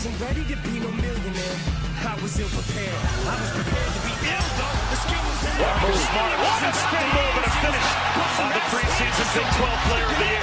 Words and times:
Wasn't 0.00 0.18
ready 0.18 0.40
to 0.48 0.56
be 0.64 0.80
no 0.80 0.88
millionaire. 0.92 1.60
I 2.08 2.16
was 2.22 2.32
ill 2.40 2.48
prepared. 2.48 2.88
I 3.28 3.36
was 3.36 3.52
prepared 3.52 3.92
to 3.92 4.00
be 4.00 4.16
ill 4.32 4.48
though. 4.56 4.76
The 4.88 4.96
skill 4.96 5.24
was 5.28 5.38
there. 5.44 5.60
Marcus 5.60 6.00
Smart. 6.08 6.40
What 6.40 6.64
a 6.64 6.72
spin 6.72 7.06
move 7.12 7.36
and 7.36 7.44
a 7.44 7.52
finish 7.60 7.88
on 8.40 8.48
the 8.48 8.62
preseason 8.72 9.28
Big 9.36 9.48
12 9.60 9.76
Player 9.92 10.08
of 10.08 10.16
the 10.16 10.24
Year. 10.24 10.40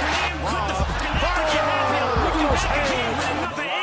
Look 2.22 2.34
at 2.34 2.50
those 2.50 2.62
hands. 2.70 3.77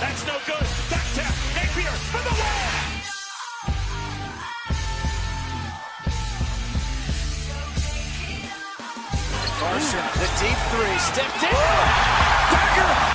That's 0.00 0.26
no 0.26 0.36
good. 0.46 0.66
Back 0.90 1.06
tap. 1.14 1.34
Napier 1.54 1.94
for 2.10 2.22
the 2.22 2.34
win. 2.34 2.92
Carson, 9.58 10.06
the 10.20 10.28
deep 10.40 10.58
three, 10.72 10.98
stepped 10.98 11.42
in. 11.42 11.50
Dagger. 12.52 13.11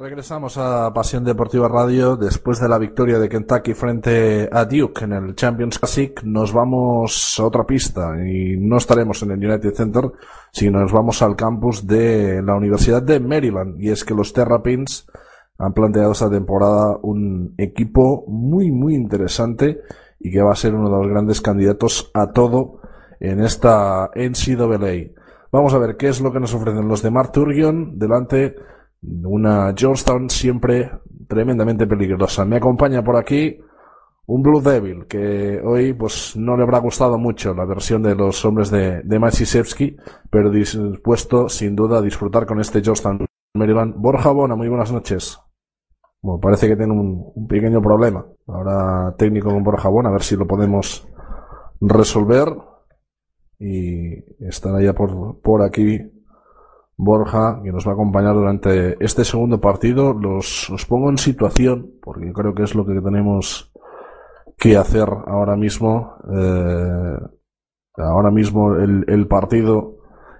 Regresamos 0.00 0.56
a 0.58 0.92
Pasión 0.94 1.24
Deportiva 1.24 1.66
Radio 1.66 2.16
después 2.16 2.60
de 2.60 2.68
la 2.68 2.78
victoria 2.78 3.18
de 3.18 3.28
Kentucky 3.28 3.74
frente 3.74 4.48
a 4.52 4.64
Duke 4.64 5.04
en 5.04 5.12
el 5.12 5.34
Champions 5.34 5.80
Classic. 5.80 6.22
Nos 6.22 6.52
vamos 6.52 7.34
a 7.40 7.44
otra 7.44 7.66
pista 7.66 8.14
y 8.24 8.56
no 8.58 8.76
estaremos 8.76 9.20
en 9.24 9.32
el 9.32 9.44
United 9.44 9.74
Center, 9.74 10.04
sino 10.52 10.78
nos 10.78 10.92
vamos 10.92 11.20
al 11.20 11.34
campus 11.34 11.84
de 11.84 12.40
la 12.42 12.54
Universidad 12.54 13.02
de 13.02 13.18
Maryland. 13.18 13.82
Y 13.82 13.90
es 13.90 14.04
que 14.04 14.14
los 14.14 14.32
Terrapins 14.32 15.08
han 15.58 15.72
planteado 15.72 16.12
esta 16.12 16.30
temporada 16.30 16.96
un 17.02 17.54
equipo 17.58 18.24
muy, 18.28 18.70
muy 18.70 18.94
interesante 18.94 19.80
y 20.20 20.30
que 20.30 20.42
va 20.42 20.52
a 20.52 20.56
ser 20.56 20.76
uno 20.76 20.90
de 20.90 20.96
los 20.96 21.08
grandes 21.08 21.40
candidatos 21.40 22.12
a 22.14 22.30
todo 22.30 22.82
en 23.18 23.40
esta 23.40 24.10
NCAA. 24.14 25.10
Vamos 25.50 25.74
a 25.74 25.78
ver 25.78 25.96
qué 25.96 26.06
es 26.06 26.20
lo 26.20 26.32
que 26.32 26.38
nos 26.38 26.54
ofrecen 26.54 26.86
los 26.86 27.02
de 27.02 27.10
Mark 27.10 27.32
delante 27.32 28.54
una 29.02 29.72
Georgetown 29.76 30.28
siempre 30.28 30.90
tremendamente 31.28 31.86
peligrosa. 31.86 32.44
Me 32.44 32.56
acompaña 32.56 33.02
por 33.02 33.16
aquí 33.16 33.58
un 34.26 34.42
Blue 34.42 34.60
Devil 34.60 35.06
que 35.06 35.60
hoy 35.64 35.94
pues 35.94 36.36
no 36.36 36.56
le 36.56 36.62
habrá 36.62 36.78
gustado 36.78 37.18
mucho 37.18 37.54
la 37.54 37.64
versión 37.64 38.02
de 38.02 38.14
los 38.14 38.44
hombres 38.44 38.70
de, 38.70 39.02
de 39.02 40.00
pero 40.30 40.50
dispuesto 40.50 41.48
sin 41.48 41.74
duda 41.74 41.98
a 41.98 42.02
disfrutar 42.02 42.46
con 42.46 42.60
este 42.60 42.82
Georgetown 42.82 43.26
Maryland. 43.54 43.94
Borja 43.96 44.30
Bona, 44.30 44.56
muy 44.56 44.68
buenas 44.68 44.92
noches. 44.92 45.38
Bueno, 46.20 46.40
parece 46.40 46.68
que 46.68 46.76
tiene 46.76 46.92
un, 46.92 47.46
pequeño 47.48 47.80
problema. 47.80 48.26
Ahora 48.46 49.14
técnico 49.16 49.50
con 49.50 49.62
Borja 49.62 49.88
Bona, 49.88 50.08
a 50.08 50.12
ver 50.12 50.22
si 50.22 50.36
lo 50.36 50.46
podemos 50.46 51.06
resolver. 51.80 52.48
Y 53.58 54.44
estará 54.44 54.82
ya 54.82 54.92
por, 54.92 55.40
por 55.40 55.62
aquí 55.62 56.10
Borja, 57.00 57.60
que 57.62 57.70
nos 57.70 57.86
va 57.86 57.92
a 57.92 57.94
acompañar 57.94 58.34
durante 58.34 59.02
este 59.02 59.24
segundo 59.24 59.60
partido. 59.60 60.12
Los, 60.12 60.68
los 60.68 60.84
pongo 60.84 61.08
en 61.08 61.16
situación, 61.16 61.92
porque 62.02 62.32
creo 62.32 62.54
que 62.54 62.64
es 62.64 62.74
lo 62.74 62.84
que 62.84 63.00
tenemos 63.00 63.72
que 64.58 64.76
hacer 64.76 65.08
ahora 65.08 65.56
mismo. 65.56 66.16
Eh, 66.28 67.18
ahora 67.98 68.32
mismo 68.32 68.74
el, 68.74 69.04
el, 69.06 69.28
partido 69.28 69.98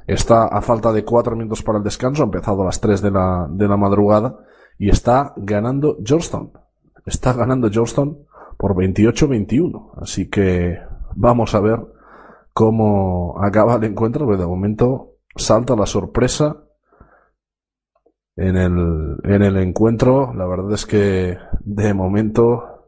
está 0.09 0.47
a 0.47 0.61
falta 0.61 0.93
de 0.93 1.05
cuatro 1.05 1.37
minutos 1.37 1.63
para 1.63 1.79
el 1.79 1.85
descanso, 1.85 2.23
ha 2.23 2.27
empezado 2.27 2.63
a 2.63 2.67
las 2.67 2.81
tres 2.81 3.03
de 3.03 3.13
la, 3.13 3.47
de 3.49 3.69
la 3.69 3.77
madrugada, 3.77 4.41
y 4.79 4.91
está 4.91 5.35
ganando 5.37 5.97
Georgetown. 6.05 6.51
Está 7.07 7.35
ganando 7.35 7.71
Georgetown 7.71 8.19
por 8.57 8.75
28-21. 8.75 9.93
Así 10.03 10.29
que 10.29 10.77
vamos 11.15 11.55
a 11.55 11.61
ver 11.61 11.81
cómo 12.53 13.37
acaba 13.41 13.77
el 13.77 13.85
encuentro, 13.85 14.27
porque 14.27 14.41
de 14.41 14.47
momento 14.49 15.18
salta 15.39 15.75
la 15.77 15.87
sorpresa 15.87 16.65
en 18.37 18.57
el, 18.57 19.17
en 19.25 19.43
el 19.43 19.57
encuentro. 19.57 20.33
La 20.35 20.47
verdad 20.47 20.73
es 20.73 20.87
que 20.87 21.37
de 21.61 21.95
momento 21.95 22.79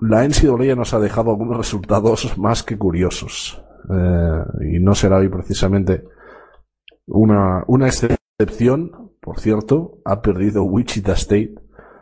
la 0.00 0.26
NCAA 0.26 0.74
nos 0.76 0.94
ha 0.94 1.00
dejado 1.00 1.30
algunos 1.30 1.56
resultados 1.56 2.36
más 2.38 2.62
que 2.62 2.78
curiosos. 2.78 3.62
Eh, 3.90 4.44
y 4.74 4.80
no 4.80 4.94
será 4.94 5.18
hoy 5.18 5.28
precisamente 5.28 6.04
una, 7.06 7.64
una 7.66 7.88
excepción. 7.88 9.12
Por 9.20 9.40
cierto, 9.40 9.98
ha 10.04 10.20
perdido 10.20 10.64
Wichita 10.64 11.12
State 11.14 11.54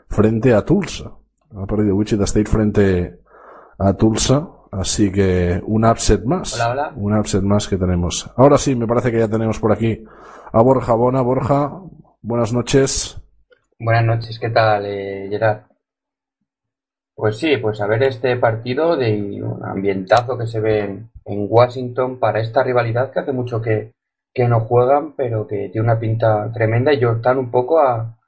frente 0.08 0.54
a 0.54 0.64
Tulsa. 0.64 1.12
Ha 1.54 1.66
perdido 1.66 1.94
Wichita 1.94 2.24
State 2.24 2.50
frente 2.50 3.20
a 3.78 3.94
Tulsa. 3.94 4.48
Así 4.72 5.12
que 5.12 5.60
un 5.66 5.84
upset 5.84 6.25
más. 6.25 6.55
Hola, 6.55 6.71
hola. 6.71 6.93
Un 6.97 7.19
upset 7.19 7.43
más 7.43 7.69
que 7.69 7.77
tenemos. 7.77 8.31
Ahora 8.37 8.56
sí, 8.56 8.75
me 8.75 8.87
parece 8.87 9.12
que 9.12 9.19
ya 9.19 9.28
tenemos 9.28 9.60
por 9.60 9.71
aquí 9.71 10.03
a 10.50 10.62
Borja 10.62 10.94
Bona. 10.94 11.21
Borja, 11.21 11.78
buenas 12.22 12.55
noches. 12.55 13.21
Buenas 13.78 14.05
noches, 14.05 14.38
¿qué 14.38 14.49
tal, 14.49 14.87
eh, 14.87 15.27
Gerard? 15.28 15.65
Pues 17.15 17.37
sí, 17.37 17.59
pues 17.59 17.83
a 17.83 17.87
ver 17.87 18.05
este 18.05 18.37
partido 18.37 18.97
de 18.97 19.43
un 19.43 19.62
ambientazo 19.62 20.38
que 20.38 20.47
se 20.47 20.60
ve 20.60 20.81
en, 20.81 21.10
en 21.27 21.47
Washington 21.50 22.19
para 22.19 22.41
esta 22.41 22.62
rivalidad 22.62 23.10
que 23.10 23.21
hace 23.21 23.33
mucho 23.33 23.60
que, 23.60 23.93
que, 24.33 24.49
no 24.49 24.60
juegan, 24.60 25.15
pero 25.15 25.47
que 25.47 25.69
tiene 25.69 25.84
una 25.84 25.99
pinta 25.99 26.50
tremenda 26.50 26.94
y 26.94 27.03
Jordan 27.03 27.37
un 27.39 27.50
poco 27.50 27.78
a, 27.81 28.19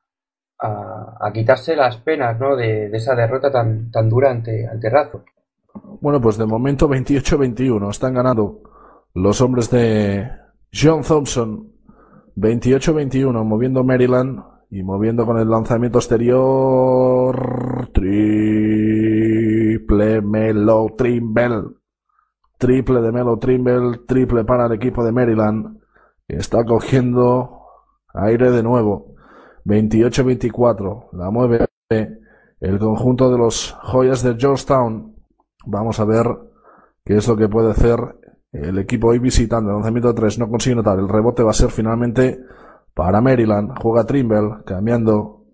a, 0.58 1.16
a 1.20 1.32
quitarse 1.32 1.74
las 1.74 1.96
penas 1.96 2.38
¿no? 2.38 2.54
de, 2.54 2.90
de, 2.90 2.96
esa 2.98 3.14
derrota 3.14 3.50
tan, 3.50 3.90
tan 3.90 4.10
dura 4.10 4.30
ante, 4.30 4.68
ante 4.68 4.90
Razo. 4.90 5.24
Bueno, 6.00 6.20
pues 6.20 6.36
de 6.38 6.46
momento 6.46 6.88
28-21 6.88 7.90
están 7.90 8.14
ganando 8.14 8.62
los 9.14 9.40
hombres 9.40 9.70
de 9.70 10.30
John 10.72 11.02
Thompson. 11.02 11.72
28-21 12.36 13.44
moviendo 13.44 13.84
Maryland 13.84 14.42
y 14.70 14.82
moviendo 14.82 15.24
con 15.24 15.38
el 15.38 15.48
lanzamiento 15.48 15.98
exterior. 15.98 17.88
Triple 17.92 18.60
Melo 20.20 20.86
Trimble. 20.96 21.62
Triple 22.58 23.00
de 23.00 23.12
Melo 23.12 23.38
Trimble. 23.38 24.00
Triple 24.06 24.44
para 24.44 24.66
el 24.66 24.72
equipo 24.72 25.04
de 25.04 25.12
Maryland. 25.12 25.78
Está 26.26 26.64
cogiendo 26.64 27.60
aire 28.12 28.50
de 28.50 28.62
nuevo. 28.62 29.14
28-24. 29.64 31.08
La 31.12 31.30
mueve 31.30 31.66
el 32.60 32.78
conjunto 32.78 33.30
de 33.30 33.38
los 33.38 33.72
joyas 33.82 34.22
de 34.22 34.36
Georgetown. 34.36 35.13
Vamos 35.66 36.00
a 36.00 36.04
ver 36.04 36.26
qué 37.04 37.16
es 37.16 37.28
lo 37.28 37.36
que 37.36 37.48
puede 37.48 37.70
hacer 37.70 37.98
el 38.52 38.78
equipo 38.78 39.08
hoy 39.08 39.18
visitando. 39.18 39.70
El 39.70 39.76
lanzamiento 39.76 40.14
tres 40.14 40.38
no 40.38 40.48
consigue 40.48 40.76
notar. 40.76 40.98
El 40.98 41.08
rebote 41.08 41.42
va 41.42 41.50
a 41.50 41.54
ser 41.54 41.70
finalmente 41.70 42.38
para 42.94 43.20
Maryland. 43.20 43.72
Juega 43.80 44.04
Trimble, 44.04 44.62
cambiando, 44.64 45.44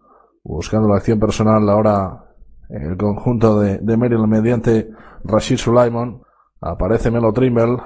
buscando 0.45 0.89
la 0.89 0.97
acción 0.97 1.19
personal 1.19 1.69
ahora 1.69 2.27
el 2.69 2.97
conjunto 2.97 3.61
de, 3.61 3.97
Maryland 3.97 4.29
mediante 4.31 4.91
Rashid 5.25 5.57
Sulaimon. 5.57 6.23
Aparece 6.61 7.11
Melo 7.11 7.33
Trimble. 7.33 7.79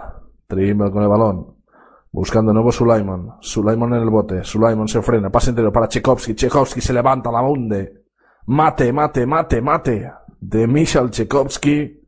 Trimble 0.47 0.91
con 0.91 1.03
el 1.03 1.09
balón. 1.09 1.55
Buscando 2.13 2.53
nuevo 2.53 2.71
Sulaimon. 2.71 3.37
Sulaimon 3.41 3.95
en 3.95 4.03
el 4.03 4.11
bote. 4.11 4.45
Sulaimon 4.45 4.89
se 4.89 5.01
frena. 5.01 5.31
Pase 5.31 5.51
interior 5.51 5.73
para 5.73 5.89
Tchaikovsky. 5.89 6.35
Tchaikovsky 6.35 6.81
se 6.81 6.93
levanta, 6.93 7.31
la 7.31 7.43
hunde. 7.43 8.05
Mate, 8.47 8.93
mate, 8.93 9.27
mate, 9.27 9.63
mate. 9.63 10.13
De 10.41 10.67
Michal 10.67 11.11
Tchaikovsky. 11.11 12.04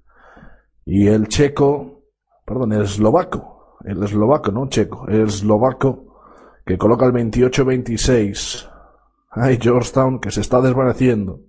Y 0.86 1.08
el 1.08 1.28
checo. 1.28 2.04
Perdón, 2.46 2.72
el 2.72 2.82
eslovaco. 2.82 3.76
El 3.84 4.02
eslovaco, 4.02 4.52
no 4.52 4.68
checo. 4.68 5.06
El 5.08 5.26
eslovaco. 5.26 6.04
Que 6.64 6.78
coloca 6.78 7.04
el 7.04 7.12
28-26. 7.12 8.70
Hay 9.32 9.58
Georgetown 9.60 10.20
que 10.20 10.30
se 10.30 10.40
está 10.40 10.60
desvaneciendo. 10.60 11.40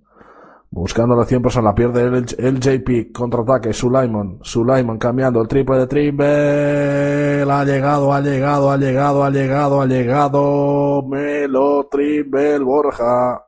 Buscando 0.70 1.16
la 1.16 1.24
100 1.24 1.42
personas, 1.42 1.70
la 1.70 1.74
pierde 1.74 2.02
el, 2.04 2.60
JP, 2.60 3.10
contraataque, 3.10 3.72
Sulaimon, 3.72 4.40
Sulaimon 4.42 4.98
cambiando 4.98 5.40
el 5.40 5.48
triple 5.48 5.78
de 5.78 5.86
triple, 5.86 7.42
ha 7.50 7.64
llegado, 7.64 8.12
ha 8.12 8.20
llegado, 8.20 8.70
ha 8.70 8.76
llegado, 8.76 9.24
ha 9.24 9.30
llegado, 9.30 9.80
ha 9.80 9.86
llegado, 9.86 11.02
Melo 11.08 11.88
Trimble 11.90 12.58
Borja. 12.58 13.47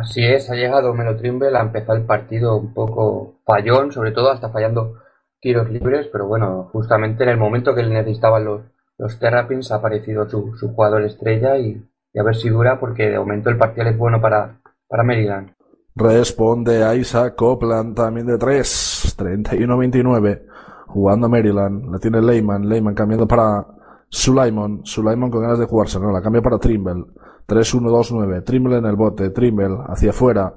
Así 0.00 0.24
es, 0.24 0.48
ha 0.48 0.54
llegado 0.54 0.94
Melo 0.94 1.16
Trimble, 1.16 1.56
ha 1.56 1.60
empezado 1.60 1.98
el 1.98 2.04
partido 2.04 2.56
un 2.56 2.72
poco 2.72 3.40
fallón, 3.44 3.90
sobre 3.90 4.12
todo 4.12 4.30
hasta 4.30 4.50
fallando 4.50 4.94
tiros 5.40 5.68
libres, 5.70 6.08
pero 6.12 6.26
bueno, 6.26 6.68
justamente 6.72 7.24
en 7.24 7.30
el 7.30 7.36
momento 7.36 7.74
que 7.74 7.82
le 7.82 7.94
necesitaban 7.94 8.44
los, 8.44 9.18
Terrapins 9.18 9.72
ha 9.72 9.76
aparecido 9.76 10.28
su, 10.28 10.54
su 10.56 10.68
jugador 10.72 11.02
estrella 11.02 11.56
y, 11.56 11.82
a 12.16 12.22
ver 12.22 12.36
si 12.36 12.48
dura 12.48 12.78
porque 12.78 13.10
de 13.10 13.18
momento 13.18 13.50
el 13.50 13.56
partido 13.56 13.88
es 13.88 13.96
bueno 13.96 14.20
para, 14.20 14.60
Maryland. 14.90 15.52
Responde 15.94 16.84
a 16.84 16.94
Isaac 16.94 17.34
Copland 17.34 17.94
también 17.96 18.26
de 18.26 18.38
3. 18.38 19.16
31-29. 19.18 20.42
Jugando 20.86 21.28
Maryland. 21.28 21.92
La 21.92 21.98
tiene 21.98 22.22
Leyman. 22.22 22.68
Leyman 22.68 22.94
cambiando 22.94 23.26
para 23.26 23.66
Sulaimon. 24.08 24.84
Sulaimon 24.84 25.30
con 25.30 25.42
ganas 25.42 25.58
de 25.58 25.66
jugarse. 25.66 26.00
No, 26.00 26.10
la 26.10 26.22
cambia 26.22 26.40
para 26.40 26.58
Trimble. 26.58 27.04
3-1-2-9. 27.48 28.44
Trimble 28.44 28.76
en 28.76 28.84
el 28.84 28.96
bote. 28.96 29.30
Trimble 29.30 29.78
hacia 29.88 30.10
afuera. 30.10 30.52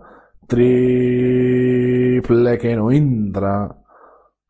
Triple 0.45 2.57
que 2.57 2.75
no 2.75 2.91
entra. 2.91 3.73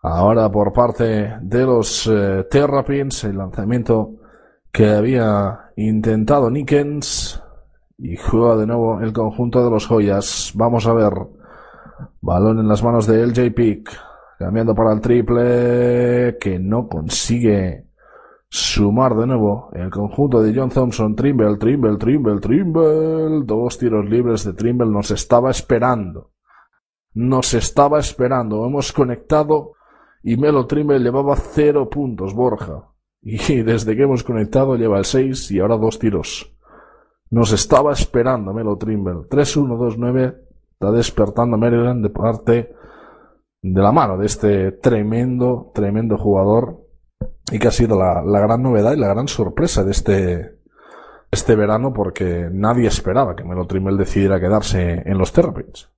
Ahora 0.01 0.51
por 0.51 0.73
parte 0.73 1.35
de 1.39 1.63
los 1.63 2.07
eh, 2.07 2.47
Terrapins. 2.49 3.25
El 3.25 3.38
lanzamiento 3.38 4.15
que 4.71 4.89
había 4.89 5.71
intentado 5.75 6.49
Nickens. 6.49 7.43
Y 7.99 8.17
juega 8.17 8.57
de 8.57 8.65
nuevo 8.65 8.99
el 8.99 9.13
conjunto 9.13 9.63
de 9.63 9.69
los 9.69 9.85
joyas. 9.85 10.51
Vamos 10.55 10.87
a 10.87 10.94
ver. 10.94 11.13
Balón 12.21 12.57
en 12.59 12.67
las 12.67 12.83
manos 12.83 13.05
de 13.05 13.23
LJ 13.27 13.53
Pick. 13.53 13.91
Cambiando 14.39 14.73
para 14.73 14.94
el 14.94 15.01
triple. 15.01 16.39
Que 16.39 16.57
no 16.57 16.87
consigue 16.87 17.90
sumar 18.53 19.15
de 19.15 19.27
nuevo 19.27 19.69
el 19.71 19.89
conjunto 19.89 20.42
de 20.42 20.53
John 20.53 20.69
Thompson. 20.69 21.15
Trimble, 21.15 21.57
Trimble, 21.57 21.98
Trimble, 21.98 22.39
Trimble. 22.42 23.45
Dos 23.45 23.77
tiros 23.77 24.06
libres 24.09 24.44
de 24.44 24.53
Trimble. 24.53 24.92
Nos 24.92 25.09
estaba 25.12 25.50
esperando. 25.50 26.31
Nos 27.13 27.53
estaba 27.53 28.00
esperando. 28.00 28.65
Hemos 28.65 28.92
conectado 28.92 29.74
y 30.21 30.36
Melo 30.36 30.68
Trimble 30.68 31.00
llevaba 31.00 31.36
cero 31.38 31.89
puntos, 31.89 32.36
Borja. 32.36 32.89
Y 33.21 33.38
desde 33.63 33.95
que 33.95 34.03
hemos 34.03 34.24
conectado 34.24 34.75
lleva 34.75 34.97
el 34.97 35.06
seis 35.06 35.50
y 35.50 35.59
ahora 35.59 35.77
dos 35.77 35.97
tiros. 35.97 36.54
Nos 37.30 37.54
estaba 37.54 37.94
esperando 37.94 38.54
Melo 38.54 38.77
Trimble. 38.77 39.30
3-1-2-9. 39.30 40.38
Está 40.74 40.92
despertando 40.92 41.57
Maryland 41.57 42.04
de 42.04 42.09
parte 42.09 42.75
de 43.62 43.81
la 43.81 43.94
mano 43.94 44.18
de 44.18 44.25
este 44.25 44.71
tremendo, 44.74 45.71
tremendo 45.74 46.18
jugador. 46.18 46.81
Y 47.51 47.59
que 47.59 47.68
ha 47.68 47.71
sido 47.71 48.00
la, 48.00 48.24
la 48.24 48.39
gran 48.39 48.63
novedad 48.63 48.94
y 48.94 49.00
la 49.00 49.09
gran 49.09 49.27
sorpresa 49.27 49.83
de 49.83 49.92
este, 49.92 50.59
este 51.30 51.56
verano 51.56 51.94
porque 51.94 52.50
nadie 52.51 52.88
esperaba 52.88 53.36
que 53.36 53.44
Melo 53.44 53.68
Trimble 53.68 53.98
decidiera 53.98 54.39
quedarse 54.39 55.03
en 55.06 55.18
los 55.18 55.31
Terrapins. 55.33 55.89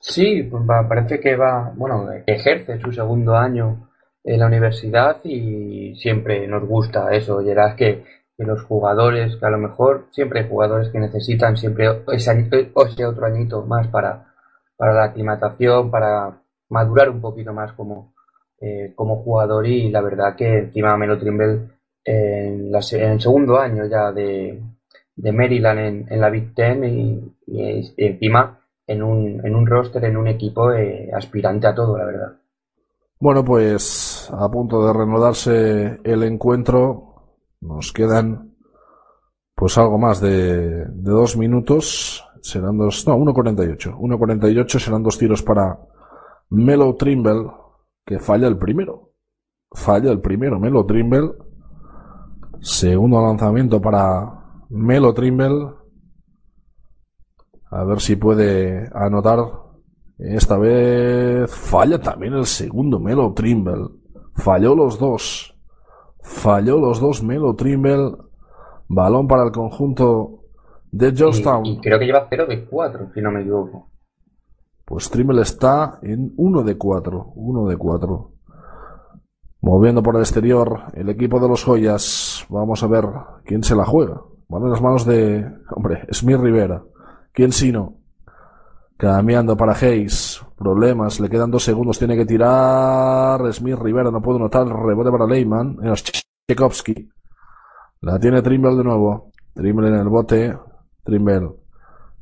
Sí, 0.00 0.50
parece 0.88 1.20
que 1.20 1.36
va, 1.36 1.72
bueno, 1.74 2.08
ejerce 2.26 2.80
su 2.80 2.92
segundo 2.92 3.36
año 3.36 3.90
en 4.22 4.40
la 4.40 4.46
universidad 4.46 5.18
y 5.24 5.96
siempre 5.96 6.46
nos 6.46 6.64
gusta 6.66 7.12
eso, 7.12 7.42
Gerard, 7.42 7.76
que 7.76 8.04
que 8.36 8.44
los 8.44 8.62
jugadores, 8.64 9.36
que 9.36 9.46
a 9.46 9.50
lo 9.50 9.58
mejor 9.58 10.08
siempre 10.10 10.40
hay 10.40 10.48
jugadores 10.48 10.90
que 10.90 10.98
necesitan 10.98 11.56
siempre 11.56 12.02
ese, 12.12 12.48
ese 12.50 13.06
otro 13.06 13.26
añito 13.26 13.62
más 13.62 13.88
para, 13.88 14.34
para 14.76 14.92
la 14.92 15.04
aclimatación, 15.04 15.90
para 15.90 16.42
madurar 16.68 17.08
un 17.08 17.20
poquito 17.20 17.54
más 17.54 17.72
como, 17.72 18.14
eh, 18.60 18.92
como 18.94 19.16
jugador 19.16 19.66
y 19.66 19.90
la 19.90 20.00
verdad 20.00 20.36
que 20.36 20.58
encima 20.58 20.96
Melo 20.96 21.18
Trimble 21.18 21.68
en, 22.04 22.70
la, 22.70 22.80
en 22.92 23.10
el 23.10 23.20
segundo 23.20 23.58
año 23.58 23.84
ya 23.86 24.12
de, 24.12 24.62
de 25.16 25.32
Maryland 25.32 26.06
en, 26.10 26.20
la 26.20 26.30
Big 26.30 26.54
Ten 26.54 26.84
y, 26.84 27.34
y, 27.46 27.94
encima 27.96 28.60
en 28.86 29.02
un, 29.02 29.44
en 29.44 29.54
un 29.54 29.66
roster, 29.66 30.04
en 30.04 30.16
un 30.16 30.28
equipo 30.28 30.72
eh, 30.72 31.10
aspirante 31.12 31.66
a 31.66 31.74
todo, 31.74 31.98
la 31.98 32.04
verdad. 32.04 32.32
Bueno, 33.18 33.44
pues 33.44 34.30
a 34.32 34.48
punto 34.50 34.86
de 34.86 34.92
reanudarse 34.92 36.00
el 36.04 36.22
encuentro, 36.22 37.14
nos 37.60 37.92
quedan 37.92 38.54
pues 39.54 39.78
algo 39.78 39.98
más 39.98 40.20
de, 40.20 40.84
de 40.84 41.10
dos 41.10 41.36
minutos. 41.36 42.22
Serán 42.42 42.76
dos, 42.76 43.06
no, 43.08 43.16
1.48. 43.16 43.98
1.48 43.98 44.78
serán 44.78 45.02
dos 45.02 45.18
tiros 45.18 45.42
para 45.42 45.78
Melo 46.50 46.94
Trimble, 46.94 47.50
que 48.06 48.20
falla 48.20 48.46
el 48.46 48.56
primero. 48.56 49.10
Falla 49.72 50.12
el 50.12 50.20
primero, 50.20 50.60
Melo 50.60 50.86
Trimble. 50.86 51.32
Segundo 52.60 53.20
lanzamiento 53.20 53.80
para 53.80 54.64
Melo 54.70 55.12
Trimble. 55.12 55.72
A 57.70 57.84
ver 57.84 58.00
si 58.00 58.16
puede 58.16 58.88
anotar. 58.94 59.40
Esta 60.18 60.56
vez 60.56 61.50
falla 61.54 62.00
también 62.00 62.34
el 62.34 62.46
segundo 62.46 63.00
Melo 63.00 63.34
Trimble. 63.34 63.88
Falló 64.36 64.74
los 64.74 64.98
dos. 64.98 65.54
Falló 66.22 66.78
los 66.78 67.00
dos 67.00 67.22
Melo 67.22 67.54
Trimble. 67.54 68.12
Balón 68.88 69.26
para 69.26 69.42
el 69.42 69.50
conjunto 69.50 70.44
de 70.92 71.12
Georgetown. 71.12 71.66
Y, 71.66 71.72
y 71.72 71.80
creo 71.80 71.98
que 71.98 72.06
lleva 72.06 72.28
0 72.30 72.46
de 72.46 72.64
4, 72.66 73.10
si 73.12 73.20
no 73.20 73.32
me 73.32 73.40
equivoco. 73.40 73.90
Pues 74.86 75.10
Trimble 75.10 75.42
está 75.42 75.98
en 76.00 76.32
1 76.36 76.62
de 76.62 76.78
4. 76.78 77.32
1 77.34 77.68
de 77.68 77.76
4. 77.76 78.30
Moviendo 79.62 80.00
por 80.00 80.14
el 80.14 80.22
exterior 80.22 80.84
el 80.94 81.08
equipo 81.08 81.40
de 81.40 81.48
los 81.48 81.64
joyas. 81.64 82.46
Vamos 82.48 82.84
a 82.84 82.86
ver 82.86 83.04
quién 83.44 83.64
se 83.64 83.74
la 83.74 83.84
juega. 83.84 84.22
Van 84.48 84.62
en 84.62 84.70
las 84.70 84.80
manos 84.80 85.04
de, 85.04 85.44
hombre, 85.74 86.06
Smith 86.12 86.38
Rivera. 86.38 86.84
¿Quién 87.32 87.50
sino? 87.50 87.96
Cambiando 88.96 89.56
para 89.56 89.72
Hayes. 89.72 90.40
Problemas. 90.56 91.18
Le 91.18 91.28
quedan 91.28 91.50
dos 91.50 91.64
segundos. 91.64 91.98
Tiene 91.98 92.16
que 92.16 92.24
tirar. 92.24 93.52
Smith 93.52 93.78
Rivera. 93.80 94.12
No 94.12 94.22
puedo 94.22 94.38
notar. 94.38 94.68
Rebote 94.68 95.10
para 95.10 95.26
Leyman. 95.26 95.78
Tchaikovsky. 96.48 97.08
La 98.02 98.20
tiene 98.20 98.40
Trimble 98.40 98.76
de 98.76 98.84
nuevo. 98.84 99.32
Trimble 99.52 99.88
en 99.88 99.94
el 99.96 100.08
bote. 100.08 100.56
Trimble. 101.02 101.50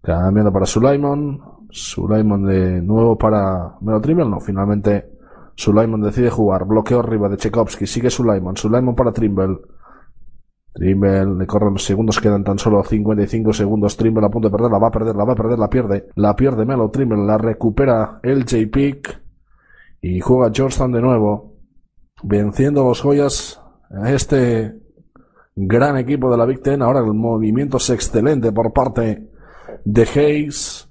Cambiando 0.01 0.51
para 0.51 0.65
Sulaimon. 0.65 1.55
Sulaimon 1.75 2.47
de 2.47 2.81
nuevo 2.81 3.19
para 3.19 3.75
Melo 3.81 4.01
Trimble. 4.01 4.29
No, 4.29 4.41
finalmente 4.41 5.11
Sulaimon 5.57 6.03
decide 6.03 6.31
jugar. 6.31 6.65
Bloqueo 6.65 7.01
arriba 7.01 7.29
de 7.29 7.37
Tchaikovsky. 7.37 7.87
Sigue 7.87 8.11
Sulaimon. 8.11 8.57
Sulaimon 8.57 8.95
para 8.95 9.13
Trimble. 9.13 9.59
Trimble, 10.73 11.25
le 11.37 11.47
corren 11.47 11.79
segundos, 11.79 12.21
quedan 12.21 12.43
tan 12.45 12.59
solo 12.59 12.83
55 12.83 13.53
segundos. 13.53 13.97
Trimble 13.97 14.25
a 14.25 14.29
punto 14.29 14.49
de 14.49 14.53
perder, 14.53 14.71
la 14.71 14.79
va 14.79 14.89
a 14.89 14.91
perder, 14.91 15.17
la 15.17 15.25
va 15.25 15.33
a 15.33 15.37
perder, 15.37 15.59
la 15.59 15.69
pierde. 15.69 16.09
La 16.15 16.37
pierde 16.37 16.65
Melo 16.65 16.91
Trimble, 16.91 17.25
la 17.25 17.39
recupera 17.39 18.21
el 18.23 18.45
J-Pick. 18.45 19.23
Y 20.01 20.21
juega 20.21 20.53
Georgetown 20.55 20.93
de 20.93 21.01
nuevo. 21.01 21.57
Venciendo 22.23 22.85
los 22.85 23.01
joyas 23.01 23.61
este 24.07 24.79
gran 25.57 25.97
equipo 25.97 26.31
de 26.31 26.37
la 26.37 26.47
Big 26.47 26.63
Ten. 26.63 26.83
Ahora 26.83 27.01
el 27.01 27.15
movimiento 27.15 27.79
es 27.79 27.91
excelente 27.91 28.53
por 28.53 28.73
parte 28.73 29.29
de 29.85 30.03
Hayes. 30.03 30.84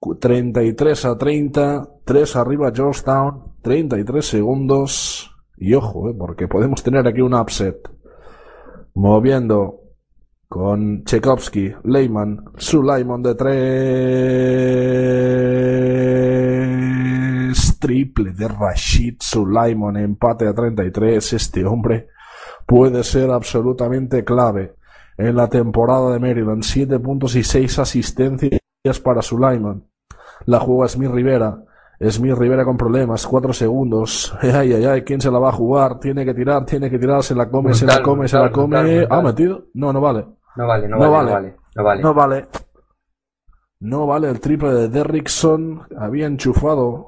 33 0.00 1.04
a 1.04 1.18
30. 1.18 1.88
3 2.04 2.36
arriba 2.36 2.72
Georgetown. 2.74 3.54
33 3.62 4.24
segundos. 4.24 5.36
Y 5.56 5.74
ojo, 5.74 6.08
eh, 6.08 6.14
porque 6.18 6.48
podemos 6.48 6.82
tener 6.82 7.06
aquí 7.06 7.20
un 7.20 7.34
upset 7.34 7.76
moviendo 8.94 9.80
con 10.48 11.04
Tchaikovsky, 11.04 11.74
Leyman, 11.84 12.44
Sulaimon 12.56 13.22
de 13.22 13.34
tres, 13.36 13.68
triple 17.78 18.32
de 18.32 18.48
Rashid 18.48 19.18
Sulaimon, 19.20 19.96
empate 19.96 20.48
a 20.48 20.52
33, 20.52 21.34
este 21.34 21.64
hombre 21.64 22.08
puede 22.66 23.04
ser 23.04 23.30
absolutamente 23.30 24.24
clave 24.24 24.74
en 25.16 25.36
la 25.36 25.48
temporada 25.48 26.12
de 26.12 26.18
Maryland, 26.18 26.62
7 26.62 26.98
puntos 26.98 27.36
y 27.36 27.44
6 27.44 27.78
asistencias 27.78 28.60
para 29.02 29.22
Sulaimon. 29.22 29.89
La 30.46 30.60
juega 30.60 30.88
Smith 30.88 31.10
Rivera. 31.10 31.64
Smith 32.00 32.34
Rivera 32.34 32.64
con 32.64 32.76
problemas, 32.76 33.26
cuatro 33.26 33.52
segundos. 33.52 34.34
Ay, 34.40 34.72
ay, 34.72 34.84
ay, 34.86 35.02
¿quién 35.02 35.20
se 35.20 35.30
la 35.30 35.38
va 35.38 35.50
a 35.50 35.52
jugar? 35.52 36.00
Tiene 36.00 36.24
que 36.24 36.32
tirar, 36.32 36.64
tiene 36.64 36.90
que 36.90 36.98
tirar, 36.98 37.22
se 37.22 37.34
la 37.34 37.50
come, 37.50 37.74
se 37.74 37.84
la 37.84 38.02
come, 38.02 38.26
se 38.26 38.38
la 38.38 38.50
come. 38.50 39.06
¿Ha 39.08 39.20
metido? 39.20 39.66
No, 39.74 39.92
no 39.92 40.00
vale. 40.00 40.26
No 40.56 40.66
vale, 40.66 40.88
no, 40.88 40.98
vale, 40.98 41.10
no 41.10 41.32
vale. 41.32 41.56
No 41.76 41.84
vale. 41.84 42.02
No 42.02 42.14
vale. 42.14 42.46
No 43.80 44.06
vale 44.06 44.30
el 44.30 44.40
triple 44.40 44.72
de 44.72 44.88
Derrickson. 44.88 45.82
Había 45.98 46.26
enchufado. 46.26 47.06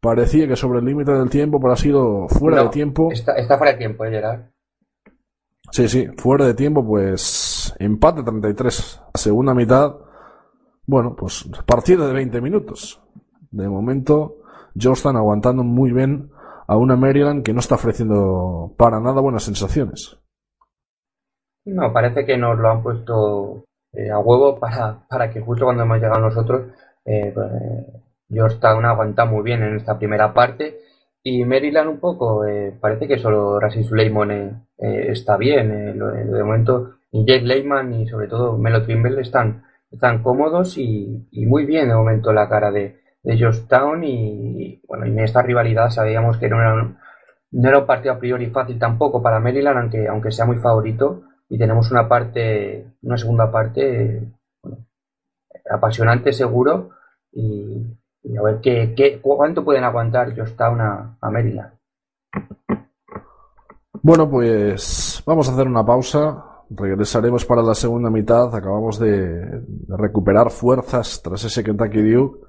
Parecía 0.00 0.48
que 0.48 0.56
sobre 0.56 0.80
el 0.80 0.84
límite 0.84 1.12
del 1.12 1.30
tiempo, 1.30 1.60
pero 1.60 1.72
ha 1.72 1.76
sido 1.76 2.28
fuera 2.28 2.62
de 2.64 2.68
tiempo. 2.70 3.10
Está, 3.12 3.34
está 3.34 3.56
fuera 3.56 3.72
de 3.72 3.78
tiempo, 3.78 4.04
¿eh, 4.04 4.10
Gerard? 4.10 4.40
Sí, 5.70 5.88
sí, 5.88 6.08
fuera 6.18 6.44
de 6.44 6.54
tiempo, 6.54 6.84
pues 6.84 7.74
empate 7.78 8.22
33. 8.22 9.00
Segunda 9.14 9.54
mitad, 9.54 9.94
bueno, 10.86 11.14
pues 11.16 11.48
partida 11.66 12.06
de 12.06 12.12
20 12.12 12.40
minutos. 12.40 13.00
De 13.50 13.68
momento, 13.68 14.36
Georgetown 14.76 15.16
aguantando 15.16 15.62
muy 15.62 15.92
bien 15.92 16.30
a 16.66 16.76
una 16.76 16.96
Maryland 16.96 17.42
que 17.42 17.52
no 17.52 17.60
está 17.60 17.74
ofreciendo 17.74 18.74
para 18.76 19.00
nada 19.00 19.20
buenas 19.20 19.44
sensaciones. 19.44 20.18
No, 21.64 21.92
parece 21.92 22.24
que 22.24 22.36
nos 22.36 22.58
lo 22.58 22.70
han 22.70 22.82
puesto 22.82 23.64
eh, 23.92 24.10
a 24.10 24.18
huevo 24.18 24.58
para, 24.58 25.06
para 25.08 25.30
que 25.30 25.40
justo 25.40 25.64
cuando 25.64 25.84
hemos 25.84 25.98
llegado 25.98 26.20
nosotros, 26.20 26.72
eh, 27.04 27.30
pues, 27.34 27.52
Georgetown 28.28 28.84
aguanta 28.84 29.26
muy 29.26 29.42
bien 29.42 29.62
en 29.62 29.76
esta 29.76 29.98
primera 29.98 30.32
parte 30.32 30.80
y 31.22 31.44
Maryland 31.44 31.88
un 31.88 32.00
poco, 32.00 32.44
eh, 32.44 32.76
parece 32.80 33.06
que 33.06 33.18
solo 33.18 33.60
Rassi 33.60 33.84
Suleiman 33.84 34.30
eh, 34.30 34.52
eh, 34.78 35.06
está 35.10 35.36
bien. 35.36 35.98
de 35.98 36.42
momento, 36.42 36.96
y 37.12 37.24
Jake 37.24 37.44
Lehman 37.44 37.94
y 37.94 38.08
sobre 38.08 38.26
todo 38.26 38.58
Melo 38.58 38.82
Trimble 38.84 39.20
están, 39.20 39.62
están 39.92 40.22
cómodos 40.22 40.76
y, 40.78 41.28
muy 41.46 41.66
bien 41.66 41.88
de 41.88 41.94
momento 41.94 42.32
la 42.32 42.48
cara 42.48 42.70
de, 42.70 43.00
de 43.22 43.36
Georgetown. 43.36 44.02
Y 44.04 44.82
bueno, 44.86 45.06
en 45.06 45.18
esta 45.20 45.42
rivalidad 45.42 45.90
sabíamos 45.90 46.38
que 46.38 46.48
no 46.48 46.60
era, 46.60 46.74
un, 46.74 46.98
no 47.52 47.68
era 47.68 47.78
un 47.78 47.86
partido 47.86 48.14
a 48.14 48.18
priori 48.18 48.46
fácil 48.46 48.78
tampoco 48.78 49.22
para 49.22 49.40
Maryland, 49.40 49.78
aunque, 49.78 50.08
aunque 50.08 50.32
sea 50.32 50.46
muy 50.46 50.56
favorito. 50.56 51.22
Y 51.48 51.58
tenemos 51.58 51.90
una 51.90 52.08
parte, 52.08 52.86
una 53.02 53.18
segunda 53.18 53.52
parte 53.52 54.26
apasionante 55.70 56.32
seguro. 56.32 56.90
Y, 57.30 57.86
y 58.22 58.36
a 58.36 58.42
ver 58.42 58.60
qué, 58.60 58.94
qué, 58.96 59.20
cuánto 59.20 59.64
pueden 59.64 59.84
aguantar 59.84 60.34
Georgetown 60.34 60.80
a 60.80 61.30
Maryland. 61.30 61.72
Bueno, 64.04 64.28
pues 64.28 65.22
vamos 65.24 65.48
a 65.48 65.52
hacer 65.52 65.68
una 65.68 65.86
pausa. 65.86 66.51
Regresaremos 66.74 67.44
para 67.44 67.62
la 67.62 67.74
segunda 67.74 68.10
mitad. 68.10 68.54
Acabamos 68.54 68.98
de, 68.98 69.62
recuperar 69.88 70.50
fuerzas 70.50 71.20
tras 71.22 71.44
ese 71.44 71.62
Kentucky 71.62 72.02
Duke. 72.02 72.46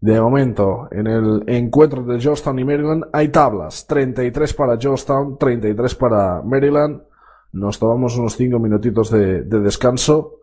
De 0.00 0.20
momento, 0.20 0.88
en 0.90 1.06
el 1.06 1.44
encuentro 1.46 2.02
de 2.02 2.20
Georgetown 2.20 2.58
y 2.58 2.64
Maryland 2.64 3.04
hay 3.12 3.28
tablas. 3.28 3.86
33 3.86 4.54
para 4.54 4.76
Georgetown, 4.76 5.38
33 5.38 5.94
para 5.94 6.42
Maryland. 6.42 7.02
Nos 7.52 7.78
tomamos 7.78 8.18
unos 8.18 8.36
5 8.36 8.58
minutitos 8.58 9.10
de, 9.10 9.42
de 9.42 9.60
descanso 9.60 10.40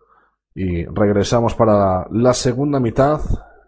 y 0.56 0.86
regresamos 0.86 1.54
para 1.56 2.08
la 2.12 2.34
segunda 2.34 2.80
mitad 2.80 3.22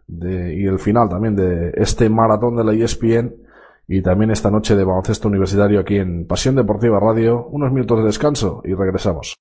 y 0.07 0.65
el 0.65 0.79
final 0.79 1.09
también 1.09 1.35
de 1.35 1.73
este 1.75 2.09
maratón 2.09 2.55
de 2.55 2.63
la 2.63 2.73
ESPN 2.73 3.42
y 3.87 4.01
también 4.01 4.31
esta 4.31 4.49
noche 4.49 4.75
de 4.75 4.83
baloncesto 4.83 5.27
universitario 5.27 5.79
aquí 5.79 5.97
en 5.97 6.25
Pasión 6.25 6.55
Deportiva 6.55 6.99
Radio. 6.99 7.47
Unos 7.47 7.71
minutos 7.71 7.99
de 7.99 8.05
descanso 8.05 8.61
y 8.63 8.73
regresamos. 8.73 9.35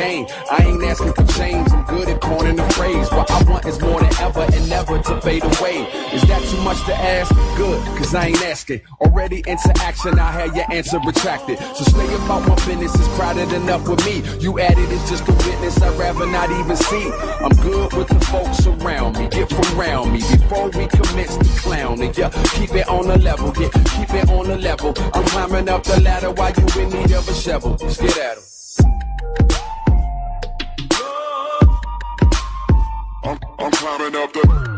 Gain. 0.00 0.26
I 0.50 0.64
ain't 0.64 0.82
asking 0.82 1.12
for 1.12 1.26
change, 1.38 1.68
I'm 1.70 1.84
good 1.84 2.08
at 2.08 2.20
coining 2.20 2.56
the 2.56 2.68
phrase. 2.76 3.06
What 3.12 3.30
I 3.30 3.42
want 3.50 3.66
is 3.66 3.80
more 3.80 4.00
than 4.00 4.14
ever 4.20 4.44
and 4.56 4.68
never 4.68 4.98
to 4.98 5.20
fade 5.20 5.44
away. 5.44 5.78
Is 6.16 6.22
that 6.30 6.42
too 6.50 6.62
much 6.62 6.80
to 6.86 6.94
ask? 6.94 7.28
Good, 7.56 7.80
cause 7.98 8.14
I 8.14 8.26
ain't 8.28 8.42
asking. 8.42 8.80
Already 9.00 9.38
into 9.46 9.72
action, 9.88 10.18
I 10.18 10.30
had 10.30 10.56
your 10.56 10.66
answer 10.72 10.98
retracted. 11.04 11.58
So 11.76 11.84
stay 11.84 12.08
about 12.14 12.48
my 12.48 12.54
business, 12.66 12.94
is 12.94 13.08
crowded 13.16 13.52
enough 13.52 13.86
with 13.88 14.04
me. 14.06 14.16
You 14.40 14.58
added, 14.58 14.88
it's 14.90 15.08
just 15.10 15.28
a 15.28 15.32
witness, 15.32 15.80
I'd 15.82 15.98
rather 15.98 16.26
not 16.26 16.50
even 16.50 16.76
see. 16.76 17.06
I'm 17.44 17.54
good 17.68 17.92
with 17.92 18.08
the 18.08 18.20
folks 18.32 18.66
around 18.66 19.18
me, 19.18 19.28
get 19.28 19.48
from 19.50 19.68
around 19.78 20.12
me 20.12 20.20
before 20.20 20.70
we 20.70 20.86
commence 20.86 21.36
to 21.36 21.50
clown. 21.60 22.00
And 22.00 22.16
yeah, 22.16 22.30
keep 22.54 22.72
it 22.74 22.88
on 22.88 23.06
the 23.06 23.18
level, 23.18 23.52
yeah, 23.60 23.70
keep 23.94 24.10
it 24.14 24.28
on 24.30 24.46
the 24.46 24.56
level. 24.56 24.94
I'm 25.14 25.24
climbing 25.26 25.68
up 25.68 25.84
the 25.84 26.00
ladder 26.00 26.30
while 26.30 26.52
you 26.52 26.66
in 26.82 26.88
need 26.90 27.12
of 27.12 27.28
a 27.28 27.34
shovel. 27.34 27.76
Let's 27.80 28.00
get 28.00 28.16
at 28.18 28.36
'em. 28.38 28.49
out 34.20 34.32
the. 34.34 34.69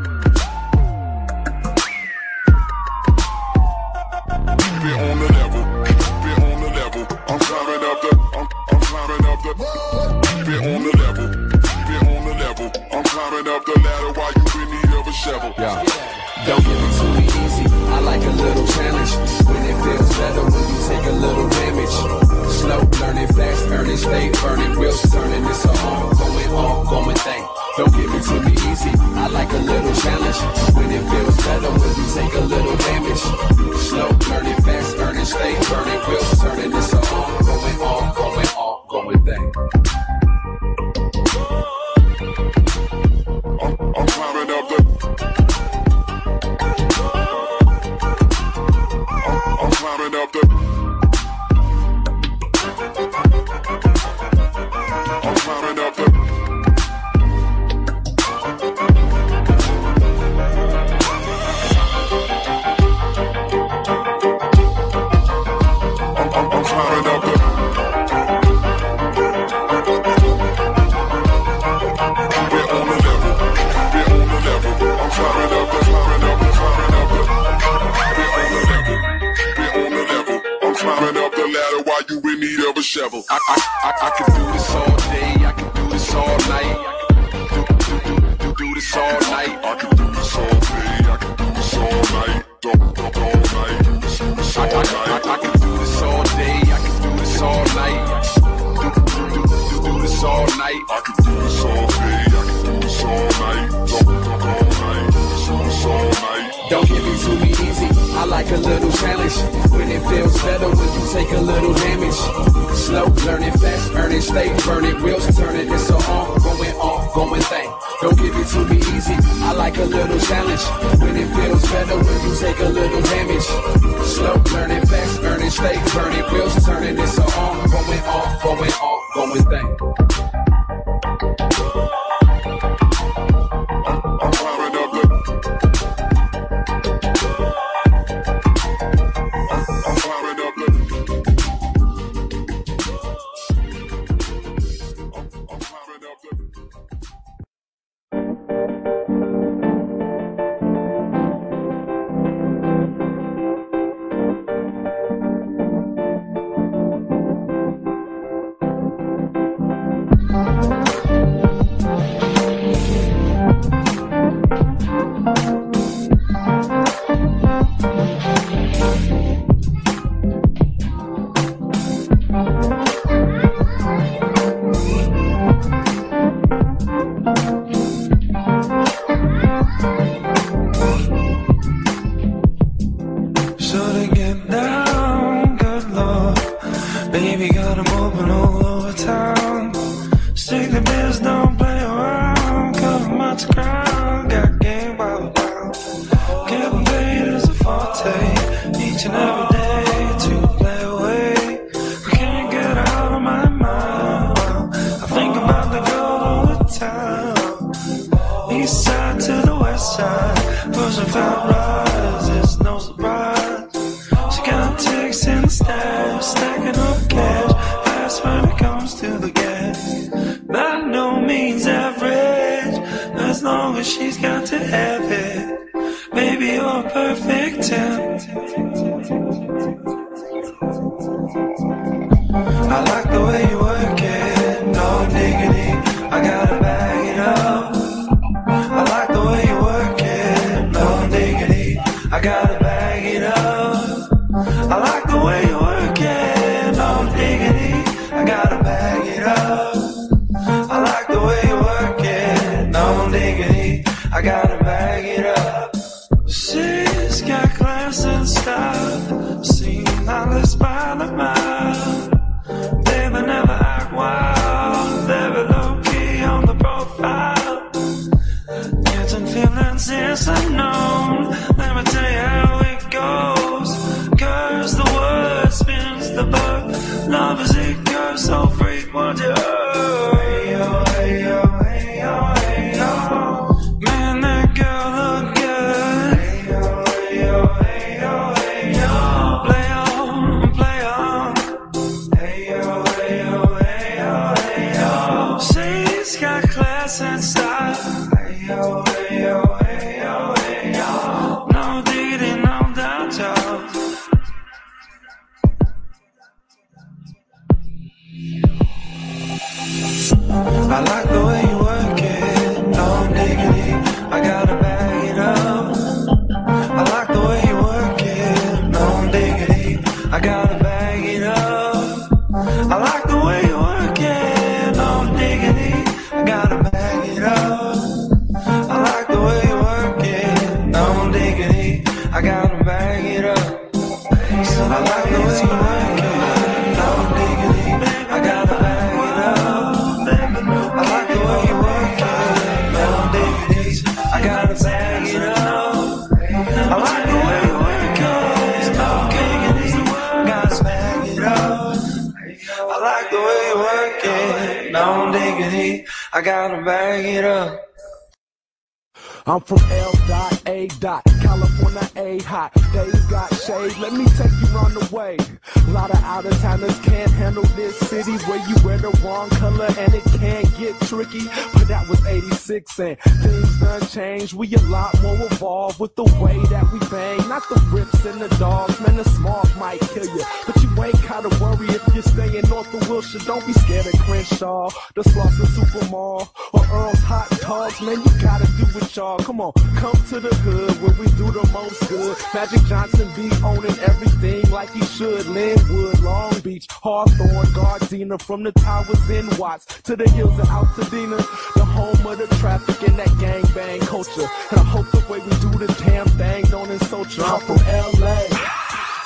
From 398.18 398.42
the 398.42 398.52
towers 398.52 399.08
in 399.08 399.26
Watts 399.38 399.64
to 399.82 399.96
the 399.96 400.08
hills 400.10 400.38
of 400.38 400.46
Altadena, 400.46 401.16
the 401.54 401.64
home 401.64 402.06
of 402.06 402.18
the 402.18 402.26
traffic 402.36 402.86
and 402.86 402.98
that 402.98 403.08
gang 403.18 403.42
bang 403.54 403.80
culture. 403.80 404.28
And 404.50 404.60
I 404.60 404.64
hope 404.64 404.90
the 404.90 404.98
way 405.08 405.18
we 405.20 405.30
do 405.40 405.50
the 405.56 405.66
damn 405.82 406.06
thing 406.20 406.44
don't 406.50 406.70
insult 406.70 407.16
you. 407.16 407.24
I'm 407.24 407.40
from 407.40 407.56
LA. 407.56 408.18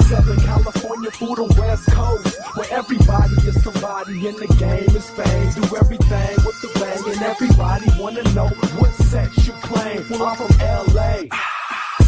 Southern 0.09 0.40
California, 0.40 1.11
for 1.12 1.37
the 1.37 1.45
West 1.59 1.87
Coast, 1.90 2.37
where 2.57 2.66
everybody 2.73 3.35
is 3.47 3.62
somebody 3.62 4.27
and 4.27 4.38
the 4.38 4.49
game 4.59 4.97
is 4.97 5.09
fame. 5.11 5.51
Do 5.55 5.77
everything 5.77 6.37
with 6.45 6.61
the 6.62 6.71
bang, 6.75 7.12
and 7.12 7.23
everybody 7.23 7.87
wanna 8.01 8.23
know 8.35 8.49
what 8.79 8.92
set 9.07 9.31
you 9.47 9.53
claim. 9.62 10.05
Well, 10.11 10.25
I'm 10.25 10.37
from 10.37 10.51
LA. 10.59 11.45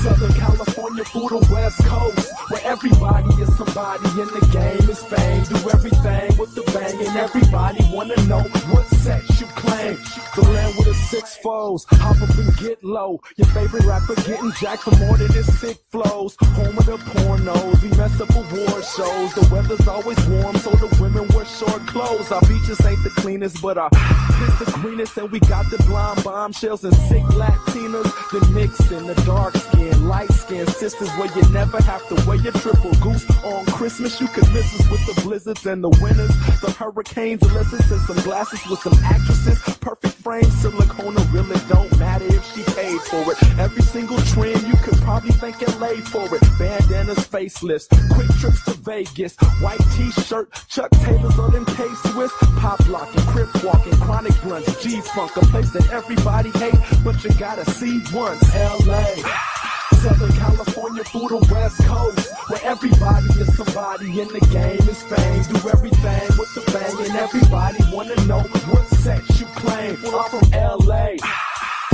Southern 0.08 0.32
California 0.32 1.04
for 1.04 1.28
the 1.28 1.46
West 1.52 1.84
Coast, 1.84 2.32
where 2.48 2.62
everybody 2.64 3.28
is 3.42 3.54
somebody 3.58 4.08
and 4.20 4.30
the 4.30 4.48
game 4.50 4.88
is 4.88 5.04
fame. 5.04 5.44
Do 5.44 5.56
everything 5.68 6.38
with 6.38 6.54
the 6.54 6.62
bang, 6.72 7.06
and 7.06 7.16
everybody 7.16 7.84
wanna 7.92 8.16
know 8.24 8.40
what 8.72 8.86
sex 9.04 9.38
you 9.38 9.46
claim. 9.48 9.98
The 10.34 10.42
land 10.42 10.74
with 10.78 10.86
the 10.86 10.94
six 10.94 11.36
foes, 11.36 11.84
hop 11.90 12.16
up 12.22 12.38
and 12.38 12.56
get 12.56 12.82
low. 12.82 13.20
Your 13.36 13.48
favorite 13.48 13.84
rapper 13.84 14.14
getting 14.22 14.52
jacked 14.52 14.84
for 14.84 14.96
more 14.96 15.18
than 15.18 15.30
his 15.32 15.46
sick 15.60 15.76
flows. 15.90 16.36
Home 16.40 16.78
of 16.78 16.86
the 16.86 16.96
pornos, 16.96 17.82
we 17.82 17.90
mess 17.90 18.18
up 18.20 18.30
award 18.30 18.84
shows. 18.84 19.34
The 19.34 19.46
weather's 19.52 19.86
always 19.86 20.20
warm, 20.26 20.56
so 20.56 20.70
the 20.70 20.88
women 21.02 21.28
wear 21.34 21.44
short 21.44 21.86
clothes. 21.86 22.32
Our 22.32 22.40
beaches 22.42 22.80
ain't 22.86 23.02
the 23.04 23.10
cleanest, 23.10 23.60
but 23.60 23.76
our 23.76 23.90
is 24.48 24.58
the 24.58 24.72
greenest, 24.80 25.18
and 25.18 25.30
we 25.30 25.40
got 25.40 25.68
the 25.70 25.82
blonde 25.84 26.24
bombshells 26.24 26.84
and 26.84 26.94
sick 26.94 27.24
Latinas. 27.36 28.08
The 28.30 28.40
mix 28.52 28.90
in 28.90 29.06
the 29.06 29.14
dark 29.26 29.54
skin, 29.56 29.97
light 29.98 30.30
skin 30.32 30.66
sisters, 30.66 31.10
where 31.18 31.30
you 31.34 31.42
never 31.52 31.80
have 31.82 32.06
to 32.08 32.14
wear 32.26 32.36
your 32.36 32.52
triple 32.52 32.92
goose 33.00 33.28
on 33.44 33.66
Christmas. 33.66 34.20
You 34.20 34.28
can 34.28 34.52
miss 34.52 34.80
us 34.80 34.90
with 34.90 35.04
the 35.06 35.20
blizzards 35.22 35.66
and 35.66 35.82
the 35.82 35.90
winters, 36.00 36.34
the 36.60 36.70
hurricanes, 36.70 37.42
lizards, 37.52 37.90
and 37.90 38.00
some 38.02 38.20
glasses 38.24 38.60
with 38.68 38.80
some 38.80 38.94
actresses. 39.04 39.58
Perfect 39.78 40.14
frame, 40.14 40.44
silicone, 40.44 41.16
really 41.32 41.60
don't 41.68 41.98
matter 41.98 42.24
if 42.26 42.44
she 42.52 42.62
paid 42.74 43.00
for 43.02 43.32
it. 43.32 43.58
Every 43.58 43.82
single 43.82 44.18
trend 44.18 44.62
you 44.62 44.74
could 44.82 44.98
probably 44.98 45.32
think 45.32 45.60
LA 45.80 45.94
for 46.04 46.34
it. 46.34 46.42
Bandanas, 46.58 47.24
faceless, 47.26 47.88
quick 48.12 48.28
trips 48.40 48.64
to 48.64 48.74
Vegas, 48.74 49.36
white 49.60 49.80
t-shirt, 49.96 50.52
Chuck 50.68 50.90
Taylors 51.02 51.38
on 51.38 51.52
them 51.52 51.64
K-Swiss, 51.64 52.32
pop 52.58 52.86
locking, 52.88 53.22
crip 53.26 53.48
walking, 53.64 53.94
chronic 53.94 54.34
blunts, 54.42 54.82
G-funk, 54.82 55.36
a 55.36 55.40
place 55.46 55.70
that 55.72 55.90
everybody 55.92 56.50
hate, 56.50 56.74
but 57.04 57.22
you 57.24 57.30
gotta 57.38 57.68
see 57.70 58.00
once. 58.12 58.42
LA. 58.54 59.57
Southern 59.96 60.32
California 60.32 61.04
through 61.04 61.28
the 61.28 61.48
West 61.52 61.78
Coast, 61.84 62.32
where 62.48 62.60
everybody 62.62 63.26
is 63.40 63.56
somebody 63.56 64.20
and 64.20 64.30
the 64.30 64.40
game 64.52 64.88
is 64.88 65.02
fame. 65.02 65.42
Do 65.42 65.68
everything 65.68 66.28
with 66.38 66.54
the 66.54 66.62
bang, 66.72 67.06
and 67.06 67.16
everybody 67.16 67.78
wanna 67.92 68.14
know 68.26 68.40
what 68.70 68.86
set 68.88 69.22
you 69.40 69.46
claim. 69.56 69.96
Well, 70.02 70.20
I'm 70.20 70.30
from 70.30 70.50
LA. 70.52 71.16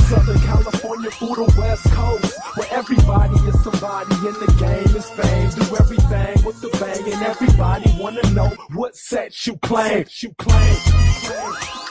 Southern 0.09 0.39
California 0.41 1.11
through 1.13 1.35
the 1.35 1.55
West 1.59 1.85
Coast, 1.93 2.39
where 2.57 2.69
everybody 2.71 3.35
is 3.49 3.65
somebody 3.65 4.15
and 4.15 4.37
the 4.37 4.53
game 4.59 4.97
is 4.97 5.09
fame. 5.11 5.51
Do 5.51 5.77
everything 5.77 6.45
with 6.45 6.61
the 6.61 6.69
bang, 6.79 7.13
and 7.13 7.23
everybody 7.23 7.97
wanna 7.99 8.29
know 8.33 8.49
what 8.75 8.97
set 8.97 9.47
you 9.47 9.57
claim. 9.59 10.05
You 10.21 10.35
claim. 10.35 10.77
claim. 10.77 11.84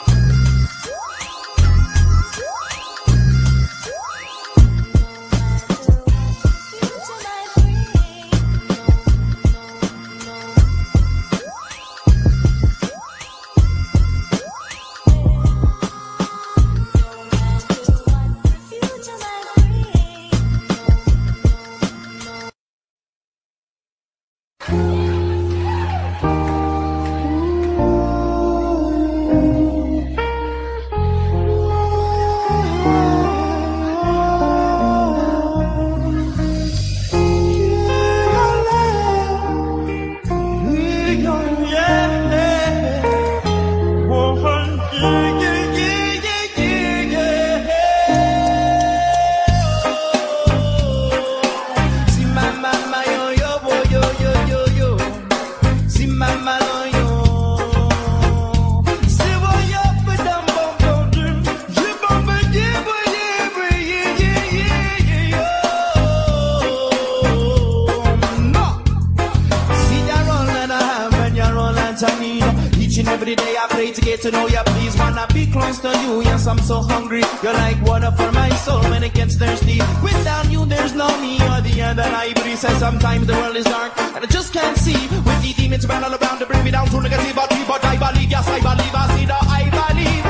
To 74.23 74.31
know 74.31 74.47
you. 74.47 74.63
Please 74.67 74.95
wanna 74.97 75.27
be 75.33 75.45
close 75.45 75.79
to 75.79 75.91
you. 76.03 76.21
Yes, 76.23 76.47
I'm 76.47 76.59
so 76.59 76.81
hungry. 76.81 77.23
You're 77.43 77.59
like 77.65 77.79
water 77.83 78.11
for 78.11 78.31
my 78.31 78.49
soul 78.63 78.81
when 78.91 79.03
it 79.03 79.13
gets 79.13 79.35
thirsty. 79.35 79.79
Without 80.01 80.49
you, 80.49 80.65
there's 80.65 80.93
no 80.93 81.09
me. 81.19 81.37
You're 81.39 81.93
the 81.93 82.03
I 82.03 82.31
breathe. 82.33 82.57
Says 82.57 82.77
sometimes 82.79 83.27
the 83.27 83.33
world 83.33 83.57
is 83.57 83.65
dark 83.65 83.91
and 84.15 84.23
I 84.23 84.27
just 84.27 84.53
can't 84.53 84.77
see. 84.77 84.99
With 85.27 85.41
the 85.43 85.53
demons 85.57 85.85
around 85.85 86.05
all 86.05 86.15
around 86.15 86.39
to 86.39 86.45
bring 86.45 86.63
me 86.63 86.71
down 86.71 86.87
to 86.87 86.97
negativity, 86.97 87.67
but 87.67 87.83
I 87.83 87.95
believe, 87.97 88.31
yes, 88.31 88.47
I 88.47 88.59
believe. 88.59 88.95
I 88.95 89.05
see 89.17 89.25
that 89.25 89.43
I 89.59 89.63
believe. 89.77 90.23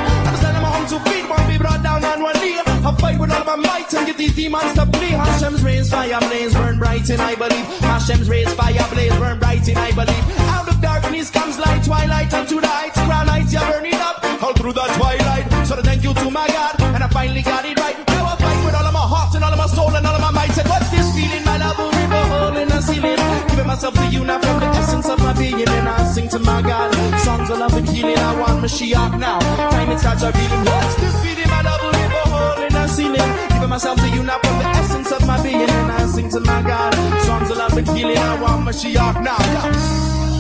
I'm 0.44 0.64
home 0.64 0.88
to 0.88 1.00
feed, 1.10 1.30
won't 1.30 1.48
be 1.48 1.58
brought 1.58 1.84
down 1.84 2.04
on 2.04 2.24
one 2.24 2.43
fight 3.04 3.20
with 3.20 3.32
all 3.36 3.44
my 3.44 3.58
might 3.58 3.94
and 3.94 4.08
get 4.08 4.18
these 4.18 4.34
demons 4.34 4.74
to 4.74 4.86
flee. 4.96 5.12
Hashem's 5.12 5.62
rays, 5.62 5.90
fire 5.92 6.20
blaze, 6.30 6.54
burn 6.54 6.80
bright 6.80 7.10
and 7.10 7.22
I 7.22 7.36
believe. 7.36 7.68
Hashem's 7.92 8.30
rays, 8.30 8.52
fire 8.54 8.88
blaze, 8.94 9.16
burn 9.22 9.38
bright 9.40 9.68
and 9.68 9.78
I 9.78 9.92
believe. 9.92 10.26
Out 10.56 10.68
of 10.72 10.80
darkness 10.82 11.30
comes 11.30 11.60
light, 11.60 11.84
twilight 11.84 12.34
unto 12.34 12.62
the 12.62 12.68
heights. 12.68 12.98
Crown 13.08 13.28
lights, 13.28 13.52
you're 13.52 13.68
burning 13.72 14.00
up 14.08 14.24
all 14.42 14.54
through 14.54 14.76
the 14.80 14.86
twilight. 14.98 15.46
So 15.68 15.76
thank 15.82 16.02
you 16.06 16.14
to 16.14 16.28
my 16.32 16.48
God, 16.48 16.74
and 16.96 17.04
I 17.04 17.08
finally 17.10 17.42
got 17.42 17.66
it 17.66 17.78
right. 17.78 17.98
Now 18.08 18.26
I 18.32 18.36
fight 18.44 18.60
with 18.66 18.76
all 18.80 18.88
of 18.88 18.94
my 18.94 19.06
heart 19.14 19.36
and 19.36 19.44
all 19.44 19.52
of 19.52 19.58
my 19.58 19.68
soul 19.68 19.94
and 19.98 20.06
all 20.08 20.16
of 20.16 20.22
my 20.22 20.32
might. 20.32 20.52
Said, 20.52 20.68
what's 20.72 20.90
this 20.90 21.08
feeling? 21.16 21.44
My 21.44 21.58
love 21.58 22.56
in 22.56 22.70
the 22.70 22.82
ceiling. 22.82 23.20
Giving 23.50 23.68
myself 23.68 23.94
to 23.96 24.06
you 24.16 24.24
now 24.24 24.40
from 24.40 24.60
the 24.62 24.68
essence 24.80 25.10
of 25.10 25.20
my 25.20 25.34
being, 25.34 25.60
and 25.60 25.90
I 25.90 26.08
sing 26.16 26.30
to 26.30 26.40
my 26.40 26.62
God. 26.62 26.90
Songs 27.20 27.50
of 27.50 27.60
love 27.60 27.76
and 27.76 27.88
healing. 27.90 28.18
I 28.18 28.40
want 28.40 28.64
Mashiach 28.64 29.20
now. 29.20 29.40
Time 29.72 29.92
it 29.92 30.00
starts 30.00 30.24
revealing. 30.24 30.64
What's 30.64 30.96
this 31.04 31.16
feeling? 31.24 31.50
My 31.50 31.62
love 31.64 31.93
myself 33.74 34.00
to 34.00 34.08
you 34.08 34.22
now 34.22 34.38
from 34.38 34.60
the 34.60 34.68
essence 34.68 35.12
of 35.12 35.26
my 35.26 35.42
being, 35.42 35.68
and 35.68 35.92
I 35.92 36.06
sing 36.06 36.30
to 36.30 36.40
my 36.42 36.62
God. 36.62 36.94
Songs 37.24 37.50
of 37.50 37.58
love 37.58 37.76
and 37.76 37.88
healing. 37.88 38.20
I 38.20 38.40
want 38.40 38.66
my 38.66 38.72
Mashiach 38.72 39.24
now. 39.24 40.33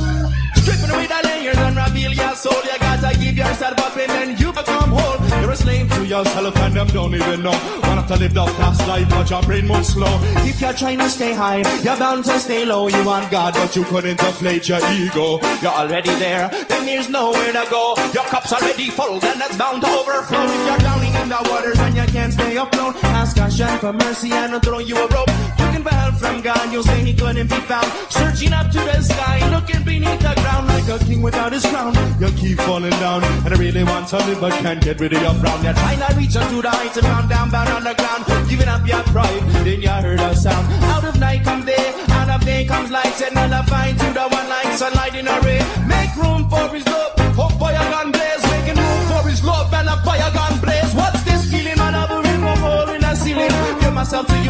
Away 0.93 1.07
the 1.07 1.19
layers 1.27 1.57
and 1.57 1.75
reveal 1.75 2.13
your 2.13 2.35
soul. 2.35 2.61
You 2.63 2.77
gotta 2.79 3.19
give 3.19 3.37
yourself 3.37 3.79
up 3.79 3.97
and 3.97 4.09
then 4.09 4.37
you 4.37 4.51
become 4.53 4.89
whole. 4.91 5.41
You're 5.41 5.51
a 5.51 5.55
slave 5.55 5.89
to 5.93 6.05
yourself 6.05 6.55
and 6.57 6.73
them 6.73 6.87
don't 6.87 7.15
even 7.15 7.41
know. 7.43 7.57
Want 7.83 8.07
to 8.07 8.15
live 8.17 8.33
the 8.33 8.45
fast 8.45 8.87
life, 8.87 9.09
but 9.09 9.29
your 9.29 9.41
brain 9.43 9.67
moves 9.67 9.89
slow. 9.89 10.19
If 10.45 10.61
you're 10.61 10.73
trying 10.73 10.99
to 10.99 11.09
stay 11.09 11.33
high, 11.33 11.63
you're 11.81 11.97
bound 11.97 12.25
to 12.25 12.39
stay 12.39 12.65
low. 12.65 12.87
You 12.87 13.03
want 13.05 13.31
God, 13.31 13.53
but 13.53 13.75
you 13.75 13.83
couldn't 13.85 14.21
inflate 14.21 14.69
your 14.69 14.79
ego. 14.91 15.39
You're 15.61 15.71
already 15.71 16.13
there, 16.15 16.49
then 16.69 16.85
there's 16.85 17.09
nowhere 17.09 17.51
to 17.53 17.65
go. 17.69 17.95
Your 18.13 18.25
cup's 18.25 18.53
already 18.53 18.89
full, 18.89 19.19
then 19.19 19.41
it's 19.41 19.57
bound 19.57 19.81
to 19.81 19.87
overflow. 19.87 20.43
If 20.43 20.67
you're 20.67 20.77
drowning 20.77 21.13
in 21.15 21.29
the 21.29 21.47
waters 21.49 21.79
and 21.79 21.95
you 21.95 22.05
can't 22.13 22.33
stay 22.33 22.57
afloat, 22.57 22.95
ask 23.03 23.37
Hashem 23.37 23.79
for 23.79 23.93
mercy 23.93 24.31
and 24.31 24.53
I'll 24.53 24.59
throw 24.59 24.79
you 24.79 24.97
a 24.97 25.07
rope. 25.07 25.29
Looking 25.73 25.89
for 25.89 25.95
help 25.95 26.15
from 26.17 26.41
God, 26.41 26.71
you'll 26.71 26.83
say 26.83 26.99
he 27.01 27.13
couldn't 27.15 27.49
be 27.49 27.59
found. 27.65 27.87
Searching 28.07 28.53
up 28.53 28.69
to 28.69 28.77
the 28.77 29.01
sky, 29.01 29.41
looking 29.49 29.83
beneath 29.83 30.19
the 30.19 30.33
ground 30.37 30.67
like 30.67 30.87
a 30.87 31.03
king 31.03 31.23
without 31.23 31.51
his 31.51 31.65
crown. 31.65 31.95
You 32.21 32.29
keep 32.37 32.59
falling 32.59 32.91
down, 33.01 33.23
and 33.23 33.51
I 33.51 33.57
really 33.57 33.83
want 33.83 34.07
to 34.09 34.17
live, 34.17 34.39
but 34.39 34.53
can't 34.61 34.79
get 34.83 34.99
rid 34.99 35.13
of 35.13 35.21
your 35.23 35.33
frown. 35.33 35.63
You're 35.63 35.73
trying 35.73 35.97
to 35.97 36.13
reach 36.15 36.35
up 36.35 36.47
to 36.49 36.61
the 36.61 36.69
heights 36.69 36.97
and 36.97 37.07
round 37.07 37.27
down, 37.27 37.49
bound 37.49 37.69
on 37.69 37.83
the 37.83 37.95
ground. 37.95 38.49
Giving 38.49 38.67
up 38.67 38.85
your 38.85 39.01
pride, 39.09 39.41
then 39.65 39.81
you 39.81 39.89
heard 39.89 40.19
a 40.19 40.35
sound. 40.35 40.67
Out 40.93 41.05
of 41.05 41.19
night 41.19 41.43
comes 41.43 41.65
day, 41.65 41.93
out 42.09 42.29
of 42.29 42.45
day 42.45 42.65
comes 42.65 42.91
light, 42.91 43.21
and 43.23 43.35
I'll 43.39 43.63
find 43.63 43.97
to 43.97 44.05
the 44.13 44.27
one 44.29 44.49
like 44.49 44.77
sunlight 44.77 45.15
in 45.15 45.27
a 45.27 45.41
ray. 45.41 45.61
Make 45.87 46.15
room 46.21 46.47
for 46.51 46.69
his 46.69 46.85
love, 46.85 47.17
hope 47.33 47.53
fire 47.57 47.89
gun 47.89 48.11
blaze, 48.11 48.43
making 48.43 48.77
room 48.77 49.01
for 49.09 49.27
his 49.27 49.43
love 49.43 49.73
and 49.73 49.89
a 49.89 49.97
fire 50.05 50.31
gun 50.37 50.52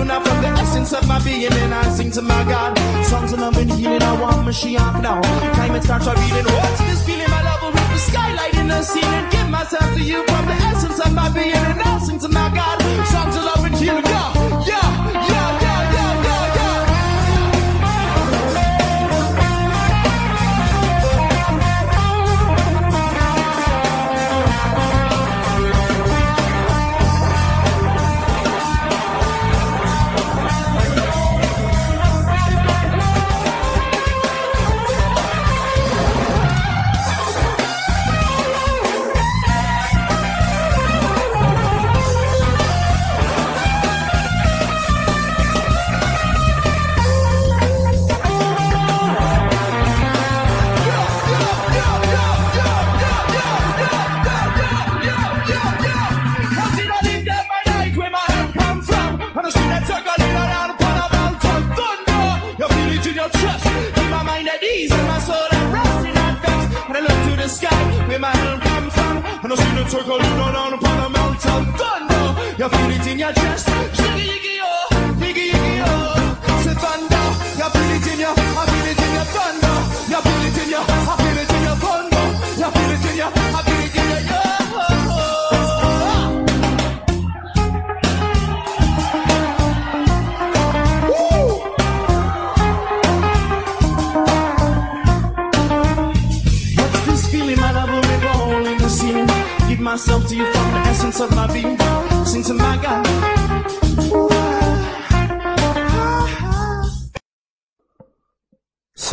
you 0.04 0.08
now 0.08 0.20
from 0.20 0.42
the 0.42 0.50
essence 0.62 0.94
of 0.94 1.08
my 1.08 1.20
being, 1.24 1.52
and 1.52 1.74
I 1.74 1.84
sing 1.90 2.12
to 2.12 2.22
my 2.22 2.44
God. 2.44 2.78
Songs 3.06 3.34
of 3.34 3.40
love 3.40 3.58
and 3.58 3.72
healing, 3.72 4.02
I 4.02 4.14
want 4.22 4.48
Mashiach 4.48 5.02
now. 5.02 5.22
Time 5.58 5.76
it 5.76 5.84
starts 5.84 6.08
revealing. 6.08 6.46
What's 6.46 6.80
this 6.80 7.06
feeling? 7.06 7.30
My 7.30 7.42
love 7.44 7.62
will 7.62 7.72
rip 7.72 7.90
the 7.96 7.98
skylight 7.98 8.56
in 8.56 8.68
the 8.68 8.82
ceiling. 8.82 9.26
Give 9.32 9.50
myself 9.50 9.94
to 9.96 10.04
you 10.04 10.24
from 10.26 10.46
the 10.46 10.58
essence 10.72 11.00
of 11.00 11.14
my 11.14 11.30
being, 11.30 11.66
and 11.72 11.82
I 11.82 12.00
sing 12.00 12.20
to 12.20 12.28
my 12.30 12.50
God. 12.54 12.78
Songs 13.14 13.36
of 13.36 13.44
love 13.44 13.66
and 13.66 13.76
healing, 13.76 14.06
yeah, 14.06 14.68
yeah. 14.68 14.83
Circle 69.94 70.18
you 70.18 70.36
go 70.42 70.52
down 70.52 70.74
upon 70.74 71.06
a 71.06 71.10
mountain 71.10 71.66
thunder. 71.78 72.26
You 72.58 72.68
feel 72.68 72.92
it 72.98 73.08
in 73.12 73.20
your 73.20 73.34
chest, 73.34 73.70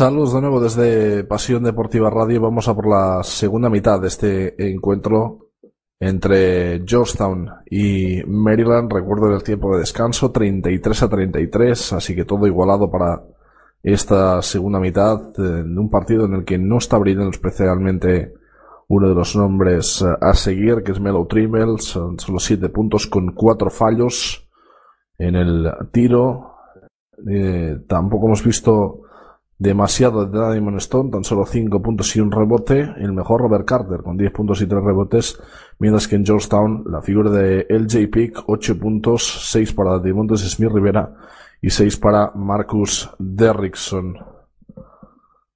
Saludos 0.01 0.33
de 0.33 0.41
nuevo 0.41 0.59
desde 0.59 1.23
Pasión 1.25 1.61
Deportiva 1.61 2.09
Radio. 2.09 2.41
Vamos 2.41 2.67
a 2.67 2.73
por 2.73 2.89
la 2.89 3.21
segunda 3.21 3.69
mitad 3.69 4.01
de 4.01 4.07
este 4.07 4.71
encuentro 4.71 5.51
entre 5.99 6.83
Georgetown 6.87 7.47
y 7.69 8.23
Maryland. 8.25 8.91
Recuerdo 8.91 9.31
el 9.31 9.43
tiempo 9.43 9.71
de 9.71 9.81
descanso, 9.81 10.31
33 10.31 11.03
a 11.03 11.07
33, 11.07 11.93
así 11.93 12.15
que 12.15 12.25
todo 12.25 12.47
igualado 12.47 12.89
para 12.89 13.21
esta 13.83 14.41
segunda 14.41 14.79
mitad 14.79 15.21
eh, 15.37 15.63
de 15.65 15.79
un 15.79 15.91
partido 15.91 16.25
en 16.25 16.33
el 16.33 16.45
que 16.45 16.57
no 16.57 16.79
está 16.79 16.97
brillando 16.97 17.29
especialmente 17.29 18.33
uno 18.87 19.07
de 19.07 19.13
los 19.13 19.35
nombres 19.35 20.01
eh, 20.01 20.07
a 20.19 20.33
seguir, 20.33 20.81
que 20.81 20.93
es 20.93 20.99
Melo 20.99 21.27
Trimble. 21.27 21.77
Son 21.77 22.17
solo 22.17 22.39
7 22.39 22.69
puntos 22.69 23.05
con 23.05 23.35
4 23.35 23.69
fallos 23.69 24.49
en 25.19 25.35
el 25.35 25.71
tiro. 25.91 26.55
Eh, 27.29 27.81
tampoco 27.87 28.25
hemos 28.25 28.43
visto 28.43 29.01
demasiado 29.61 30.25
de 30.25 30.53
Diamond 30.53 30.77
Stone, 30.77 31.11
tan 31.11 31.23
solo 31.23 31.45
5 31.45 31.83
puntos 31.83 32.15
y 32.15 32.19
un 32.19 32.31
rebote. 32.31 32.79
El 32.97 33.13
mejor 33.13 33.41
Robert 33.41 33.63
Carter 33.63 34.01
con 34.01 34.17
10 34.17 34.31
puntos 34.31 34.59
y 34.63 34.65
3 34.65 34.83
rebotes, 34.83 35.39
mientras 35.77 36.07
que 36.07 36.15
en 36.15 36.25
Georgetown 36.25 36.83
la 36.87 37.03
figura 37.03 37.29
de 37.29 37.67
LJ 37.69 38.09
Pick, 38.09 38.43
8 38.47 38.79
puntos, 38.79 39.51
6 39.51 39.73
para 39.73 39.99
Dimontes 39.99 40.39
Smith 40.49 40.71
Rivera 40.73 41.13
y 41.61 41.69
6 41.69 41.95
para 41.97 42.31
Marcus 42.33 43.11
Derrickson. 43.19 44.17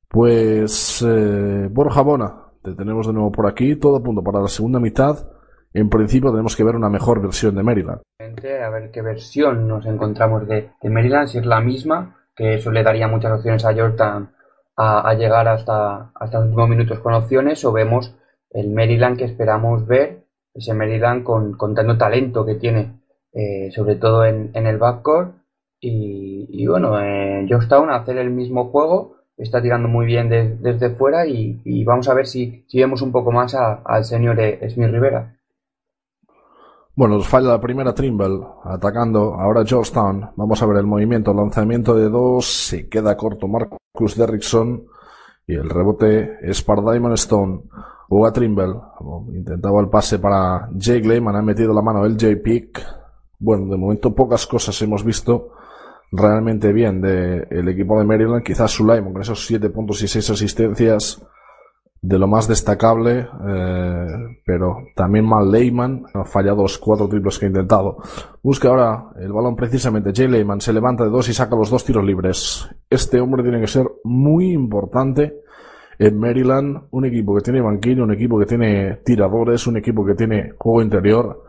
Pues 0.08 1.04
eh, 1.04 1.68
Borja 1.72 2.02
Bona, 2.02 2.44
te 2.62 2.76
tenemos 2.76 3.08
de 3.08 3.14
nuevo 3.14 3.32
por 3.32 3.48
aquí, 3.48 3.76
todo 3.76 4.04
punto 4.04 4.22
para 4.22 4.40
la 4.40 4.48
segunda 4.48 4.80
mitad. 4.80 5.32
En 5.74 5.90
principio 5.90 6.30
tenemos 6.30 6.56
que 6.56 6.64
ver 6.64 6.76
una 6.76 6.90
mejor 6.90 7.24
versión 7.24 7.56
de 7.56 7.64
Maryland. 7.64 8.02
A 8.20 8.70
ver 8.70 8.92
qué 8.92 9.02
versión 9.02 9.68
nos 9.68 9.84
encontramos 9.88 10.48
de, 10.48 10.70
de 10.80 10.90
Maryland, 10.92 11.28
si 11.28 11.40
es 11.40 11.46
la 11.48 11.60
misma, 11.60 12.16
que 12.36 12.56
eso 12.56 12.72
le 12.72 12.84
daría 12.84 13.08
muchas 13.08 13.32
opciones 13.34 13.66
a 13.66 13.74
Jordan 13.74 14.32
a, 14.76 15.10
a 15.10 15.14
llegar 15.14 15.48
hasta, 15.48 16.12
hasta 16.16 16.38
los 16.40 16.48
últimos 16.48 16.70
minutos 16.70 17.00
con 17.00 17.14
opciones, 17.14 17.64
o 17.66 17.72
vemos 17.72 18.14
el 18.52 18.70
Maryland 18.72 19.18
que 19.18 19.26
esperamos 19.26 19.86
ver, 19.88 20.26
ese 20.54 20.74
Maryland 20.74 21.24
con, 21.24 21.54
con 21.58 21.76
tanto 21.76 21.98
talento 21.98 22.46
que 22.46 22.56
tiene, 22.56 23.00
eh, 23.34 23.70
sobre 23.72 23.96
todo 23.96 24.26
en, 24.26 24.52
en 24.54 24.68
el 24.68 24.78
backcourt. 24.78 25.36
Y, 25.80 26.48
y 26.50 26.68
bueno, 26.68 27.00
en 27.00 27.48
Georgetown 27.48 27.90
hacer 27.92 28.18
el 28.18 28.30
mismo 28.32 28.66
juego, 28.72 29.18
está 29.38 29.62
tirando 29.62 29.88
muy 29.88 30.06
bien 30.06 30.30
de- 30.30 30.56
desde 30.58 30.90
fuera 30.92 31.28
y, 31.28 31.62
y 31.66 31.84
vamos 31.84 32.08
a 32.10 32.14
ver 32.14 32.26
si, 32.26 32.64
si 32.68 32.80
vemos 32.80 33.02
un 33.02 33.12
poco 33.12 33.32
más 33.32 33.54
a- 33.56 33.82
al 33.86 34.04
señor 34.06 34.40
eh, 34.40 34.68
Smith 34.70 34.90
Rivera. 34.90 35.38
Bueno, 36.98 37.16
nos 37.16 37.28
falla 37.28 37.50
la 37.50 37.60
primera 37.60 37.94
Trimble 37.94 38.40
atacando 38.64 39.36
ahora 39.36 39.66
Georgetown. 39.66 40.30
Vamos 40.38 40.62
a 40.62 40.66
ver 40.66 40.78
el 40.78 40.86
movimiento, 40.86 41.34
lanzamiento 41.34 41.94
de 41.94 42.08
dos, 42.08 42.46
se 42.46 42.88
queda 42.88 43.18
corto 43.18 43.50
Marcus 43.50 44.16
Derrickson 44.16 44.86
y 45.46 45.56
el 45.56 45.70
rebote 45.70 46.38
es 46.42 46.62
para 46.62 46.82
Diamond 46.82 47.16
Stone. 47.16 47.64
Juega 48.08 48.32
Trimble, 48.32 48.76
intentaba 49.34 49.82
el 49.82 49.90
pase 49.90 50.20
para 50.20 50.70
Jake 50.74 51.06
Lehman, 51.06 51.36
ha 51.36 51.42
metido 51.42 51.74
la 51.74 51.82
mano 51.82 52.06
el 52.06 52.14
J 52.14 52.42
Pick. 52.42 52.82
Bueno, 53.40 53.66
de 53.66 53.78
momento 53.78 54.16
pocas 54.16 54.48
cosas 54.48 54.82
hemos 54.82 55.04
visto 55.04 55.50
realmente 56.14 56.72
bien 56.72 57.02
del 57.02 57.68
equipo 57.68 58.00
de 58.00 58.06
Maryland. 58.06 58.42
Quizás 58.42 58.72
Sulaimon 58.72 59.12
con 59.12 59.22
esos 59.22 59.46
7 59.46 59.70
puntos 59.70 60.02
y 60.02 60.08
6 60.08 60.30
asistencias 60.30 61.22
de 62.08 62.20
lo 62.20 62.28
más 62.28 62.48
destacable, 62.48 63.28
eh, 63.48 64.08
pero 64.46 64.78
también 64.96 65.26
mal 65.26 65.52
Lehman, 65.52 66.06
ha 66.14 66.24
fallado 66.24 66.62
los 66.62 66.78
cuatro 66.78 67.08
triples 67.08 67.40
que 67.40 67.46
ha 67.46 67.50
intentado. 67.50 67.98
Busca 68.44 68.70
ahora 68.70 69.06
el 69.20 69.34
balón 69.34 69.56
precisamente, 69.56 70.12
Jay 70.14 70.28
Lehman 70.28 70.62
se 70.62 70.72
levanta 70.72 71.04
de 71.04 71.10
dos 71.10 71.28
y 71.30 71.34
saca 71.34 71.56
los 71.56 71.72
dos 71.72 71.84
tiros 71.84 72.04
libres. 72.04 72.70
Este 72.92 73.20
hombre 73.20 73.42
tiene 73.42 73.60
que 73.60 73.68
ser 73.68 73.90
muy 74.04 74.52
importante 74.52 75.42
en 75.98 76.20
Maryland, 76.20 76.84
un 76.92 77.06
equipo 77.06 77.36
que 77.36 77.42
tiene 77.42 77.62
banquillo, 77.62 78.04
un 78.04 78.14
equipo 78.14 78.38
que 78.38 78.46
tiene 78.46 78.98
tiradores, 78.98 79.66
un 79.66 79.78
equipo 79.78 80.06
que 80.06 80.14
tiene 80.14 80.52
juego 80.60 80.84
interior. 80.84 81.44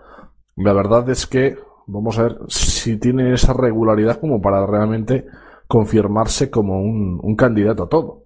La 0.57 0.73
verdad 0.73 1.07
es 1.11 1.27
que 1.27 1.57
vamos 1.87 2.19
a 2.19 2.23
ver 2.23 2.39
si 2.49 2.97
tiene 2.97 3.35
esa 3.35 3.53
regularidad 3.53 4.19
como 4.19 4.41
para 4.41 4.65
realmente 4.65 5.27
confirmarse 5.69 6.49
como 6.49 6.81
un 6.81 7.37
candidato 7.37 7.83
a 7.83 7.89
todo. 7.91 8.26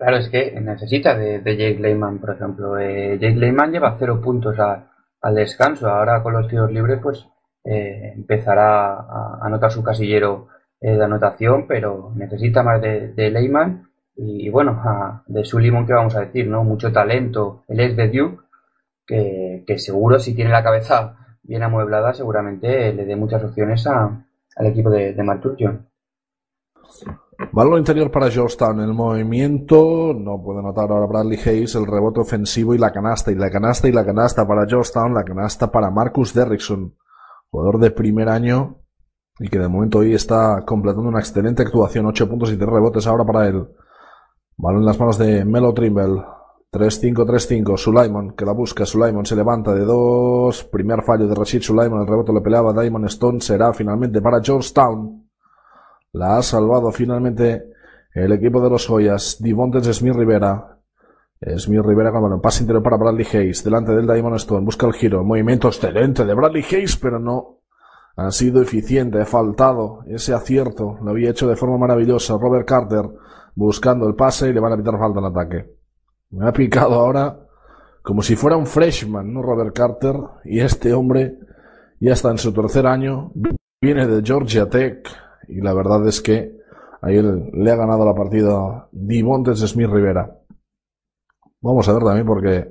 Claro, 0.00 0.16
es 0.16 0.28
que 0.30 0.58
necesita 0.60 1.14
de, 1.16 1.40
de 1.40 1.56
Jake 1.56 1.78
Lehman, 1.80 2.18
por 2.18 2.30
ejemplo. 2.30 2.78
Eh, 2.78 3.18
Jake 3.20 3.36
Lehman 3.36 3.70
lleva 3.72 3.96
cero 3.98 4.20
puntos 4.20 4.56
al 4.58 5.34
descanso. 5.34 5.88
Ahora 5.88 6.22
con 6.22 6.32
los 6.32 6.48
tiros 6.48 6.72
libres, 6.72 6.98
pues 7.02 7.26
eh, 7.64 8.12
empezará 8.16 8.94
a 8.94 9.38
anotar 9.42 9.70
su 9.70 9.82
casillero 9.82 10.48
eh, 10.80 10.96
de 10.96 11.04
anotación, 11.04 11.66
pero 11.68 12.12
necesita 12.16 12.62
más 12.62 12.80
de, 12.80 13.12
de 13.12 13.30
Lehman. 13.30 13.88
Y, 14.16 14.48
bueno, 14.50 14.72
a- 14.84 15.22
de 15.26 15.44
Suleiman, 15.44 15.86
¿qué 15.86 15.92
vamos 15.92 16.16
a 16.16 16.20
decir? 16.20 16.46
no 16.48 16.64
Mucho 16.64 16.90
talento. 16.92 17.64
Él 17.68 17.80
es 17.80 17.94
de 17.96 18.08
Duke, 18.08 18.42
que, 19.06 19.64
que 19.66 19.78
seguro 19.78 20.18
si 20.18 20.34
tiene 20.34 20.50
la 20.50 20.64
cabeza 20.64 21.16
bien 21.42 21.62
amueblada, 21.62 22.14
seguramente 22.14 22.92
le 22.94 23.04
dé 23.06 23.16
muchas 23.16 23.44
opciones 23.44 23.86
a- 23.86 24.24
al 24.56 24.66
equipo 24.66 24.90
de, 24.90 25.12
de 25.14 25.22
Mark 25.22 25.42
Turgeon. 25.42 25.89
Balón 27.52 27.78
interior 27.78 28.10
para 28.10 28.30
Georgetown. 28.30 28.80
El 28.80 28.94
movimiento, 28.94 30.14
no 30.14 30.42
puede 30.42 30.62
notar 30.62 30.90
ahora 30.90 31.06
Bradley 31.06 31.38
Hayes, 31.38 31.74
el 31.74 31.86
rebote 31.86 32.20
ofensivo 32.20 32.74
y 32.74 32.78
la 32.78 32.92
canasta. 32.92 33.32
Y 33.32 33.34
la 33.34 33.50
canasta 33.50 33.88
y 33.88 33.92
la 33.92 34.04
canasta 34.04 34.46
para 34.46 34.66
Georgetown, 34.66 35.14
la 35.14 35.24
canasta 35.24 35.70
para 35.70 35.90
Marcus 35.90 36.34
Derrickson, 36.34 36.94
jugador 37.50 37.78
de 37.78 37.90
primer 37.90 38.28
año 38.28 38.76
y 39.38 39.48
que 39.48 39.58
de 39.58 39.68
momento 39.68 39.98
hoy 39.98 40.12
está 40.12 40.62
completando 40.66 41.08
una 41.08 41.20
excelente 41.20 41.62
actuación. 41.62 42.06
8 42.06 42.28
puntos 42.28 42.52
y 42.52 42.56
3 42.56 42.68
rebotes 42.68 43.06
ahora 43.06 43.24
para 43.24 43.48
él. 43.48 43.66
Balón 44.56 44.80
en 44.80 44.86
las 44.86 45.00
manos 45.00 45.16
de 45.16 45.44
Melo 45.44 45.72
Trimble. 45.72 46.22
3-5, 46.70 47.26
3-5. 47.26 47.76
Sulaimon, 47.76 48.32
que 48.36 48.44
la 48.44 48.52
busca. 48.52 48.84
Sulaimon 48.84 49.24
se 49.24 49.34
levanta 49.34 49.74
de 49.74 49.84
dos. 49.84 50.62
Primer 50.64 51.02
fallo 51.02 51.26
de 51.26 51.34
Rashid 51.34 51.62
Sulaimon. 51.62 52.02
El 52.02 52.06
rebote 52.06 52.32
le 52.32 52.42
peleaba 52.42 52.74
Diamond 52.74 53.06
Stone. 53.06 53.40
Será 53.40 53.72
finalmente 53.72 54.20
para 54.20 54.42
Georgetown. 54.42 55.29
La 56.12 56.38
ha 56.38 56.42
salvado 56.42 56.90
finalmente 56.90 57.70
el 58.14 58.32
equipo 58.32 58.60
de 58.60 58.70
los 58.70 58.86
Joyas. 58.86 59.38
Divontes 59.40 59.86
Smith 59.96 60.14
Rivera. 60.14 60.78
Smith 61.56 61.82
Rivera 61.84 62.10
con 62.10 62.22
bueno, 62.22 62.40
pase 62.40 62.62
interior 62.62 62.82
para 62.82 62.96
Bradley 62.96 63.26
Hayes. 63.32 63.62
Delante 63.62 63.92
del 63.94 64.06
Diamond 64.06 64.36
Stone. 64.36 64.64
Busca 64.64 64.86
el 64.86 64.92
giro. 64.92 65.22
Movimiento 65.22 65.68
excelente 65.68 66.24
de 66.24 66.34
Bradley 66.34 66.64
Hayes, 66.64 66.96
pero 66.96 67.18
no 67.20 67.60
ha 68.16 68.30
sido 68.32 68.60
eficiente. 68.60 69.20
Ha 69.20 69.26
faltado 69.26 70.00
ese 70.06 70.34
acierto. 70.34 70.98
Lo 71.02 71.12
había 71.12 71.30
hecho 71.30 71.48
de 71.48 71.56
forma 71.56 71.78
maravillosa. 71.78 72.36
Robert 72.36 72.66
Carter 72.66 73.08
buscando 73.54 74.08
el 74.08 74.14
pase 74.14 74.48
y 74.48 74.52
le 74.52 74.60
van 74.60 74.72
a 74.72 74.76
pitar 74.76 74.98
falta 74.98 75.20
en 75.20 75.24
ataque. 75.26 75.76
Me 76.30 76.48
ha 76.48 76.52
picado 76.52 76.94
ahora 76.94 77.38
como 78.02 78.22
si 78.22 78.34
fuera 78.34 78.56
un 78.56 78.66
freshman, 78.66 79.32
¿no? 79.32 79.42
Robert 79.42 79.74
Carter. 79.74 80.16
Y 80.44 80.58
este 80.58 80.92
hombre 80.92 81.38
ya 82.00 82.14
está 82.14 82.30
en 82.30 82.38
su 82.38 82.52
tercer 82.52 82.86
año. 82.86 83.32
Viene 83.80 84.08
de 84.08 84.22
Georgia 84.24 84.68
Tech. 84.68 85.08
Y 85.50 85.60
la 85.60 85.74
verdad 85.74 86.06
es 86.06 86.20
que 86.20 86.56
ahí 87.02 87.20
le 87.20 87.70
ha 87.70 87.76
ganado 87.76 88.04
la 88.04 88.14
partida 88.14 88.88
Divontes 88.92 89.58
Smith 89.60 89.88
Rivera. 89.90 90.38
Vamos 91.60 91.88
a 91.88 91.92
ver 91.92 92.02
también 92.02 92.26
porque 92.26 92.70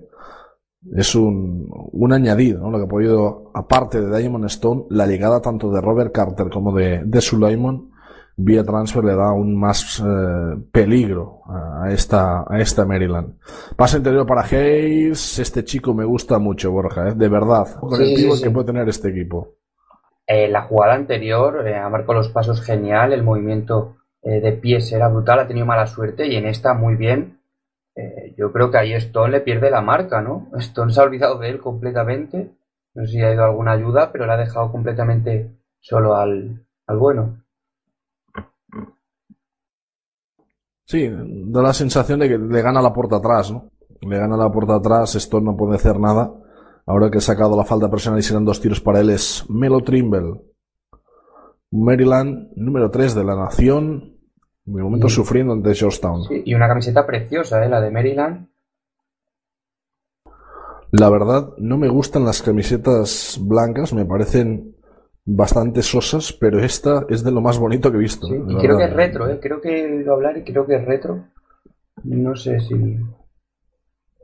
es 0.96 1.14
un, 1.16 1.68
un 1.92 2.14
añadido, 2.14 2.62
¿no? 2.62 2.72
Lo 2.72 2.78
que 2.80 2.86
ha 2.86 2.90
podido, 2.90 3.52
aparte 3.54 4.02
de 4.02 4.18
Diamond 4.18 4.46
Stone, 4.46 4.86
la 4.90 5.06
llegada 5.08 5.42
tanto 5.42 5.72
de 5.72 5.82
Robert 5.82 6.14
Carter 6.14 6.50
como 6.50 6.74
de, 6.74 7.02
de 7.06 7.22
Sulaimon 7.22 7.92
vía 8.42 8.64
transfer 8.64 9.04
le 9.04 9.16
da 9.16 9.30
aún 9.30 9.54
más 9.60 10.00
eh, 10.00 10.56
peligro 10.72 11.42
a 11.46 11.92
esta, 11.92 12.46
a 12.48 12.60
esta 12.60 12.86
Maryland. 12.86 13.38
Pase 13.76 13.98
interior 13.98 14.26
para 14.26 14.44
Hayes. 14.44 15.40
Este 15.40 15.64
chico 15.66 15.94
me 15.94 16.06
gusta 16.06 16.40
mucho, 16.40 16.72
Borja, 16.72 17.10
¿eh? 17.10 17.16
de 17.16 17.28
verdad. 17.30 17.68
Con 17.80 17.98
Sí, 17.98 18.04
el 18.04 18.10
sí, 18.10 18.16
pívot 18.24 18.38
sí. 18.38 18.44
que 18.44 18.52
puede 18.52 18.68
tener 18.68 18.88
este 18.88 19.10
equipo. 19.10 19.56
Eh, 20.32 20.48
la 20.48 20.62
jugada 20.62 20.94
anterior 20.94 21.68
eh, 21.68 21.76
ha 21.76 21.90
marcado 21.90 22.14
los 22.14 22.30
pasos 22.30 22.62
genial, 22.62 23.14
el 23.14 23.24
movimiento 23.24 23.98
eh, 24.22 24.40
de 24.40 24.52
pies 24.52 24.92
era 24.92 25.08
brutal, 25.08 25.40
ha 25.40 25.48
tenido 25.48 25.66
mala 25.66 25.88
suerte 25.88 26.28
y 26.28 26.36
en 26.36 26.46
esta 26.46 26.76
muy 26.76 26.96
bien. 26.96 27.40
yo 28.38 28.52
creo 28.54 28.70
que 28.70 28.78
ahí 28.78 28.94
Stone 28.94 29.32
le 29.32 29.42
pierde 29.42 29.72
la 29.72 29.82
marca, 29.82 30.22
¿no? 30.22 30.50
Stone 30.60 30.94
se 30.94 31.02
ha 31.02 31.04
olvidado 31.04 31.40
de 31.40 31.50
él 31.50 31.60
completamente. 31.60 32.52
No 32.94 33.06
sé 33.06 33.14
si 33.14 33.22
ha 33.24 33.34
ido 33.34 33.44
alguna 33.44 33.72
ayuda, 33.72 34.12
pero 34.12 34.28
le 34.28 34.34
ha 34.34 34.38
dejado 34.38 34.72
completamente 34.72 35.50
solo 35.80 36.16
al, 36.16 36.64
al 36.86 36.98
bueno. 36.98 37.44
Sí, 40.86 41.10
da 41.12 41.62
la 41.64 41.74
sensación 41.74 42.20
de 42.20 42.30
que 42.30 42.38
le 42.38 42.62
gana 42.62 42.84
la 42.84 42.94
puerta 42.94 43.16
atrás, 43.16 43.52
¿no? 43.52 43.72
Le 44.02 44.18
gana 44.20 44.38
la 44.38 44.52
puerta 44.52 44.76
atrás, 44.76 45.16
Stone 45.16 45.46
no 45.46 45.58
puede 45.58 45.76
hacer 45.76 46.00
nada. 46.00 46.32
Ahora 46.90 47.12
que 47.12 47.20
ha 47.20 47.22
sacado 47.22 47.56
la 47.56 47.66
falta 47.66 47.88
personal 47.90 48.18
y 48.20 48.24
serán 48.24 48.46
dos 48.46 48.60
tiros 48.60 48.82
para 48.82 49.00
él 49.00 49.12
es 49.12 49.46
Melo 49.48 49.82
Trimble. 49.82 50.42
Maryland, 51.72 52.50
número 52.56 52.90
3 52.90 53.14
de 53.14 53.24
la 53.24 53.36
nación. 53.36 54.16
De 54.66 54.82
momento 54.82 55.06
Y- 55.06 55.12
sufriendo 55.12 55.54
ante 55.54 55.76
Georgetown. 55.76 56.24
Sí, 56.24 56.42
y 56.46 56.54
una 56.56 56.68
camiseta 56.68 57.06
preciosa, 57.06 57.64
¿eh? 57.64 57.70
La 57.70 57.80
de 57.80 57.92
Maryland. 57.92 58.48
La 60.92 61.10
verdad, 61.12 61.54
no 61.60 61.78
me 61.78 61.90
gustan 61.90 62.26
las 62.26 62.42
camisetas 62.42 63.38
blancas, 63.40 63.94
me 63.94 64.06
parecen 64.06 64.76
bastante 65.26 65.84
sosas, 65.84 66.34
pero 66.34 66.60
esta 66.60 67.06
es 67.10 67.24
de 67.24 67.32
lo 67.32 67.42
más 67.42 67.60
bonito 67.60 67.92
que 67.92 67.98
he 67.98 68.02
visto. 68.02 68.26
Sí, 68.26 68.34
y 68.36 68.58
creo 68.58 68.78
que 68.80 68.86
es 68.86 68.94
retro, 68.94 69.30
¿eh? 69.30 69.40
Creo 69.40 69.62
que 69.62 69.80
he 69.86 69.98
oído 69.98 70.14
hablar 70.16 70.38
y 70.38 70.44
creo 70.44 70.66
que 70.66 70.76
es 70.78 70.86
retro. 70.86 71.26
No 72.04 72.36
sé 72.36 72.60
si... 72.62 72.98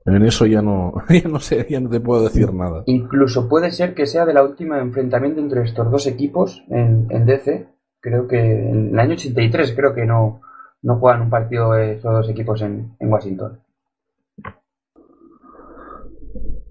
En 0.06 0.24
eso 0.24 0.46
ya 0.46 0.62
no, 0.62 0.94
ya 1.10 1.28
no 1.28 1.40
sé, 1.40 1.66
ya 1.70 1.80
no 1.80 1.90
te 1.90 2.00
puedo 2.00 2.24
decir 2.24 2.54
nada. 2.54 2.84
Incluso 2.86 3.50
puede 3.50 3.72
ser 3.72 3.96
que 3.96 4.06
sea 4.06 4.26
de 4.26 4.34
la 4.34 4.44
última 4.44 4.80
enfrentamiento 4.80 5.42
entre 5.42 5.64
estos 5.64 5.90
dos 5.92 6.06
equipos 6.06 6.64
en, 6.70 7.08
en 7.10 7.26
DC. 7.26 7.68
Creo 8.00 8.28
que 8.28 8.40
en 8.40 8.90
el 8.94 9.00
año 9.00 9.14
83 9.14 9.74
creo 9.76 9.96
que 9.96 10.06
no, 10.06 10.42
no 10.84 11.00
juegan 11.00 11.24
un 11.24 11.30
partido 11.32 11.76
esos 11.76 12.04
dos 12.04 12.30
equipos 12.30 12.62
en, 12.62 12.96
en 13.00 13.12
Washington. 13.12 13.60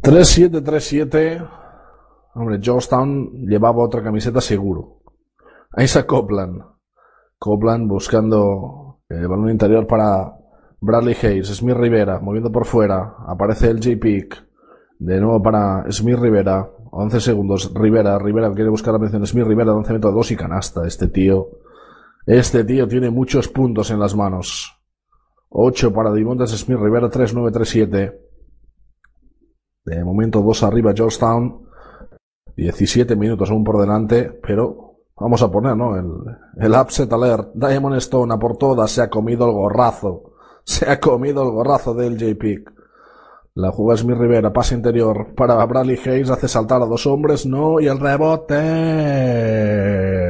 3-7, 0.03 0.63
3-7. 0.63 1.51
Hombre, 2.35 2.61
Georgetown 2.63 3.47
llevaba 3.47 3.83
otra 3.83 4.03
camiseta 4.03 4.41
seguro. 4.41 5.01
Isaac 5.77 6.07
Copland. 6.07 6.63
Copland 7.39 7.89
buscando 7.89 9.01
el 9.09 9.27
balón 9.27 9.51
interior 9.51 9.87
para 9.87 10.37
Bradley 10.85 11.17
Hayes. 11.23 11.49
Smith 11.49 11.77
Rivera 11.77 12.21
moviendo 12.21 12.53
por 12.53 12.67
fuera. 12.67 13.17
Aparece 13.27 13.71
el 13.71 13.83
J-Pick. 13.83 14.45
De 14.99 15.21
nuevo 15.21 15.43
para 15.43 15.91
Smith 15.91 16.19
Rivera. 16.19 16.71
11 16.91 17.21
segundos. 17.21 17.73
Rivera, 17.75 18.19
Rivera 18.19 18.53
quiere 18.53 18.71
buscar 18.71 18.93
la 18.93 18.99
mención. 18.99 19.27
Smith 19.27 19.47
Rivera, 19.47 19.75
11 19.75 19.93
metros 19.95 20.15
2 20.15 20.31
y 20.33 20.37
canasta. 20.37 20.87
Este 20.87 21.09
tío. 21.09 21.49
Este 22.27 22.65
tío 22.65 22.87
tiene 22.87 23.11
muchos 23.11 23.49
puntos 23.49 23.91
en 23.91 23.99
las 23.99 24.15
manos. 24.15 24.79
8 25.49 25.93
para 25.93 26.13
Dimontes 26.13 26.51
Smith 26.51 26.79
Rivera, 26.79 27.09
3-9, 27.09 27.51
3-7. 27.53 28.21
De 29.85 30.05
momento, 30.05 30.43
dos 30.43 30.63
arriba 30.63 30.93
Georgetown. 30.95 31.67
17 32.57 33.17
minutos 33.17 33.51
aún 33.51 33.65
por 33.65 33.81
delante, 33.81 34.39
pero 34.47 34.99
vamos 35.17 35.43
a 35.43 35.51
poner, 35.51 35.77
¿no? 35.77 35.97
El, 35.97 36.07
el 36.59 36.73
upset 36.73 37.13
alert. 37.13 37.55
Diamond 37.55 37.97
Stone 37.97 38.33
a 38.33 38.39
por 38.39 38.57
todas 38.57 38.91
se 38.91 39.03
ha 39.03 39.11
comido 39.11 39.47
el 39.47 39.53
gorrazo. 39.53 40.34
Se 40.65 40.91
ha 40.91 40.99
comido 40.99 41.43
el 41.43 41.51
gorrazo 41.51 41.95
del 41.95 42.19
J-Pick. 42.19 42.73
La 43.57 43.73
es 43.93 44.05
mi 44.05 44.15
Rivera, 44.15 44.53
pase 44.53 44.75
interior 44.75 45.33
para 45.37 45.65
Bradley 45.65 45.97
Hayes, 46.05 46.29
hace 46.29 46.49
saltar 46.49 46.83
a 46.83 46.87
dos 46.87 47.07
hombres, 47.07 47.47
no, 47.47 47.79
y 47.79 47.87
el 47.87 48.01
rebote. 48.01 48.57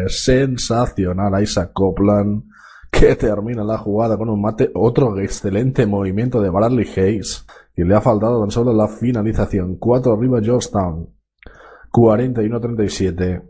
Sensacional, 0.08 1.42
Isaac 1.42 1.70
Copland, 1.72 2.44
que 2.90 3.16
termina 3.16 3.64
la 3.64 3.78
jugada 3.78 4.18
con 4.18 4.28
un 4.28 4.42
mate. 4.42 4.70
Otro 4.74 5.18
excelente 5.18 5.86
movimiento 5.86 6.42
de 6.42 6.50
Bradley 6.50 6.86
Hayes, 6.96 7.46
que 7.74 7.84
le 7.86 7.94
ha 7.94 8.02
faltado 8.02 8.40
tan 8.40 8.50
solo 8.50 8.74
la 8.74 8.88
finalización. 8.88 9.76
Cuatro 9.76 10.12
arriba 10.12 10.42
Georgetown. 10.42 11.08
41-37. 11.90 13.42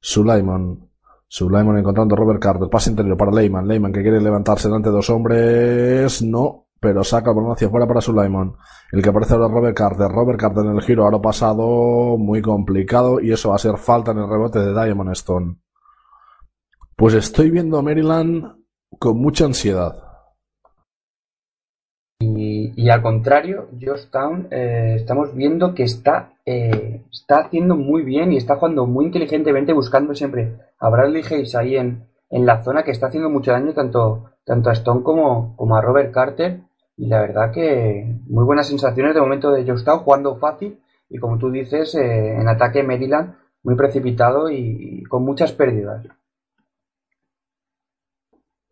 Sulaimon. 0.00 0.88
Sulaimon 1.34 1.78
encontrando 1.78 2.14
a 2.14 2.18
Robert 2.18 2.42
Carter. 2.42 2.68
Pase 2.68 2.90
interior 2.90 3.16
para 3.16 3.32
Leyman. 3.32 3.66
Leyman 3.66 3.90
que 3.90 4.02
quiere 4.02 4.20
levantarse 4.20 4.68
delante 4.68 4.90
de 4.90 4.96
dos 4.96 5.08
hombres. 5.08 6.20
No. 6.20 6.66
Pero 6.78 7.02
saca 7.02 7.30
el 7.30 7.36
balón 7.36 7.52
hacia 7.52 7.68
afuera 7.68 7.86
para 7.86 8.02
Sulaimon. 8.02 8.54
El 8.92 9.02
que 9.02 9.08
aparece 9.08 9.32
ahora 9.32 9.46
es 9.46 9.52
Robert 9.52 9.74
Carter. 9.74 10.08
Robert 10.10 10.38
Carter 10.38 10.66
en 10.66 10.72
el 10.72 10.82
giro. 10.82 11.04
Ahora 11.04 11.22
pasado. 11.22 12.18
Muy 12.18 12.42
complicado. 12.42 13.18
Y 13.18 13.32
eso 13.32 13.48
va 13.48 13.54
a 13.54 13.58
ser 13.58 13.78
falta 13.78 14.10
en 14.10 14.18
el 14.18 14.28
rebote 14.28 14.58
de 14.58 14.74
Diamond 14.74 15.12
Stone. 15.12 15.56
Pues 16.94 17.14
estoy 17.14 17.50
viendo 17.50 17.78
a 17.78 17.82
Maryland 17.82 18.44
con 18.98 19.16
mucha 19.16 19.46
ansiedad. 19.46 20.11
Y, 22.76 22.90
al 22.90 23.02
contrario, 23.02 23.68
Georgetown 23.78 24.48
eh, 24.50 24.94
estamos 24.96 25.34
viendo 25.34 25.74
que 25.74 25.82
está, 25.84 26.32
eh, 26.44 27.02
está 27.10 27.40
haciendo 27.40 27.76
muy 27.76 28.02
bien 28.02 28.32
y 28.32 28.36
está 28.36 28.56
jugando 28.56 28.86
muy 28.86 29.06
inteligentemente, 29.06 29.72
buscando 29.72 30.14
siempre 30.14 30.56
a 30.78 30.88
Bradley 30.88 31.22
Hayes 31.22 31.54
ahí 31.54 31.76
en, 31.76 32.04
en 32.30 32.46
la 32.46 32.62
zona 32.62 32.82
que 32.82 32.90
está 32.90 33.06
haciendo 33.06 33.30
mucho 33.30 33.52
daño 33.52 33.72
tanto, 33.72 34.30
tanto 34.44 34.70
a 34.70 34.72
Stone 34.72 35.02
como, 35.02 35.56
como 35.56 35.76
a 35.76 35.80
Robert 35.80 36.12
Carter. 36.12 36.60
Y 36.96 37.06
la 37.06 37.20
verdad 37.20 37.52
que 37.52 38.20
muy 38.26 38.44
buenas 38.44 38.68
sensaciones 38.68 39.14
de 39.14 39.20
momento 39.20 39.50
de 39.50 39.64
Georgetown, 39.64 40.00
jugando 40.00 40.36
fácil 40.36 40.78
y 41.08 41.18
como 41.18 41.38
tú 41.38 41.50
dices, 41.50 41.94
eh, 41.94 42.34
en 42.34 42.48
ataque 42.48 42.82
Maryland 42.82 43.34
muy 43.62 43.74
precipitado 43.76 44.50
y, 44.50 45.00
y 45.00 45.02
con 45.04 45.24
muchas 45.24 45.52
pérdidas. 45.52 46.06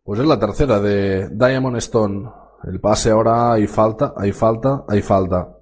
Pues 0.03 0.19
es 0.19 0.25
la 0.25 0.39
tercera 0.39 0.79
de 0.79 1.29
Diamond 1.29 1.77
Stone. 1.77 2.40
El 2.63 2.79
pase 2.79 3.11
ahora 3.11 3.53
hay 3.53 3.67
falta, 3.67 4.13
hay 4.15 4.31
falta, 4.31 4.83
hay 4.87 5.01
falta. 5.01 5.57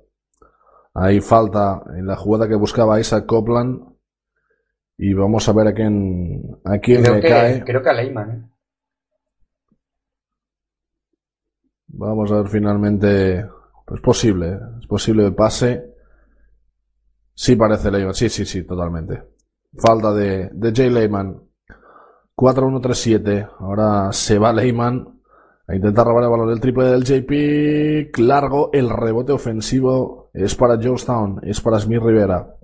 Hay 0.94 1.22
falta 1.22 1.82
en 1.96 2.08
la 2.08 2.16
jugada 2.16 2.48
que 2.48 2.56
buscaba 2.56 3.00
Isaac 3.00 3.26
Copland. 3.26 3.82
Y 4.98 5.14
vamos 5.14 5.48
a 5.48 5.54
ver 5.54 5.68
a 5.68 5.74
quién, 5.74 6.42
a 6.66 6.78
quién 6.80 7.02
Creo 7.04 7.16
le 7.16 7.22
que, 7.22 7.30
cae. 7.30 7.64
creo 7.64 7.82
que 7.82 7.90
a 7.90 7.94
Leyman, 7.94 8.32
¿eh? 8.32 8.50
Vamos 11.88 12.32
a 12.32 12.36
ver 12.38 12.48
finalmente. 12.50 13.40
Es 13.40 14.02
posible, 14.04 14.50
¿eh? 14.50 14.60
es 14.80 14.88
posible 14.88 15.26
el 15.26 15.34
pase. 15.36 15.96
Sí 17.34 17.56
parece 17.56 17.90
Leyman, 17.90 18.14
sí, 18.14 18.30
sí, 18.30 18.46
sí, 18.46 18.64
totalmente. 18.64 19.24
Falta 19.78 20.14
de, 20.14 20.50
de 20.52 20.74
Jay 20.76 20.90
Leyman. 20.90 21.42
4-1-3-7. 22.36 23.50
Ahora 23.60 24.12
se 24.12 24.38
va 24.38 24.54
Leyman 24.54 25.19
a 25.70 25.76
intentar 25.76 26.06
robar 26.06 26.24
el 26.24 26.30
balón. 26.32 26.50
El 26.50 26.60
triple 26.60 26.86
del 26.86 27.04
JP. 27.04 28.18
Largo. 28.20 28.72
El 28.74 28.90
rebote 28.90 29.32
ofensivo 29.32 30.32
es 30.34 30.56
para 30.56 30.80
Georgetown. 30.80 31.42
Es 31.44 31.62
para 31.62 31.80
Smith 31.80 32.02
Rivera. 32.02 32.56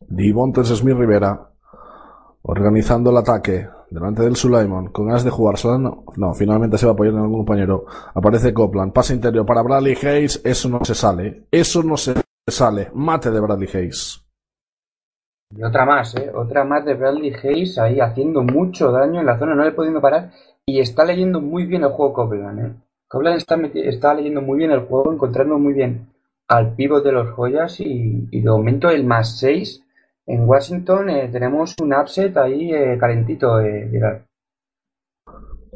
Divontes 0.00 0.68
Smith 0.68 0.96
Rivera. 0.96 1.48
Organizando 2.42 3.10
el 3.10 3.18
ataque. 3.18 3.68
Delante 3.88 4.22
del 4.22 4.34
Sulaimon. 4.34 4.88
Con 4.88 5.06
ganas 5.06 5.22
de 5.22 5.30
jugar. 5.30 5.54
No, 5.78 6.04
no, 6.16 6.34
finalmente 6.34 6.76
se 6.76 6.86
va 6.86 6.90
a 6.90 6.94
apoyar 6.94 7.14
en 7.14 7.20
algún 7.20 7.44
compañero. 7.44 7.84
Aparece 8.14 8.52
Copland. 8.52 8.92
Pase 8.92 9.14
interior 9.14 9.46
para 9.46 9.62
Bradley 9.62 9.96
Hayes. 10.02 10.40
Eso 10.44 10.68
no 10.68 10.84
se 10.84 10.96
sale. 10.96 11.46
Eso 11.52 11.84
no 11.84 11.96
se 11.96 12.14
sale. 12.48 12.90
Mate 12.94 13.30
de 13.30 13.40
Bradley 13.40 13.68
Hayes. 13.72 14.20
Y 15.56 15.62
otra 15.62 15.86
más, 15.86 16.16
¿eh? 16.16 16.32
Otra 16.34 16.64
más 16.64 16.84
de 16.84 16.94
Bradley 16.94 17.32
Hayes 17.32 17.78
ahí 17.78 18.00
haciendo 18.00 18.42
mucho 18.42 18.90
daño 18.90 19.20
en 19.20 19.26
la 19.26 19.38
zona, 19.38 19.54
no 19.54 19.62
le 19.62 19.70
pudiendo 19.70 20.00
parar. 20.00 20.32
Y 20.66 20.80
está 20.80 21.04
leyendo 21.04 21.40
muy 21.40 21.66
bien 21.66 21.82
el 21.82 21.90
juego 21.90 22.12
Copeland, 22.12 22.60
¿eh? 22.60 22.72
Está, 23.36 23.56
está 23.74 24.14
leyendo 24.14 24.42
muy 24.42 24.58
bien 24.58 24.70
el 24.70 24.80
juego, 24.80 25.12
encontrando 25.12 25.58
muy 25.58 25.72
bien 25.72 26.08
al 26.48 26.74
pívot 26.74 27.04
de 27.04 27.12
los 27.12 27.30
joyas 27.30 27.80
y, 27.80 28.26
de 28.30 28.50
momento 28.50 28.90
el 28.90 29.04
más 29.04 29.38
6 29.38 29.82
en 30.26 30.48
Washington 30.48 31.10
eh, 31.10 31.28
tenemos 31.30 31.74
un 31.80 31.94
upset 31.94 32.36
ahí 32.36 32.72
eh, 32.72 32.96
calentito, 32.98 33.60
eh. 33.60 33.90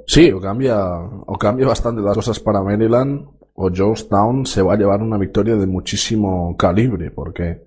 Sí, 0.07 0.33
o 0.33 0.41
cambia, 0.41 0.79
o 0.89 1.39
cambia 1.39 1.67
bastante 1.67 2.01
las 2.01 2.15
cosas 2.15 2.41
para 2.41 2.63
Maryland, 2.63 3.27
o 3.55 3.71
Georgetown 3.71 4.47
se 4.47 4.63
va 4.63 4.75
a 4.75 4.77
llevar 4.77 5.03
una 5.03 5.19
victoria 5.19 5.57
de 5.57 5.67
muchísimo 5.67 6.57
calibre, 6.57 7.11
porque 7.11 7.65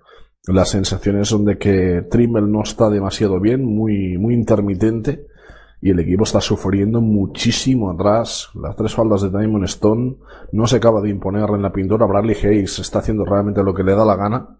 las 0.48 0.70
sensaciones 0.70 1.28
son 1.28 1.46
de 1.46 1.58
que 1.58 2.04
Trimble 2.10 2.48
no 2.48 2.64
está 2.64 2.90
demasiado 2.90 3.40
bien, 3.40 3.64
muy, 3.64 4.18
muy 4.18 4.34
intermitente, 4.34 5.28
y 5.82 5.90
el 5.90 6.00
equipo 6.00 6.24
está 6.24 6.40
sufriendo 6.40 7.02
muchísimo 7.02 7.90
atrás. 7.90 8.50
Las 8.54 8.76
tres 8.76 8.94
faldas 8.94 9.24
de 9.24 9.30
Diamond 9.30 9.66
Stone 9.66 10.16
no 10.52 10.68
se 10.68 10.78
acaba 10.78 11.02
de 11.02 11.10
imponer 11.10 11.50
en 11.50 11.64
la 11.64 11.74
pintura. 11.74 12.06
Bradley 12.06 12.36
Hayes 12.36 12.78
está 12.80 13.00
haciendo 13.00 13.26
realmente 13.26 13.64
lo 13.64 13.74
que 13.74 13.84
le 13.84 13.96
da 13.96 14.06
la 14.06 14.16
gana. 14.16 14.60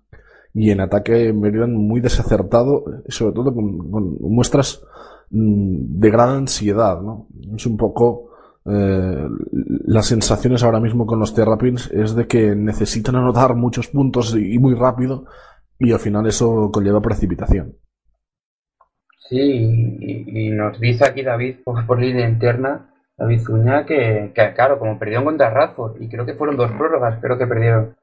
Y 0.54 0.72
en 0.72 0.82
ataque 0.82 1.32
Maryland 1.32 1.74
muy 1.74 2.02
desacertado, 2.02 2.84
sobre 3.08 3.34
todo 3.34 3.54
con, 3.54 3.90
con 3.92 4.18
muestras 4.22 4.84
mm, 5.30 6.00
de 6.00 6.10
gran 6.10 6.30
ansiedad, 6.30 7.00
¿no? 7.02 7.28
Es 7.56 7.66
un 7.68 7.78
poco 7.78 8.32
eh, 8.66 9.28
las 9.86 10.08
sensaciones 10.08 10.64
ahora 10.64 10.80
mismo 10.80 11.06
con 11.06 11.20
los 11.20 11.34
Terrapins 11.34 11.90
es 11.92 12.16
de 12.16 12.28
que 12.28 12.56
necesitan 12.56 13.16
anotar 13.16 13.56
muchos 13.56 13.88
puntos 13.88 14.36
y, 14.36 14.56
y 14.56 14.60
muy 14.60 14.76
rápido 14.76 15.26
y 15.80 15.92
al 15.92 16.00
final 16.00 16.28
eso 16.28 16.70
conlleva 16.72 17.02
precipitación. 17.02 17.76
Sí, 19.32 19.38
y, 20.02 20.48
y 20.48 20.52
nos 20.52 20.78
dice 20.78 21.06
aquí 21.06 21.24
David 21.24 21.60
por, 21.64 21.88
por 21.88 22.00
línea 22.00 22.28
interna 22.28 22.90
David 23.18 23.40
Zuña, 23.40 23.86
que, 23.86 24.32
que, 24.36 24.54
claro, 24.54 24.78
como 24.78 25.00
perdieron 25.00 25.24
contra 25.24 25.50
Radford, 25.50 26.02
y 26.02 26.10
creo 26.10 26.26
que 26.26 26.34
fueron 26.34 26.58
dos 26.58 26.72
prórrogas, 26.74 27.20
creo 27.22 27.38
que 27.38 27.48
perdieron 27.48 27.96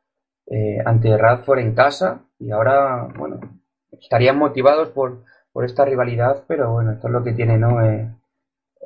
eh, 0.47 0.79
ante 0.87 1.19
Radford 1.19 1.59
en 1.59 1.75
casa, 1.75 2.23
y 2.39 2.51
ahora, 2.51 3.09
bueno, 3.19 3.41
estarían 3.93 4.39
motivados 4.39 4.89
por, 4.89 5.25
por 5.53 5.67
esta 5.67 5.85
rivalidad, 5.85 6.45
pero 6.49 6.73
bueno, 6.73 6.93
esto 6.93 7.09
es 7.09 7.13
lo 7.13 7.23
que 7.23 7.33
tiene, 7.33 7.59
¿no? 7.59 7.85
Eh, 7.85 8.09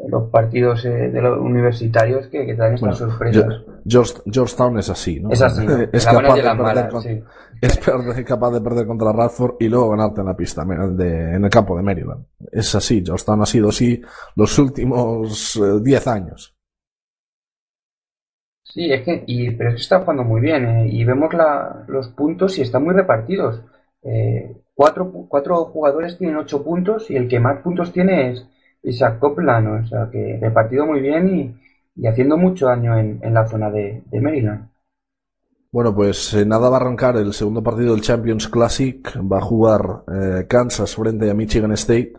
los 0.09 0.31
partidos 0.31 0.85
eh, 0.85 1.11
de 1.11 1.21
los 1.23 1.39
universitarios 1.39 2.27
que, 2.29 2.45
que 2.47 2.55
traen 2.55 2.75
estas 2.75 2.99
Bueno, 2.99 3.13
sorpresas. 3.13 3.63
George- 3.87 4.23
Georgetown 4.27 4.79
es 4.79 4.89
así, 4.91 5.21
¿no? 5.21 5.31
Es 5.31 5.43
así, 5.43 5.65
es, 5.93 6.05
capaz 6.07 6.35
de 6.35 6.43
perder 6.43 6.57
mala, 6.57 6.89
con- 6.89 7.03
sí. 7.03 7.23
es 7.61 7.81
perder- 7.81 8.25
capaz 8.25 8.51
de 8.53 8.61
perder 8.61 8.87
contra 8.87 9.13
Radford 9.13 9.57
y 9.61 9.69
luego 9.69 9.91
ganarte 9.91 10.21
en 10.23 10.27
la 10.27 10.37
pista, 10.37 10.65
de- 10.65 11.35
en 11.37 11.45
el 11.45 11.51
campo 11.51 11.77
de 11.77 11.83
Maryland. 11.83 12.25
Es 12.51 12.75
así, 12.75 13.03
Georgetown 13.05 13.43
ha 13.43 13.47
sido 13.47 13.69
así 13.69 14.01
los 14.37 14.59
últimos 14.59 15.57
eh, 15.57 15.81
10 15.83 16.07
años. 16.09 16.57
Sí, 18.65 18.91
es 18.91 19.03
que, 19.05 19.25
y, 19.27 19.51
pero 19.51 19.71
es 19.71 19.77
que 19.77 19.83
está 19.83 20.01
jugando 20.01 20.25
muy 20.25 20.41
bien, 20.41 20.65
eh, 20.67 20.89
y 20.91 21.05
vemos 21.05 21.35
la, 21.35 21.85
los 21.89 22.09
puntos 22.09 22.59
y 22.59 22.63
están 22.63 22.85
muy 22.85 22.95
repartidos. 22.95 23.63
Eh, 24.03 24.57
cuatro, 24.75 25.13
cuatro 25.29 25.57
jugadores 25.67 26.17
tienen 26.17 26.37
ocho 26.37 26.65
puntos 26.65 27.11
y 27.11 27.17
el 27.17 27.29
que 27.29 27.39
más 27.39 27.61
puntos 27.61 27.93
tiene 27.93 28.31
es 28.33 28.47
Isaac 28.83 29.19
Copeland, 29.19 29.85
o 29.85 29.87
sea 29.87 30.09
que 30.11 30.39
repartido 30.41 30.87
muy 30.87 31.01
bien 31.01 31.29
y, 31.29 32.03
y 32.03 32.07
haciendo 32.07 32.37
mucho 32.37 32.67
daño 32.67 32.99
en, 32.99 33.21
en 33.23 33.35
la 33.35 33.47
zona 33.47 33.71
de, 33.71 34.03
de 34.11 34.21
Maryland. 34.21 34.69
Bueno, 35.71 35.95
pues 35.95 36.35
eh, 36.35 36.45
nada 36.45 36.69
va 36.69 36.77
a 36.77 36.81
arrancar 36.81 37.17
el 37.17 37.33
segundo 37.33 37.63
partido 37.63 37.93
del 37.95 38.03
Champions 38.03 38.47
Classic. 38.49 39.09
Va 39.21 39.39
a 39.39 39.41
jugar 39.41 40.05
eh, 40.07 40.47
Kansas 40.47 40.95
frente 40.95 41.31
a 41.31 41.35
Michigan 41.35 41.73
State. 41.73 42.13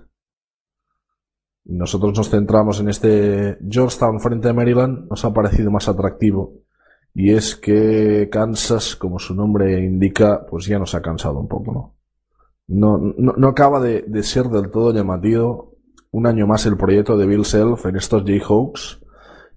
Y 1.66 1.76
Nosotros 1.76 2.18
nos 2.18 2.32
centramos 2.32 2.80
en 2.80 2.89
este 2.89 3.59
Georgetown 3.70 4.20
frente 4.20 4.49
a 4.49 4.53
Maryland. 4.53 5.07
Nos 5.07 5.24
ha 5.24 5.32
parecido 5.32 5.70
más 5.70 5.88
atractivo. 5.88 6.53
Y 7.14 7.32
es 7.32 7.55
que 7.55 8.28
Kansas, 8.32 8.95
como 8.95 9.20
su 9.20 9.36
nombre 9.36 9.84
indica, 9.84 10.43
pues 10.49 10.66
ya 10.66 10.80
nos 10.80 10.95
ha 10.95 11.01
cansado 11.03 11.39
un 11.39 11.47
poco, 11.47 11.72
¿no? 11.72 11.95
No, 12.66 12.97
no, 12.97 13.34
no 13.38 13.47
acaba 13.49 13.80
de, 13.80 14.01
de 14.07 14.24
ser 14.24 14.45
del 14.45 14.72
todo 14.72 14.91
llamativo 14.91 15.72
un 16.14 16.28
año 16.28 16.47
más 16.47 16.66
el 16.66 16.78
proyecto 16.78 17.18
de 17.18 17.26
Bill 17.26 17.43
Self 17.43 17.86
en 17.88 17.97
estos 17.97 18.24
Jayhawks. 18.24 19.01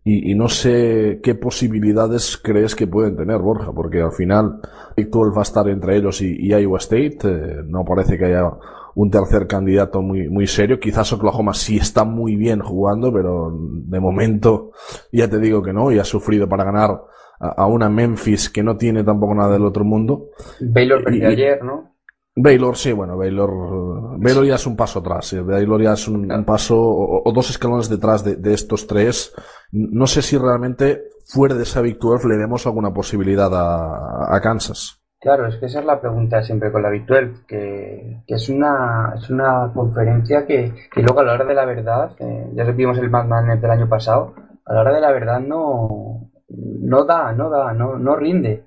Y, 0.05 0.31
y 0.31 0.35
no 0.37 0.49
sé 0.49 1.21
qué 1.23 1.35
posibilidades 1.35 2.37
crees 2.37 2.77
que 2.77 2.87
pueden 2.87 3.17
tener, 3.17 3.39
Borja, 3.41 3.73
porque 3.73 4.01
al 4.01 4.13
final 4.13 4.61
Big 4.97 5.11
12 5.11 5.35
va 5.35 5.41
a 5.41 5.43
estar 5.43 5.69
entre 5.69 5.97
ellos 5.97 6.23
y, 6.23 6.37
y 6.39 6.51
Iowa 6.55 6.79
State. 6.79 7.19
eh, 7.25 7.63
no 7.67 7.85
parece 7.85 8.17
que 8.17 8.27
haya 8.27 8.49
un 8.95 9.11
tercer 9.11 9.47
candidato 9.47 10.01
muy, 10.03 10.29
muy 10.29 10.47
serio. 10.47 10.79
Quizás 10.81 11.13
Oklahoma 11.13 11.53
sí 11.53 11.77
está 11.77 12.05
muy 12.05 12.37
bien 12.37 12.61
jugando, 12.61 13.13
pero 13.13 13.53
de 13.53 14.01
momento 14.01 14.71
ya 15.13 15.29
te 15.29 15.39
digo 15.41 15.61
que 15.61 15.73
no, 15.73 15.91
y 15.91 15.99
ha 15.99 16.05
sufrido 16.05 16.49
para 16.49 16.65
ganar 16.65 17.03
a, 17.41 17.49
a 17.49 17.67
una 17.67 17.91
Memphis 17.91 18.49
que 18.49 18.63
no 18.63 18.77
tiene 18.77 19.03
tampoco 19.03 19.35
nada 19.35 19.55
del 19.55 19.67
otro 19.67 19.85
mundo. 19.85 20.29
Baylor 20.61 21.03
perdió 21.03 21.29
ayer, 21.29 21.63
¿no? 21.65 21.96
Baylor, 22.39 22.77
sí, 22.77 22.93
bueno, 22.93 23.17
Baylor, 23.17 24.19
Baylor 24.19 24.45
ya 24.45 24.57
es 24.57 24.67
un 24.67 24.77
paso 24.77 24.99
atrás. 24.99 25.27
sí, 25.27 25.39
Baylor 25.39 25.83
ya 25.83 25.95
es 25.95 26.07
un, 26.07 26.31
un 26.31 26.45
paso 26.45 26.79
o, 26.79 27.23
o 27.25 27.33
dos 27.33 27.49
escalones 27.49 27.89
detrás 27.89 28.23
de, 28.23 28.37
de 28.37 28.53
estos 28.53 28.87
tres. 28.87 29.35
No 29.73 30.07
sé 30.07 30.21
si 30.21 30.37
realmente 30.37 31.05
fuera 31.25 31.55
de 31.55 31.63
esa 31.63 31.81
Big 31.81 31.99
12 31.99 32.29
le 32.29 32.37
vemos 32.37 32.67
alguna 32.67 32.93
posibilidad 32.93 33.51
a, 33.55 34.35
a 34.37 34.41
Kansas. 34.41 35.01
Claro, 35.19 35.47
es 35.47 35.57
que 35.57 35.67
esa 35.67 35.81
es 35.81 35.87
la 35.87 35.99
pregunta 36.01 36.43
siempre 36.43 36.71
con 36.71 36.83
la 36.83 36.91
Big 36.91 37.07
12, 37.07 37.47
que, 37.49 38.23
que 38.27 38.35
es 38.35 38.49
una, 38.51 39.15
es 39.17 39.31
una 39.31 39.73
conferencia 39.75 40.47
que, 40.47 40.75
que 40.93 41.03
luego 41.03 41.21
a 41.21 41.25
la 41.25 41.33
hora 41.33 41.45
de 41.47 41.55
la 41.55 41.65
verdad, 41.65 42.13
eh, 42.19 42.51
ya 42.55 42.65
vimos 42.65 42.99
el 42.99 43.11
Mad 43.11 43.27
Madness 43.27 43.63
del 43.63 43.71
año 43.71 43.89
pasado, 43.89 44.35
a 44.67 44.75
la 44.75 44.83
hora 44.83 44.95
de 44.95 45.01
la 45.01 45.11
verdad 45.13 45.41
no, 45.41 46.31
no 46.49 47.05
da, 47.05 47.33
no 47.33 47.49
da, 47.49 47.73
no, 47.73 47.99
no 47.99 48.15
rinde. 48.15 48.67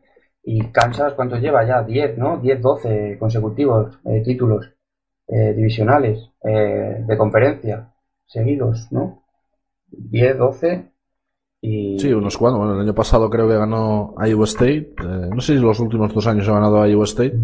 Y 0.51 0.71
Kansas, 0.71 1.13
¿cuánto 1.13 1.37
lleva 1.37 1.63
ya? 1.63 1.83
10, 1.83 2.17
¿no? 2.17 2.39
10, 2.39 2.59
12 2.59 3.17
consecutivos 3.19 3.99
eh, 4.03 4.23
títulos 4.25 4.65
eh, 5.27 5.53
divisionales 5.53 6.31
eh, 6.43 7.03
de 7.05 7.17
conferencia 7.17 7.93
seguidos, 8.25 8.87
¿no? 8.89 9.25
10, 9.91 10.39
12 10.39 10.91
y... 11.61 11.99
Sí, 11.99 12.11
unos 12.11 12.35
cuantos. 12.35 12.61
Bueno, 12.61 12.73
el 12.73 12.81
año 12.81 12.95
pasado 12.95 13.29
creo 13.29 13.47
que 13.47 13.57
ganó 13.57 14.15
Iowa 14.25 14.45
State. 14.45 14.95
eh, 15.03 15.29
no 15.31 15.39
sé 15.39 15.53
si 15.53 15.61
los 15.61 15.79
últimos 15.79 16.11
dos 16.11 16.25
años 16.25 16.49
ha 16.49 16.53
ganado 16.53 16.83
Iowa 16.83 17.03
State, 17.03 17.39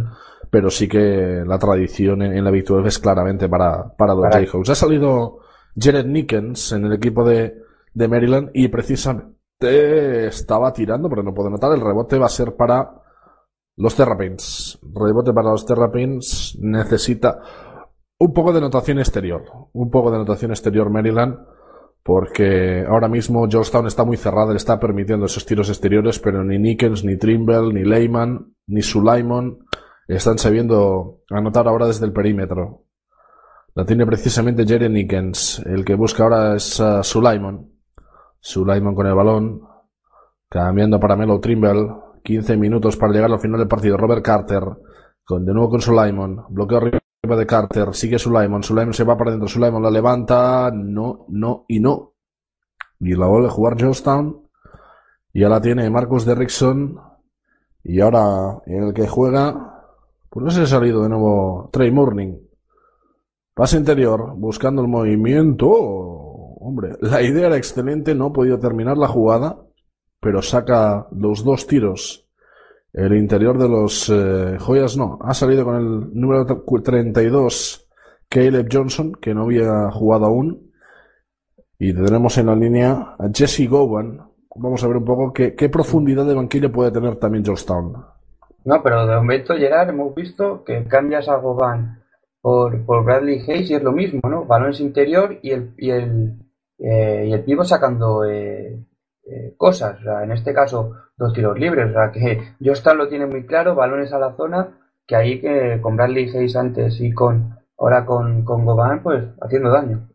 pero 0.50 0.72
sí 0.72 0.88
que 0.88 1.44
la 1.46 1.60
tradición 1.60 2.24
en, 2.24 2.36
en 2.36 2.44
la 2.44 2.50
Big 2.50 2.66
12 2.66 2.88
es 2.88 2.98
claramente 2.98 3.48
para, 3.48 3.88
para 3.96 4.16
los 4.16 4.34
Jayhawks. 4.34 4.72
Ha 4.72 4.76
salido 4.76 5.42
Jared 5.80 6.08
Nickens 6.08 6.72
en 6.72 6.86
el 6.86 6.94
equipo 6.94 7.24
de, 7.24 7.56
de 7.94 8.08
Maryland 8.08 8.50
y 8.52 8.68
precisamente 8.70 9.35
estaba 9.60 10.74
tirando, 10.74 11.10
pero 11.10 11.24
no 11.24 11.34
puedo 11.34 11.50
notar, 11.50 11.72
el 11.74 11.82
rebote 11.82 12.18
va 12.18 12.28
a 12.28 12.30
ser 12.30 12.56
para 12.56 13.02
los 13.78 13.96
Terrapins. 13.96 14.80
Rebote 14.94 15.34
para 15.34 15.52
los 15.52 15.66
Terrapins 15.66 16.58
necesita 16.62 17.40
un 18.18 18.34
poco 18.34 18.54
de 18.54 18.62
notación 18.62 19.00
exterior. 19.00 19.44
Un 19.74 19.90
poco 19.90 20.12
de 20.12 20.18
notación 20.18 20.52
exterior 20.52 20.90
Maryland 20.90 21.38
porque 22.06 22.86
ahora 22.88 23.08
mismo 23.08 23.48
Georgetown 23.50 23.88
está 23.88 24.06
muy 24.06 24.16
cerrada, 24.16 24.52
le 24.52 24.58
está 24.58 24.80
permitiendo 24.80 25.26
esos 25.26 25.44
tiros 25.44 25.70
exteriores, 25.70 26.20
pero 26.20 26.44
ni 26.44 26.60
Nickens, 26.60 27.04
ni 27.04 27.18
Trimble, 27.18 27.74
ni 27.74 27.84
Lehman, 27.84 28.54
ni 28.68 28.84
Sulaimon 28.84 29.66
están 30.08 30.38
sabiendo 30.38 31.22
anotar 31.32 31.68
ahora 31.68 31.88
desde 31.88 32.06
el 32.06 32.14
perímetro. 32.14 32.84
La 33.74 33.86
tiene 33.86 34.06
precisamente 34.06 34.68
Jerry 34.68 34.88
Nickens. 34.88 35.64
El 35.66 35.84
que 35.84 35.96
busca 35.96 36.24
ahora 36.24 36.56
es 36.56 36.80
uh, 36.80 37.02
Sulaimon. 37.02 37.75
Sulaimon 38.46 38.94
con 38.94 39.08
el 39.08 39.16
balón. 39.16 39.62
Cambiando 40.48 41.00
para 41.00 41.16
Melo 41.16 41.40
Trimble. 41.40 41.90
15 42.24 42.58
minutos 42.58 42.96
para 42.96 43.12
llegar 43.12 43.32
al 43.32 43.40
final 43.40 43.58
del 43.58 43.68
partido. 43.68 43.98
Robert 43.98 44.24
Carter. 44.24 44.64
Con, 45.26 45.44
de 45.44 45.52
nuevo 45.52 45.72
con 45.72 45.82
Sulaimon. 45.82 46.46
Bloqueo 46.50 46.78
arriba 46.78 47.00
de 47.24 47.46
Carter. 47.48 47.96
Sigue 47.96 48.20
Sulaimon. 48.20 48.62
Sulaimon 48.62 48.94
se 48.94 49.04
va 49.04 49.18
para 49.18 49.32
adentro. 49.32 49.48
Sulaimon 49.48 49.82
la 49.82 49.90
levanta. 49.90 50.70
No, 50.72 51.26
no 51.30 51.66
y 51.68 51.80
no. 51.80 52.14
Y 53.00 53.16
la 53.16 53.26
vuelve 53.26 53.48
a 53.48 53.52
jugar 53.52 53.80
Georgetown. 53.80 54.48
Y 55.34 55.40
la 55.40 55.60
tiene 55.60 55.90
Marcus 55.90 56.24
Derrickson. 56.24 57.00
Y 57.84 58.00
ahora 58.00 58.62
en 58.68 58.84
el 58.84 58.94
que 58.94 59.08
juega. 59.08 59.88
Pues 60.30 60.44
no 60.44 60.52
se 60.52 60.62
ha 60.62 60.68
salido 60.68 61.02
de 61.02 61.10
nuevo 61.10 61.72
Trey 61.74 61.90
Morning. 61.90 62.38
Pase 63.56 63.78
interior, 63.78 64.36
buscando 64.36 64.84
el 64.84 64.88
movimiento. 64.88 66.15
Hombre, 66.68 66.94
la 67.00 67.22
idea 67.22 67.46
era 67.46 67.58
excelente, 67.58 68.16
no 68.16 68.34
podido 68.34 68.58
terminar 68.58 68.98
la 68.98 69.08
jugada, 69.08 69.56
pero 70.20 70.42
saca 70.42 71.06
los 71.12 71.44
dos 71.44 71.68
tiros. 71.68 72.28
El 72.92 73.16
interior 73.16 73.60
de 73.60 73.70
los 73.70 74.10
eh, 74.10 74.58
joyas 74.60 74.98
no. 74.98 75.20
Ha 75.22 75.36
salido 75.36 75.64
con 75.64 75.76
el 75.76 76.20
número 76.20 76.44
32, 76.44 77.88
Caleb 78.28 78.68
Johnson, 78.72 79.14
que 79.14 79.36
no 79.36 79.44
había 79.44 79.92
jugado 79.92 80.26
aún. 80.26 80.72
Y 81.78 81.94
tenemos 81.94 82.36
en 82.40 82.48
la 82.48 82.56
línea 82.56 83.16
a 83.20 83.30
Jesse 83.32 83.70
Gowan. 83.70 84.22
Vamos 84.56 84.84
a 84.84 84.88
ver 84.88 84.98
un 84.98 85.06
poco 85.06 85.32
qué, 85.32 85.54
qué 85.54 85.70
profundidad 85.70 86.26
de 86.26 86.34
banquillo 86.34 86.72
puede 86.72 86.90
tener 86.90 87.18
también 87.18 87.46
Georgetown. 87.46 87.94
No, 88.64 88.82
pero 88.82 89.06
de 89.06 89.18
momento, 89.18 89.54
Gerard, 89.56 89.90
hemos 89.90 90.16
visto 90.16 90.64
que 90.64 90.84
cambias 90.86 91.30
a 91.30 91.36
Goban 91.36 92.02
por, 92.42 92.84
por 92.86 93.06
Bradley 93.06 93.42
Hayes 93.48 93.70
y 93.70 93.76
es 93.76 93.84
lo 93.84 93.92
mismo, 93.92 94.22
¿no? 94.28 94.46
Balones 94.46 94.80
interior 94.80 95.38
y 95.44 95.52
el, 95.52 95.76
y 95.78 95.92
el, 95.92 96.40
eh, 96.78 97.26
y 97.28 97.34
el 97.34 97.44
pivo 97.44 97.64
sacando 97.64 98.24
eh, 98.26 98.80
eh, 99.26 99.54
cosas. 99.58 99.98
En 100.24 100.32
este 100.32 100.54
caso, 100.54 100.92
dos 101.18 101.34
tiros 101.34 101.58
libres. 101.58 101.90
O 101.90 101.94
sea, 101.94 102.12
que 102.12 102.56
Jostan 102.64 102.98
lo 102.98 103.08
tiene 103.08 103.26
muy 103.26 103.46
claro, 103.46 103.76
balones 103.76 104.12
a 104.14 104.20
la 104.20 104.36
zona, 104.36 104.78
que 105.08 105.16
ahí 105.16 105.42
que 105.42 105.80
con 105.82 105.96
Bradley 105.96 106.30
Hayes 106.30 106.56
antes 106.56 107.00
y 107.00 107.12
con 107.14 107.56
ahora 107.78 108.06
con, 108.06 108.44
con 108.44 108.66
pues 109.04 109.26
haciendo 109.42 109.72
daño. 109.72 110.10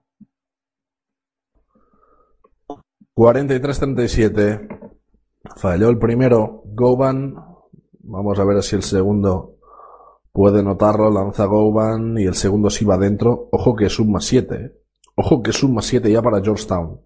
43-37. 3.15 4.91
Falló 5.57 5.91
el 5.91 5.99
primero. 5.99 6.63
Goban. 6.67 7.35
Vamos 8.03 8.39
a 8.39 8.45
ver 8.45 8.63
si 8.63 8.77
el 8.77 8.83
segundo 8.83 9.59
puede 10.33 10.63
notarlo. 10.63 11.11
Lanza 11.11 11.45
Goban 11.45 12.17
y 12.19 12.25
el 12.25 12.35
segundo 12.35 12.71
sí 12.71 12.85
va 12.85 12.95
adentro. 12.95 13.49
Ojo 13.53 13.77
que 13.77 13.87
es 13.87 13.99
un 13.99 14.13
más 14.13 14.25
7. 14.25 14.80
Ojo 15.23 15.43
que 15.43 15.53
más 15.69 15.85
7 15.85 16.11
ya 16.11 16.23
para 16.23 16.41
Georgetown. 16.41 16.99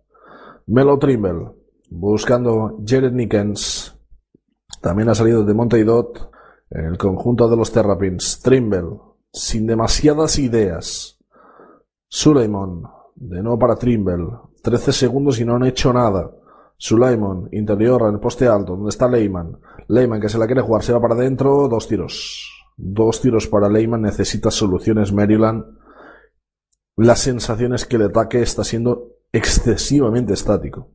Melo 0.66 0.98
Trimble. 1.00 1.50
Buscando 1.90 2.78
Jared 2.86 3.12
Nickens. 3.12 3.98
También 4.80 5.08
ha 5.08 5.16
salido 5.16 5.42
de 5.42 5.52
Monte 5.52 5.82
Dot. 5.82 6.30
En 6.70 6.84
el 6.84 6.96
conjunto 6.96 7.48
de 7.48 7.56
los 7.56 7.72
Terrapins. 7.72 8.40
Trimble. 8.40 9.00
Sin 9.32 9.66
demasiadas 9.66 10.38
ideas. 10.38 11.18
Suleiman. 12.06 12.84
De 13.16 13.42
nuevo 13.42 13.58
para 13.58 13.74
Trimble. 13.74 14.28
13 14.62 14.92
segundos 14.92 15.40
y 15.40 15.44
no 15.44 15.56
han 15.56 15.64
hecho 15.64 15.92
nada. 15.92 16.30
Sulaimon, 16.76 17.48
interior 17.52 18.02
en 18.02 18.14
el 18.14 18.20
poste 18.20 18.46
alto, 18.46 18.76
donde 18.76 18.90
está 18.90 19.08
Leyman. 19.08 19.58
Leyman 19.88 20.20
que 20.20 20.28
se 20.28 20.38
la 20.38 20.46
quiere 20.46 20.62
jugar, 20.62 20.82
se 20.82 20.92
va 20.92 21.00
para 21.00 21.14
adentro, 21.14 21.66
dos 21.68 21.88
tiros. 21.88 22.50
Dos 22.76 23.20
tiros 23.20 23.48
para 23.48 23.68
Leyman, 23.68 24.02
necesita 24.02 24.50
soluciones 24.50 25.12
Maryland. 25.12 25.64
La 26.96 27.16
sensación 27.16 27.74
es 27.74 27.86
que 27.86 27.96
el 27.96 28.02
ataque 28.02 28.40
está 28.40 28.62
siendo 28.62 29.08
excesivamente 29.32 30.32
estático. 30.32 30.90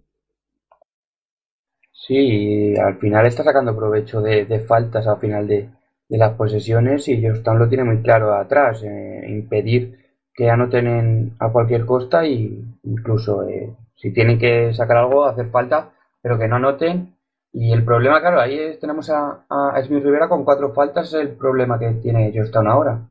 Sí, 1.91 2.73
al 2.77 2.97
final 2.99 3.25
está 3.25 3.43
sacando 3.43 3.75
provecho 3.75 4.21
de, 4.21 4.59
faltas 4.67 5.05
al 5.07 5.19
final 5.19 5.45
de, 5.45 5.69
las 6.07 6.35
posesiones 6.35 7.07
y 7.09 7.19
Georgetown 7.19 7.59
lo 7.59 7.67
tiene 7.67 7.83
muy 7.83 8.01
claro 8.01 8.33
atrás, 8.33 8.81
eh, 8.83 9.25
impedir 9.27 9.99
que 10.33 10.49
anoten 10.49 11.35
a 11.37 11.49
cualquier 11.49 11.85
costa 11.85 12.25
y 12.25 12.63
incluso 12.83 13.47
eh, 13.47 13.75
si 13.95 14.11
tienen 14.11 14.39
que 14.39 14.73
sacar 14.73 14.97
algo, 14.97 15.25
hacer 15.25 15.49
falta, 15.49 15.91
pero 16.21 16.39
que 16.39 16.47
no 16.47 16.55
anoten. 16.55 17.13
Y 17.51 17.73
el 17.73 17.83
problema, 17.83 18.21
claro, 18.21 18.39
ahí 18.39 18.77
tenemos 18.79 19.09
a, 19.09 19.45
a 19.49 19.83
Smith 19.83 20.03
Rivera 20.03 20.29
con 20.29 20.45
cuatro 20.45 20.73
faltas, 20.73 21.09
es 21.09 21.13
el 21.15 21.29
problema 21.29 21.77
que 21.77 21.91
tiene 21.95 22.31
Georgetown 22.31 22.67
ahora. 22.67 23.01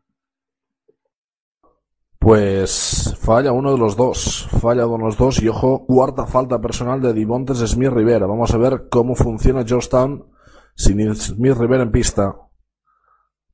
Pues 2.19 3.17
falla 3.21 3.53
uno 3.53 3.73
de 3.73 3.79
los 3.79 3.97
dos, 3.97 4.49
falla 4.61 4.87
uno 4.87 4.99
de 4.99 5.05
los 5.05 5.17
dos 5.17 5.41
y 5.43 5.49
ojo, 5.49 5.87
cuarta 5.87 6.27
falta 6.27 6.61
personal 6.61 7.01
de 7.01 7.13
Divontes 7.13 7.59
Smith 7.59 7.93
Rivera. 7.93 8.27
Vamos 8.27 8.53
a 8.53 8.59
ver 8.59 8.89
cómo 8.91 9.15
funciona 9.15 9.65
Georgetown 9.65 10.27
sin 10.75 11.15
Smith 11.15 11.57
Rivera 11.57 11.85
en 11.85 11.93
pista. 11.93 12.35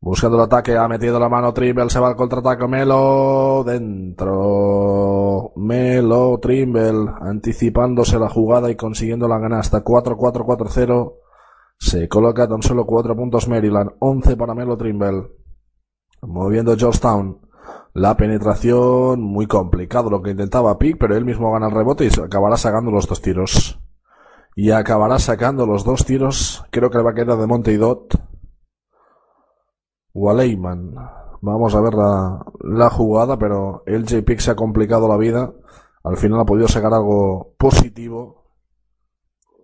Buscando 0.01 0.37
el 0.37 0.45
ataque, 0.45 0.77
ha 0.77 0.87
metido 0.87 1.19
la 1.19 1.31
mano 1.31 1.55
Trimble, 1.55 1.89
se 1.89 1.99
va 1.99 2.09
al 2.09 2.17
contraataque 2.17 2.69
Melo, 2.69 3.65
dentro. 3.65 5.53
Melo, 5.57 6.39
Trimble, 6.43 7.11
anticipándose 7.23 8.19
la 8.19 8.29
jugada 8.29 8.71
y 8.71 8.77
consiguiendo 8.77 9.27
la 9.27 9.39
ganasta. 9.39 9.83
4-4-4-0. 9.83 11.15
Se 11.79 12.07
coloca 12.07 12.47
tan 12.47 12.62
solo 12.62 12.85
4 12.85 13.17
puntos 13.17 13.49
Maryland, 13.49 13.93
11 13.99 14.37
para 14.37 14.55
Melo 14.55 14.77
Trimble. 14.77 15.29
Moviendo 16.21 16.77
Georgetown. 16.77 17.41
La 17.95 18.17
penetración, 18.17 19.23
muy 19.23 19.47
complicado 19.47 20.11
lo 20.11 20.21
que 20.21 20.33
intentaba 20.33 20.79
Pick, 20.79 20.99
pero 20.99 21.17
él 21.17 21.25
mismo 21.25 21.53
gana 21.53 21.69
el 21.69 21.75
rebote 21.75 22.05
y 22.05 22.21
acabará 22.21 22.57
sacando 22.57 22.91
los 22.91 23.07
dos 23.07 23.23
tiros. 23.23 23.81
Y 24.57 24.73
acabará 24.73 25.21
sacando 25.21 25.65
los 25.65 25.85
dos 25.85 26.05
tiros. 26.05 26.65
Creo 26.73 26.91
que 26.91 26.99
le 26.99 27.05
va 27.05 27.13
a 27.13 27.15
quedar 27.15 27.39
de 27.39 27.47
Monte 27.47 27.73
y 27.73 27.77
Dot. 27.77 28.21
Waleiman. 30.13 30.93
Vamos 31.41 31.75
a 31.77 31.81
ver 31.81 31.95
la, 31.95 32.45
la 32.65 32.91
jugada, 32.91 33.39
pero 33.39 33.85
el 33.87 34.09
J-Pick 34.09 34.41
se 34.41 34.51
ha 34.51 34.57
complicado 34.57 35.07
la 35.07 35.17
vida. 35.17 35.53
Al 36.03 36.17
final 36.17 36.41
ha 36.41 36.45
podido 36.45 36.67
sacar 36.67 36.93
algo 36.93 37.55
positivo. 37.57 38.51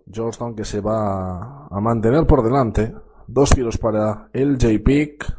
Georgetown 0.09 0.55
que 0.55 0.63
se 0.63 0.79
va 0.79 1.67
a 1.67 1.79
mantener 1.81 2.25
por 2.25 2.43
delante. 2.43 2.95
Dos 3.27 3.49
tiros 3.49 3.77
para 3.77 4.29
el 4.31 4.57
J-Pick. 4.57 5.37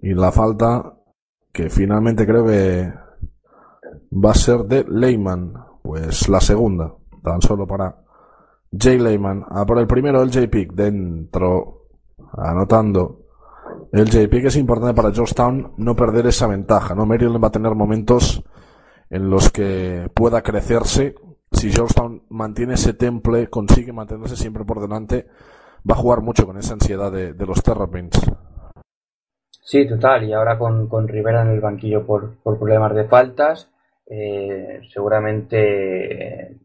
Y 0.00 0.14
la 0.14 0.32
falta 0.32 0.98
que 1.52 1.68
finalmente 1.68 2.26
creo 2.26 2.46
que 2.46 2.92
va 4.12 4.30
a 4.30 4.34
ser 4.34 4.60
de 4.64 4.84
Leyman. 4.88 5.54
Pues 5.82 6.28
la 6.28 6.40
segunda. 6.40 6.94
Tan 7.22 7.42
solo 7.42 7.66
para 7.66 7.96
Jay 8.76 8.98
Leyman. 8.98 9.44
A 9.48 9.66
por 9.66 9.78
el 9.78 9.86
primero 9.86 10.22
el 10.22 10.32
J-Pick 10.32 10.72
dentro. 10.72 11.88
Anotando 12.36 13.22
el 13.92 14.06
JP 14.08 14.30
que 14.30 14.46
es 14.46 14.56
importante 14.56 14.94
para 14.94 15.12
Georgetown 15.12 15.72
no 15.76 15.94
perder 15.94 16.26
esa 16.26 16.46
ventaja, 16.46 16.94
¿no? 16.94 17.04
Maryland 17.04 17.42
va 17.42 17.48
a 17.48 17.52
tener 17.52 17.74
momentos 17.74 18.42
en 19.10 19.28
los 19.28 19.50
que 19.50 20.10
pueda 20.14 20.42
crecerse. 20.42 21.14
Si 21.50 21.70
Georgetown 21.70 22.22
mantiene 22.30 22.74
ese 22.74 22.94
temple, 22.94 23.50
consigue 23.50 23.92
mantenerse 23.92 24.36
siempre 24.36 24.64
por 24.64 24.80
delante, 24.80 25.26
va 25.88 25.94
a 25.94 25.98
jugar 25.98 26.22
mucho 26.22 26.46
con 26.46 26.56
esa 26.56 26.72
ansiedad 26.72 27.12
de 27.12 27.46
los 27.46 27.62
Terrapins. 27.62 28.18
Sí, 29.62 29.86
total. 29.88 30.24
Y 30.24 30.32
ahora 30.32 30.58
con, 30.58 30.88
con 30.88 31.08
Rivera 31.08 31.42
en 31.42 31.48
el 31.48 31.60
banquillo 31.60 32.04
por, 32.04 32.36
por 32.42 32.58
problemas 32.58 32.94
de 32.94 33.04
faltas, 33.04 33.70
eh, 34.06 34.80
seguramente 34.92 36.58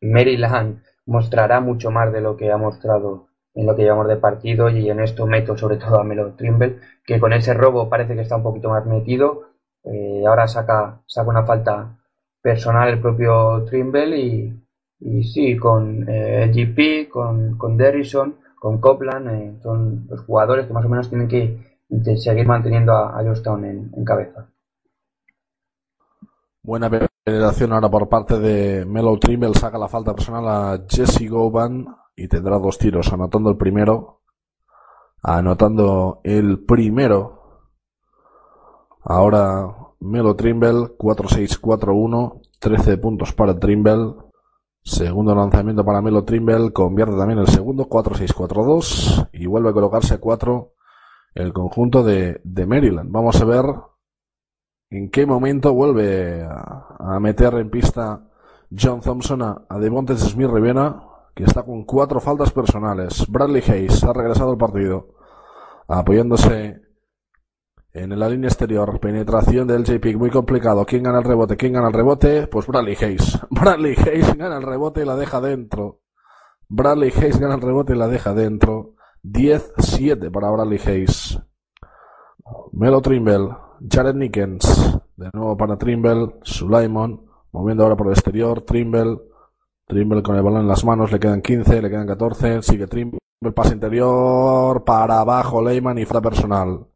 Maryland 0.00 0.82
mostrará 1.06 1.60
mucho 1.60 1.90
más 1.90 2.12
de 2.12 2.20
lo 2.20 2.36
que 2.36 2.50
ha 2.50 2.56
mostrado 2.56 3.28
en 3.54 3.66
lo 3.66 3.74
que 3.74 3.82
llevamos 3.82 4.08
de 4.08 4.16
partido 4.16 4.68
y 4.68 4.88
en 4.90 5.00
esto 5.00 5.26
meto 5.26 5.56
sobre 5.56 5.76
todo 5.78 5.98
a 5.98 6.04
Melo 6.04 6.34
Trimble, 6.34 6.78
que 7.04 7.18
con 7.18 7.32
ese 7.32 7.54
robo 7.54 7.88
parece 7.88 8.14
que 8.14 8.20
está 8.22 8.36
un 8.36 8.42
poquito 8.42 8.68
más 8.70 8.86
metido. 8.86 9.50
Eh, 9.84 10.24
ahora 10.26 10.46
saca, 10.46 11.00
saca 11.06 11.30
una 11.30 11.44
falta 11.44 11.96
personal 12.42 12.88
el 12.90 13.00
propio 13.00 13.64
Trimble 13.64 14.18
y, 14.18 14.62
y 15.00 15.24
sí, 15.24 15.56
con 15.56 16.04
eh, 16.08 16.50
GP, 16.54 17.10
con, 17.10 17.56
con 17.56 17.76
Derrison, 17.76 18.36
con 18.58 18.78
Copland, 18.80 19.28
eh, 19.30 19.58
son 19.62 20.06
los 20.08 20.20
jugadores 20.20 20.66
que 20.66 20.72
más 20.72 20.84
o 20.84 20.88
menos 20.88 21.08
tienen 21.08 21.28
que, 21.28 21.75
que 21.88 22.16
seguir 22.16 22.46
manteniendo 22.46 22.92
a, 22.92 23.18
a 23.18 23.22
Georgetown 23.22 23.64
en, 23.64 23.90
en, 23.94 24.04
cabeza. 24.04 24.48
Buena 26.62 26.90
penetración 26.90 27.72
ahora 27.72 27.88
por 27.88 28.08
parte 28.08 28.38
de 28.38 28.84
Melo 28.84 29.16
Trimble, 29.18 29.54
saca 29.54 29.78
la 29.78 29.88
falta 29.88 30.14
personal 30.14 30.48
a 30.48 30.84
Jesse 30.88 31.28
Goban 31.28 31.86
y 32.16 32.28
tendrá 32.28 32.58
dos 32.58 32.78
tiros, 32.78 33.12
anotando 33.12 33.50
el 33.50 33.56
primero, 33.56 34.22
anotando 35.22 36.20
el 36.24 36.64
primero. 36.64 37.34
Ahora 39.04 39.72
Melo 40.00 40.34
Trimble, 40.34 40.96
4-6-4-1, 40.98 42.40
13 42.58 42.98
puntos 42.98 43.32
para 43.32 43.58
Trimble. 43.58 44.14
Segundo 44.82 45.34
lanzamiento 45.34 45.84
para 45.84 46.00
Melo 46.00 46.24
Trimble, 46.24 46.72
convierte 46.72 47.16
también 47.16 47.38
el 47.40 47.48
segundo, 47.48 47.88
4-6-4-2 47.88 49.30
y 49.32 49.46
vuelve 49.46 49.70
a 49.70 49.72
colocarse 49.72 50.14
a 50.14 50.18
4 50.18 50.75
el 51.36 51.52
conjunto 51.52 52.02
de, 52.02 52.40
de, 52.42 52.66
Maryland. 52.66 53.12
Vamos 53.12 53.40
a 53.40 53.44
ver 53.44 53.64
en 54.90 55.10
qué 55.10 55.26
momento 55.26 55.72
vuelve 55.72 56.42
a, 56.42 57.20
meter 57.20 57.54
en 57.54 57.70
pista 57.70 58.28
John 58.76 59.00
Thompson 59.00 59.42
a, 59.42 59.66
a 59.68 59.78
Devontes 59.78 60.20
Smith 60.20 60.50
Rivera 60.50 61.02
que 61.36 61.44
está 61.44 61.62
con 61.64 61.84
cuatro 61.84 62.18
faltas 62.18 62.50
personales. 62.50 63.26
Bradley 63.28 63.62
Hayes 63.68 64.02
ha 64.04 64.14
regresado 64.14 64.52
al 64.52 64.56
partido, 64.56 65.16
apoyándose 65.86 66.80
en 67.92 68.18
la 68.18 68.30
línea 68.30 68.48
exterior. 68.48 68.98
Penetración 68.98 69.68
del 69.68 69.84
J-Pick 69.84 70.16
muy 70.16 70.30
complicado. 70.30 70.86
¿Quién 70.86 71.02
gana 71.02 71.18
el 71.18 71.24
rebote? 71.24 71.58
¿Quién 71.58 71.74
gana 71.74 71.88
el 71.88 71.92
rebote? 71.92 72.46
Pues 72.46 72.66
Bradley 72.66 72.96
Hayes. 72.98 73.38
Bradley 73.50 73.94
Hayes 73.96 74.34
gana 74.34 74.56
el 74.56 74.62
rebote 74.62 75.02
y 75.02 75.04
la 75.04 75.14
deja 75.14 75.42
dentro. 75.42 76.00
Bradley 76.68 77.12
Hayes 77.14 77.38
gana 77.38 77.56
el 77.56 77.60
rebote 77.60 77.92
y 77.92 77.98
la 77.98 78.08
deja 78.08 78.32
dentro. 78.32 78.95
10-7 79.32 80.30
para 80.30 80.50
Bradley 80.50 80.80
Hayes. 80.84 81.38
Melo 82.72 83.00
Trimble. 83.00 83.48
Jared 83.88 84.14
Nickens. 84.14 84.98
De 85.16 85.30
nuevo 85.32 85.56
para 85.56 85.76
Trimble. 85.76 86.36
Sulaimon. 86.42 87.26
Moviendo 87.52 87.84
ahora 87.84 87.96
por 87.96 88.08
el 88.08 88.12
exterior. 88.12 88.62
Trimble. 88.62 89.18
Trimble 89.86 90.20
con 90.22 90.34
el 90.34 90.42
balón 90.42 90.62
en 90.62 90.68
las 90.68 90.84
manos, 90.84 91.12
le 91.12 91.20
quedan 91.20 91.40
15, 91.40 91.80
le 91.80 91.88
quedan 91.88 92.08
14, 92.08 92.60
sigue 92.60 92.88
Trimble, 92.88 93.20
pase 93.54 93.74
interior, 93.74 94.82
para 94.82 95.20
abajo 95.20 95.62
Leyman 95.62 95.96
y 95.98 96.04
falta 96.04 96.28
personal. 96.28 96.86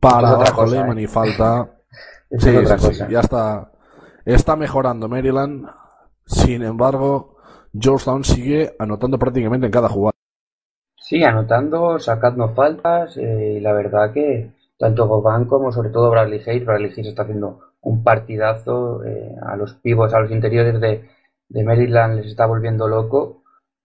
Para 0.00 0.30
abajo 0.30 0.62
cosa, 0.62 0.74
Leyman 0.74 0.98
eh. 0.98 1.02
y 1.02 1.06
falta. 1.06 1.70
sí, 2.30 2.50
sí, 2.66 2.94
sí, 2.94 3.04
ya 3.08 3.20
está. 3.20 3.70
Está 4.24 4.56
mejorando 4.56 5.08
Maryland. 5.08 5.68
Sin 6.26 6.62
embargo, 6.62 7.36
Georgetown 7.72 8.24
sigue 8.24 8.74
anotando 8.78 9.16
prácticamente 9.16 9.66
en 9.66 9.72
cada 9.72 9.88
jugada. 9.88 10.16
Sí, 11.10 11.24
anotando, 11.24 11.98
sacando 11.98 12.50
faltas, 12.50 13.16
eh, 13.16 13.54
y 13.56 13.60
la 13.60 13.72
verdad 13.72 14.12
que 14.12 14.52
tanto 14.78 15.08
Govan 15.08 15.44
como 15.46 15.72
sobre 15.72 15.90
todo 15.90 16.08
Bradley 16.08 16.40
Hayes, 16.46 16.64
Bradley 16.64 16.92
Hayes 16.92 17.08
está 17.08 17.22
haciendo 17.22 17.58
un 17.80 18.04
partidazo 18.04 19.02
eh, 19.04 19.34
a 19.42 19.56
los 19.56 19.74
pivos, 19.74 20.14
a 20.14 20.20
los 20.20 20.30
interiores 20.30 20.80
de, 20.80 21.08
de 21.48 21.64
Maryland 21.64 22.14
les 22.14 22.26
está 22.26 22.46
volviendo 22.46 22.86
loco. 22.86 23.42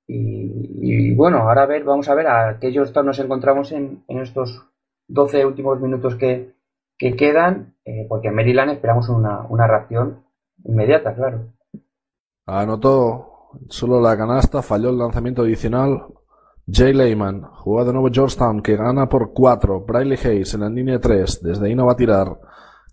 Y, 0.07 1.15
bueno, 1.15 1.39
ahora 1.39 1.65
ver, 1.65 1.83
vamos 1.83 2.07
a 2.09 2.13
ver 2.13 2.27
a 2.27 2.59
qué 2.59 2.71
Georgetown 2.71 3.07
nos 3.07 3.17
encontramos 3.17 3.71
en, 3.71 4.03
en 4.07 4.19
estos 4.19 4.61
12 5.07 5.47
últimos 5.47 5.81
minutos 5.81 6.13
que, 6.17 6.53
que 6.95 7.15
quedan, 7.15 7.73
eh, 7.85 8.05
porque 8.07 8.27
en 8.27 8.35
Maryland 8.35 8.69
esperamos 8.69 9.09
una, 9.09 9.47
una 9.49 9.65
reacción 9.65 10.25
inmediata, 10.63 11.15
claro. 11.15 11.47
Anotó 12.45 13.49
solo 13.67 13.99
la 13.99 14.15
canasta, 14.15 14.61
falló 14.61 14.91
el 14.91 14.99
lanzamiento 14.99 15.41
adicional. 15.41 16.03
Jay 16.67 16.93
Lehman, 16.93 17.43
juega 17.43 17.85
de 17.85 17.93
nuevo 17.93 18.09
Georgetown, 18.11 18.61
que 18.61 18.75
gana 18.75 19.07
por 19.07 19.33
4. 19.33 19.81
Briley 19.81 20.17
Hayes 20.17 20.53
en 20.55 20.61
la 20.61 20.69
línea 20.69 20.99
3, 20.99 21.43
desde 21.43 21.67
ahí 21.67 21.75
no 21.75 21.85
va 21.85 21.93
a 21.93 21.95
tirar. 21.95 22.39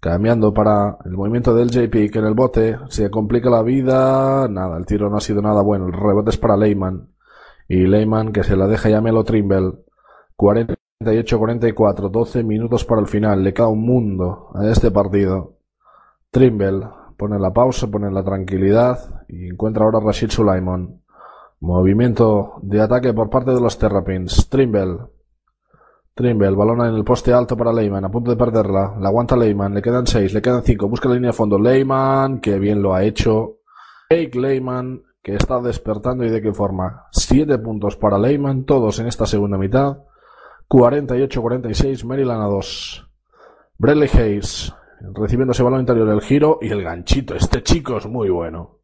Cambiando 0.00 0.52
para 0.52 0.98
el 1.04 1.12
movimiento 1.12 1.54
del 1.54 1.70
JP 1.70 2.10
que 2.10 2.18
en 2.18 2.24
el 2.24 2.34
bote 2.34 2.76
se 2.88 3.08
complica 3.08 3.48
la 3.48 3.62
vida. 3.62 4.48
Nada, 4.48 4.76
el 4.76 4.84
tiro 4.84 5.08
no 5.08 5.16
ha 5.16 5.20
sido 5.20 5.40
nada 5.40 5.62
bueno. 5.62 5.86
El 5.86 5.92
rebote 5.92 6.30
es 6.30 6.36
para 6.36 6.56
Leyman. 6.56 7.08
Y 7.68 7.86
Leyman 7.86 8.32
que 8.32 8.42
se 8.42 8.56
la 8.56 8.66
deja 8.66 8.88
ya 8.88 9.00
Melo 9.00 9.22
Trimble. 9.22 9.74
48-44, 10.36 12.10
12 12.10 12.42
minutos 12.42 12.84
para 12.84 13.00
el 13.00 13.06
final. 13.06 13.44
Le 13.44 13.54
queda 13.54 13.68
un 13.68 13.82
mundo 13.82 14.50
a 14.54 14.66
este 14.68 14.90
partido. 14.90 15.58
Trimble 16.32 16.88
pone 17.16 17.38
la 17.38 17.52
pausa, 17.52 17.86
pone 17.86 18.10
la 18.10 18.24
tranquilidad 18.24 19.22
y 19.28 19.50
encuentra 19.50 19.84
ahora 19.84 20.00
Rashid 20.00 20.30
Sulaimon. 20.30 21.01
Movimiento 21.62 22.54
de 22.60 22.80
ataque 22.80 23.14
por 23.14 23.30
parte 23.30 23.52
de 23.52 23.60
los 23.60 23.78
Terrapins. 23.78 24.48
Trimble 24.48 24.98
Trimble, 26.12 26.50
balón 26.50 26.80
en 26.80 26.96
el 26.96 27.04
poste 27.04 27.32
alto 27.32 27.56
para 27.56 27.72
Leyman, 27.72 28.04
a 28.04 28.10
punto 28.10 28.32
de 28.32 28.36
perderla. 28.36 28.96
La 28.98 29.10
aguanta 29.10 29.36
Leyman, 29.36 29.72
le 29.72 29.80
quedan 29.80 30.04
6, 30.04 30.34
le 30.34 30.42
quedan 30.42 30.64
5, 30.64 30.88
busca 30.88 31.08
la 31.08 31.14
línea 31.14 31.30
de 31.30 31.36
fondo. 31.36 31.60
Leyman, 31.60 32.40
que 32.40 32.58
bien 32.58 32.82
lo 32.82 32.92
ha 32.92 33.04
hecho. 33.04 33.58
Jake 34.10 34.40
Leyman 34.40 35.04
que 35.22 35.36
está 35.36 35.60
despertando 35.60 36.24
y 36.24 36.30
de 36.30 36.42
qué 36.42 36.52
forma. 36.52 37.06
Siete 37.12 37.56
puntos 37.58 37.94
para 37.96 38.18
Leyman, 38.18 38.64
todos 38.64 38.98
en 38.98 39.06
esta 39.06 39.24
segunda 39.24 39.56
mitad. 39.56 39.98
48-46, 40.68 42.04
Maryland 42.04 42.42
a 42.42 42.46
2. 42.46 43.08
Bradley 43.78 44.10
Hayes 44.12 44.74
recibiendo 45.14 45.52
ese 45.52 45.62
balón 45.62 45.78
interior, 45.78 46.08
el 46.08 46.22
giro 46.22 46.58
y 46.60 46.70
el 46.70 46.82
ganchito. 46.82 47.36
Este 47.36 47.62
chico 47.62 47.98
es 47.98 48.06
muy 48.06 48.30
bueno. 48.30 48.81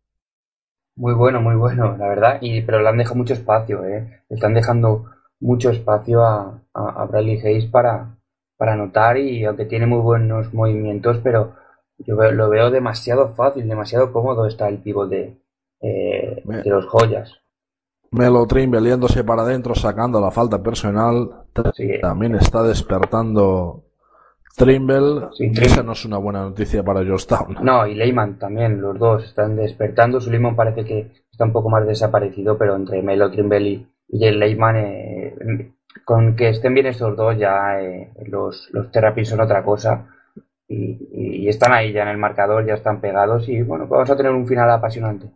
Muy 0.98 1.14
bueno, 1.14 1.40
muy 1.40 1.54
bueno, 1.54 1.96
la 1.96 2.08
verdad. 2.08 2.38
Y, 2.40 2.60
pero 2.62 2.80
le 2.82 2.88
han 2.88 2.98
dejado 2.98 3.14
mucho 3.14 3.32
espacio, 3.32 3.84
¿eh? 3.84 4.24
Le 4.28 4.34
están 4.34 4.52
dejando 4.52 5.04
mucho 5.38 5.70
espacio 5.70 6.24
a, 6.24 6.60
a, 6.74 7.04
Bradley 7.04 7.38
Hayes 7.38 7.66
para, 7.66 8.18
para 8.56 8.72
anotar 8.72 9.16
y 9.16 9.44
aunque 9.44 9.64
tiene 9.64 9.86
muy 9.86 10.00
buenos 10.00 10.52
movimientos, 10.52 11.18
pero 11.22 11.54
yo 11.98 12.16
lo 12.16 12.48
veo 12.48 12.72
demasiado 12.72 13.28
fácil, 13.28 13.68
demasiado 13.68 14.12
cómodo 14.12 14.46
está 14.46 14.68
el 14.68 14.78
pivote 14.78 15.40
de, 15.80 15.88
eh, 15.88 16.42
de 16.44 16.70
los 16.70 16.86
joyas. 16.86 17.32
Melo 18.10 18.44
Trimble 18.48 18.80
yéndose 18.80 19.22
para 19.22 19.42
adentro, 19.42 19.76
sacando 19.76 20.20
la 20.20 20.32
falta 20.32 20.60
personal. 20.60 21.44
También 22.00 22.34
está 22.34 22.64
despertando 22.64 23.84
Trimble. 24.58 25.28
Esa 25.38 25.82
no 25.84 25.92
es 25.92 26.04
una 26.04 26.18
buena 26.18 26.40
noticia 26.40 26.82
para 26.82 27.04
Georgetown. 27.04 27.58
No, 27.62 27.86
y 27.86 27.94
Leyman 27.94 28.38
también, 28.38 28.80
los 28.80 28.98
dos 28.98 29.24
están 29.24 29.56
despertando. 29.56 30.20
Su 30.20 30.30
Leyman 30.30 30.56
parece 30.56 30.84
que 30.84 31.12
está 31.30 31.44
un 31.44 31.52
poco 31.52 31.70
más 31.70 31.86
desaparecido, 31.86 32.58
pero 32.58 32.74
entre 32.74 33.00
Melo 33.00 33.30
Trimble 33.30 33.60
y, 33.60 33.88
y 34.08 34.30
Leyman, 34.30 34.76
eh, 34.76 35.72
con 36.04 36.34
que 36.34 36.48
estén 36.48 36.74
bien 36.74 36.86
estos 36.86 37.16
dos, 37.16 37.38
ya 37.38 37.80
eh, 37.80 38.12
los, 38.26 38.68
los 38.72 38.88
son 39.24 39.40
otra 39.40 39.62
cosa. 39.62 40.08
Y, 40.66 40.98
y, 41.12 41.48
están 41.48 41.72
ahí 41.72 41.92
ya 41.92 42.02
en 42.02 42.08
el 42.08 42.18
marcador, 42.18 42.66
ya 42.66 42.74
están 42.74 43.00
pegados. 43.00 43.48
Y 43.48 43.62
bueno, 43.62 43.86
vamos 43.86 44.10
a 44.10 44.16
tener 44.16 44.32
un 44.32 44.46
final 44.46 44.70
apasionante. 44.70 45.30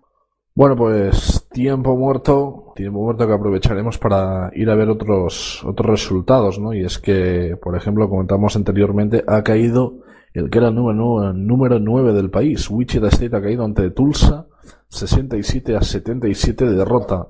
Bueno, 0.54 0.76
pues 0.76 1.41
tiempo 1.52 1.96
muerto, 1.96 2.72
tiempo 2.74 3.00
muerto 3.00 3.26
que 3.26 3.32
aprovecharemos 3.32 3.98
para 3.98 4.50
ir 4.54 4.70
a 4.70 4.74
ver 4.74 4.88
otros, 4.88 5.62
otros 5.64 5.90
resultados, 5.90 6.58
¿no? 6.58 6.74
Y 6.74 6.84
es 6.84 6.98
que, 6.98 7.56
por 7.62 7.76
ejemplo, 7.76 8.08
comentamos 8.08 8.56
anteriormente, 8.56 9.24
ha 9.26 9.42
caído 9.42 10.00
el 10.34 10.50
que 10.50 10.58
era 10.58 10.68
el 10.68 10.74
número, 10.74 11.32
número 11.32 11.78
9 11.78 12.12
del 12.12 12.30
país. 12.30 12.68
Wichita 12.70 13.08
State 13.08 13.36
ha 13.36 13.42
caído 13.42 13.64
ante 13.64 13.90
Tulsa, 13.90 14.46
67 14.88 15.76
a 15.76 15.82
77 15.82 16.66
de 16.66 16.74
derrota 16.74 17.28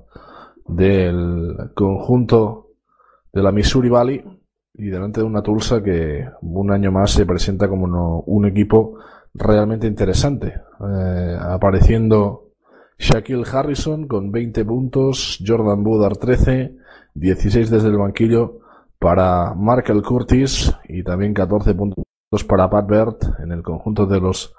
del 0.67 1.71
conjunto 1.75 2.71
de 3.33 3.43
la 3.43 3.53
Missouri 3.53 3.89
Valley 3.89 4.25
y 4.75 4.87
delante 4.87 5.21
de 5.21 5.27
una 5.27 5.43
Tulsa 5.43 5.83
que 5.83 6.27
un 6.41 6.71
año 6.71 6.93
más 6.93 7.11
se 7.11 7.27
presenta 7.27 7.69
como 7.69 8.21
un 8.21 8.47
equipo 8.47 8.99
realmente 9.35 9.87
interesante, 9.87 10.55
eh, 10.81 11.37
apareciendo 11.41 12.52
Shaquille 12.99 13.45
Harrison 13.51 14.07
con 14.07 14.31
20 14.31 14.65
puntos, 14.65 15.43
Jordan 15.45 15.83
Budar 15.83 16.17
13, 16.17 16.77
16 17.15 17.71
desde 17.71 17.89
el 17.89 17.99
banquillo 17.99 18.61
para 18.99 19.55
Markel 19.55 20.03
Curtis 20.03 20.73
y 20.89 21.03
también 21.03 21.35
14 21.35 21.75
puntos 21.75 22.05
para 22.47 22.71
Pat 22.71 22.87
Bert 22.87 23.23
en 23.41 23.53
el 23.53 23.63
conjunto 23.63 24.07
de 24.07 24.21
los 24.21 24.55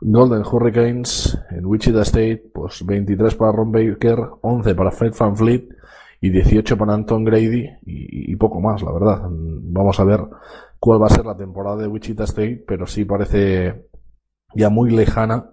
Golden 0.00 0.42
Hurricanes 0.42 1.38
en 1.50 1.64
Wichita 1.64 2.02
State, 2.02 2.50
pues 2.52 2.84
23 2.84 3.34
para 3.36 3.52
Ron 3.52 3.72
Baker, 3.72 4.18
11 4.40 4.74
para 4.74 4.90
Fred 4.90 5.14
Van 5.18 5.36
Fleet 5.36 5.68
y 6.20 6.30
18 6.30 6.76
para 6.76 6.94
Anton 6.94 7.24
Grady 7.24 7.64
y, 7.86 8.32
y, 8.32 8.36
poco 8.36 8.60
más, 8.60 8.82
la 8.82 8.92
verdad. 8.92 9.22
Vamos 9.28 9.98
a 9.98 10.04
ver 10.04 10.20
cuál 10.78 11.02
va 11.02 11.06
a 11.06 11.10
ser 11.10 11.24
la 11.24 11.36
temporada 11.36 11.76
de 11.76 11.88
Wichita 11.88 12.24
State, 12.24 12.64
pero 12.66 12.86
sí 12.86 13.04
parece 13.04 13.88
ya 14.54 14.68
muy 14.68 14.90
lejana 14.90 15.50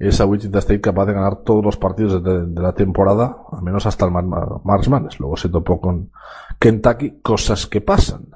esa 0.00 0.24
Wichita 0.24 0.60
State 0.60 0.80
capaz 0.80 1.06
de 1.06 1.12
ganar 1.12 1.42
todos 1.42 1.62
los 1.62 1.76
partidos 1.76 2.24
de, 2.24 2.60
la 2.60 2.72
temporada, 2.72 3.36
al 3.52 3.62
menos 3.62 3.84
hasta 3.84 4.06
el 4.06 4.12
March 4.12 4.88
Madness. 4.88 5.20
Luego 5.20 5.36
se 5.36 5.50
topó 5.50 5.78
con 5.80 6.10
Kentucky, 6.58 7.20
cosas 7.20 7.66
que 7.66 7.82
pasan. 7.82 8.28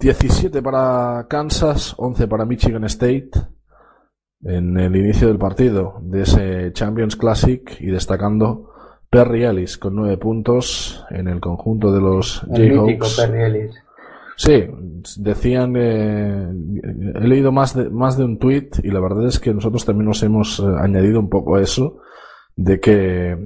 17 0.00 0.62
para 0.62 1.26
Kansas, 1.28 1.94
11 1.98 2.26
para 2.26 2.46
Michigan 2.46 2.84
State 2.84 3.30
en 4.44 4.76
el 4.78 4.96
inicio 4.96 5.28
del 5.28 5.38
partido 5.38 5.98
de 6.00 6.22
ese 6.22 6.72
Champions 6.72 7.14
Classic 7.14 7.76
y 7.78 7.86
destacando 7.86 8.72
Perry 9.08 9.44
Ellis 9.44 9.76
con 9.78 9.94
9 9.94 10.16
puntos 10.16 11.04
en 11.10 11.28
el 11.28 11.40
conjunto 11.40 11.92
de 11.92 12.00
los 12.00 12.40
Jayhawks. 12.50 13.28
Sí, 14.44 14.66
decían, 15.18 15.76
eh, 15.76 16.48
he 17.14 17.28
leído 17.28 17.52
más 17.52 17.76
de, 17.76 17.88
más 17.90 18.16
de 18.16 18.24
un 18.24 18.40
tweet 18.40 18.70
y 18.82 18.90
la 18.90 18.98
verdad 18.98 19.26
es 19.28 19.38
que 19.38 19.54
nosotros 19.54 19.84
también 19.84 20.06
nos 20.06 20.20
hemos 20.24 20.58
eh, 20.58 20.64
añadido 20.80 21.20
un 21.20 21.28
poco 21.28 21.54
a 21.54 21.60
eso 21.60 22.00
de 22.56 22.80
que 22.80 23.30
eh, 23.30 23.38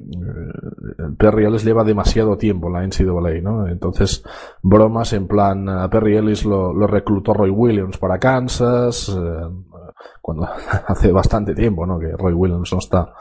Perry 1.19 1.45
Ellis 1.45 1.65
lleva 1.65 1.85
demasiado 1.85 2.39
tiempo 2.39 2.69
en 2.69 2.73
la 2.73 2.87
NCAA, 2.87 3.43
¿no? 3.43 3.69
Entonces, 3.69 4.25
bromas 4.63 5.13
en 5.13 5.29
plan, 5.29 5.69
a 5.69 5.91
Perry 5.91 6.17
Ellis 6.17 6.47
lo, 6.47 6.73
lo 6.73 6.87
reclutó 6.87 7.35
Roy 7.35 7.51
Williams 7.51 7.99
para 7.99 8.19
Kansas, 8.19 9.15
eh, 9.15 9.93
cuando 10.23 10.49
hace 10.87 11.13
bastante 11.13 11.55
tiempo, 11.55 11.85
¿no? 11.85 11.99
Que 11.99 12.13
Roy 12.13 12.33
Williams 12.33 12.73
no 12.73 12.79
está 12.79 13.13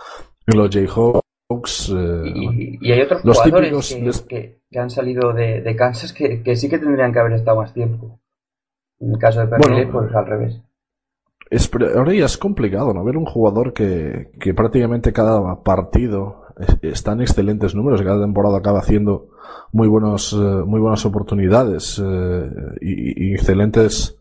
en 0.47 0.57
los 0.57 0.69
Jayhawks. 0.69 1.24
Eh, 1.47 2.77
y, 2.81 2.91
hay 2.91 3.01
otros 3.01 3.21
jugadores 3.21 4.25
que, 4.27 4.59
que, 4.69 4.79
han 4.79 4.89
salido 4.89 5.31
de, 5.31 5.61
de 5.61 5.75
Kansas 5.75 6.11
que, 6.11 6.41
que, 6.41 6.55
sí 6.55 6.69
que 6.69 6.79
tendrían 6.79 7.13
que 7.13 7.19
haber 7.19 7.33
estado 7.33 7.57
más 7.57 7.73
tiempo. 7.73 8.19
En 8.99 9.11
el 9.11 9.19
caso 9.19 9.41
de 9.41 9.47
Perry 9.47 9.85
pues 9.85 10.13
al 10.15 10.25
revés. 10.25 10.61
Es, 11.51 11.69
ahora 11.95 12.13
ya 12.13 12.25
es 12.25 12.37
complicado, 12.37 12.93
¿no? 12.93 13.03
Ver 13.03 13.17
un 13.17 13.25
jugador 13.25 13.73
que, 13.73 14.31
que 14.39 14.55
prácticamente 14.55 15.13
cada 15.13 15.61
partido 15.63 16.45
está 16.81 17.11
en 17.11 17.21
excelentes 17.21 17.75
números, 17.75 18.01
cada 18.01 18.21
temporada 18.21 18.57
acaba 18.57 18.79
haciendo 18.79 19.29
muy 19.71 19.87
buenos, 19.87 20.33
eh, 20.33 20.63
muy 20.65 20.79
buenas 20.79 21.05
oportunidades 21.05 22.01
eh, 22.03 22.49
y, 22.81 23.27
y, 23.27 23.33
excelentes 23.33 24.17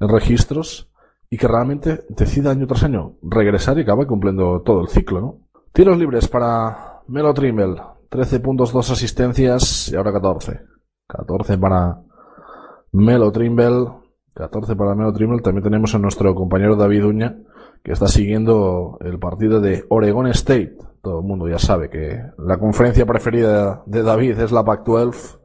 registros 0.00 0.90
y 1.30 1.38
que 1.38 1.48
realmente 1.48 2.04
decida 2.10 2.50
año 2.50 2.66
tras 2.66 2.84
año 2.84 3.14
regresar 3.22 3.78
y 3.78 3.82
acaba 3.82 4.06
cumpliendo 4.06 4.60
todo 4.62 4.82
el 4.82 4.88
ciclo, 4.88 5.20
¿no? 5.20 5.45
Tiros 5.76 5.98
libres 5.98 6.26
para 6.26 7.02
Melo 7.06 7.34
Trimble. 7.34 7.76
13 8.08 8.40
puntos, 8.40 8.72
2 8.72 8.92
asistencias 8.92 9.90
y 9.92 9.96
ahora 9.96 10.10
14. 10.10 10.62
14 11.06 11.58
para 11.58 12.00
Melo 12.92 13.30
Trimble. 13.30 13.88
14 14.32 14.74
para 14.74 14.94
Melo 14.94 15.12
Trimble. 15.12 15.42
También 15.42 15.64
tenemos 15.64 15.94
a 15.94 15.98
nuestro 15.98 16.34
compañero 16.34 16.76
David 16.76 17.04
Uña, 17.04 17.36
que 17.84 17.92
está 17.92 18.08
siguiendo 18.08 18.96
el 19.02 19.18
partido 19.18 19.60
de 19.60 19.84
Oregon 19.90 20.28
State. 20.28 20.78
Todo 21.02 21.20
el 21.20 21.26
mundo 21.26 21.46
ya 21.46 21.58
sabe 21.58 21.90
que 21.90 22.22
la 22.38 22.56
conferencia 22.56 23.04
preferida 23.04 23.82
de 23.84 24.02
David 24.02 24.40
es 24.40 24.52
la 24.52 24.64
Pac-12. 24.64 25.40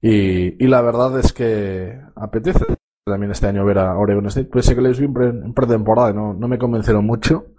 Y, 0.00 0.64
y, 0.64 0.66
la 0.66 0.80
verdad 0.80 1.18
es 1.18 1.34
que 1.34 2.00
apetece 2.16 2.64
también 3.04 3.32
este 3.32 3.48
año 3.48 3.66
ver 3.66 3.80
a 3.80 3.98
Oregon 3.98 4.24
State. 4.28 4.48
Pues 4.50 4.74
que 4.74 4.80
les 4.80 4.98
vi 4.98 5.04
en 5.04 5.52
pretemporada 5.52 6.14
no, 6.14 6.32
no 6.32 6.48
me 6.48 6.56
convencieron 6.56 7.04
mucho 7.04 7.52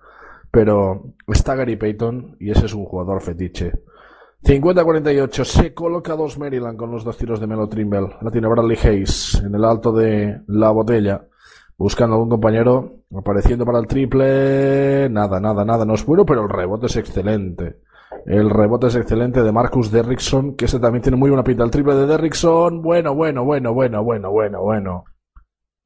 pero 0.53 1.15
está 1.27 1.55
Gary 1.55 1.77
Payton 1.77 2.37
y 2.39 2.51
ese 2.51 2.67
es 2.67 2.75
un 2.75 2.85
jugador 2.85 3.23
fetiche. 3.23 3.71
50-48, 4.43 5.43
se 5.45 5.73
coloca 5.73 6.15
dos 6.15 6.37
Maryland 6.37 6.77
con 6.77 6.91
los 6.91 7.03
dos 7.03 7.17
tiros 7.17 7.39
de 7.39 7.47
Melo 7.47 7.67
Trimble. 7.67 8.09
La 8.21 8.29
tiene 8.29 8.47
Bradley 8.47 8.77
Hayes 8.83 9.41
en 9.43 9.55
el 9.55 9.65
alto 9.65 9.91
de 9.91 10.41
la 10.45 10.69
botella, 10.69 11.25
buscando 11.75 12.17
algún 12.17 12.29
compañero, 12.29 12.97
apareciendo 13.17 13.65
para 13.65 13.79
el 13.79 13.87
triple. 13.87 15.09
Nada, 15.09 15.39
nada, 15.39 15.65
nada, 15.65 15.85
no 15.85 15.95
es 15.95 16.05
bueno, 16.05 16.23
pero 16.23 16.43
el 16.43 16.49
rebote 16.49 16.85
es 16.85 16.97
excelente. 16.97 17.79
El 18.27 18.47
rebote 18.51 18.87
es 18.87 18.95
excelente 18.95 19.41
de 19.41 19.51
Marcus 19.51 19.89
Derrickson, 19.89 20.55
que 20.55 20.65
ese 20.65 20.79
también 20.79 21.01
tiene 21.01 21.17
muy 21.17 21.31
buena 21.31 21.43
pinta. 21.43 21.63
El 21.63 21.71
triple 21.71 21.95
de 21.95 22.05
Derrickson, 22.05 22.83
bueno, 22.83 23.15
bueno, 23.15 23.43
bueno, 23.43 23.73
bueno, 23.73 24.03
bueno, 24.03 24.29
bueno, 24.29 24.61
bueno. 24.61 25.03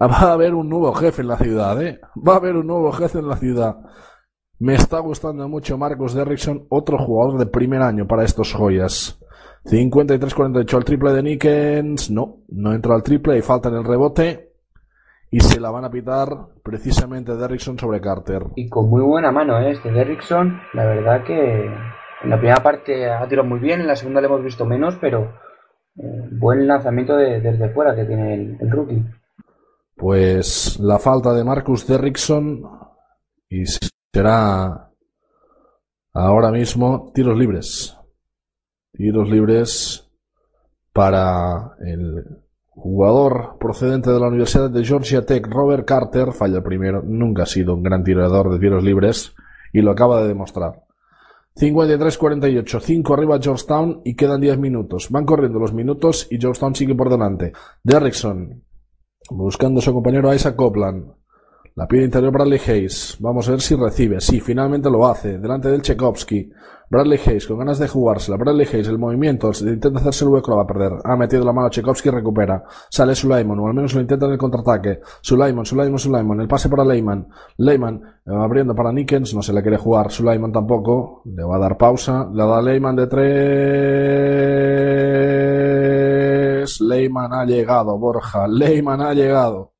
Va 0.01 0.07
a 0.07 0.33
haber 0.33 0.53
un 0.53 0.67
nuevo 0.67 0.93
jefe 0.93 1.21
en 1.21 1.29
la 1.29 1.37
ciudad, 1.37 1.81
¿eh? 1.81 2.01
Va 2.27 2.33
a 2.33 2.37
haber 2.37 2.57
un 2.57 2.67
nuevo 2.67 2.91
jefe 2.91 3.19
en 3.19 3.29
la 3.29 3.37
ciudad. 3.37 3.77
Me 4.59 4.73
está 4.73 4.99
gustando 4.99 5.47
mucho 5.47 5.77
Marcos 5.77 6.15
Derrickson, 6.15 6.65
otro 6.69 6.97
jugador 6.97 7.37
de 7.37 7.45
primer 7.45 7.81
año 7.83 8.07
para 8.07 8.23
estos 8.23 8.53
joyas. 8.53 9.19
53-48 9.65 10.73
al 10.73 10.85
triple 10.85 11.13
de 11.13 11.23
Nickens. 11.23 12.09
No, 12.09 12.37
no 12.49 12.73
entra 12.73 12.95
al 12.95 13.03
triple 13.03 13.37
y 13.37 13.41
falta 13.41 13.69
en 13.69 13.75
el 13.75 13.83
rebote. 13.83 14.53
Y 15.29 15.41
se 15.41 15.59
la 15.59 15.69
van 15.69 15.85
a 15.85 15.91
pitar 15.91 16.29
precisamente 16.63 17.35
Derrickson 17.35 17.77
sobre 17.77 18.01
Carter. 18.01 18.43
Y 18.55 18.67
con 18.67 18.89
muy 18.89 19.01
buena 19.03 19.31
mano, 19.31 19.59
¿eh? 19.59 19.71
este 19.71 19.91
Derrickson. 19.91 20.59
La 20.73 20.85
verdad 20.85 21.23
que 21.23 21.65
en 22.23 22.29
la 22.29 22.37
primera 22.37 22.63
parte 22.63 23.11
ha 23.11 23.27
tirado 23.27 23.47
muy 23.47 23.59
bien, 23.59 23.81
en 23.81 23.87
la 23.87 23.95
segunda 23.95 24.21
le 24.21 24.27
hemos 24.27 24.43
visto 24.43 24.65
menos, 24.65 24.95
pero 24.99 25.33
eh, 25.97 26.29
buen 26.31 26.65
lanzamiento 26.65 27.15
de, 27.15 27.41
desde 27.41 27.69
fuera 27.69 27.95
que 27.95 28.05
tiene 28.05 28.33
el, 28.33 28.57
el, 28.59 28.71
rookie. 28.71 29.03
Pues 29.95 30.79
la 30.79 30.97
falta 30.97 31.33
de 31.33 31.43
Marcus 31.43 31.85
Derrickson 31.85 32.63
y 33.49 33.65
será 34.17 34.89
ahora 36.11 36.51
mismo 36.51 37.11
tiros 37.13 37.37
libres. 37.37 37.95
Tiros 38.91 39.29
libres 39.29 40.09
para 40.91 41.75
el 41.85 42.25
jugador 42.67 43.59
procedente 43.59 44.09
de 44.09 44.19
la 44.19 44.29
Universidad 44.29 44.71
de 44.71 44.83
Georgia 44.83 45.23
Tech, 45.23 45.45
Robert 45.47 45.85
Carter, 45.85 46.31
falla 46.33 46.57
el 46.57 46.63
primero, 46.63 47.03
nunca 47.03 47.43
ha 47.43 47.45
sido 47.45 47.75
un 47.75 47.83
gran 47.83 48.03
tirador 48.03 48.51
de 48.51 48.57
tiros 48.57 48.83
libres 48.83 49.35
y 49.71 49.81
lo 49.81 49.91
acaba 49.91 50.23
de 50.23 50.29
demostrar. 50.29 50.81
53-48, 51.55 52.79
5 52.79 53.13
arriba 53.13 53.39
Georgetown 53.39 54.01
y 54.03 54.15
quedan 54.15 54.41
10 54.41 54.57
minutos. 54.57 55.09
Van 55.11 55.25
corriendo 55.25 55.59
los 55.59 55.73
minutos 55.73 56.25
y 56.31 56.39
Georgetown 56.39 56.73
sigue 56.73 56.95
por 56.95 57.11
delante. 57.11 57.53
Derrickson 57.83 58.63
buscando 59.29 59.79
a 59.79 59.83
su 59.83 59.93
compañero 59.93 60.33
Isaac 60.33 60.55
Copland. 60.55 61.05
La 61.77 61.87
pide 61.87 62.05
interior 62.05 62.33
Bradley 62.33 62.59
Hayes. 62.67 63.17
Vamos 63.19 63.47
a 63.47 63.51
ver 63.51 63.61
si 63.61 63.75
recibe. 63.75 64.19
Sí, 64.19 64.39
finalmente 64.39 64.89
lo 64.89 65.05
hace. 65.05 65.37
Delante 65.37 65.69
del 65.69 65.83
Tchaikovsky. 65.83 66.49
Bradley 66.89 67.19
Hayes 67.23 67.45
con 67.45 67.59
ganas 67.59 67.77
de 67.77 67.87
jugársela. 67.87 68.35
Bradley 68.35 68.65
Hayes, 68.65 68.87
el 68.87 68.97
movimiento. 68.97 69.51
Intenta 69.61 69.99
hacerse 69.99 70.25
el 70.25 70.31
hueco, 70.31 70.49
lo 70.49 70.57
va 70.57 70.63
a 70.63 70.67
perder. 70.67 70.93
Ha 71.03 71.15
metido 71.15 71.45
la 71.45 71.53
mano 71.53 71.69
Tchaikovsky, 71.69 72.09
recupera. 72.09 72.63
Sale 72.89 73.13
Sulaimon, 73.13 73.59
o 73.59 73.67
al 73.67 73.75
menos 73.75 73.93
lo 73.93 74.01
intenta 74.01 74.25
en 74.25 74.31
el 74.31 74.39
contraataque. 74.39 75.01
Sulaimon, 75.21 75.67
Sulaimon, 75.67 75.99
Sulaimon. 75.99 76.41
El 76.41 76.47
pase 76.47 76.67
para 76.67 76.83
Leyman. 76.83 77.27
Leyman 77.57 78.01
eh, 78.25 78.31
abriendo 78.33 78.73
para 78.73 78.91
Nickens. 78.91 79.35
No 79.35 79.43
se 79.43 79.53
le 79.53 79.61
quiere 79.61 79.77
jugar. 79.77 80.11
Sulaimon 80.11 80.51
tampoco. 80.51 81.21
Le 81.25 81.43
va 81.43 81.57
a 81.57 81.59
dar 81.59 81.77
pausa. 81.77 82.27
Le 82.33 82.43
da 82.43 82.59
Leyman 82.59 82.95
de 82.95 83.05
tres. 83.05 83.27
Leyman 86.81 87.31
ha 87.33 87.45
llegado, 87.45 87.99
Borja. 87.99 88.47
Leyman 88.47 88.99
ha 88.99 89.13
llegado. 89.13 89.76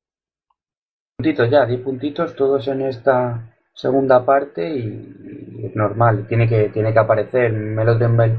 Puntitos 1.20 1.50
ya, 1.50 1.66
10 1.66 1.80
puntitos, 1.80 2.36
todos 2.36 2.68
en 2.68 2.82
esta 2.82 3.42
segunda 3.74 4.24
parte 4.24 4.70
y, 4.70 5.64
es 5.64 5.74
normal, 5.74 6.28
tiene 6.28 6.48
que, 6.48 6.68
tiene 6.68 6.92
que 6.92 6.98
aparecer. 7.00 7.52
Melo 7.52 7.98
Temple 7.98 8.38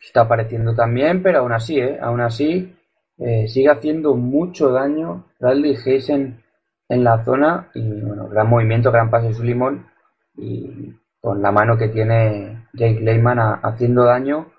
está 0.00 0.20
apareciendo 0.20 0.72
también, 0.72 1.24
pero 1.24 1.40
aún 1.40 1.52
así, 1.52 1.80
¿eh? 1.80 1.98
aún 2.00 2.20
así 2.20 2.72
eh, 3.18 3.48
sigue 3.48 3.68
haciendo 3.68 4.14
mucho 4.14 4.70
daño 4.70 5.24
Bradley 5.40 5.74
Hayes 5.74 6.08
en, 6.10 6.40
la 6.88 7.24
zona 7.24 7.68
y 7.74 8.00
bueno, 8.00 8.28
gran 8.28 8.48
movimiento, 8.48 8.92
gran 8.92 9.10
pase 9.10 9.34
su 9.34 9.42
limón 9.42 9.88
y 10.36 10.94
con 11.20 11.42
la 11.42 11.50
mano 11.50 11.76
que 11.76 11.88
tiene 11.88 12.68
Jake 12.74 13.00
Lehman 13.00 13.40
haciendo 13.40 14.04
daño 14.04 14.52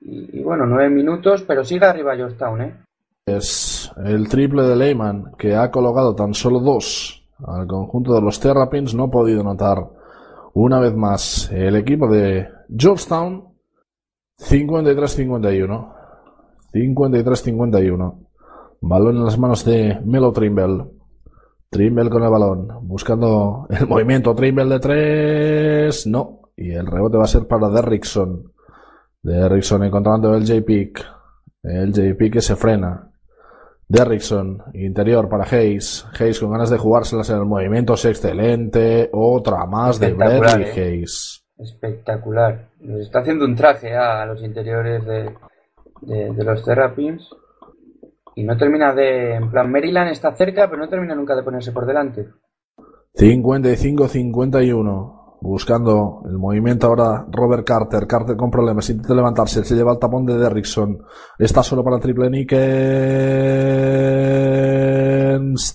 y, 0.00 0.42
bueno, 0.42 0.64
nueve 0.64 0.88
minutos, 0.88 1.42
pero 1.42 1.64
sigue 1.64 1.84
arriba 1.84 2.16
Georgetown, 2.16 2.62
¿eh? 2.62 2.74
Es 3.26 3.92
el 4.04 4.28
triple 4.28 4.62
de 4.64 4.76
Lehman 4.76 5.32
que 5.38 5.54
ha 5.54 5.70
colocado 5.70 6.14
tan 6.14 6.34
solo 6.34 6.60
dos 6.60 7.28
al 7.46 7.66
conjunto 7.66 8.14
de 8.14 8.20
los 8.20 8.40
Terrapins. 8.40 8.94
No 8.94 9.04
ha 9.04 9.10
podido 9.10 9.42
notar 9.42 9.78
una 10.54 10.80
vez 10.80 10.94
más 10.94 11.50
el 11.52 11.76
equipo 11.76 12.08
de 12.08 12.48
Georgetown. 12.76 13.48
53-51. 14.38 15.94
53-51. 16.72 18.26
Balón 18.80 19.16
en 19.16 19.24
las 19.24 19.38
manos 19.38 19.64
de 19.64 20.00
Melo 20.04 20.32
Trimble. 20.32 20.86
Trimble 21.68 22.10
con 22.10 22.22
el 22.22 22.30
balón. 22.30 22.68
Buscando 22.82 23.66
el 23.68 23.86
movimiento. 23.86 24.34
Trimble 24.34 24.64
de 24.64 24.80
tres. 24.80 26.06
No. 26.06 26.40
Y 26.56 26.72
el 26.72 26.86
rebote 26.86 27.16
va 27.16 27.24
a 27.24 27.28
ser 27.28 27.46
para 27.46 27.68
Derrickson. 27.68 28.52
Derrickson 29.22 29.84
encontrando 29.84 30.34
el 30.34 30.46
J-Pick. 30.46 31.04
El 31.62 31.92
J-Pick 31.94 32.34
que 32.34 32.40
se 32.40 32.56
frena. 32.56 33.09
Derrickson, 33.90 34.62
interior 34.74 35.28
para 35.28 35.44
Hayes. 35.44 36.06
Hayes 36.18 36.38
con 36.38 36.52
ganas 36.52 36.70
de 36.70 36.78
jugárselas 36.78 37.28
en 37.30 37.38
el 37.38 37.44
movimiento 37.44 37.94
es 37.94 38.04
excelente. 38.04 39.10
Otra 39.12 39.66
más 39.66 39.98
de 39.98 40.12
Bradley 40.12 40.68
¿eh? 40.68 40.80
Hayes. 40.80 41.44
Espectacular. 41.58 42.68
Está 43.00 43.18
haciendo 43.18 43.44
un 43.44 43.56
traje 43.56 43.96
a 43.96 44.24
los 44.26 44.40
interiores 44.44 45.04
de, 45.04 45.34
de, 46.02 46.44
los 46.44 46.64
Terrapins. 46.64 47.28
Y 48.36 48.44
no 48.44 48.56
termina 48.56 48.94
de. 48.94 49.34
En 49.34 49.50
plan, 49.50 49.72
Maryland 49.72 50.12
está 50.12 50.36
cerca, 50.36 50.70
pero 50.70 50.80
no 50.80 50.88
termina 50.88 51.16
nunca 51.16 51.34
de 51.34 51.42
ponerse 51.42 51.72
por 51.72 51.84
delante. 51.84 52.28
55-51 53.16 55.19
buscando 55.40 56.22
el 56.26 56.36
movimiento 56.36 56.86
ahora 56.86 57.26
Robert 57.30 57.66
Carter, 57.66 58.06
Carter 58.06 58.36
con 58.36 58.50
problemas, 58.50 58.90
intenta 58.90 59.14
levantarse, 59.14 59.64
se 59.64 59.74
lleva 59.74 59.92
el 59.92 59.98
tapón 59.98 60.26
de 60.26 60.36
Derrickson, 60.36 61.02
está 61.38 61.62
solo 61.62 61.82
para 61.82 61.96
el 61.96 62.02
triple 62.02 62.28
Nickens, 62.28 62.60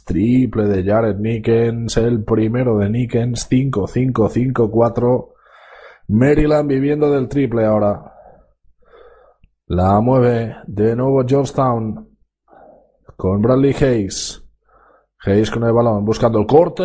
triple 0.05 0.67
de 0.67 0.83
Jared 0.83 1.17
Nickens, 1.17 1.97
el 1.97 2.23
primero 2.23 2.77
de 2.77 2.91
Nickens, 2.91 3.47
5, 3.49 3.87
5, 3.87 4.29
5, 4.29 4.69
4, 4.69 5.33
Maryland 6.09 6.69
viviendo 6.69 7.11
del 7.11 7.27
triple 7.27 7.65
ahora, 7.65 8.13
la 9.67 9.99
mueve 9.99 10.57
de 10.67 10.95
nuevo 10.95 11.23
Georgetown 11.27 12.07
con 13.17 13.41
Bradley 13.41 13.73
Hayes, 13.73 14.44
Hayes 15.25 15.49
con 15.49 15.63
el 15.63 15.73
balón 15.73 16.05
buscando 16.05 16.39
el 16.39 16.45
corte 16.45 16.83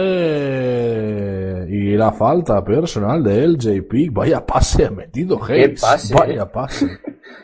y 1.68 1.96
la 1.96 2.12
falta 2.12 2.64
personal 2.64 3.22
de 3.22 3.46
LJ 3.46 4.10
Vaya 4.12 4.44
pase 4.44 4.86
ha 4.86 4.90
metido 4.90 5.38
Hayes. 5.44 6.12
Vaya 6.12 6.50
pase. 6.50 6.86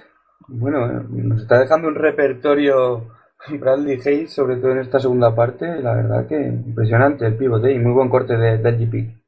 bueno, 0.49 1.03
nos 1.11 1.43
está 1.43 1.61
dejando 1.61 1.89
un 1.89 1.95
repertorio 1.95 3.09
Bradley 3.61 4.01
Hayes, 4.05 4.33
sobre 4.33 4.57
todo 4.57 4.73
en 4.73 4.79
esta 4.79 4.99
segunda 4.99 5.35
parte. 5.35 5.81
La 5.81 5.95
verdad 5.95 6.27
que 6.27 6.41
impresionante 6.41 7.27
el 7.27 7.37
pivote 7.37 7.73
y 7.73 7.79
muy 7.79 7.93
buen 7.93 8.09
corte 8.09 8.37
de, 8.37 8.57
LJ 8.59 9.21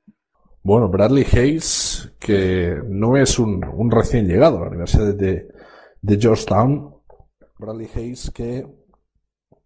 Bueno, 0.62 0.88
Bradley 0.88 1.26
Hayes, 1.32 2.14
que 2.18 2.80
no 2.86 3.16
es 3.16 3.38
un, 3.38 3.90
recién 3.90 4.26
llegado 4.26 4.58
a 4.58 4.62
la 4.62 4.68
Universidad 4.68 5.14
de, 5.14 5.48
de 6.00 6.18
Georgetown. 6.18 6.94
Bradley 7.58 7.88
Hayes 7.94 8.30
que 8.30 8.77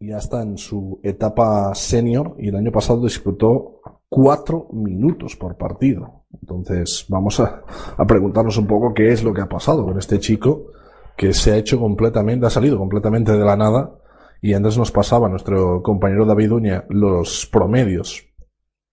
ya 0.06 0.18
está 0.18 0.42
en 0.42 0.58
su 0.58 1.00
etapa 1.02 1.74
senior 1.74 2.34
y 2.38 2.48
el 2.48 2.56
año 2.56 2.72
pasado 2.72 3.02
disputó 3.02 3.80
cuatro 4.08 4.68
minutos 4.72 5.36
por 5.36 5.56
partido. 5.56 6.24
Entonces 6.40 7.06
vamos 7.08 7.40
a, 7.40 7.62
preguntarnos 8.06 8.56
un 8.58 8.66
poco 8.66 8.92
qué 8.94 9.12
es 9.12 9.22
lo 9.22 9.32
que 9.32 9.42
ha 9.42 9.48
pasado 9.48 9.84
con 9.84 9.98
este 9.98 10.18
chico 10.18 10.72
que 11.16 11.32
se 11.32 11.52
ha 11.52 11.56
hecho 11.56 11.78
completamente, 11.78 12.46
ha 12.46 12.50
salido 12.50 12.78
completamente 12.78 13.32
de 13.32 13.44
la 13.44 13.56
nada 13.56 13.98
y 14.40 14.54
antes 14.54 14.76
nos 14.76 14.90
pasaba 14.90 15.28
nuestro 15.28 15.82
compañero 15.82 16.26
David 16.26 16.52
Uña 16.52 16.84
los 16.88 17.46
promedios 17.46 18.26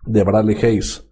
de 0.05 0.23
Bradley 0.23 0.55
Hayes 0.55 1.09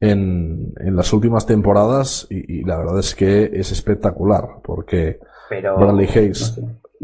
en, 0.00 0.72
en 0.78 0.96
las 0.96 1.12
últimas 1.12 1.46
temporadas 1.46 2.26
y, 2.30 2.64
la 2.64 2.76
verdad 2.76 2.98
es 2.98 3.14
que 3.14 3.50
es 3.52 3.72
espectacular 3.72 4.60
porque 4.62 5.18
Bradley 5.50 6.08
Hayes 6.08 6.60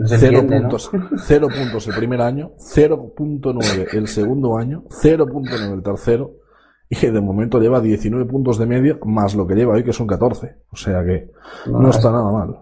cero, 0.06 0.40
puntos, 0.46 0.90
cero 1.18 1.48
puntos 1.48 1.86
el 1.88 1.94
primer 1.94 2.20
año, 2.20 2.52
0.9 2.58 3.94
el 3.94 4.08
segundo 4.08 4.56
año, 4.56 4.84
0.9 4.88 5.72
el 5.72 5.82
tercero, 5.82 6.32
y 6.88 7.06
de 7.06 7.20
momento 7.20 7.60
lleva 7.60 7.80
19 7.80 8.26
puntos 8.26 8.58
de 8.58 8.66
media, 8.66 8.98
más 9.04 9.34
lo 9.34 9.46
que 9.46 9.54
lleva 9.54 9.74
hoy, 9.74 9.84
que 9.84 9.92
son 9.92 10.06
14. 10.06 10.56
O 10.70 10.76
sea 10.76 11.04
que 11.04 11.30
no, 11.66 11.90
está 11.90 12.10
nada 12.10 12.30
mal. 12.30 12.58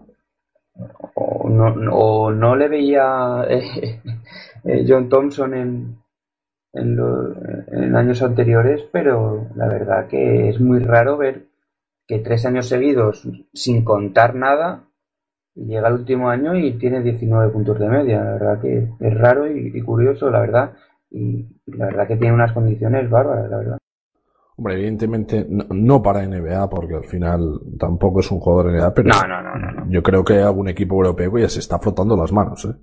O 1.15 1.49
no, 1.49 2.31
no 2.31 2.57
le 2.57 2.69
veía 2.69 3.45
eh, 3.49 4.01
eh, 4.65 4.85
John 4.89 5.09
Thompson 5.09 5.55
en, 5.55 5.99
en, 6.73 6.99
en 7.73 7.97
años 7.97 8.23
anteriores, 8.23 8.83
pero 8.93 9.49
la 9.57 9.69
verdad 9.69 10.07
que 10.07 10.49
es 10.49 10.61
muy 10.61 10.79
raro 10.81 11.17
ver 11.17 11.49
que 12.07 12.19
tres 12.21 12.47
años 12.47 12.69
seguidos, 12.69 13.29
sin 13.53 13.85
contar 13.85 14.35
nada, 14.35 14.89
llega 15.55 15.89
el 15.89 15.95
último 15.95 16.29
año 16.29 16.55
y 16.55 16.79
tiene 16.79 17.03
19 17.03 17.53
puntos 17.53 17.79
de 17.79 17.89
media. 17.89 18.23
La 18.23 18.33
verdad 18.33 18.61
que 18.61 18.89
es 19.01 19.15
raro 19.15 19.51
y, 19.51 19.81
curioso, 19.83 20.31
la 20.31 20.41
verdad. 20.41 20.73
Y 21.11 21.47
la 21.67 21.87
verdad 21.87 22.09
que 22.09 22.17
tiene 22.17 22.35
unas 22.35 22.53
condiciones 22.53 23.09
bárbaras, 23.11 23.51
la 23.51 23.59
verdad. 23.59 23.79
Hombre, 24.57 24.75
evidentemente 24.75 25.47
no, 25.49 26.03
para 26.03 26.27
NBA, 26.27 26.69
porque 26.69 26.95
al 26.95 27.05
final 27.05 27.61
tampoco 27.79 28.21
es 28.21 28.31
un 28.31 28.39
jugador 28.39 28.73
NBA, 28.73 28.95
pero 28.95 29.09
no, 29.09 29.43
no, 29.43 29.59
no, 29.59 29.91
yo 29.91 30.03
creo 30.03 30.25
que 30.25 30.41
algún 30.41 30.69
equipo 30.69 30.97
europeo 30.97 31.39
ya 31.39 31.49
se 31.49 31.61
está 31.61 31.79
frotando 31.79 32.17
las 32.17 32.33
manos. 32.33 32.65
¿eh? 32.67 32.75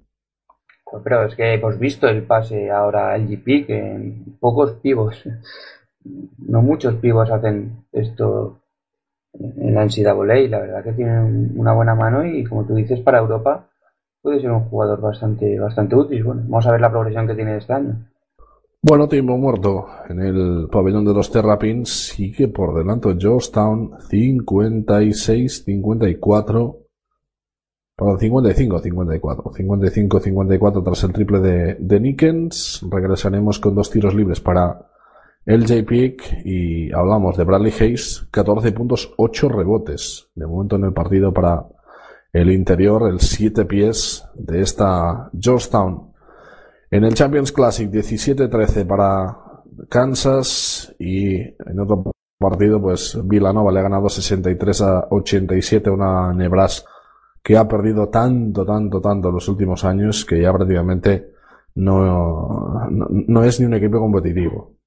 Pero 1.04 1.26
es 1.26 1.36
que 1.36 1.54
hemos 1.54 1.78
visto 1.78 2.08
el 2.08 2.24
pase 2.24 2.72
ahora 2.72 3.14
al 3.14 3.28
GP, 3.28 3.66
que 3.68 4.14
pocos 4.40 4.74
pivos, 4.74 5.24
no 6.38 6.62
muchos 6.62 6.96
pivos 6.96 7.30
hacen 7.32 7.86
esto 7.92 8.62
en 9.34 9.74
la 9.74 9.86
NCAA. 9.86 10.50
La 10.50 10.60
verdad 10.60 10.84
que 10.84 10.94
tiene 10.94 11.22
una 11.56 11.74
buena 11.74 11.96
mano 11.96 12.24
y 12.26 12.44
como 12.44 12.66
tú 12.66 12.76
dices, 12.76 13.00
para 13.02 13.20
Europa 13.20 13.68
puede 14.22 14.42
ser 14.42 14.52
un 14.52 14.66
jugador 14.66 15.00
bastante, 15.02 15.60
bastante 15.60 15.96
útil. 15.96 16.24
Bueno, 16.24 16.42
vamos 16.46 16.68
a 16.68 16.72
ver 16.72 16.82
la 16.82 16.92
progresión 16.92 17.26
que 17.28 17.36
tiene 17.36 17.58
este 17.58 17.74
año. 17.74 18.10
Bueno, 18.82 19.10
tiempo 19.10 19.38
muerto 19.38 19.88
en 20.08 20.22
el 20.22 20.70
pabellón 20.72 21.04
de 21.04 21.14
los 21.14 21.30
Terrapins. 21.32 21.90
Sigue 21.90 22.48
por 22.48 22.74
delante 22.74 23.14
Georgetown 23.20 23.92
56-54. 24.10 26.78
Perdón, 27.98 28.18
55-54. 28.18 29.52
55-54 29.52 30.84
tras 30.84 31.04
el 31.04 31.12
triple 31.12 31.42
de, 31.42 31.76
de 31.78 32.00
Nickens. 32.00 32.82
Regresaremos 32.90 33.60
con 33.60 33.76
dos 33.76 33.90
tiros 33.90 34.16
libres 34.16 34.40
para 34.40 34.90
LJ 35.46 35.86
Pick 35.86 36.46
y 36.46 36.92
hablamos 36.92 37.38
de 37.38 37.44
Bradley 37.44 37.74
Hayes, 37.80 38.28
14 38.32 38.72
puntos, 38.72 39.14
8 39.18 39.50
rebotes. 39.50 40.30
De 40.36 40.46
momento 40.46 40.76
en 40.76 40.86
el 40.86 40.94
partido 40.94 41.34
para 41.34 41.66
el 42.34 42.52
interior, 42.52 43.10
el 43.10 43.20
7 43.20 43.66
pies 43.66 44.26
de 44.36 44.62
esta 44.62 45.30
Georgetown. 45.40 46.14
En 46.92 47.04
el 47.04 47.14
Champions 47.14 47.52
Classic, 47.52 47.90
17-13 47.90 48.86
para 48.86 49.38
Kansas 49.90 50.94
y 51.00 51.36
en 51.38 51.80
otro 51.80 52.12
partido, 52.38 52.82
pues 52.82 53.18
Villanova 53.24 53.72
le 53.72 53.80
ha 53.80 53.84
ganado 53.84 54.10
63 54.10 54.82
a 54.82 55.08
87 55.10 55.90
a 55.90 55.94
una 55.94 56.34
Nebraska 56.34 56.90
que 57.42 57.58
ha 57.58 57.68
perdido 57.68 58.10
tanto, 58.10 58.66
tanto, 58.66 59.02
tanto 59.02 59.30
en 59.30 59.34
los 59.36 59.48
últimos 59.48 59.84
años 59.86 60.26
que 60.26 60.42
ya 60.42 60.52
prácticamente 60.54 61.32
no, 61.76 62.88
no 62.90 63.44
es 63.44 63.60
ni 63.60 63.66
un 63.66 63.74
equipo 63.74 64.00
competitivo. 64.00 64.79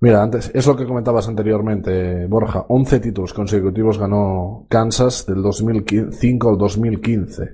Mira, 0.00 0.22
antes, 0.22 0.52
es 0.54 0.64
lo 0.66 0.76
que 0.76 0.86
comentabas 0.86 1.26
anteriormente, 1.26 2.26
Borja. 2.26 2.66
11 2.68 3.00
títulos 3.00 3.34
consecutivos 3.34 3.98
ganó 3.98 4.66
Kansas 4.68 5.26
del 5.26 5.42
2005 5.42 6.50
al 6.50 6.56
2015. 6.56 7.50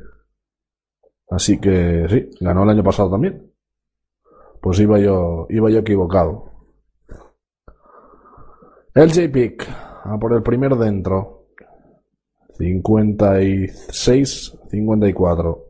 Así 1.31 1.59
que 1.59 2.07
sí, 2.09 2.29
ganó 2.41 2.65
el 2.65 2.71
año 2.71 2.85
pasado 2.85 3.11
también. 3.11 3.51
Pues 4.61 4.79
iba 4.81 4.99
yo, 4.99 5.47
iba 5.49 5.71
yo 5.71 5.79
equivocado. 5.79 6.51
El 8.95 9.11
J-Pick, 9.11 9.67
a 10.05 10.19
por 10.19 10.35
el 10.35 10.43
primero 10.43 10.77
dentro. 10.77 11.47
56, 12.59 14.59
54. 14.71 15.65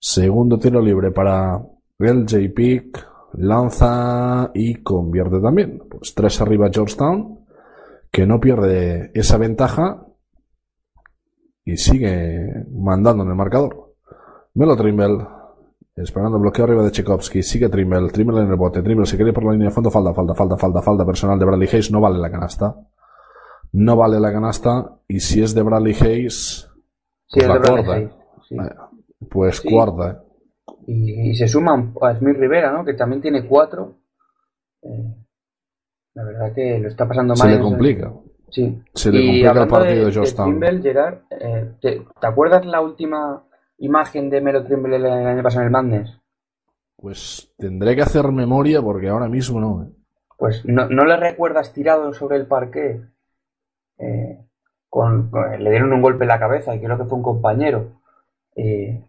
Segundo 0.00 0.58
tiro 0.58 0.80
libre 0.80 1.10
para 1.10 1.62
el 1.98 2.26
J-Pick. 2.26 3.17
Lanza 3.34 4.50
y 4.54 4.76
convierte 4.82 5.40
también. 5.40 5.82
Pues 5.90 6.14
tres 6.14 6.40
arriba 6.40 6.70
Georgetown, 6.72 7.40
que 8.10 8.26
no 8.26 8.40
pierde 8.40 9.10
esa 9.14 9.36
ventaja 9.36 10.06
y 11.64 11.76
sigue 11.76 12.66
mandando 12.72 13.22
en 13.24 13.30
el 13.30 13.34
marcador. 13.36 13.94
Melo 14.54 14.76
Trimble, 14.76 15.26
esperando 15.94 16.36
el 16.38 16.42
bloqueo 16.42 16.64
arriba 16.64 16.82
de 16.82 16.90
Tchaikovsky, 16.90 17.42
sigue 17.42 17.68
Trimble, 17.68 18.08
Trimble 18.10 18.40
en 18.40 18.48
el 18.48 18.56
bote, 18.56 18.82
Trimble 18.82 19.06
se 19.06 19.16
quiere 19.16 19.32
por 19.32 19.44
la 19.44 19.52
línea 19.52 19.68
de 19.68 19.74
fondo, 19.74 19.90
falta, 19.90 20.14
falta, 20.14 20.34
falta, 20.34 20.56
falta, 20.56 20.82
falta 20.82 21.06
personal 21.06 21.38
de 21.38 21.44
Bradley 21.44 21.68
Hayes, 21.68 21.90
no 21.90 22.00
vale 22.00 22.18
la 22.18 22.30
canasta. 22.30 22.74
No 23.70 23.96
vale 23.96 24.18
la 24.18 24.32
canasta 24.32 24.96
y 25.06 25.20
si 25.20 25.42
es 25.42 25.54
de 25.54 25.62
Bradley 25.62 25.94
Hayes, 26.00 26.70
pues 27.30 27.44
es 27.44 27.48
la 27.48 27.60
cuarta, 27.60 27.98
sí. 28.48 28.56
eh. 28.56 28.74
Pues 29.28 29.56
Sí. 29.58 29.68
cuarta, 29.68 30.10
eh. 30.10 30.16
Y, 30.90 31.30
y 31.30 31.34
se 31.34 31.46
suman 31.46 31.92
a 32.00 32.14
Smith 32.14 32.36
Rivera, 32.38 32.72
¿no? 32.72 32.82
Que 32.84 32.94
también 32.94 33.20
tiene 33.20 33.46
cuatro. 33.46 33.96
Eh, 34.82 35.14
la 36.14 36.24
verdad 36.24 36.54
que 36.54 36.78
lo 36.78 36.88
está 36.88 37.06
pasando 37.06 37.36
Se 37.36 37.42
mal. 37.42 37.50
le 37.50 37.56
en 37.56 37.60
ese- 37.62 37.70
complica. 37.70 38.12
Sí. 38.50 38.82
Se 38.94 39.12
le 39.12 39.20
y 39.20 39.26
complica 39.26 39.62
el 39.62 39.68
partido 39.68 40.06
de, 40.06 40.20
de. 40.20 40.32
Trimble, 40.32 40.80
Gerard, 40.82 41.18
eh, 41.30 41.72
¿te, 41.82 42.02
te 42.18 42.26
acuerdas 42.26 42.64
la 42.64 42.80
última 42.80 43.44
imagen 43.78 44.30
de 44.30 44.40
Melo 44.40 44.64
Trimble 44.64 44.96
el, 44.96 45.04
el 45.04 45.26
año 45.26 45.42
pasado 45.42 45.60
en 45.60 45.66
el 45.66 45.72
Madness? 45.72 46.18
Pues 46.96 47.52
tendré 47.58 47.94
que 47.94 48.02
hacer 48.02 48.26
memoria 48.32 48.80
porque 48.80 49.08
ahora 49.10 49.28
mismo 49.28 49.60
no. 49.60 49.82
eh. 49.84 49.92
Pues 50.38 50.64
no, 50.64 50.88
¿no 50.88 51.04
le 51.04 51.16
recuerdas 51.18 51.72
tirado 51.74 52.12
sobre 52.14 52.36
el 52.38 52.46
parque? 52.46 53.02
Eh, 53.98 54.38
con, 54.88 55.28
con- 55.30 55.62
le 55.62 55.70
dieron 55.70 55.92
un 55.92 56.00
golpe 56.00 56.24
en 56.24 56.28
la 56.28 56.38
cabeza 56.38 56.74
y 56.74 56.80
creo 56.80 56.96
que 56.96 57.04
fue 57.04 57.18
un 57.18 57.24
compañero. 57.24 58.00
Eh, 58.56 59.04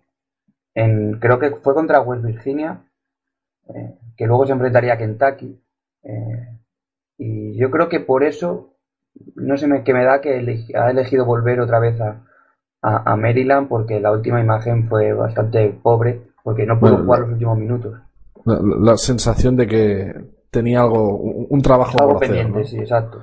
en, 0.76 1.20
creo 1.20 1.39
que 1.39 1.51
fue 1.57 1.74
contra 1.74 2.01
West 2.01 2.24
Virginia, 2.26 2.82
eh, 3.70 3.95
que 4.17 4.28
luego 4.28 4.45
se 4.45 4.53
enfrentaría 4.53 4.93
a 4.93 4.97
Kentucky. 4.97 5.59
Eh, 6.03 6.47
y 7.20 7.57
yo 7.57 7.72
creo 7.72 7.89
que 7.89 7.99
por 8.01 8.24
eso, 8.24 8.74
no 9.36 9.57
sé 9.57 9.67
me, 9.67 9.84
que 9.84 9.93
me 9.93 10.03
da 10.05 10.22
que 10.22 10.39
ha 10.76 10.89
elegido 10.91 11.26
volver 11.26 11.61
otra 11.61 11.80
vez 11.80 11.99
a, 12.01 12.26
a- 12.82 13.13
a 13.13 13.17
Maryland, 13.17 13.67
porque 13.70 13.99
la 14.01 14.11
última 14.11 14.41
imagen 14.41 14.89
fue 14.89 15.13
bastante 15.13 15.70
pobre, 15.84 16.22
porque 16.43 16.65
no 16.65 16.80
pudo 16.80 16.97
Bueno, 16.97 16.99
jugar 16.99 17.20
los 17.22 17.30
últimos 17.32 17.57
minutos. 17.57 17.99
La, 18.45 18.59
la 18.91 18.97
sensación 18.97 19.55
de 19.55 19.67
que 19.67 20.13
tenía 20.51 20.82
algo, 20.82 21.17
un, 21.20 21.47
un 21.49 21.61
trabajo 21.61 21.97
Algo 21.99 22.01
por 22.01 22.17
hacer. 22.17 22.22
pendiente, 22.22 22.49
¿no? 22.49 22.65
sí, 22.65 22.78
exacto. 22.80 23.20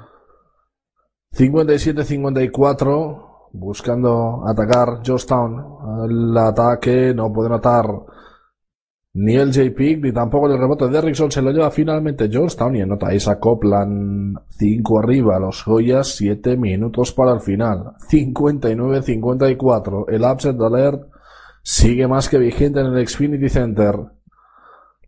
57-54, 1.32 3.36
buscando 3.59 4.46
atacar 4.46 5.00
Georgetown. 5.02 5.64
El 6.09 6.36
ataque 6.36 7.12
no 7.14 7.32
puede 7.32 7.48
notar 7.50 7.86
ni 9.18 9.34
el 9.34 9.50
J-Pick 9.50 10.02
ni 10.02 10.12
tampoco 10.12 10.46
el 10.46 10.59
rebote 10.59 10.84
de 10.84 10.90
Derrickson. 10.90 11.30
Se 11.30 11.40
lo 11.40 11.50
lleva 11.50 11.70
finalmente 11.70 12.28
Georgetown 12.28 12.76
y 12.76 12.82
anota 12.82 13.14
Isa 13.14 13.40
Copland 13.40 14.36
5 14.59 14.98
arriba. 14.98 15.38
Los 15.38 15.62
Joyas 15.62 16.09
7 16.16 16.59
minutos 16.59 17.12
para 17.12 17.32
el 17.32 17.40
final. 17.40 17.92
59-54. 18.11 20.04
El 20.09 20.22
upset 20.22 20.61
alert 20.61 21.09
sigue 21.62 22.07
más 22.07 22.28
que 22.28 22.36
vigente 22.38 22.80
en 22.80 22.86
el 22.86 23.09
Xfinity 23.09 23.48
Center. 23.48 23.96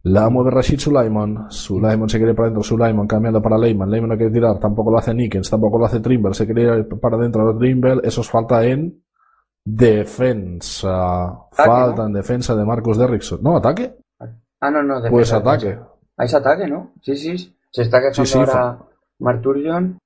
La 0.08 0.28
mueve 0.30 0.50
Rashid 0.50 0.78
Sulaimon. 0.78 1.50
Sulaimon 1.50 2.08
se 2.08 2.18
quiere 2.18 2.34
para 2.34 2.46
adentro. 2.46 2.62
Sulaimon 2.62 3.06
cambiando 3.06 3.42
para 3.42 3.58
Leyman. 3.58 3.90
Leyman 3.90 4.10
no 4.10 4.16
quiere 4.16 4.32
tirar. 4.32 4.58
Tampoco 4.58 4.90
lo 4.90 4.98
hace 4.98 5.12
Nickens. 5.14 5.50
Tampoco 5.50 5.78
lo 5.78 5.86
hace 5.86 6.00
Trimble. 6.00 6.34
Se 6.34 6.46
quiere 6.46 6.78
ir 6.78 6.88
para 7.00 7.16
adentro 7.16 7.52
de 7.52 7.58
Trimble. 7.58 8.00
Eso 8.04 8.20
es 8.20 8.30
falta 8.30 8.64
en 8.64 9.02
defensa. 9.64 11.38
Falta 11.52 12.02
¿no? 12.02 12.06
en 12.06 12.12
defensa 12.14 12.54
de 12.54 12.64
Marcus 12.64 12.98
Derrickson. 12.98 13.40
¿No? 13.42 13.56
¿Ataque? 13.56 13.94
Ah, 14.60 14.70
no, 14.70 14.82
no, 14.82 15.00
defensa, 15.00 15.10
Pues 15.10 15.28
defensa. 15.30 15.36
ataque. 15.36 15.78
Ah, 16.16 16.24
es 16.24 16.34
ataque, 16.34 16.66
¿no? 16.66 16.92
Sí, 17.02 17.16
sí. 17.16 17.54
Se 17.70 17.82
está 17.82 17.98
quejando 17.98 18.24
Sí, 18.24 18.32
sí, 18.32 18.38
ahora 18.38 18.78
Marturgeon. 19.18 19.98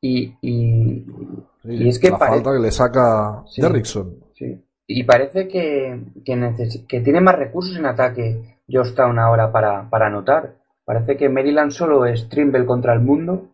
Y, 0.00 0.34
y, 0.42 1.04
Sí, 1.62 1.70
y 1.74 1.88
es 1.88 1.98
que 1.98 2.10
la 2.10 2.18
pare- 2.18 2.32
falta 2.32 2.52
que 2.52 2.58
le 2.60 2.70
saca. 2.70 3.42
Derrickson. 3.56 4.14
sí. 4.34 4.64
Y 4.90 5.04
parece 5.04 5.46
que, 5.48 6.00
que 6.24 7.00
tiene 7.02 7.20
más 7.20 7.34
recursos 7.36 7.76
en 7.76 7.84
ataque 7.84 8.57
Georgetown 8.68 9.18
ahora 9.18 9.50
para, 9.50 9.88
para 9.88 10.06
anotar. 10.06 10.56
Parece 10.84 11.16
que 11.16 11.28
Maryland 11.28 11.70
solo 11.70 12.06
es 12.06 12.28
Trimble 12.28 12.66
contra 12.66 12.94
el 12.94 13.00
mundo. 13.00 13.50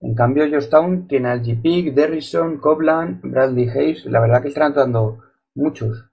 En 0.00 0.14
cambio, 0.14 0.48
Georgetown 0.48 1.06
tiene 1.06 1.28
al 1.28 1.42
G-Pick, 1.42 1.94
Derrison, 1.94 2.58
Copland, 2.58 3.20
Bradley 3.22 3.68
Hayes. 3.68 4.04
La 4.06 4.20
verdad 4.20 4.42
que 4.42 4.48
están 4.48 4.64
anotando 4.64 5.18
muchos. 5.54 6.08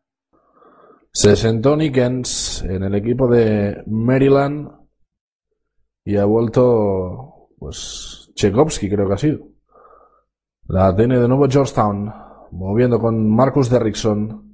Se 1.11 1.35
sentó 1.35 1.75
Nickens 1.75 2.63
en 2.63 2.83
el 2.83 2.95
equipo 2.95 3.27
de 3.27 3.83
Maryland 3.87 4.69
y 6.05 6.17
ha 6.17 6.25
vuelto, 6.25 7.49
pues, 7.57 8.31
Tchaikovsky 8.35 8.89
creo 8.89 9.07
que 9.07 9.13
ha 9.13 9.17
sido. 9.17 9.39
La 10.67 10.95
tiene 10.95 11.19
de 11.19 11.27
nuevo 11.27 11.47
Georgetown, 11.49 12.13
moviendo 12.51 12.99
con 12.99 13.27
Marcus 13.27 13.69
Derrickson. 13.71 14.48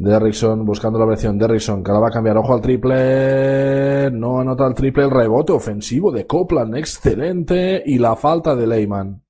Derrickson 0.00 0.64
buscando 0.64 0.98
la 0.98 1.04
versión. 1.04 1.36
Derrickson 1.36 1.84
que 1.84 1.92
la 1.92 1.98
va 1.98 2.08
a 2.08 2.10
cambiar. 2.10 2.38
Ojo 2.38 2.54
al 2.54 2.62
triple. 2.62 4.10
No 4.10 4.40
anota 4.40 4.66
el 4.66 4.74
triple. 4.74 5.04
El 5.04 5.10
rebote 5.10 5.52
ofensivo 5.52 6.10
de 6.10 6.26
Copland. 6.26 6.74
Excelente. 6.76 7.82
Y 7.84 7.98
la 7.98 8.16
falta 8.16 8.56
de 8.56 8.66
Leyman. 8.66 9.22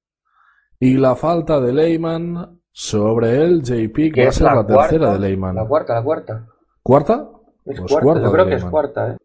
Y 0.78 0.96
la 0.96 1.16
falta 1.16 1.60
de 1.60 1.72
Leyman 1.72 2.60
sobre 2.70 3.42
el 3.42 3.62
JP 3.62 3.94
que 3.94 4.12
Que 4.12 4.22
va 4.22 4.28
a 4.28 4.32
ser 4.32 4.46
la, 4.46 4.54
la, 4.54 4.66
tercera 4.66 5.06
cuarta, 5.06 5.12
de 5.12 5.18
Leyman. 5.18 5.54
La 5.56 5.66
cuarta, 5.66 5.94
la 5.94 6.04
cuarta. 6.04 6.46
¿Cuarta? 6.82 7.28
Es 7.64 7.80
Pues 7.80 7.80
cuarta, 7.80 8.04
cuarta 8.04 8.22
yo 8.22 8.32
creo 8.32 8.46
que 8.46 8.54
es 8.54 8.64
cuarta, 8.64 9.10
¿eh? 9.10 9.16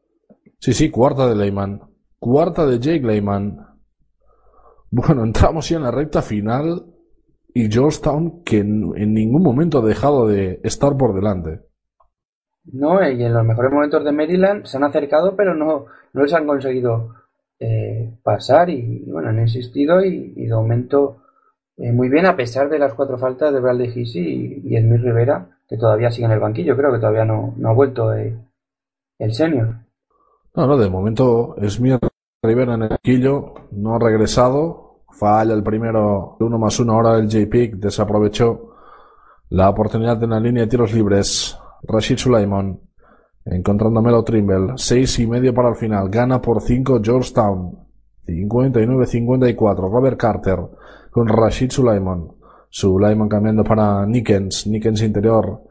Sí, 0.59 0.73
sí, 0.73 0.89
cuarta 0.89 1.27
de 1.27 1.35
Leyman. 1.35 1.79
Cuarta 2.17 2.65
de 2.65 2.79
Jake 2.79 3.05
Leyman. 3.05 3.59
Bueno, 4.89 5.23
entramos 5.23 5.69
ya 5.69 5.77
en 5.77 5.83
la 5.83 5.91
recta 5.91 6.23
final 6.23 6.94
y 7.56 7.72
Georgetown 7.72 8.43
que 8.43 8.60
en, 8.60 8.91
en 8.97 9.14
ningún 9.14 9.41
momento 9.41 9.80
ha 9.80 9.86
dejado 9.86 10.28
de 10.28 10.60
estar 10.64 10.97
por 10.97 11.16
delante. 11.16 11.62
No, 12.66 13.01
y 13.10 13.24
en 13.24 13.34
los 13.34 13.45
mejores 13.45 13.72
momentos 13.72 14.03
de 14.03 14.12
Maryland 14.12 14.66
se 14.66 14.76
han 14.76 14.84
acercado, 14.84 15.38
pero 15.38 15.56
no, 15.56 15.86
no 16.12 16.22
les 16.22 16.34
han 16.34 16.45
conseguido 16.45 17.14
eh, 17.60 18.14
pasar 18.24 18.70
y 18.70 19.06
bueno, 19.08 19.30
han 19.30 19.39
insistido 19.39 20.03
y, 20.03 20.34
y 20.36 20.47
de 20.47 20.53
momento 20.53 21.22
eh, 21.78 21.93
muy 21.93 22.10
bien 22.10 22.26
a 22.26 22.36
pesar 22.36 22.68
de 22.70 22.78
las 22.78 22.93
cuatro 22.93 23.18
faltas 23.18 23.53
de 23.53 23.62
Bradley 23.62 23.88
Hisey 23.88 24.62
y, 24.66 24.76
y 24.76 24.82
Smith 24.82 25.01
Rivera, 25.01 25.58
que 25.70 25.78
todavía 25.78 26.12
sigue 26.12 26.26
en 26.26 26.34
el 26.34 26.41
banquillo, 26.41 26.76
creo 26.76 26.91
que 26.91 26.99
todavía 26.99 27.24
no, 27.24 27.53
no 27.56 27.70
ha 27.70 27.74
vuelto 27.74 28.14
eh, 28.14 28.38
el 29.18 29.34
senior. 29.34 29.76
No, 30.53 30.68
no, 30.68 30.78
de 30.78 30.89
momento 30.89 31.56
Smith 31.70 32.01
Rivera 32.43 32.74
en 32.74 32.84
el 32.84 32.89
banquillo, 32.89 33.53
no 33.72 33.95
ha 33.95 33.99
regresado, 33.99 34.84
falla 35.16 35.53
el 35.53 35.63
primero, 35.63 36.38
uno 36.39 36.57
más 36.57 36.80
uno, 36.80 36.93
ahora 36.93 37.18
el 37.18 37.32
J-Pick 37.32 37.76
desaprovechó 37.76 38.76
la 39.49 39.70
oportunidad 39.70 40.22
en 40.24 40.30
la 40.32 40.39
línea 40.39 40.63
de 40.63 40.70
tiros 40.70 40.93
libres. 40.93 41.57
Rashid 41.84 42.18
Sulaimon 42.18 42.80
encontrando 43.45 43.99
a 43.99 44.03
Melo 44.03 44.24
Trimble, 44.24 44.74
seis 44.76 45.20
y 45.20 45.28
medio 45.28 45.53
para 45.53 45.70
el 45.70 45.76
final, 45.76 46.09
gana 46.09 46.41
por 46.41 46.61
cinco 46.61 46.99
Georgetown, 47.01 47.78
59-54, 48.28 49.91
Robert 49.91 50.18
Carter 50.18 50.59
con 51.11 51.28
Rashid 51.28 51.70
Sulaimon, 51.70 52.36
Sulaimon 52.70 53.30
cambiando 53.30 53.63
para 53.63 54.05
Nickens, 54.05 54.66
Nickens 54.68 55.01
interior, 55.03 55.61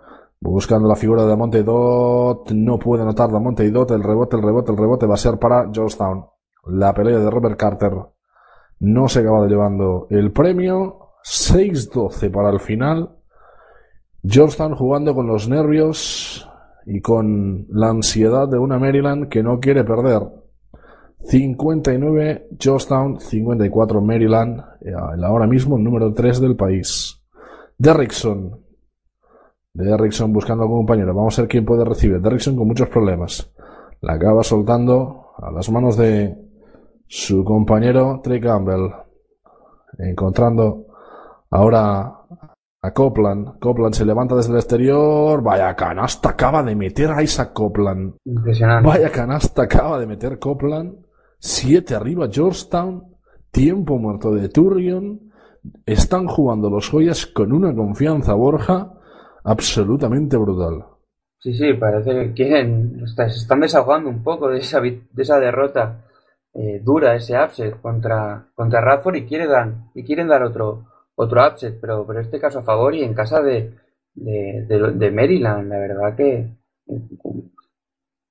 buscando 0.41 0.89
la 0.89 0.95
figura 0.95 1.27
de 1.27 1.37
Monte 1.37 1.65
Dot, 1.65 2.53
no 2.53 2.79
puede 2.79 3.03
anotar 3.03 3.31
de 3.31 3.41
Monte 3.41 3.69
Dot, 3.71 3.91
el 3.91 4.05
rebote, 4.05 4.37
el 4.37 4.43
rebote, 4.43 4.71
el 4.71 4.79
rebote 4.79 5.07
va 5.07 5.15
a 5.15 5.19
ser 5.19 5.39
para 5.39 5.69
Georgetown. 5.73 6.27
La 6.67 6.95
pelea 6.95 7.19
de 7.19 7.31
Robert 7.31 7.59
Carter 7.59 7.93
no 8.81 9.09
se 9.09 9.21
acaba 9.21 9.47
llevando 9.47 10.07
el 10.11 10.33
premio, 10.33 11.11
6-12 11.25 12.31
para 12.31 12.51
el 12.51 12.61
final. 12.61 13.17
Georgetown 14.23 14.75
jugando 14.75 15.15
con 15.15 15.27
los 15.27 15.49
nervios 15.49 16.49
y 16.87 17.01
con 17.01 17.67
la 17.71 17.91
ansiedad 17.91 18.49
de 18.49 18.59
una 18.59 18.79
Maryland 18.79 19.29
que 19.29 19.43
no 19.43 19.61
quiere 19.61 19.85
perder. 19.85 20.23
59 21.21 22.49
Georgetown, 22.59 23.19
54 23.19 24.01
Maryland, 24.01 24.61
eh, 24.83 24.93
el 25.15 25.25
ahora 25.25 25.47
mismo 25.47 25.79
número 25.79 26.13
3 26.13 26.41
del 26.41 26.57
país. 26.57 27.23
Derrickson. 27.79 28.61
Derrickson 29.73 30.33
buscando 30.33 30.65
a 30.65 30.67
un 30.67 30.77
compañero. 30.79 31.15
Vamos 31.15 31.39
a 31.39 31.43
ver 31.43 31.49
quién 31.49 31.65
puede 31.65 31.85
recibir. 31.85 32.21
Derrickson 32.21 32.57
con 32.57 32.69
muchos 32.69 32.89
problemas. 32.89 33.51
La 34.01 34.15
acaba 34.15 34.43
soltando 34.43 35.31
a 35.39 35.51
las 35.51 35.71
manos 35.71 35.97
de 35.97 36.44
su 37.17 37.45
compañero 37.45 38.21
Trey 38.25 38.41
Campbell. 38.41 38.91
Encontrando 39.99 40.87
ahora 41.49 42.13
a 42.83 42.93
Copland. 42.93 43.61
Copland 43.61 43.95
se 43.95 44.05
levanta 44.05 44.35
desde 44.35 44.51
el 44.51 44.59
exterior. 44.59 45.41
Vaya 45.41 45.77
canasta 45.77 46.31
acaba 46.31 46.65
de 46.65 46.75
meter 46.75 47.13
a 47.13 47.23
Isaac 47.23 47.53
Copland. 47.53 48.15
Impresionante. 48.25 48.89
Vaya 48.89 49.11
canasta 49.13 49.63
acaba 49.63 50.01
de 50.01 50.09
meter 50.09 50.41
Copland. 50.41 50.97
Siete 51.39 51.95
arriba 51.95 52.29
Georgetown. 52.29 53.05
Tiempo 53.53 53.97
muerto 53.97 54.33
de 54.35 54.49
Turrion. 54.49 55.31
Están 55.87 56.27
jugando 56.27 56.69
los 56.69 56.91
joyas 56.91 57.27
con 57.27 57.53
una 57.53 57.73
confianza, 57.75 58.35
Borja, 58.35 58.93
absolutamente 59.45 60.37
brutal. 60.37 60.85
Sí, 61.39 61.55
sí, 61.55 61.75
parece 61.75 62.11
que 62.11 62.33
quieren, 62.33 63.01
está- 63.05 63.29
se 63.31 63.37
están 63.39 63.61
desahogando 63.61 64.11
un 64.11 64.23
poco 64.25 64.49
de 64.49 64.59
esa, 64.59 64.81
de 64.81 65.01
esa 65.17 65.39
derrota 65.39 66.04
eh, 66.55 66.81
dura, 66.83 67.15
ese 67.17 67.35
upset 67.43 67.81
contra, 67.81 68.47
contra 68.55 68.81
Radford 68.81 69.17
y, 69.17 69.27
quiere 69.27 69.47
dar, 69.47 69.73
y 69.95 70.05
quieren 70.05 70.29
dar 70.29 70.43
otro, 70.43 70.87
otro 71.17 71.47
upset, 71.47 71.79
pero, 71.81 72.07
pero 72.07 72.21
este 72.21 72.41
caso 72.41 72.61
a 72.61 72.63
favor 72.65 72.95
y 72.95 73.03
en 73.05 73.15
casa 73.15 73.43
de, 73.43 73.75
de, 74.15 74.93
de- 74.95 75.11
Maryland, 75.11 75.69
la 75.69 75.79
verdad 75.79 76.17
que 76.17 76.33
eh, 76.89 77.01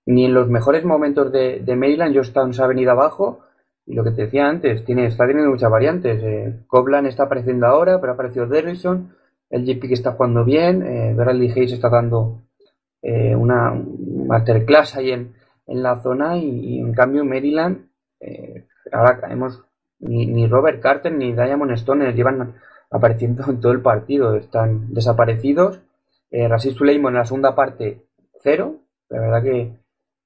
ni 0.06 0.26
en 0.26 0.34
los 0.34 0.50
mejores 0.50 0.84
momentos 0.84 1.32
de, 1.32 1.60
de 1.62 1.76
Maryland 1.76 2.14
Georgetown 2.14 2.54
se 2.54 2.62
ha 2.62 2.68
venido 2.68 2.92
abajo 2.92 3.40
y 3.86 3.96
lo 3.96 4.04
que 4.04 4.12
te 4.12 4.24
decía 4.24 4.48
antes, 4.48 4.86
tiene, 4.86 5.08
está 5.08 5.28
teniendo 5.28 5.52
muchas 5.52 5.70
variantes. 5.70 6.22
Eh, 6.24 6.60
Coblan 6.68 7.06
está 7.06 7.24
apareciendo 7.24 7.68
ahora, 7.68 8.00
pero 8.00 8.12
ha 8.12 8.16
aparecido 8.16 8.48
Derrison, 8.48 9.14
el 9.50 9.66
JP 9.66 9.88
que 9.88 9.94
está 9.94 10.14
jugando 10.14 10.46
bien, 10.46 10.84
eh, 10.84 11.14
Bradley 11.14 11.52
Hayes 11.52 11.74
está 11.74 11.90
dando 11.90 12.44
eh, 13.02 13.36
una 13.36 13.72
un 13.74 14.26
masterclass 14.28 14.96
ahí 14.96 15.12
en, 15.12 15.34
en 15.68 15.84
la 15.84 16.02
zona 16.02 16.38
y, 16.38 16.46
y 16.48 16.80
en 16.80 16.94
cambio 16.94 17.26
Maryland 17.26 17.88
eh, 18.26 18.68
ahora 18.92 19.20
hemos 19.30 19.64
ni, 20.00 20.26
ni 20.26 20.48
Robert 20.48 20.82
Carter 20.82 21.12
ni 21.12 21.34
Diamond 21.34 21.72
Stone 21.72 22.14
llevan 22.14 22.56
apareciendo 22.90 23.44
en 23.48 23.60
todo 23.60 23.72
el 23.72 23.82
partido, 23.82 24.36
están 24.36 24.94
desaparecidos. 24.94 25.82
Eh, 26.32 26.48
Rasis 26.48 26.80
en 26.82 27.14
la 27.14 27.26
segunda 27.26 27.56
parte, 27.56 28.02
cero. 28.42 28.78
La 29.10 29.20
verdad 29.20 29.44
que, 29.44 29.72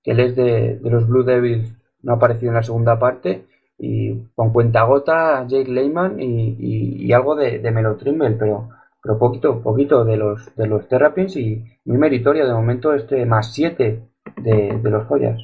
que 0.03 0.11
él 0.11 0.19
es 0.19 0.35
de, 0.35 0.77
de 0.77 0.89
los 0.89 1.07
Blue 1.07 1.23
Devils, 1.23 1.73
no 2.01 2.13
ha 2.13 2.15
aparecido 2.15 2.51
en 2.51 2.55
la 2.55 2.63
segunda 2.63 2.97
parte. 2.97 3.45
Y 3.77 4.15
con 4.35 4.51
cuenta 4.51 4.83
gota, 4.83 5.45
Jake 5.47 5.69
Lehman 5.69 6.17
y 6.19 7.11
algo 7.13 7.35
de, 7.35 7.59
de 7.59 7.71
Melo 7.71 7.95
Trimble, 7.95 8.31
pero, 8.31 8.69
pero 9.03 9.19
poquito, 9.19 9.61
poquito 9.61 10.03
de 10.03 10.17
los, 10.17 10.55
de 10.55 10.67
los 10.67 10.87
Terrapins 10.87 11.35
y 11.35 11.63
muy 11.85 11.97
meritorio 11.97 12.47
de 12.47 12.53
momento 12.53 12.93
este 12.93 13.25
más 13.25 13.53
7 13.53 14.01
de, 14.37 14.79
de 14.81 14.89
los 14.89 15.05
joyas. 15.05 15.39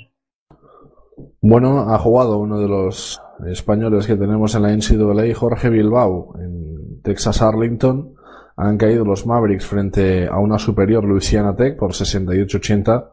Bueno, 1.41 1.93
ha 1.93 1.97
jugado 1.99 2.37
uno 2.37 2.59
de 2.59 2.67
los 2.67 3.21
españoles 3.47 4.07
que 4.07 4.15
tenemos 4.15 4.55
en 4.55 4.63
la 4.63 4.75
NCAA, 4.75 5.33
Jorge 5.35 5.69
Bilbao, 5.69 6.33
en 6.39 7.01
Texas 7.01 7.41
Arlington. 7.41 8.15
Han 8.55 8.77
caído 8.77 9.03
los 9.03 9.25
Mavericks 9.25 9.65
frente 9.65 10.27
a 10.27 10.37
una 10.39 10.59
superior 10.59 11.03
Louisiana 11.03 11.55
Tech 11.55 11.77
por 11.77 11.91
68-80 11.91 13.09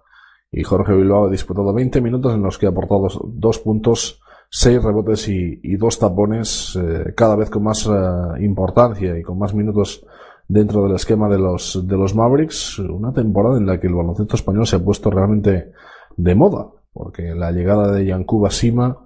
y 0.53 0.63
Jorge 0.63 0.95
Bilbao 0.95 1.27
ha 1.27 1.31
disputado 1.31 1.73
20 1.73 2.01
minutos 2.01 2.35
en 2.35 2.43
los 2.43 2.59
que 2.59 2.67
ha 2.67 2.71
aportado 2.71 3.09
dos, 3.25 3.59
puntos, 3.61 4.21
seis 4.51 4.83
rebotes 4.83 5.29
y, 5.29 5.61
y 5.63 5.77
dos 5.77 5.99
tapones, 5.99 6.77
eh, 6.77 7.15
cada 7.17 7.37
vez 7.37 7.51
con 7.51 7.63
más 7.63 7.87
eh, 7.87 8.45
importancia 8.45 9.17
y 9.17 9.23
con 9.23 9.39
más 9.39 9.55
minutos 9.55 10.05
dentro 10.49 10.83
del 10.83 10.97
esquema 10.97 11.29
de 11.29 11.39
los, 11.39 11.87
de 11.87 11.97
los 11.97 12.15
Mavericks. 12.15 12.81
Una 12.81 13.13
temporada 13.13 13.59
en 13.59 13.67
la 13.67 13.79
que 13.79 13.87
el 13.87 13.95
baloncesto 13.95 14.37
español 14.37 14.67
se 14.67 14.77
ha 14.77 14.85
puesto 14.85 15.11
realmente 15.11 15.73
de 16.17 16.35
moda, 16.35 16.67
porque 16.93 17.35
la 17.35 17.53
llegada 17.53 17.93
de 17.93 18.05
Yankuba 18.07 18.51
Sima, 18.51 18.99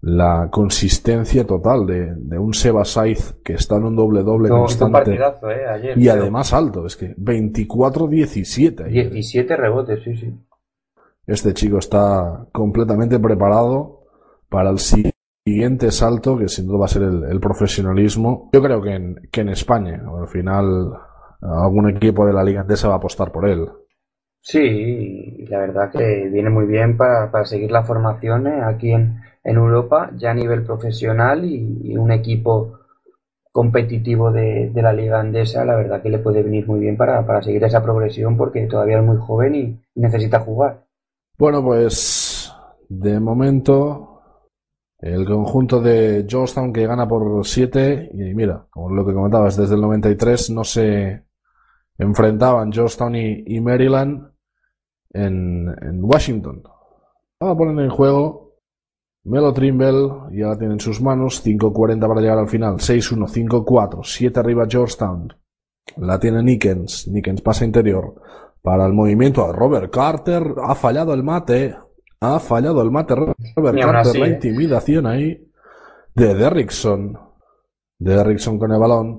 la 0.00 0.48
consistencia 0.50 1.44
total 1.46 1.86
de, 1.86 2.14
de 2.14 2.38
un 2.38 2.54
Seba 2.54 2.84
Saiz 2.84 3.34
que 3.44 3.54
está 3.54 3.76
en 3.76 3.84
un 3.84 3.96
doble-doble 3.96 4.50
un 4.52 4.60
constante 4.60 5.14
eh, 5.14 5.66
ayer, 5.68 5.98
y 5.98 6.06
pero 6.08 6.22
además 6.22 6.52
alto, 6.52 6.86
es 6.86 6.96
que 6.96 7.16
24-17. 7.16 8.84
ayer. 8.86 9.10
17 9.10 9.56
rebotes, 9.56 10.02
sí, 10.04 10.16
sí. 10.16 10.34
Este 11.26 11.52
chico 11.52 11.78
está 11.78 12.46
completamente 12.52 13.18
preparado 13.18 14.04
para 14.48 14.70
el 14.70 14.78
si- 14.78 15.10
siguiente 15.44 15.90
salto, 15.90 16.38
que 16.38 16.48
sin 16.48 16.66
duda 16.66 16.78
va 16.80 16.84
a 16.86 16.88
ser 16.88 17.02
el, 17.02 17.24
el 17.24 17.40
profesionalismo. 17.40 18.50
Yo 18.52 18.62
creo 18.62 18.80
que 18.80 18.94
en, 18.94 19.16
que 19.30 19.40
en 19.42 19.48
España, 19.50 20.02
al 20.18 20.28
final, 20.28 20.92
algún 21.40 21.90
equipo 21.90 22.24
de 22.26 22.32
la 22.32 22.44
Liga 22.44 22.60
Andesa 22.62 22.88
va 22.88 22.94
a 22.94 22.98
apostar 22.98 23.30
por 23.32 23.48
él. 23.48 23.66
Sí, 24.50 25.44
la 25.50 25.58
verdad 25.58 25.90
que 25.92 26.26
viene 26.30 26.48
muy 26.48 26.64
bien 26.64 26.96
para, 26.96 27.30
para 27.30 27.44
seguir 27.44 27.70
la 27.70 27.84
formación 27.84 28.46
eh, 28.46 28.62
aquí 28.64 28.92
en, 28.92 29.20
en 29.44 29.56
Europa, 29.56 30.10
ya 30.16 30.30
a 30.30 30.34
nivel 30.34 30.64
profesional 30.64 31.44
y, 31.44 31.94
un 31.98 32.10
equipo 32.10 32.78
competitivo 33.52 34.32
de, 34.32 34.70
de 34.70 34.82
la 34.82 34.94
liga 34.94 35.20
andesa, 35.20 35.66
la 35.66 35.76
verdad 35.76 36.00
que 36.00 36.08
le 36.08 36.20
puede 36.20 36.42
venir 36.42 36.66
muy 36.66 36.80
bien 36.80 36.96
para, 36.96 37.26
para 37.26 37.42
seguir 37.42 37.62
esa 37.62 37.82
progresión 37.82 38.38
porque 38.38 38.66
todavía 38.66 39.00
es 39.00 39.04
muy 39.04 39.18
joven 39.18 39.54
y 39.54 39.78
necesita 39.96 40.40
jugar. 40.40 40.82
Bueno, 41.36 41.62
pues 41.62 42.50
de 42.88 43.20
momento 43.20 44.22
el 44.98 45.26
conjunto 45.26 45.82
de 45.82 46.24
Georgetown 46.26 46.72
que 46.72 46.86
gana 46.86 47.06
por 47.06 47.46
7 47.46 48.12
y 48.14 48.34
mira, 48.34 48.66
como 48.70 48.94
lo 48.94 49.04
que 49.04 49.12
comentabas, 49.12 49.58
desde 49.58 49.74
el 49.74 49.82
93 49.82 50.48
no 50.52 50.64
se 50.64 51.22
enfrentaban 51.98 52.72
Georgetown 52.72 53.14
y 53.14 53.60
Maryland 53.60 54.37
en, 55.12 55.68
en 55.82 56.04
Washington. 56.04 56.62
Ahora 57.40 57.56
ponen 57.56 57.78
en 57.80 57.90
juego 57.90 58.48
Melo 59.24 59.52
Trimble, 59.52 60.08
ya 60.32 60.48
la 60.48 60.58
tiene 60.58 60.74
en 60.74 60.80
sus 60.80 61.00
manos, 61.00 61.44
5.40 61.44 62.08
para 62.08 62.20
llegar 62.20 62.38
al 62.38 62.48
final, 62.48 62.76
6-1, 62.76 63.28
5-4, 63.28 64.00
7 64.02 64.40
arriba 64.40 64.66
Georgetown. 64.68 65.34
La 65.96 66.18
tiene 66.18 66.42
Nickens, 66.42 67.08
Nickens 67.08 67.42
pasa 67.42 67.64
interior 67.64 68.14
para 68.62 68.86
el 68.86 68.92
movimiento 68.92 69.44
a 69.44 69.52
Robert 69.52 69.92
Carter, 69.92 70.54
ha 70.62 70.74
fallado 70.74 71.14
el 71.14 71.22
mate, 71.22 71.76
ha 72.20 72.38
fallado 72.38 72.82
el 72.82 72.90
mate 72.90 73.14
Robert 73.14 73.78
Carter, 73.78 73.96
así, 73.96 74.18
la 74.18 74.26
¿eh? 74.26 74.30
intimidación 74.30 75.06
ahí 75.06 75.50
de 76.14 76.34
Derrickson. 76.34 77.18
Derrickson 77.98 78.58
con 78.58 78.72
el 78.72 78.78
balón, 78.78 79.18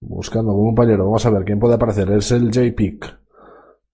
buscando 0.00 0.52
como 0.52 0.62
un 0.62 0.74
compañero, 0.74 1.04
vamos 1.04 1.24
a 1.26 1.30
ver 1.30 1.44
quién 1.44 1.58
puede 1.58 1.74
aparecer, 1.74 2.10
es 2.12 2.32
el 2.32 2.50
J. 2.52 3.21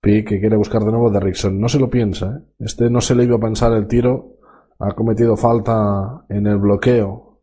Pick 0.00 0.28
que 0.28 0.40
quiere 0.40 0.56
buscar 0.56 0.82
de 0.84 0.92
nuevo 0.92 1.10
Derrickson, 1.10 1.60
no 1.60 1.68
se 1.68 1.80
lo 1.80 1.90
piensa, 1.90 2.36
¿eh? 2.36 2.52
este 2.60 2.88
no 2.88 3.00
se 3.00 3.14
le 3.14 3.24
iba 3.24 3.36
a 3.36 3.40
pensar 3.40 3.72
el 3.72 3.88
tiro, 3.88 4.38
ha 4.78 4.92
cometido 4.92 5.36
falta 5.36 6.24
en 6.28 6.46
el 6.46 6.58
bloqueo. 6.58 7.40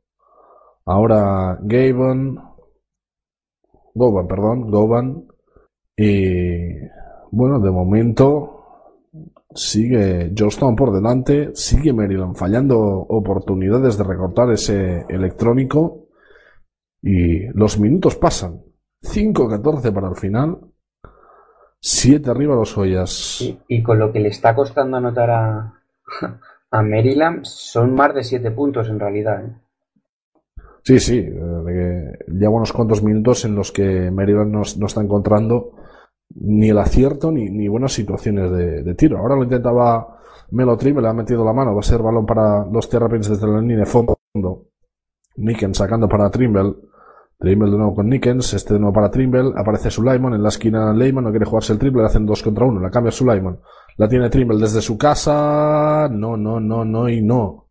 Ahora 0.86 1.58
Gavin, 1.62 2.40
Govan, 3.94 4.28
perdón, 4.28 4.70
Govan. 4.70 5.26
Y 5.98 6.70
bueno, 7.32 7.60
de 7.60 7.72
momento 7.72 8.56
sigue 9.54 10.34
Georgetown 10.36 10.76
por 10.76 10.94
delante, 10.94 11.52
sigue 11.56 11.94
Maryland 11.94 12.36
fallando 12.36 12.78
oportunidades 12.80 13.98
de 13.98 14.04
recortar 14.04 14.52
ese 14.52 15.06
electrónico 15.10 16.10
y 17.02 17.48
los 17.54 17.80
minutos 17.80 18.16
pasan. 18.16 18.62
5-14 19.02 19.94
para 19.94 20.10
el 20.10 20.16
final. 20.16 20.60
7 21.88 22.32
arriba 22.32 22.56
los 22.56 22.74
joyas. 22.74 23.42
Y, 23.42 23.60
y 23.68 23.84
con 23.84 24.00
lo 24.00 24.12
que 24.12 24.20
le 24.20 24.30
está 24.30 24.56
costando 24.56 24.98
anotar 24.98 25.30
a, 25.30 25.74
a 26.72 26.82
Maryland, 26.82 27.46
son 27.46 27.94
más 27.94 28.16
de 28.16 28.24
7 28.24 28.50
puntos 28.50 28.90
en 28.90 29.00
realidad. 29.00 29.46
¿eh? 29.46 29.54
Sí, 30.82 31.00
sí, 31.00 31.20
eh, 31.20 32.12
lleva 32.28 32.56
unos 32.56 32.74
cuantos 32.74 33.04
minutos 33.04 33.46
en 33.46 33.54
los 33.54 33.72
que 33.72 34.10
Maryland 34.10 34.52
no, 34.52 34.62
no 34.80 34.86
está 34.88 35.02
encontrando 35.02 35.74
ni 36.34 36.70
el 36.70 36.80
acierto 36.80 37.32
ni, 37.32 37.52
ni 37.52 37.68
buenas 37.68 37.94
situaciones 37.94 38.50
de, 38.50 38.82
de 38.82 38.96
tiro. 38.96 39.20
Ahora 39.20 39.36
lo 39.36 39.44
intentaba 39.44 40.18
Melo 40.50 40.78
Trimble, 40.78 41.04
le 41.04 41.10
ha 41.10 41.14
metido 41.14 41.46
la 41.46 41.54
mano, 41.54 41.76
va 41.76 41.82
a 41.82 41.84
ser 41.84 42.02
balón 42.02 42.26
para 42.26 42.66
los 42.66 42.90
Terrapins 42.90 43.30
desde 43.30 43.48
la 43.48 43.62
línea 43.62 43.78
de 43.78 43.86
fondo. 43.86 44.18
Nickens 45.36 45.78
sacando 45.78 46.10
para 46.10 46.32
Trimble. 46.32 46.74
Trimble 47.46 47.70
de 47.70 47.78
nuevo 47.78 47.94
con 47.94 48.10
Nickens, 48.10 48.56
este 48.56 48.74
de 48.74 48.80
nuevo 48.80 48.96
para 48.96 49.12
Trimble, 49.12 49.54
aparece 49.56 49.92
Sulaimon 49.92 50.34
en 50.34 50.42
la 50.42 50.50
esquina 50.50 50.92
Leyman, 50.92 51.26
no 51.26 51.30
quiere 51.30 51.46
jugarse 51.46 51.74
el 51.74 51.78
triple, 51.78 52.02
le 52.02 52.08
hacen 52.08 52.26
dos 52.26 52.42
contra 52.42 52.66
uno, 52.66 52.80
la 52.80 52.90
cambia 52.90 53.12
Sulaimon. 53.12 53.60
La 53.98 54.10
tiene 54.10 54.32
Trimble 54.32 54.58
desde 54.58 54.82
su 54.82 54.98
casa, 54.98 56.10
no, 56.12 56.38
no, 56.38 56.60
no, 56.60 56.84
no 56.84 57.08
y 57.08 57.22
no. 57.22 57.68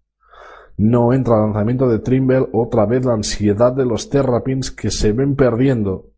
No 0.77 1.13
entra 1.13 1.35
el 1.35 1.43
lanzamiento 1.47 1.89
de 1.89 1.99
Trimble, 1.99 2.47
otra 2.53 2.87
vez 2.87 3.05
la 3.05 3.15
ansiedad 3.15 3.73
de 3.73 3.85
los 3.85 4.09
Terrapins 4.11 4.71
que 4.71 4.93
se 4.93 5.11
ven 5.11 5.35
perdiendo. 5.35 6.13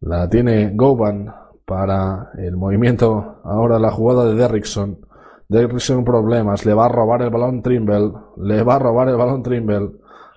La 0.00 0.28
tiene 0.28 0.72
Govan 0.74 1.32
para 1.64 2.32
el 2.36 2.56
movimiento, 2.56 3.36
ahora 3.44 3.78
la 3.78 3.92
jugada 3.92 4.24
de 4.24 4.34
Derrickson. 4.34 4.98
Derrickson 5.48 6.04
problemas, 6.04 6.66
le 6.66 6.74
va 6.74 6.86
a 6.86 6.88
robar 6.88 7.22
el 7.22 7.30
balón 7.30 7.62
Trimble, 7.62 8.10
le 8.38 8.64
va 8.64 8.74
a 8.74 8.78
robar 8.80 9.08
el 9.08 9.16
balón 9.16 9.44
Trimble. 9.44 9.92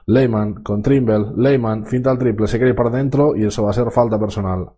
Leyman 0.07 0.63
con 0.63 0.81
Trimble, 0.81 1.33
Leyman, 1.35 1.85
finta 1.85 2.11
el 2.11 2.17
triple, 2.17 2.47
se 2.47 2.57
ir 2.57 2.75
para 2.75 2.89
adentro 2.89 3.35
y 3.35 3.45
eso 3.45 3.63
va 3.63 3.71
a 3.71 3.73
ser 3.73 3.91
falta 3.91 4.19
personal. 4.19 4.71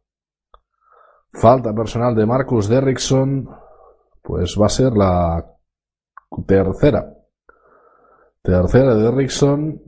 Falta 1.32 1.74
personal 1.74 2.16
de 2.16 2.26
Marcus 2.26 2.68
Derrickson, 2.68 3.50
pues 4.22 4.58
va 4.60 4.68
a 4.68 4.70
ser 4.70 4.94
la 4.94 5.46
tercera. 6.46 7.14
Tercera 8.42 8.96
de 8.96 9.04
Derrickson 9.04 9.82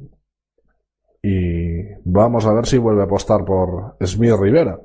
y 1.21 1.81
vamos 2.03 2.45
a 2.45 2.53
ver 2.53 2.65
si 2.65 2.77
vuelve 2.77 3.01
a 3.01 3.05
apostar 3.05 3.43
por 3.43 3.97
Smith 4.05 4.35
Rivera. 4.39 4.79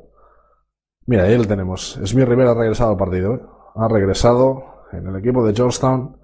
Mira, 1.07 1.25
ahí 1.25 1.37
lo 1.37 1.45
tenemos. 1.45 1.99
Smith 2.05 2.27
Rivera 2.27 2.53
ha 2.53 2.55
regresado 2.55 2.93
al 2.93 2.97
partido. 2.97 3.35
¿eh? 3.35 3.41
Ha 3.75 3.89
regresado 3.89 4.87
en 4.93 5.07
el 5.07 5.17
equipo 5.17 5.45
de 5.45 5.55
Georgetown. 5.55 6.17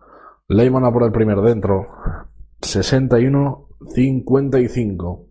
Leyman 0.49 0.85
a 0.85 0.93
por 0.93 1.03
el 1.03 1.13
primer 1.13 1.41
dentro. 1.41 1.89
61-55. 3.81 5.27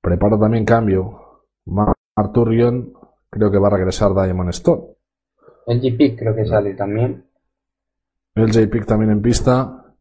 Prepara 0.00 0.38
también 0.38 0.64
cambio. 0.64 1.44
Arturion 2.16 2.92
creo 3.28 3.50
que 3.50 3.58
va 3.58 3.68
a 3.68 3.76
regresar 3.76 4.14
Diamond 4.14 4.50
Stone. 4.50 4.82
El 5.66 5.80
GP 5.80 6.18
creo 6.18 6.34
que 6.34 6.46
sale 6.46 6.74
también. 6.74 7.26
El 8.34 8.50
JPIC 8.50 8.86
también 8.86 9.10
en 9.10 9.22
pista. 9.22 9.94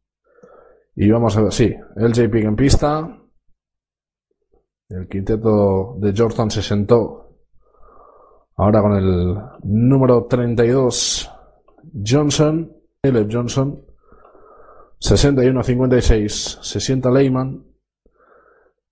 Y 0.96 1.10
vamos 1.10 1.36
a 1.38 1.42
ver, 1.42 1.52
sí, 1.52 1.76
el 1.96 2.14
JPIC 2.14 2.46
en 2.46 2.56
pista. 2.56 3.22
El 4.90 5.08
quinteto 5.08 5.96
de 6.00 6.14
Georgetown 6.14 6.50
se 6.50 6.62
sentó 6.62 7.30
Ahora 8.62 8.82
con 8.82 8.94
el 8.94 9.38
número 9.64 10.26
32, 10.26 11.32
Johnson, 12.06 12.70
Caleb 13.02 13.30
Johnson, 13.32 13.86
61-56, 15.00 16.62
se 16.62 16.80
sienta 16.80 17.10
Leyman. 17.10 17.64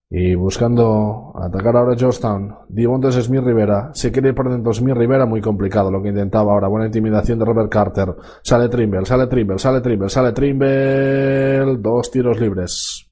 Y 0.09 0.35
buscando 0.35 1.33
atacar 1.35 1.75
ahora 1.75 1.97
Georgetown, 1.97 2.59
Divontes 2.69 3.15
Smith 3.15 3.43
Rivera, 3.43 3.89
se 3.93 4.09
quiere 4.09 4.29
ir 4.29 4.35
por 4.35 4.49
dentro 4.49 4.71
Smith 4.71 4.95
Rivera, 4.95 5.25
muy 5.25 5.41
complicado 5.41 5.91
lo 5.91 6.01
que 6.01 6.09
intentaba 6.09 6.53
ahora, 6.53 6.69
buena 6.69 6.85
intimidación 6.85 7.37
de 7.39 7.43
Robert 7.43 7.69
Carter, 7.69 8.15
sale 8.41 8.69
Trimble, 8.69 9.05
sale 9.05 9.27
Trimble, 9.27 9.59
sale 9.59 9.81
Trimble, 9.81 10.07
sale 10.07 10.31
Trimble, 10.31 11.75
dos 11.79 12.09
tiros 12.09 12.39
libres. 12.39 13.05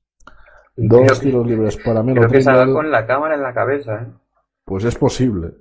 Dos 0.77 1.19
tiros 1.19 1.45
libres 1.45 1.77
para 1.83 2.01
Melo 2.01 2.21
Creo 2.21 2.31
que 2.31 2.41
se 2.41 2.73
con 2.73 2.89
la 2.89 3.05
cámara 3.05 3.35
en 3.35 3.41
la 3.41 3.53
cabeza, 3.53 3.95
¿eh? 3.95 4.07
Pues 4.63 4.85
es 4.85 4.95
posible. 4.95 5.51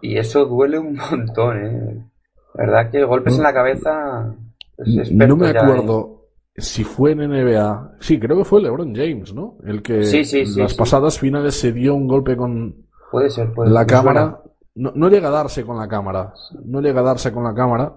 Y 0.00 0.16
eso 0.16 0.44
duele 0.44 0.78
un 0.78 0.96
montón, 1.10 1.56
¿eh? 1.58 2.06
La 2.54 2.66
verdad 2.66 2.90
que 2.90 3.04
golpes 3.04 3.36
en 3.36 3.42
la 3.42 3.52
cabeza... 3.52 4.34
es 4.78 4.96
experto 4.96 5.26
No 5.26 5.36
me 5.36 5.52
ya, 5.52 5.60
¿eh? 5.60 6.21
Si 6.56 6.84
fue 6.84 7.12
en 7.12 7.18
NBA. 7.18 7.96
Sí, 8.00 8.18
creo 8.20 8.36
que 8.38 8.44
fue 8.44 8.60
LeBron 8.60 8.94
James, 8.94 9.34
¿no? 9.34 9.56
El 9.64 9.82
que 9.82 10.02
Sí, 10.04 10.24
sí, 10.24 10.44
sí, 10.46 10.60
las 10.60 10.74
pasadas 10.74 11.18
finales 11.18 11.54
se 11.58 11.72
dio 11.72 11.94
un 11.94 12.06
golpe 12.06 12.36
con 12.36 12.86
Puede 13.10 13.30
ser, 13.30 13.52
puede 13.52 13.70
la 13.70 13.80
ser. 13.80 13.88
cámara. 13.88 14.38
No, 14.74 14.92
no 14.94 15.08
llega 15.08 15.28
a 15.28 15.32
darse 15.32 15.64
con 15.64 15.76
la 15.78 15.86
cámara. 15.88 16.32
No 16.64 16.80
llega 16.80 17.00
a 17.00 17.04
darse 17.04 17.32
con 17.32 17.44
la 17.44 17.54
cámara. 17.54 17.94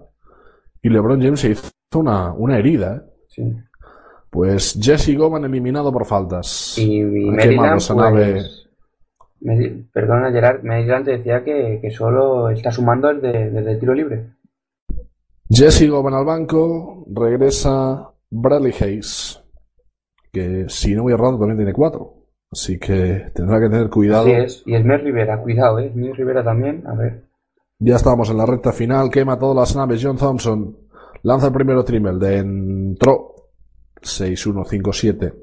Y 0.82 0.90
LeBron 0.90 1.22
James 1.22 1.40
se 1.40 1.50
hizo 1.52 1.70
una, 1.96 2.34
una 2.34 2.58
herida. 2.58 2.96
¿eh? 2.98 3.02
Sí. 3.28 3.54
Pues 4.30 4.78
Jesse 4.82 5.16
Goman 5.18 5.46
eliminado 5.46 5.92
por 5.94 6.06
faltas. 6.06 6.78
Y, 6.78 7.00
y 7.00 7.04
Maryland, 7.32 7.82
nave. 7.96 8.32
pues... 8.34 8.62
Mary- 9.42 9.88
Perdona, 9.94 10.32
Gerard, 10.32 10.64
Maryland 10.64 11.06
te 11.06 11.12
decía 11.18 11.44
que, 11.44 11.80
que 11.82 11.92
solo 11.92 12.50
está 12.50 12.72
sumando 12.72 13.10
el 13.10 13.22
de, 13.22 13.50
desde 13.52 13.72
el 13.74 13.80
tiro 13.80 13.94
libre. 13.94 14.32
Jesse 15.50 15.88
Goban 15.90 16.14
al 16.16 16.26
banco, 16.26 17.06
regresa 17.14 18.10
Bradley 18.38 18.74
Hayes, 18.82 19.42
que 20.32 20.66
si 20.68 20.94
no 20.94 21.04
voy 21.04 21.14
errado 21.14 21.38
también 21.40 21.58
tiene 21.58 21.74
cuatro. 21.74 22.14
Así 22.52 22.78
que 22.78 23.32
tendrá 23.34 23.60
que 23.60 23.70
tener 23.70 23.90
cuidado. 23.90 24.24
Así 24.24 24.32
es. 24.32 24.64
Y 24.66 24.76
Esmer 24.76 25.04
Rivera, 25.04 25.42
cuidado, 25.42 25.80
¿eh? 25.80 25.88
Esmer 25.88 26.16
Rivera 26.16 26.44
también, 26.44 26.86
a 26.86 26.96
ver. 26.96 27.24
Ya 27.80 27.96
estamos 27.96 28.30
en 28.30 28.38
la 28.38 28.46
recta 28.46 28.72
final, 28.72 29.10
quema 29.10 29.40
todas 29.40 29.56
las 29.56 29.76
naves. 29.76 30.02
John 30.04 30.18
Thompson 30.18 30.78
lanza 31.24 31.48
el 31.48 31.54
primero 31.54 31.84
trimble, 31.84 32.38
entró 32.38 33.36
6-1-5-7 34.02 35.34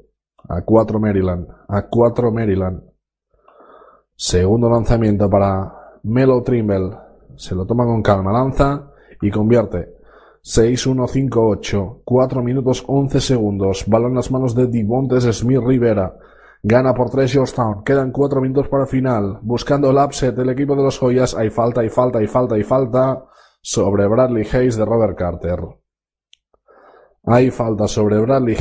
a 0.49 0.61
4 0.61 0.99
Maryland, 0.99 1.47
a 1.67 1.87
4 1.87 2.31
Maryland. 2.31 2.83
Segundo 4.15 4.69
lanzamiento 4.69 5.29
para 5.29 5.99
Melo 6.03 6.43
Trimble, 6.43 6.91
se 7.35 7.55
lo 7.55 7.65
toma 7.65 7.85
con 7.85 8.03
calma, 8.03 8.31
lanza 8.31 8.91
y 9.21 9.31
convierte. 9.31 10.02
6-1-5-8, 10.43 12.01
4 12.03 12.43
minutos 12.43 12.83
11 12.85 13.21
segundos, 13.21 13.85
balón 13.87 14.11
en 14.11 14.15
las 14.17 14.29
manos 14.29 14.53
de 14.53 14.67
Divontes 14.67 15.23
Smith 15.23 15.61
Rivera. 15.65 16.17
Gana 16.65 16.93
por 16.93 17.09
3 17.09 17.29
Georgetown. 17.29 17.83
Quedan 17.83 18.11
4 18.11 18.39
minutos 18.39 18.69
para 18.69 18.85
final. 18.85 19.39
Buscando 19.41 19.89
el 19.89 19.97
upset 19.97 20.33
del 20.33 20.49
equipo 20.49 20.77
de 20.77 20.83
los 20.83 20.97
joyas. 20.97 21.35
Hay 21.35 21.49
falta, 21.49 21.81
hay 21.81 21.89
falta, 21.89 22.19
hay 22.19 22.27
falta, 22.27 22.55
hay 22.55 22.63
falta. 22.63 23.25
Sobre 23.61 24.07
Bradley 24.07 24.47
Hayes 24.49 24.77
de 24.77 24.85
Robert 24.85 25.17
Carter. 25.17 25.59
Hay 27.25 27.51
falta 27.51 27.87
sobre 27.89 28.17
Bradley 28.19 28.55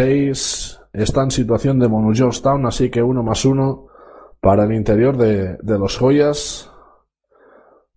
Hayes. 0.00 0.80
Está 0.92 1.24
en 1.24 1.32
situación 1.32 1.80
de 1.80 1.88
Monu 1.88 2.14
Georgetown. 2.14 2.64
Así 2.64 2.90
que 2.90 3.02
1 3.02 3.22
más 3.24 3.44
1 3.44 3.86
para 4.40 4.62
el 4.62 4.72
interior 4.72 5.16
de, 5.16 5.56
de 5.60 5.78
los 5.80 5.98
joyas. 5.98 6.67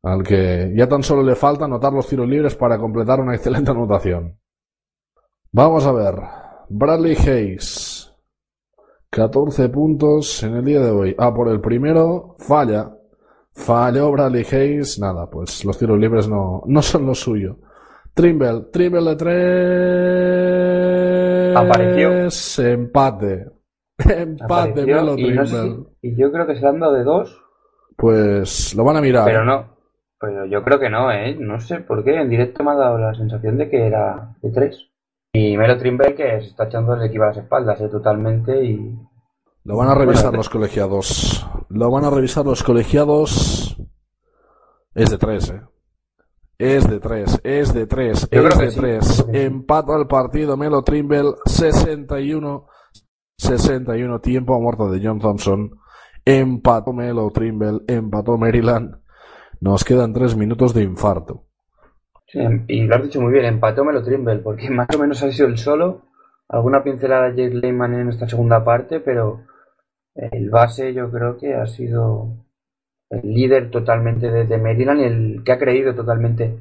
Al 0.03 0.23
que 0.23 0.73
ya 0.75 0.87
tan 0.87 1.03
solo 1.03 1.21
le 1.21 1.35
falta 1.35 1.65
anotar 1.65 1.93
los 1.93 2.07
tiros 2.07 2.27
libres 2.27 2.55
para 2.55 2.79
completar 2.79 3.19
una 3.19 3.35
excelente 3.35 3.69
anotación. 3.71 4.37
Vamos 5.51 5.85
a 5.85 5.91
ver. 5.91 6.15
Bradley 6.69 7.15
Hayes. 7.15 8.07
14 9.11 9.69
puntos 9.69 10.41
en 10.43 10.55
el 10.55 10.65
día 10.65 10.79
de 10.79 10.89
hoy. 10.91 11.15
Ah, 11.19 11.33
por 11.33 11.49
el 11.49 11.59
primero, 11.61 12.35
falla. 12.39 12.95
Falló 13.53 14.09
Bradley 14.11 14.45
Hayes. 14.51 14.97
Nada, 14.99 15.29
pues 15.29 15.63
los 15.65 15.77
tiros 15.77 15.99
libres 15.99 16.27
no, 16.29 16.63
no 16.65 16.81
son 16.81 17.05
lo 17.05 17.13
suyo. 17.13 17.57
Trimble, 18.13 18.67
Trimble 18.71 19.03
de 19.03 19.15
tres. 21.51 21.57
Apareció. 21.57 22.11
Empate. 22.71 23.45
Empate, 23.99 24.43
Apareció 24.43 24.95
Melo 24.95 25.17
y, 25.17 25.31
no 25.33 25.45
sé 25.45 25.57
Trimble. 25.59 25.85
si- 26.01 26.07
y 26.07 26.15
yo 26.19 26.31
creo 26.31 26.47
que 26.47 26.55
se 26.55 26.65
han 26.65 26.79
dado 26.79 26.93
de 26.93 27.03
dos, 27.03 27.37
Pues 27.97 28.73
lo 28.75 28.83
van 28.83 28.97
a 28.97 29.01
mirar. 29.01 29.25
pero 29.25 29.45
no. 29.45 29.75
Pero 30.21 30.45
yo 30.45 30.63
creo 30.63 30.79
que 30.79 30.89
no, 30.89 31.11
¿eh? 31.11 31.35
No 31.39 31.59
sé 31.59 31.79
por 31.79 32.03
qué. 32.03 32.21
En 32.21 32.29
directo 32.29 32.63
me 32.63 32.71
ha 32.71 32.75
dado 32.75 32.99
la 32.99 33.15
sensación 33.15 33.57
de 33.57 33.69
que 33.69 33.87
era 33.87 34.35
de 34.41 34.51
tres. 34.51 34.87
Y 35.33 35.57
Melo 35.57 35.77
Trimble 35.77 36.13
que 36.13 36.41
se 36.41 36.47
está 36.47 36.65
echando 36.65 36.93
el 36.93 37.03
equipo 37.03 37.23
a 37.23 37.27
las 37.27 37.37
espaldas, 37.37 37.81
¿eh? 37.81 37.89
Totalmente 37.89 38.63
y... 38.63 38.95
Lo 39.63 39.77
van 39.77 39.89
a 39.89 39.95
revisar 39.95 40.25
Bueno, 40.25 40.37
los 40.37 40.49
colegiados. 40.49 41.47
Lo 41.69 41.89
van 41.89 42.05
a 42.05 42.09
revisar 42.11 42.45
los 42.45 42.63
colegiados. 42.63 43.77
Es 44.93 45.09
de 45.09 45.17
tres, 45.17 45.49
eh. 45.49 45.61
Es 46.57 46.87
de 46.87 46.99
tres, 46.99 47.39
es 47.43 47.73
de 47.73 47.87
tres, 47.87 48.27
es 48.29 48.57
de 48.59 48.71
tres. 48.71 49.05
sí. 49.05 49.23
Empata 49.33 49.95
el 49.97 50.05
partido 50.05 50.57
Melo 50.57 50.83
Trimble 50.83 51.33
61 51.45 52.67
61 53.37 54.19
tiempo 54.19 54.59
muerto 54.59 54.91
de 54.91 54.99
John 55.03 55.19
Thompson. 55.19 55.71
Empató 56.23 56.93
Melo 56.93 57.31
Trimble, 57.31 57.79
empató 57.87 58.37
Maryland. 58.37 59.00
Nos 59.61 59.83
quedan 59.83 60.11
tres 60.11 60.35
minutos 60.35 60.73
de 60.73 60.81
infarto. 60.81 61.43
Sí, 62.25 62.39
y 62.67 62.81
lo 62.81 62.95
has 62.95 63.03
dicho 63.03 63.21
muy 63.21 63.31
bien, 63.31 63.45
empató 63.45 63.85
Melo 63.85 64.03
Trimble, 64.03 64.39
porque 64.39 64.69
más 64.71 64.87
o 64.95 64.99
menos 64.99 65.21
ha 65.21 65.31
sido 65.31 65.47
el 65.47 65.59
solo. 65.59 66.01
Alguna 66.49 66.83
pincelada 66.83 67.29
Jake 67.29 67.53
Lehman 67.53 67.93
en 67.93 68.09
esta 68.09 68.27
segunda 68.27 68.63
parte, 68.63 68.99
pero 68.99 69.43
el 70.15 70.49
base 70.49 70.93
yo 70.93 71.11
creo 71.11 71.37
que 71.37 71.53
ha 71.53 71.67
sido 71.67 72.29
el 73.11 73.21
líder 73.33 73.69
totalmente 73.69 74.31
de, 74.31 74.57
Maryland 74.57 74.99
el 74.99 75.43
que 75.45 75.51
ha 75.51 75.59
creído 75.59 75.93
totalmente 75.93 76.57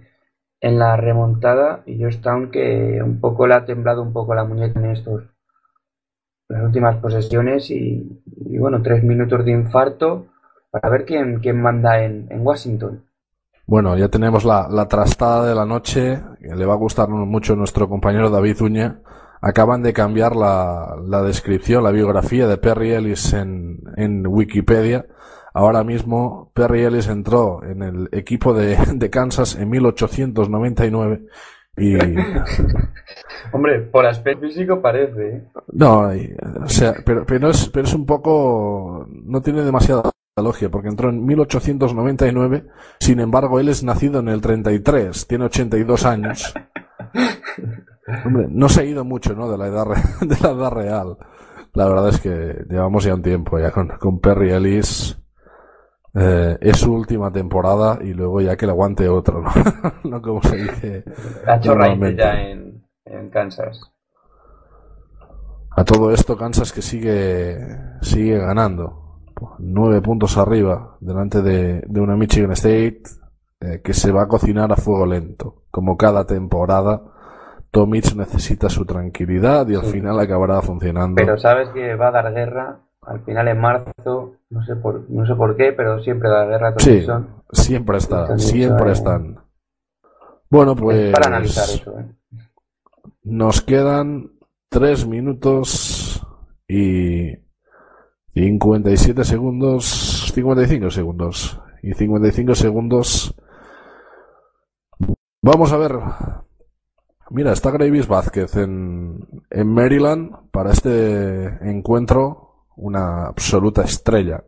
en 0.60 0.78
la 0.78 0.96
remontada. 0.98 1.82
Y 1.86 1.96
Georgetown 1.96 2.50
que 2.50 3.00
un 3.02 3.18
poco 3.18 3.46
le 3.46 3.54
ha 3.54 3.64
temblado 3.64 4.02
un 4.02 4.12
poco 4.12 4.34
la 4.34 4.44
muñeca 4.44 4.78
en 4.78 4.90
estos 4.90 5.24
las 6.48 6.64
últimas 6.64 6.96
posesiones 6.96 7.70
y 7.70 8.20
bueno, 8.58 8.82
tres 8.82 9.02
minutos 9.04 9.44
de 9.44 9.52
infarto 9.52 10.26
para 10.70 10.88
ver 10.90 11.04
quién, 11.04 11.40
quién 11.40 11.60
manda 11.60 12.02
en, 12.02 12.26
en 12.30 12.46
Washington. 12.46 13.04
Bueno, 13.66 13.96
ya 13.96 14.08
tenemos 14.08 14.44
la, 14.44 14.68
la 14.68 14.88
trastada 14.88 15.48
de 15.48 15.54
la 15.54 15.64
noche, 15.64 16.20
que 16.40 16.56
le 16.56 16.66
va 16.66 16.74
a 16.74 16.78
gustar 16.78 17.08
mucho 17.08 17.52
a 17.52 17.56
nuestro 17.56 17.88
compañero 17.88 18.28
David 18.28 18.60
Uña. 18.62 19.00
Acaban 19.40 19.82
de 19.82 19.92
cambiar 19.92 20.34
la, 20.34 20.96
la 21.06 21.22
descripción, 21.22 21.84
la 21.84 21.92
biografía 21.92 22.46
de 22.46 22.58
Perry 22.58 22.92
Ellis 22.92 23.32
en, 23.32 23.78
en 23.96 24.26
Wikipedia. 24.26 25.06
Ahora 25.54 25.84
mismo 25.84 26.50
Perry 26.52 26.82
Ellis 26.82 27.08
entró 27.08 27.62
en 27.62 27.82
el 27.82 28.08
equipo 28.12 28.54
de, 28.54 28.76
de 28.94 29.10
Kansas 29.10 29.56
en 29.56 29.70
1899 29.70 31.26
y 31.76 31.96
Hombre, 33.52 33.80
por 33.80 34.04
aspecto 34.04 34.46
físico 34.46 34.82
parece, 34.82 35.28
¿eh? 35.28 35.44
no, 35.72 36.14
y, 36.14 36.34
o 36.62 36.68
sea, 36.68 36.94
pero, 37.04 37.24
pero 37.24 37.50
es, 37.50 37.68
pero 37.68 37.86
es 37.86 37.94
un 37.94 38.04
poco, 38.04 39.06
no 39.08 39.40
tiene 39.40 39.62
demasiada 39.62 40.10
lógica 40.42 40.70
porque 40.70 40.88
entró 40.88 41.08
en 41.10 41.24
1899, 41.24 42.66
sin 43.00 43.20
embargo 43.20 43.60
él 43.60 43.68
es 43.68 43.82
nacido 43.84 44.20
en 44.20 44.28
el 44.28 44.40
33, 44.40 45.26
tiene 45.26 45.44
82 45.46 46.04
años. 46.06 46.54
Hombre, 48.24 48.46
no 48.50 48.68
se 48.68 48.80
ha 48.80 48.84
ido 48.84 49.04
mucho, 49.04 49.34
¿no? 49.34 49.50
De 49.50 49.56
la 49.58 49.66
edad, 49.68 49.84
re- 49.86 50.02
de 50.26 50.36
la 50.40 50.50
edad 50.50 50.70
real. 50.70 51.16
La 51.74 51.86
verdad 51.88 52.08
es 52.08 52.20
que 52.20 52.64
llevamos 52.68 53.04
ya 53.04 53.14
un 53.14 53.22
tiempo 53.22 53.58
ya 53.58 53.70
con, 53.70 53.88
con 53.98 54.20
Perry 54.20 54.50
Ellis. 54.50 55.16
Eh, 56.12 56.58
es 56.60 56.78
su 56.78 56.92
última 56.92 57.30
temporada 57.32 57.98
y 58.02 58.12
luego 58.14 58.40
ya 58.40 58.56
que 58.56 58.66
le 58.66 58.72
aguante 58.72 59.08
otro, 59.08 59.42
¿no? 59.42 59.50
no 60.10 60.20
como 60.20 60.42
se 60.42 60.56
dice. 60.56 61.04
Ha 61.46 61.56
hecho 61.56 61.76
ya 62.16 62.32
en, 62.32 62.84
en 63.04 63.30
Kansas. 63.30 63.80
A 65.76 65.84
todo 65.84 66.10
esto, 66.10 66.36
Kansas 66.36 66.72
que 66.72 66.82
sigue, 66.82 67.56
sigue 68.02 68.38
ganando. 68.38 69.09
Nueve 69.58 70.00
puntos 70.00 70.36
arriba, 70.38 70.96
delante 71.00 71.42
de, 71.42 71.82
de 71.86 72.00
una 72.00 72.16
Michigan 72.16 72.52
State 72.52 73.02
eh, 73.60 73.80
que 73.82 73.92
se 73.92 74.12
va 74.12 74.22
a 74.22 74.28
cocinar 74.28 74.72
a 74.72 74.76
fuego 74.76 75.06
lento. 75.06 75.62
Como 75.70 75.96
cada 75.96 76.26
temporada, 76.26 77.02
Tom 77.70 77.90
Mitch 77.90 78.14
necesita 78.16 78.68
su 78.68 78.84
tranquilidad 78.84 79.68
y 79.68 79.74
al 79.76 79.84
Sí. 79.84 79.92
final 79.92 80.18
acabará 80.18 80.60
funcionando. 80.62 81.14
Pero 81.16 81.38
sabes 81.38 81.68
que 81.70 81.94
va 81.94 82.08
a 82.08 82.10
dar 82.12 82.32
guerra 82.32 82.80
al 83.02 83.20
final 83.24 83.48
en 83.48 83.60
marzo, 83.60 84.34
no 84.50 84.64
sé 84.64 84.76
por, 84.76 85.08
no 85.10 85.26
sé 85.26 85.34
por 85.34 85.56
qué, 85.56 85.72
pero 85.72 86.02
siempre 86.02 86.28
da 86.28 86.44
guerra 86.46 86.68
a 86.68 86.74
Sí, 86.78 87.06
siempre 87.52 87.98
está, 87.98 88.36
siempre 88.38 88.92
están. 88.92 89.38
Bueno, 90.50 90.72
Es 90.72 90.80
pues 90.80 91.12
para 91.12 91.28
analizar 91.28 91.64
eso, 91.64 91.98
¿eh? 91.98 92.06
nos 93.24 93.62
quedan 93.62 94.32
tres 94.68 95.06
minutos 95.06 96.26
y 96.68 97.36
57 98.34 99.24
segundos, 99.24 100.32
55 100.34 100.90
segundos 100.90 101.60
y 101.82 101.94
55 101.94 102.54
segundos. 102.54 103.34
Vamos 105.42 105.72
a 105.72 105.76
ver. 105.76 105.98
Mira, 107.30 107.52
está 107.52 107.70
Gravis 107.70 108.08
Vázquez 108.08 108.56
en, 108.56 109.26
en 109.50 109.72
Maryland 109.72 110.50
para 110.50 110.72
este 110.72 111.46
encuentro, 111.68 112.66
una 112.76 113.26
absoluta 113.26 113.82
estrella 113.82 114.44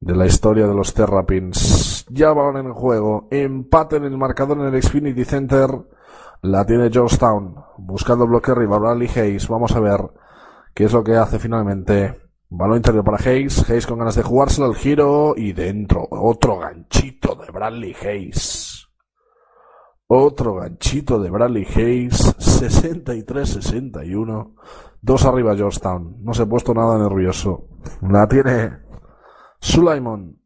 de 0.00 0.14
la 0.14 0.26
historia 0.26 0.66
de 0.66 0.74
los 0.74 0.92
Terrapins. 0.92 2.06
Ya 2.10 2.32
balón 2.32 2.58
en 2.58 2.66
el 2.66 2.72
juego, 2.72 3.28
empate 3.30 3.96
en 3.96 4.04
el 4.04 4.18
marcador 4.18 4.58
en 4.58 4.74
el 4.74 4.82
Xfinity 4.82 5.24
Center. 5.24 5.70
La 6.42 6.66
tiene 6.66 6.90
Georgetown, 6.90 7.54
buscando 7.78 8.26
bloque 8.26 8.50
arriba, 8.50 8.78
Bradley 8.78 9.08
Hayes. 9.08 9.48
Vamos 9.48 9.74
a 9.74 9.80
ver 9.80 10.00
qué 10.74 10.84
es 10.84 10.92
lo 10.92 11.02
que 11.02 11.16
hace 11.16 11.38
finalmente. 11.38 12.23
Balón 12.56 12.76
interior 12.76 13.02
para 13.04 13.16
Hayes, 13.18 13.68
Hayes 13.68 13.84
con 13.86 13.98
ganas 13.98 14.14
de 14.14 14.22
jugárselo, 14.22 14.68
el 14.68 14.76
giro 14.76 15.34
y 15.36 15.52
dentro 15.52 16.06
otro 16.10 16.58
ganchito 16.58 17.34
de 17.34 17.50
Bradley 17.50 17.94
Hayes. 18.00 18.86
Otro 20.06 20.54
ganchito 20.54 21.18
de 21.18 21.30
Bradley 21.30 21.66
Hayes, 21.74 22.36
63-61. 22.38 24.54
Dos 25.00 25.24
arriba 25.24 25.56
Georgetown. 25.56 26.18
No 26.22 26.32
se 26.32 26.42
ha 26.42 26.46
puesto 26.46 26.72
nada 26.74 26.96
nervioso. 26.98 27.66
La 28.02 28.28
tiene 28.28 28.78
Sulaimon. 29.60 30.38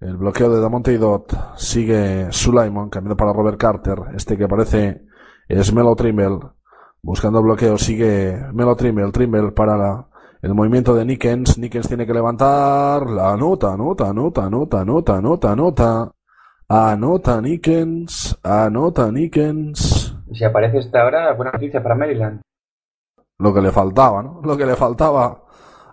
El 0.00 0.16
bloqueo 0.16 0.50
de 0.50 0.60
Damonte 0.60 0.92
y 0.92 0.96
Dot. 0.96 1.32
Sigue 1.56 2.26
Sulaimon, 2.32 2.90
cambiando 2.90 3.16
para 3.16 3.32
Robert 3.32 3.60
Carter. 3.60 3.98
Este 4.14 4.36
que 4.36 4.48
parece 4.48 5.04
es 5.46 5.72
Melo 5.72 5.94
Trimble. 5.94 6.40
Buscando 7.02 7.40
bloqueo, 7.40 7.78
sigue 7.78 8.36
Melo 8.52 8.74
Trimble. 8.74 9.12
Trimble 9.12 9.52
para 9.52 9.76
la- 9.76 10.08
el 10.42 10.54
movimiento 10.54 10.94
de 10.94 11.04
Nickens. 11.04 11.56
Nickens 11.56 11.88
tiene 11.88 12.04
que 12.04 12.12
levantar. 12.12 13.08
La 13.08 13.32
anota, 13.32 13.72
anota, 13.72 14.08
anota, 14.08 14.44
anota, 14.46 14.80
anota, 14.80 15.16
anota, 15.16 15.52
anota. 15.52 16.12
Anota 16.68 17.40
Nickens. 17.40 18.38
Anota 18.42 19.12
Nickens. 19.12 20.16
Si 20.32 20.44
aparece 20.44 20.78
esta 20.78 21.04
hora, 21.04 21.32
buena 21.34 21.52
noticia 21.52 21.80
para 21.82 21.94
Maryland. 21.94 22.40
Lo 23.38 23.54
que 23.54 23.60
le 23.60 23.70
faltaba, 23.70 24.22
¿no? 24.22 24.40
Lo 24.42 24.56
que 24.56 24.66
le 24.66 24.74
faltaba 24.74 25.44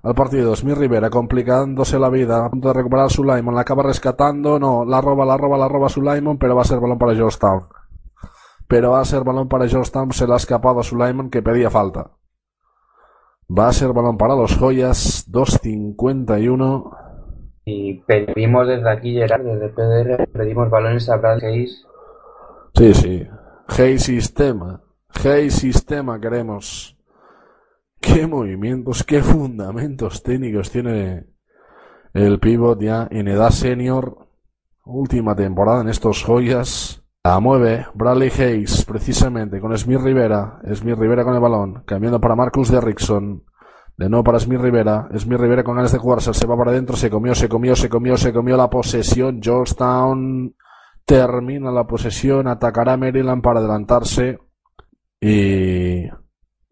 al 0.02 0.16
partido. 0.16 0.56
Smith 0.56 0.78
Rivera 0.78 1.10
complicándose 1.10 2.00
la 2.00 2.10
vida, 2.10 2.46
a 2.46 2.50
punto 2.50 2.70
de 2.70 2.74
recuperar 2.74 3.06
a 3.06 3.10
Sulaimon, 3.10 3.54
la 3.54 3.62
acaba 3.62 3.84
rescatando, 3.84 4.60
no, 4.60 4.86
la 4.86 5.02
roba, 5.02 5.26
la 5.26 5.38
roba, 5.38 5.58
la 5.58 5.68
roba 5.68 5.90
Sulaimon, 5.90 6.38
pero 6.38 6.56
va 6.56 6.62
a 6.62 6.66
ser 6.66 6.80
balón 6.80 6.98
para 6.98 7.16
Georgetown. 7.16 7.68
Pero 8.68 8.92
va 8.92 9.02
a 9.02 9.06
ser 9.06 9.24
balón 9.24 9.48
para 9.48 9.68
Georgetown, 9.68 10.12
se 10.12 10.26
le 10.28 10.34
ha 10.34 10.38
escapado 10.38 10.80
a 10.80 10.84
Sulaimon 10.84 11.30
que 11.30 11.42
pedía 11.42 11.70
falta. 11.70 12.12
Va 13.52 13.68
a 13.68 13.74
ser 13.74 13.94
balón 13.94 14.18
para 14.18 14.36
los 14.36 14.56
Joyas, 14.56 15.26
2.51. 15.32 16.98
Y 17.66 17.96
pedimos 18.02 18.68
desde 18.68 18.90
aquí, 18.90 19.14
Gerard, 19.14 19.44
desde 19.44 19.70
PDR, 19.70 20.28
pedimos 20.28 20.70
balones 20.70 21.10
a 21.10 21.18
Bradley 21.18 21.54
Hayes. 21.54 21.86
Sí, 22.76 22.94
sí. 22.94 23.28
Hey 23.68 23.98
Sistema. 23.98 24.84
Hey 25.24 25.50
Sistema 25.50 26.20
queremos. 26.20 26.96
Qué 28.00 28.28
movimientos, 28.28 29.04
qué 29.04 29.22
fundamentos 29.22 30.24
técnicos 30.24 30.72
tiene 30.72 31.28
el 32.14 32.40
pivot 32.40 32.80
ya 32.80 33.08
en 33.10 33.28
edad 33.28 33.50
senior. 33.50 34.28
Última 34.86 35.36
temporada 35.36 35.82
en 35.82 35.90
estos 35.90 36.24
joyas. 36.24 37.04
La 37.30 37.40
mueve 37.40 37.86
Bradley 37.94 38.32
Hayes 38.32 38.86
precisamente 38.86 39.62
con 39.62 39.78
Smith 39.78 40.00
Rivera. 40.02 40.60
Smith 40.74 40.98
Rivera 40.98 41.24
con 41.24 41.36
el 41.36 41.40
balón. 41.40 41.84
Cambiando 41.86 42.20
para 42.20 42.36
Marcus 42.36 42.72
Derrickson. 42.72 43.44
De 43.96 44.10
nuevo 44.10 44.24
para 44.24 44.40
Smith 44.40 44.60
Rivera. 44.60 45.08
Smith 45.16 45.38
Rivera 45.40 45.64
con 45.64 45.76
ganas 45.76 45.92
de 45.92 46.00
jugarse. 46.00 46.34
Se 46.34 46.48
va 46.48 46.58
para 46.58 46.72
adentro. 46.72 46.96
Se 46.96 47.08
comió, 47.08 47.36
se 47.36 47.48
comió, 47.48 47.76
se 47.76 47.88
comió, 47.88 48.18
se 48.18 48.34
comió 48.34 48.58
la 48.58 48.68
posesión. 48.68 49.44
Georgetown 49.44 50.56
termina 51.06 51.70
la 51.70 51.86
posesión. 51.86 52.48
Atacará 52.48 52.98
Maryland 52.98 53.44
para 53.44 53.60
adelantarse. 53.60 54.40
Y 55.22 56.06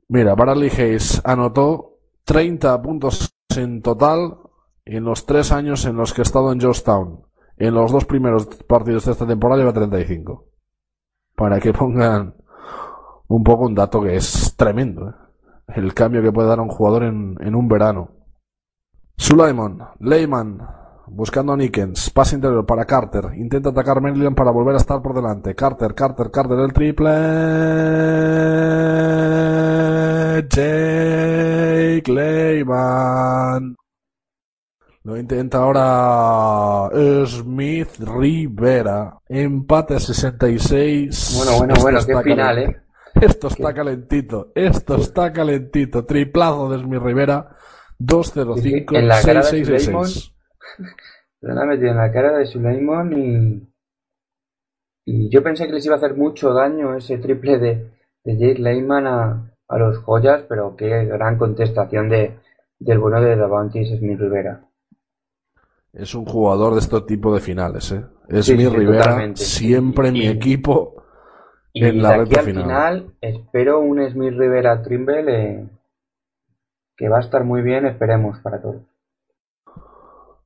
mira, 0.08 0.34
Bradley 0.34 0.72
Hayes 0.72 1.22
anotó 1.24 2.00
30 2.24 2.82
puntos 2.82 3.32
en 3.56 3.84
total 3.84 4.40
en 4.86 5.04
los 5.04 5.24
tres 5.28 5.52
años 5.52 5.86
en 5.86 5.98
los 5.98 6.16
que 6.16 6.22
ha 6.22 6.24
estado 6.24 6.52
en 6.52 6.60
Georgetown. 6.60 7.28
En 7.58 7.76
los 7.76 7.92
dos 7.92 8.06
primeros 8.06 8.48
partidos 8.68 9.06
de 9.06 9.12
esta 9.12 9.28
temporada 9.28 9.60
lleva 9.60 9.74
35. 9.74 10.47
Para 11.38 11.60
que 11.60 11.72
pongan 11.72 12.34
un 13.28 13.44
poco 13.44 13.66
un 13.66 13.76
dato 13.76 14.02
que 14.02 14.16
es 14.16 14.56
tremendo. 14.58 15.10
¿eh? 15.10 15.14
El 15.76 15.94
cambio 15.94 16.24
que 16.24 16.32
puede 16.32 16.50
dar 16.50 16.60
un 16.60 16.70
jugador 16.70 17.04
en, 17.04 17.36
en 17.40 17.54
un 17.54 17.68
verano. 17.68 18.10
Sulaimon, 19.18 19.80
Leyman, 20.00 20.60
buscando 21.08 21.54
a 21.54 21.58
Nickens, 21.58 22.10
pase 22.10 22.36
interior 22.36 22.66
para 22.66 22.86
Carter, 22.86 23.32
intenta 23.36 23.70
atacar 23.70 24.02
Maryland 24.02 24.36
para 24.36 24.52
volver 24.52 24.76
a 24.76 24.78
estar 24.78 25.02
por 25.02 25.14
delante. 25.14 25.54
Carter, 25.56 25.94
Carter, 25.94 26.32
Carter, 26.32 26.60
el 26.60 26.74
triple. 26.74 27.12
Jake 30.50 32.12
Leyman. 32.12 33.76
Lo 35.08 35.16
intenta 35.16 35.60
ahora 35.60 36.90
Smith 37.26 37.98
Rivera. 38.00 39.18
Empate 39.30 39.96
a 39.96 40.00
66. 40.02 41.36
Bueno, 41.38 41.58
bueno, 41.60 41.74
Esto 41.76 41.82
bueno, 41.82 42.00
qué 42.06 42.30
final, 42.30 42.58
¿eh? 42.58 42.82
Esto 43.22 43.48
está 43.48 43.74
calentito. 43.74 44.52
Esto 44.54 44.98
está 44.98 45.32
calentito. 45.32 46.04
Triplazo 46.04 46.70
de 46.70 46.80
Smith 46.80 47.02
Rivera. 47.02 47.56
205 47.98 48.96
En 48.98 49.08
la 49.08 49.22
cara 49.22 49.40
de 49.40 49.44
666. 49.44 50.34
Se 51.40 51.48
la 51.54 51.62
ha 51.62 51.66
metido 51.66 51.92
en 51.92 51.98
la 51.98 52.12
cara 52.12 52.38
de 52.38 52.46
Sulaimon 52.46 53.14
y. 53.14 53.74
Y 55.06 55.30
yo 55.30 55.42
pensé 55.42 55.68
que 55.68 55.74
les 55.74 55.86
iba 55.86 55.96
a 55.96 56.00
hacer 56.00 56.16
mucho 56.16 56.54
daño 56.54 56.98
ese 56.98 57.18
triple 57.18 57.60
de, 57.60 57.92
de 58.26 58.38
Jake 58.38 58.62
Lehman 58.62 59.08
a, 59.08 59.54
a 59.70 59.78
los 59.78 60.00
joyas, 60.00 60.44
pero 60.50 60.76
qué 60.76 61.06
gran 61.06 61.38
contestación 61.38 62.10
de, 62.10 62.38
del 62.78 63.00
bueno 63.00 63.22
de 63.22 63.38
Davantis 63.38 63.98
Smith 63.98 64.20
Rivera. 64.20 64.67
Es 65.98 66.14
un 66.14 66.26
jugador 66.26 66.74
de 66.74 66.80
este 66.80 67.02
tipo 67.02 67.34
de 67.34 67.40
finales, 67.42 67.92
¿eh? 67.92 68.06
Sí, 68.30 68.54
Smith 68.54 68.70
sí, 68.70 68.76
Rivera, 68.78 69.04
totalmente. 69.04 69.42
siempre 69.44 70.12
mi 70.12 70.28
equipo 70.28 71.04
Y 71.74 71.86
en 71.86 72.04
la 72.04 72.10
de 72.10 72.16
aquí 72.16 72.36
recta 72.36 72.40
al 72.40 72.46
final. 72.46 72.64
final 72.64 73.16
espero 73.20 73.80
un 73.80 74.08
Smith 74.12 74.34
Rivera 74.38 74.82
Trimble 74.84 75.24
eh, 75.28 75.70
que 76.96 77.10
va 77.10 77.18
a 77.18 77.22
estar 77.22 77.44
muy 77.44 77.64
bien, 77.64 77.88
esperemos 77.88 78.38
para 78.42 78.62
todos. 78.62 78.84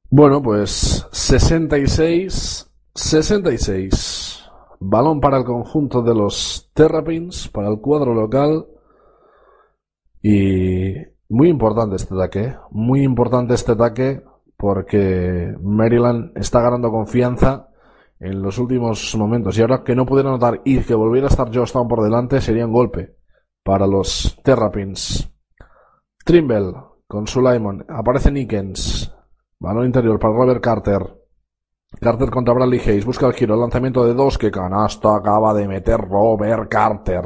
Bueno, 0.09 0.41
pues 0.41 1.05
66, 1.11 2.71
66. 2.95 4.49
Balón 4.79 5.19
para 5.19 5.37
el 5.37 5.43
conjunto 5.43 6.01
de 6.01 6.15
los 6.15 6.69
Terrapins, 6.73 7.49
para 7.49 7.67
el 7.69 7.79
cuadro 7.81 8.13
local. 8.13 8.67
Y 10.21 10.93
muy 11.27 11.49
importante 11.49 11.97
este 11.97 12.13
ataque, 12.13 12.39
¿eh? 12.41 12.57
muy 12.71 13.03
importante 13.03 13.53
este 13.53 13.73
ataque 13.73 14.23
porque 14.61 15.55
Maryland 15.59 16.37
está 16.37 16.61
ganando 16.61 16.91
confianza 16.91 17.69
en 18.19 18.43
los 18.43 18.59
últimos 18.59 19.15
momentos. 19.15 19.57
Y 19.57 19.61
ahora 19.61 19.83
que 19.83 19.95
no 19.95 20.05
pudiera 20.05 20.29
anotar 20.29 20.61
y 20.63 20.81
que 20.81 20.93
volviera 20.93 21.25
a 21.25 21.31
estar 21.31 21.51
Georgetown 21.51 21.87
por 21.87 22.03
delante 22.03 22.39
sería 22.39 22.67
un 22.67 22.71
golpe 22.71 23.15
para 23.63 23.87
los 23.87 24.37
Terrapins. 24.43 25.27
Trimble 26.23 26.73
con 27.07 27.25
Sulaimon. 27.25 27.87
Aparece 27.89 28.31
Nickens. 28.31 29.11
Balón 29.57 29.87
interior 29.87 30.19
para 30.19 30.35
Robert 30.35 30.61
Carter. 30.61 31.01
Carter 31.99 32.29
contra 32.29 32.53
Bradley 32.53 32.81
Hayes. 32.81 33.03
Busca 33.03 33.25
el 33.25 33.33
giro. 33.33 33.55
El 33.55 33.61
lanzamiento 33.61 34.05
de 34.05 34.13
dos. 34.13 34.37
Que 34.37 34.51
canasta 34.51 35.15
acaba 35.15 35.55
de 35.55 35.67
meter 35.67 35.99
Robert 36.01 36.69
Carter. 36.69 37.25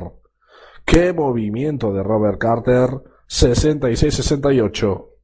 Qué 0.86 1.12
movimiento 1.12 1.91
de 1.91 2.02
Robert 2.02 2.38
Carter. 2.40 2.91
66-68. 3.28 5.14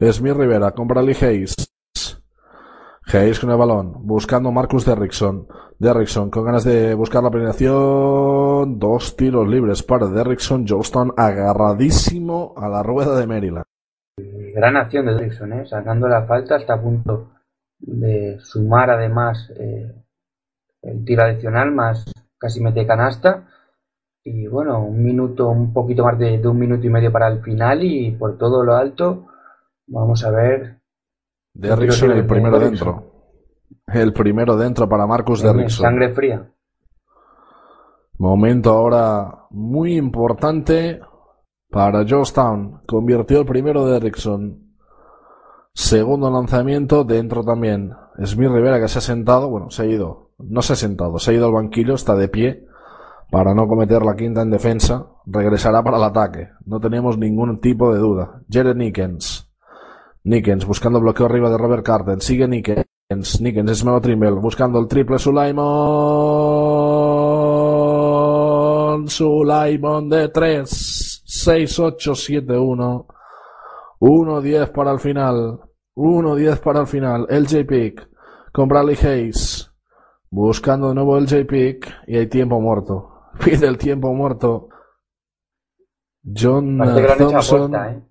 Smith 0.00 0.34
Rivera 0.34 0.70
con 0.72 0.88
Bradley 0.88 1.14
Hayes. 1.20 1.54
Hayes 3.12 3.38
con 3.38 3.50
el 3.50 3.58
balón. 3.58 4.06
Buscando 4.06 4.50
Marcus 4.50 4.86
Derrickson. 4.86 5.46
Derrickson 5.78 6.30
con 6.30 6.44
ganas 6.44 6.64
de 6.64 6.94
buscar 6.94 7.22
la 7.22 7.30
penetración. 7.30 8.78
Dos 8.78 9.14
tiros 9.14 9.46
libres 9.46 9.82
para 9.82 10.06
Derrickson. 10.06 10.64
Johnston 10.66 11.12
agarradísimo 11.16 12.54
a 12.56 12.68
la 12.68 12.82
rueda 12.82 13.18
de 13.18 13.26
Maryland. 13.26 13.64
Gran 14.54 14.76
acción 14.76 15.06
de 15.06 15.14
Derrickson, 15.14 15.52
¿eh? 15.52 15.66
sacando 15.66 16.08
la 16.08 16.24
falta 16.24 16.56
hasta 16.56 16.74
a 16.74 16.80
punto 16.80 17.32
de 17.78 18.38
sumar 18.40 18.90
además 18.90 19.50
eh, 19.58 19.94
el 20.82 21.04
tiro 21.04 21.22
adicional 21.22 21.72
más 21.72 22.10
casi 22.38 22.60
mete 22.60 22.86
canasta. 22.86 23.46
Y 24.24 24.46
bueno, 24.46 24.82
un 24.82 25.02
minuto, 25.02 25.48
un 25.48 25.72
poquito 25.72 26.04
más 26.04 26.18
de 26.18 26.40
un 26.46 26.58
minuto 26.58 26.86
y 26.86 26.90
medio 26.90 27.12
para 27.12 27.28
el 27.28 27.42
final 27.42 27.84
y 27.84 28.12
por 28.12 28.38
todo 28.38 28.64
lo 28.64 28.74
alto 28.76 29.29
vamos 29.90 30.24
a 30.24 30.30
ver 30.30 30.80
Derrickson 31.52 32.12
el 32.12 32.26
primero 32.26 32.58
dentro. 32.58 33.10
El 33.86 34.12
primero 34.12 34.56
dentro 34.56 34.88
para 34.88 35.06
Marcus 35.06 35.42
Derrickson. 35.42 35.84
sangre 35.84 36.10
fría. 36.10 36.52
Momento 38.18 38.70
ahora 38.70 39.46
muy 39.50 39.96
importante 39.96 41.00
para 41.70 42.04
Georgetown. 42.04 42.82
Convirtió 42.86 43.40
el 43.40 43.46
primero 43.46 43.84
de 43.84 43.92
Derrickson. 43.92 44.74
Segundo 45.72 46.30
lanzamiento 46.30 47.04
dentro 47.04 47.42
también. 47.42 47.92
Smith 48.24 48.50
Rivera 48.50 48.80
que 48.80 48.88
se 48.88 48.98
ha 48.98 49.02
sentado, 49.02 49.48
bueno, 49.48 49.70
se 49.70 49.82
ha 49.82 49.86
ido, 49.86 50.32
no 50.38 50.62
se 50.62 50.74
ha 50.74 50.76
sentado, 50.76 51.18
se 51.18 51.30
ha 51.30 51.34
ido 51.34 51.46
al 51.46 51.52
banquillo, 51.52 51.94
está 51.94 52.14
de 52.16 52.28
pie 52.28 52.66
para 53.30 53.54
no 53.54 53.66
cometer 53.66 54.02
la 54.02 54.16
quinta 54.16 54.42
en 54.42 54.50
defensa. 54.50 55.06
Regresará 55.24 55.82
para 55.82 55.96
el 55.96 56.04
ataque. 56.04 56.48
No 56.64 56.80
tenemos 56.80 57.16
ningún 57.16 57.60
tipo 57.60 57.92
de 57.94 58.00
duda. 58.00 58.42
Jared 58.50 58.76
Nickens. 58.76 59.49
Nickens 60.24 60.66
buscando 60.66 61.00
bloqueo 61.00 61.26
arriba 61.26 61.50
de 61.50 61.58
Robert 61.58 61.84
Carter. 61.84 62.20
Sigue 62.20 62.46
Nickens. 62.46 63.40
Nickens 63.40 63.70
es 63.70 63.84
nuevo 63.84 64.00
Trimble 64.00 64.32
buscando 64.32 64.78
el 64.78 64.86
triple 64.86 65.18
Sulaimon. 65.18 65.60
Sulaimon 69.08 70.08
de 70.08 70.28
3. 70.28 71.22
6-8-7-1. 71.26 73.06
1-10 74.00 74.72
para 74.72 74.92
el 74.92 74.98
final. 74.98 75.60
1-10 75.96 76.60
para 76.60 76.80
el 76.80 76.86
final. 76.86 77.26
LJ 77.28 77.66
Pick 77.66 78.08
con 78.52 78.68
Bradley 78.68 78.96
Hayes. 78.96 79.70
Buscando 80.30 80.88
de 80.88 80.94
nuevo 80.94 81.16
el 81.16 81.28
J 81.28 81.44
Pick. 81.46 81.92
Y 82.06 82.16
hay 82.16 82.26
tiempo 82.26 82.60
muerto. 82.60 83.30
Pide 83.44 83.66
el 83.66 83.78
tiempo 83.78 84.12
muerto. 84.12 84.68
John 86.22 86.78
Thompson 87.16 87.70
posta, 87.70 87.92
¿eh? 87.92 88.09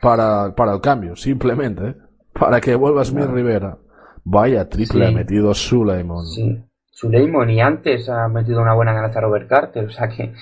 Para, 0.00 0.54
para 0.54 0.72
el 0.74 0.80
cambio, 0.80 1.16
simplemente. 1.16 1.88
¿eh? 1.88 1.94
Para 2.32 2.60
que 2.60 2.74
vuelva 2.74 3.04
Smith 3.04 3.26
Rivera. 3.26 3.78
Vaya 4.24 4.68
triple 4.68 5.06
Sí. 5.06 5.12
ha 5.12 5.16
metido 5.16 5.54
Suleiman. 5.54 6.24
Sí. 6.26 6.62
Suleiman 6.90 7.48
y 7.50 7.60
antes 7.60 8.08
ha 8.08 8.28
metido 8.28 8.60
una 8.60 8.74
buena 8.74 8.92
canasta 8.94 9.20
Robert 9.20 9.48
Carter, 9.48 9.84
o 9.86 9.90
sea 9.90 10.08
que 10.08 10.32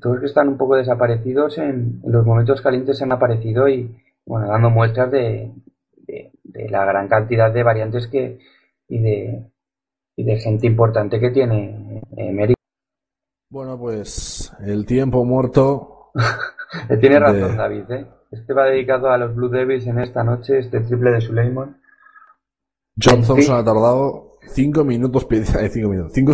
todos 0.00 0.20
que 0.20 0.26
están 0.26 0.48
un 0.48 0.56
poco 0.58 0.76
desaparecidos 0.76 1.58
en, 1.58 2.00
en 2.04 2.12
los 2.12 2.24
momentos 2.26 2.60
calientes 2.60 3.00
han 3.02 3.12
aparecido 3.12 3.68
y 3.68 3.94
bueno, 4.24 4.48
dando 4.48 4.70
muestras 4.70 5.10
de, 5.10 5.52
de- 6.06 6.32
de 6.42 6.68
la 6.70 6.84
gran 6.86 7.06
cantidad 7.08 7.52
de 7.52 7.62
variantes 7.62 8.06
que 8.08 8.38
y 8.88 8.98
de, 9.00 9.46
y 10.16 10.24
de 10.24 10.36
gente 10.38 10.66
importante 10.66 11.20
que 11.20 11.30
tiene 11.30 12.02
eh, 12.16 12.32
Merrick. 12.32 12.56
Bueno, 13.50 13.78
pues 13.78 14.52
el 14.64 14.84
tiempo 14.86 15.24
muerto. 15.24 16.10
Eh, 16.88 16.96
Tiene 17.00 17.18
razón 17.20 17.56
David, 17.56 17.90
¿eh? 17.90 18.06
Este 18.30 18.52
va 18.52 18.64
dedicado 18.64 19.10
a 19.10 19.18
los 19.18 19.34
Blue 19.34 19.48
Devils 19.48 19.86
en 19.86 19.98
esta 19.98 20.24
noche, 20.24 20.58
este 20.58 20.80
triple 20.80 21.12
de 21.12 21.20
Suleiman. 21.20 21.80
John. 23.00 23.22
Thompson 23.22 23.56
ha 23.56 23.64
tardado 23.64 24.38
5 24.48 24.84
minutos 24.84 25.24
pidiendo, 25.24 25.58
5 25.70 25.88
minutos, 25.88 26.12
5 26.14 26.32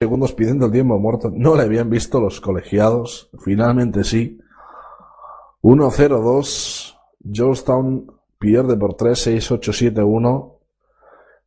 segundos 0.00 0.32
pidiendo 0.32 0.66
el 0.66 0.72
tiempo 0.72 0.98
muerto. 0.98 1.30
No 1.32 1.56
le 1.56 1.62
habían 1.62 1.90
visto 1.90 2.20
los 2.20 2.40
colegiados. 2.40 3.30
Finalmente 3.44 4.04
sí. 4.04 4.40
1-0-2. 5.62 6.98
Georgetown 7.32 8.12
pierde 8.38 8.76
por 8.76 8.94
3, 8.94 9.26
6-8-7-1. 9.28 10.52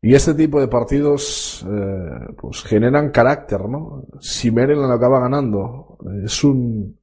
Y 0.02 0.14
este 0.14 0.34
tipo 0.36 0.60
de 0.60 0.68
partidos 0.68 1.66
eh, 1.68 2.34
pues 2.40 2.64
generan 2.64 3.10
carácter, 3.10 3.68
¿no? 3.68 4.06
Si 4.20 4.52
Maryland 4.52 4.92
acaba 4.92 5.20
ganando, 5.20 5.98
es 6.24 6.44
un, 6.44 7.00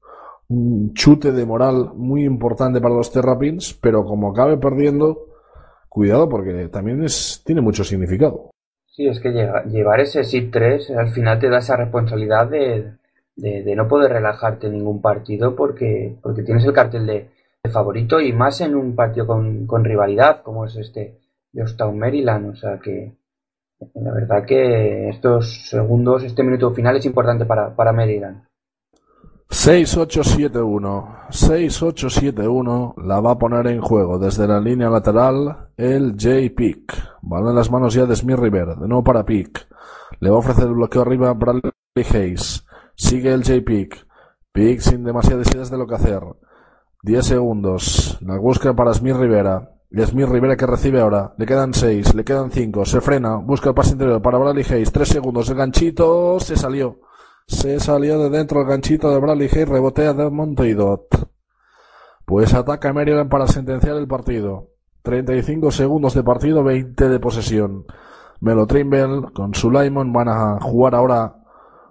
un 0.53 0.93
chute 0.95 1.33
de 1.33 1.47
moral 1.47 1.93
muy 1.95 2.25
importante 2.25 2.81
para 2.81 2.95
los 2.95 3.13
Terrapins, 3.13 3.75
pero 3.81 4.05
como 4.05 4.31
acabe 4.31 4.57
perdiendo, 4.59 5.27
cuidado 5.89 6.29
porque 6.29 6.69
también 6.69 7.03
es, 7.05 7.43
tiene 7.45 7.61
mucho 7.61 7.85
significado. 7.85 8.51
Sí, 8.87 9.07
es 9.07 9.21
que 9.21 9.31
llevar 9.31 10.01
ese 10.01 10.23
SID 10.25 10.51
3 10.53 10.91
al 10.91 11.09
final 11.09 11.39
te 11.39 11.49
da 11.49 11.59
esa 11.59 11.77
responsabilidad 11.77 12.47
de, 12.49 12.93
de- 13.37 13.75
no 13.75 13.89
poder 13.89 14.13
relajarte 14.13 14.67
en 14.67 14.75
ningún 14.75 15.01
partido 15.01 15.57
porque, 15.57 16.17
porque 16.23 16.43
tienes 16.43 16.65
el 16.67 16.75
cartel 16.75 17.07
de, 17.07 17.31
de 17.65 17.71
favorito 17.71 18.21
y 18.21 18.33
más 18.35 18.61
en 18.61 18.75
un 18.75 18.95
partido 18.95 19.27
con, 19.27 19.67
con 19.67 19.85
rivalidad 19.85 20.43
como 20.43 20.67
es 20.67 20.77
este 20.77 21.19
Georgetown 21.55 21.99
Maryland. 21.99 22.51
O 22.51 22.55
sea 22.55 22.79
que 22.79 23.15
la 23.95 24.13
verdad 24.13 24.45
que 24.45 25.09
estos 25.09 25.67
segundos, 25.69 26.23
este 26.25 26.43
minuto 26.43 26.71
final 26.73 26.97
es 26.97 27.07
importante 27.07 27.47
para, 27.47 27.75
para 27.75 27.93
Maryland. 27.93 28.43
6-8-7-1. 29.53 31.29
6-8-7-1. 31.29 32.95
La 33.05 33.21
va 33.21 33.33
a 33.33 33.39
poner 33.39 33.67
en 33.67 33.83
juego 33.83 34.19
desde 34.19 34.49
la 34.49 34.59
línea 34.59 34.89
lateral 34.89 35.69
el 35.77 36.13
J. 36.19 36.55
Pick. 36.57 36.95
Balón 37.21 37.51
en 37.51 37.57
las 37.57 37.71
manos 37.71 37.93
ya 37.93 38.07
de 38.07 38.17
Smith 38.17 38.39
River. 38.39 38.77
De 38.77 38.89
nuevo 38.89 39.05
para 39.05 39.27
Pick. 39.27 39.69
Le 40.21 40.31
va 40.31 40.37
a 40.37 40.39
ofrecer 40.39 40.65
el 40.65 40.73
bloqueo 40.73 41.03
arriba 41.03 41.29
a 41.29 41.35
Bradley 41.35 41.71
Hayes. 41.97 42.65
Sigue 42.95 43.31
el 43.31 43.45
J. 43.45 43.61
Pick. 43.65 44.07
Pick 44.53 44.81
sin 44.81 45.05
demasiadas 45.05 45.55
ideas 45.55 45.71
de 45.71 45.77
lo 45.77 45.87
que 45.87 45.97
hacer. 45.97 46.23
10 47.03 47.27
segundos. 47.27 48.17
La 48.23 48.39
busca 48.39 48.75
para 48.75 48.95
Smith 48.95 49.17
Rivera. 49.17 49.71
Y 49.91 50.01
Smith 50.01 50.29
Rivera 50.29 50.57
que 50.57 50.67
recibe 50.67 51.03
ahora. 51.03 51.35
Le 51.37 51.45
quedan 51.45 51.75
6, 51.75 52.15
le 52.15 52.25
quedan 52.25 52.51
5. 52.51 52.87
Se 52.87 53.03
frena. 53.03 53.37
Busca 53.37 53.69
el 53.69 53.75
pase 53.75 53.93
interior 53.93 54.23
para 54.23 54.39
Bradley 54.39 54.65
Hayes. 54.65 54.91
3 54.91 55.07
segundos. 55.07 55.51
El 55.51 55.57
ganchito 55.57 56.41
se 56.41 56.57
salió. 56.57 57.01
Se 57.53 57.79
salió 57.81 58.19
de 58.19 58.31
dentro 58.31 58.63
el 58.63 58.67
ganchito 58.67 59.11
de 59.11 59.21
Bradley 59.21 59.47
Hayes. 59.53 59.69
Rebotea 59.69 60.15
de 60.15 60.31
Monteidot. 60.31 61.07
Pues 62.25 62.55
ataca 62.55 62.95
Maryland 62.95 63.31
para 63.31 63.47
sentenciar 63.47 63.97
el 63.97 64.09
partido. 64.09 64.71
35 65.03 65.71
segundos 65.71 66.15
de 66.15 66.25
partido, 66.25 66.65
20 66.65 67.09
de 67.11 67.21
posesión. 67.21 67.85
Melo 68.41 68.67
Trimble 68.67 69.33
con 69.35 69.55
Sulaimon 69.55 70.15
van 70.15 70.29
a 70.29 70.61
jugar 70.61 70.95
ahora 70.95 71.37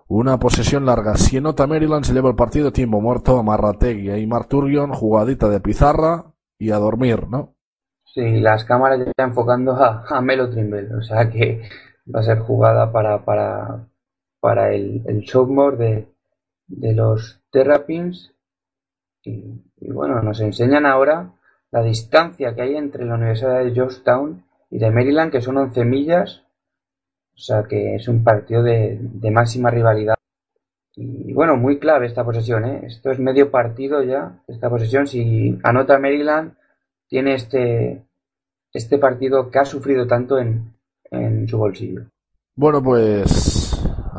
una 0.08 0.40
posesión 0.40 0.86
larga. 0.86 1.16
Si 1.16 1.38
anota 1.38 1.68
Maryland 1.68 2.06
se 2.06 2.14
lleva 2.14 2.30
el 2.30 2.36
partido 2.36 2.72
tiempo 2.74 3.00
muerto 3.00 3.38
a 3.38 3.44
Marrategui 3.44 4.12
y 4.12 4.28
Marturion, 4.28 4.92
jugadita 4.92 5.48
de 5.48 5.62
pizarra 5.62 6.26
y 6.58 6.72
a 6.72 6.78
dormir, 6.78 7.28
¿no? 7.30 7.54
Sí, 8.06 8.42
las 8.42 8.66
cámaras 8.66 8.98
ya 8.98 9.06
están 9.12 9.30
enfocando 9.30 9.74
a, 9.74 10.06
a 10.10 10.22
Melo 10.22 10.50
Trimble, 10.50 10.94
o 10.96 11.02
sea 11.04 11.30
que 11.30 11.62
va 12.14 12.22
a 12.22 12.24
ser 12.24 12.40
jugada 12.40 12.92
para, 12.92 13.24
para, 13.24 13.91
para 14.42 14.74
el, 14.74 15.04
el 15.06 15.26
sophomore 15.26 15.78
de, 15.78 16.08
de 16.68 16.94
los 16.94 17.42
Terrapins. 17.50 18.34
Y, 19.24 19.64
y 19.80 19.92
bueno, 19.92 20.22
nos 20.22 20.42
enseñan 20.42 20.86
ahora 20.86 21.32
la 21.72 21.84
distancia 21.84 22.54
que 22.54 22.64
hay 22.64 22.76
entre 22.76 23.06
la 23.06 23.16
Universidad 23.16 23.64
de 23.64 23.72
Georgetown 23.72 24.44
y 24.70 24.80
de 24.80 24.92
Maryland, 24.92 25.32
que 25.32 25.42
son 25.42 25.58
11 25.58 25.86
millas, 25.86 26.44
o 27.34 27.38
sea 27.38 27.64
que 27.64 27.96
es 27.96 28.08
un 28.08 28.24
partido 28.24 28.62
de, 28.64 29.00
de 29.00 29.32
máxima 29.32 29.70
rivalidad. 29.70 30.16
Y 30.96 31.32
bueno, 31.34 31.56
muy 31.56 31.80
clave 31.80 32.08
esta 32.08 32.26
posesión, 32.26 32.66
¿eh? 32.66 32.82
Esto 32.86 33.12
es 33.12 33.20
medio 33.20 33.50
partido 33.50 34.04
ya, 34.04 34.44
esta 34.48 34.70
posesión. 34.70 35.08
Si 35.08 35.58
anota 35.64 35.98
Maryland, 35.98 36.56
tiene 37.08 37.36
este, 37.36 38.04
este 38.74 38.98
partido 38.98 39.50
que 39.50 39.60
ha 39.60 39.66
sufrido 39.66 40.06
tanto 40.06 40.38
en, 40.38 40.74
en 41.10 41.48
su 41.48 41.58
bolsillo. 41.58 42.02
Bueno, 42.56 42.84
pues 42.84 43.72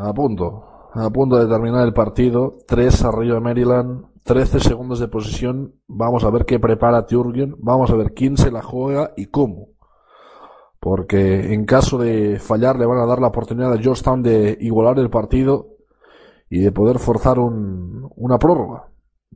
a 0.09 0.13
punto, 0.13 0.63
a 0.93 1.09
punto 1.09 1.37
de 1.37 1.47
terminar 1.47 1.85
el 1.85 1.93
partido. 1.93 2.57
3 2.67 3.03
arriba 3.05 3.39
Maryland, 3.39 4.05
13 4.23 4.59
segundos 4.59 4.99
de 4.99 5.07
posesión. 5.07 5.75
Vamos 5.87 6.23
a 6.23 6.29
ver 6.29 6.45
qué 6.45 6.59
prepara 6.59 7.05
Turgeon. 7.05 7.55
Vamos 7.59 7.89
a 7.91 7.95
ver 7.95 8.13
quién 8.13 8.37
se 8.37 8.51
la 8.51 8.61
juega 8.61 9.11
y 9.15 9.27
cómo. 9.27 9.69
Porque 10.79 11.53
en 11.53 11.65
caso 11.65 11.97
de 11.97 12.39
fallar 12.39 12.77
le 12.77 12.85
van 12.85 12.99
a 12.99 13.05
dar 13.05 13.19
la 13.19 13.27
oportunidad 13.27 13.71
a 13.73 13.77
Georgetown 13.77 14.21
de 14.21 14.57
igualar 14.59 14.99
el 14.99 15.09
partido 15.09 15.69
y 16.49 16.59
de 16.59 16.71
poder 16.71 16.99
forzar 16.99 17.39
un- 17.39 18.09
una 18.15 18.37
prórroga. 18.37 18.87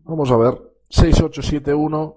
Vamos 0.03 0.29
a 0.31 0.37
ver. 0.37 0.61
6-8-7-1. 0.89 2.15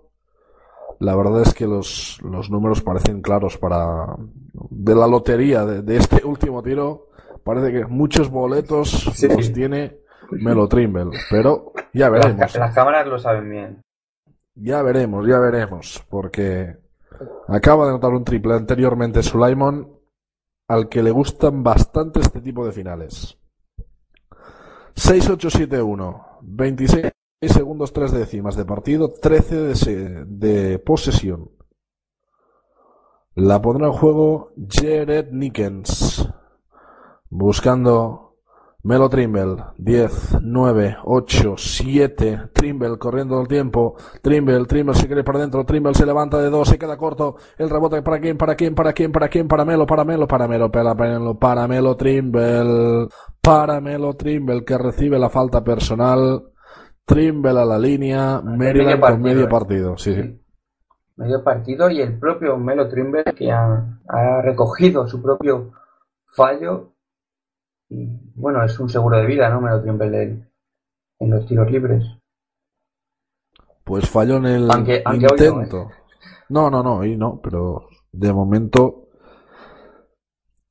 la 1.00 1.16
verdad 1.16 1.40
es 1.42 1.54
que 1.54 1.66
los, 1.66 2.20
números 2.50 2.82
parecen 2.82 3.22
claros 3.22 3.56
para 3.56 4.16
de 4.68 4.94
la 4.94 5.06
lotería 5.06 5.64
de 5.64 5.96
este 5.96 6.22
último 6.26 6.62
tiro. 6.62 7.06
Parece 7.44 7.72
que 7.72 7.86
muchos 7.86 8.30
boletos 8.30 8.90
Sí. 9.14 9.28
los 9.28 9.52
tiene 9.52 9.98
Melo 10.30 10.68
Trimble, 10.68 11.10
pero 11.30 11.72
ya 11.92 12.08
veremos. 12.08 12.54
las 12.56 12.74
cámaras 12.74 13.06
lo 13.06 13.18
saben 13.18 13.50
bien. 13.50 13.82
Ya 14.54 14.82
veremos, 14.82 15.26
ya 15.26 15.38
veremos, 15.38 16.04
porque 16.10 16.76
acaba 17.48 17.84
de 17.84 17.90
anotar 17.90 18.10
un 18.12 18.24
triple 18.24 18.54
anteriormente 18.54 19.22
Sulaimon, 19.22 19.98
al 20.68 20.88
que 20.88 21.02
le 21.02 21.10
gustan 21.10 21.62
bastante 21.62 22.20
este 22.20 22.40
tipo 22.40 22.64
de 22.66 22.72
finales. 22.72 23.36
6-8-7-1, 24.94 26.38
26 26.42 27.12
segundos 27.42 27.92
3 27.92 28.12
décimas 28.12 28.56
de 28.56 28.64
partido, 28.64 29.08
13 29.08 29.56
de, 29.56 30.24
de 30.26 30.78
posesión. 30.78 31.50
La 33.34 33.62
pondrá 33.62 33.86
en 33.86 33.92
juego 33.92 34.52
Jared 34.68 35.30
Nickens, 35.30 36.28
buscando 37.30 38.30
Melo 38.82 39.10
Trimble, 39.10 39.56
10, 39.76 40.38
9, 40.40 40.96
8, 41.04 41.54
7, 41.56 42.40
Trimble 42.52 42.98
corriendo 42.98 43.38
el 43.40 43.46
tiempo, 43.46 43.94
Trimble, 44.22 44.64
Trimble 44.64 44.94
se 44.94 45.06
quiere 45.06 45.22
para 45.22 45.38
adentro, 45.38 45.64
Trimble 45.64 45.94
se 45.94 46.06
levanta 46.06 46.38
de 46.38 46.48
dos, 46.48 46.68
se 46.68 46.78
queda 46.78 46.96
corto, 46.96 47.36
el 47.58 47.68
rebote 47.68 48.00
para 48.00 48.18
quién, 48.20 48.38
para 48.38 48.54
quién, 48.54 48.74
para 48.74 48.94
quién, 48.94 49.12
para 49.12 49.28
quién, 49.28 49.48
para 49.48 49.66
Melo, 49.66 49.86
para 49.86 50.04
Melo, 50.04 50.26
para 50.26 50.48
Melo, 50.48 50.70
para 50.70 50.94
Melo, 50.94 51.38
para 51.38 51.68
Melo 51.68 51.96
Trimble, 51.96 53.08
para 53.42 53.80
Melo 53.82 54.14
Trimble 54.14 54.64
que 54.64 54.78
recibe 54.78 55.18
la 55.18 55.28
falta 55.28 55.62
personal, 55.62 56.42
Trimble 57.04 57.50
a 57.50 57.64
la 57.66 57.78
línea, 57.78 58.40
Maryland 58.40 58.92
con 58.92 59.00
partido, 59.00 59.24
medio 59.24 59.44
eh. 59.44 59.48
partido, 59.48 59.98
sí, 59.98 60.14
sí. 60.14 60.40
Medio 61.16 61.44
partido 61.44 61.90
y 61.90 62.00
el 62.00 62.18
propio 62.18 62.56
Melo 62.56 62.88
Trimble 62.88 63.24
que 63.36 63.52
ha, 63.52 64.00
ha 64.08 64.40
recogido 64.40 65.06
su 65.06 65.20
propio 65.20 65.72
fallo. 66.34 66.94
Bueno, 67.90 68.62
es 68.64 68.78
un 68.78 68.88
seguro 68.88 69.18
de 69.18 69.26
vida, 69.26 69.48
¿no? 69.50 69.60
Melo 69.60 69.82
Trimble 69.82 70.22
en, 70.22 70.48
en 71.18 71.30
los 71.30 71.44
tiros 71.46 71.70
libres. 71.70 72.04
Pues 73.84 74.08
falló 74.08 74.36
en 74.36 74.46
el 74.46 74.70
Aunque- 74.70 75.02
aunque 75.04 75.26
hoy 75.26 75.38
no, 75.38 75.44
¿eh? 75.44 75.48
intento. 75.64 75.90
No, 76.50 76.70
no, 76.70 76.82
no, 76.82 76.96
hoy 76.98 77.16
no, 77.16 77.40
pero 77.42 77.88
de 78.12 78.32
momento 78.32 79.08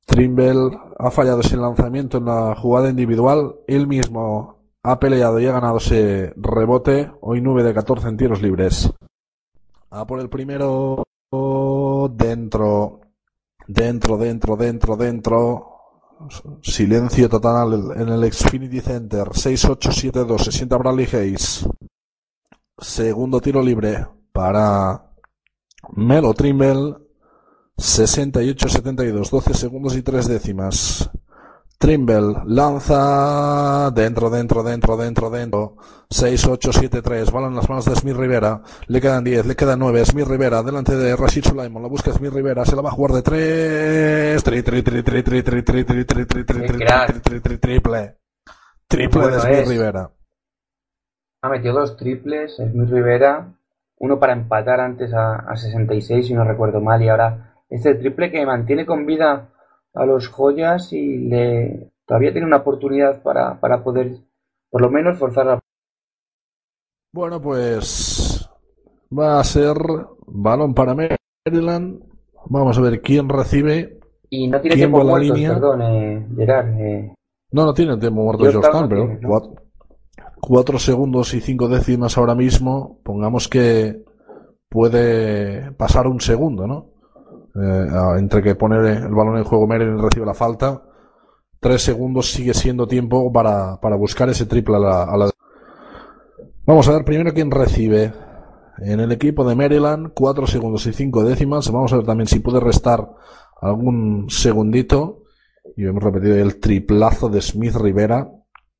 Trimble 0.06 0.70
ha 0.98 1.10
fallado 1.10 1.40
ese 1.40 1.56
lanzamiento 1.56 2.18
en 2.18 2.24
la 2.24 2.54
jugada 2.56 2.88
individual. 2.88 3.56
Él 3.66 3.86
mismo 3.86 4.56
ha 4.82 4.98
peleado 4.98 5.38
y 5.40 5.46
ha 5.46 5.52
ganado 5.52 5.76
ese 5.76 6.32
rebote. 6.36 7.12
Hoy 7.20 7.40
9 7.40 7.62
de 7.62 7.74
14 7.74 8.08
en 8.08 8.16
tiros 8.16 8.42
libres. 8.42 8.92
A 9.90 10.06
por 10.06 10.20
el 10.20 10.28
primero 10.30 11.02
dentro, 12.12 13.00
dentro, 13.66 14.16
dentro, 14.16 14.56
dentro, 14.56 14.96
dentro. 14.96 15.66
Silencio 16.62 17.28
total 17.28 17.92
en 17.96 18.08
el 18.08 18.32
Xfinity 18.32 18.80
Center. 18.80 19.28
6-8-7-2. 19.28 20.38
Se 20.38 20.52
sienta 20.52 20.76
Bradley 20.76 21.08
Hayes. 21.12 21.66
Segundo 22.78 23.40
tiro 23.40 23.62
libre 23.62 24.06
para 24.32 25.12
Melo 25.96 26.34
Trimble. 26.34 26.96
68-72. 27.76 29.30
12 29.30 29.54
segundos 29.54 29.96
y 29.96 30.02
3 30.02 30.28
décimas. 30.28 31.10
Trimble 31.80 32.42
lanza 32.44 33.90
dentro, 33.90 34.28
dentro, 34.28 34.62
dentro, 34.62 34.98
dentro, 34.98 35.30
dentro. 35.30 35.76
6-8-7-3. 36.10 37.32
Balón 37.32 37.52
en 37.52 37.56
las 37.56 37.70
manos 37.70 37.86
de 37.86 37.94
Smith 37.96 38.16
Rivera. 38.16 38.60
Le 38.88 39.00
quedan 39.00 39.24
10, 39.24 39.46
le 39.46 39.56
quedan 39.56 39.78
9. 39.78 40.04
Smith 40.04 40.26
Rivera 40.26 40.62
delante 40.62 40.94
de 40.94 41.16
Rashid 41.16 41.42
Sulaimon. 41.42 41.80
La 41.82 41.88
busca 41.88 42.12
Smith 42.12 42.34
Rivera. 42.34 42.66
Se 42.66 42.76
la 42.76 42.82
va 42.82 42.90
a 42.90 42.92
jugar 42.92 43.12
de 43.12 43.22
3. 43.22 44.44
Tri, 44.44 44.62
tri, 44.62 44.82
tri, 44.82 45.02
tri, 45.02 45.22
tri, 45.22 45.42
tri, 45.42 45.62
tri, 45.62 45.62
tri, 45.62 45.84
tri, 45.84 46.04
tri, 46.04 46.24
tri, 46.26 46.44
tri, 46.44 46.66
tri, 46.66 46.84
tri, 46.84 47.20
tri, 47.22 47.40
tri, 47.40 47.58
Triple. 47.58 48.18
Triple 48.86 49.26
de 49.28 49.40
Smith. 49.40 49.68
Rivera. 49.68 50.10
Ha 51.40 51.48
metido 51.48 51.72
dos 51.72 51.96
triples, 51.96 52.56
Smith 52.56 52.90
Rivera, 52.90 53.54
uno 53.96 54.18
para 54.18 54.34
empatar 54.34 54.80
antes 54.80 55.14
a 55.14 55.56
66, 55.56 56.26
si 56.26 56.34
no 56.34 56.44
recuerdo 56.44 56.82
mal, 56.82 57.02
y 57.02 57.08
ahora 57.08 57.54
este 57.70 57.94
triple 57.94 58.30
que 58.30 58.44
mantiene 58.44 58.84
con 58.84 59.06
vida 59.06 59.48
a 59.94 60.06
los 60.06 60.28
joyas 60.28 60.92
y 60.92 61.18
le 61.28 61.90
todavía 62.06 62.32
tiene 62.32 62.46
una 62.46 62.58
oportunidad 62.58 63.22
para, 63.22 63.60
para 63.60 63.82
poder 63.84 64.18
por 64.70 64.82
lo 64.82 64.90
menos 64.90 65.18
forzar 65.18 65.46
la 65.46 65.60
Bueno, 67.12 67.40
pues 67.40 68.48
va 69.16 69.40
a 69.40 69.44
ser 69.44 69.76
balón 70.26 70.74
para 70.74 70.94
Maryland. 70.94 72.02
Vamos 72.46 72.78
a 72.78 72.80
ver 72.80 73.00
quién 73.02 73.28
recibe. 73.28 74.00
y 74.30 74.48
no 74.48 74.60
tiene 74.60 74.76
¿Quién 74.76 74.78
tiempo 74.78 74.98
va 74.98 75.02
a 75.02 75.04
la 75.04 75.14
muertos, 75.14 75.24
línea? 75.24 75.52
perdón, 75.54 75.82
eh, 75.82 76.26
Gerard. 76.36 76.80
eh, 76.80 77.14
No, 77.52 77.64
no 77.64 77.74
tiene 77.74 77.96
tiempo 77.96 78.22
muerto 78.22 78.46
Georgetown 78.46 78.48
Georgetown, 78.48 78.88
no 78.88 78.88
pero 78.88 78.92
tiene, 78.92 79.18
¿no? 79.20 79.30
cuatro, 79.30 79.54
cuatro 80.40 80.78
segundos 80.78 81.34
y 81.34 81.40
cinco 81.40 81.68
décimas 81.68 82.18
ahora 82.18 82.34
mismo. 82.34 83.00
Pongamos 83.04 83.48
que 83.48 84.04
puede 84.68 85.72
pasar 85.72 86.06
un 86.08 86.20
segundo, 86.20 86.66
¿no? 86.66 86.90
Eh, 87.54 87.86
entre 88.18 88.42
que 88.42 88.54
poner 88.54 88.84
el 88.84 89.14
balón 89.14 89.36
en 89.38 89.44
juego 89.44 89.66
y 89.74 89.78
recibe 90.00 90.26
la 90.26 90.34
falta. 90.34 90.82
Tres 91.58 91.82
segundos 91.82 92.30
sigue 92.30 92.54
siendo 92.54 92.86
tiempo 92.86 93.30
para, 93.32 93.78
para 93.80 93.96
buscar 93.96 94.28
ese 94.30 94.46
triple 94.46 94.76
a 94.76 94.78
la, 94.78 95.02
a 95.04 95.16
la- 95.16 95.30
Vamos 96.64 96.88
a 96.88 96.92
ver 96.92 97.04
primero 97.04 97.32
quién 97.32 97.50
recibe. 97.50 98.12
En 98.78 99.00
el 99.00 99.12
equipo 99.12 99.46
de 99.46 99.54
Maryland, 99.54 100.12
cuatro 100.14 100.46
segundos 100.46 100.86
y 100.86 100.92
cinco 100.92 101.22
décimas. 101.24 101.70
Vamos 101.70 101.92
a 101.92 101.96
ver 101.96 102.06
también 102.06 102.28
si 102.28 102.40
puede 102.40 102.60
restar 102.60 103.06
algún 103.60 104.26
segundito. 104.30 105.24
Y 105.76 105.84
hemos 105.86 106.02
repetido 106.02 106.36
el 106.36 106.58
triplazo 106.60 107.28
de 107.28 107.42
Smith 107.42 107.74
Rivera. 107.76 108.30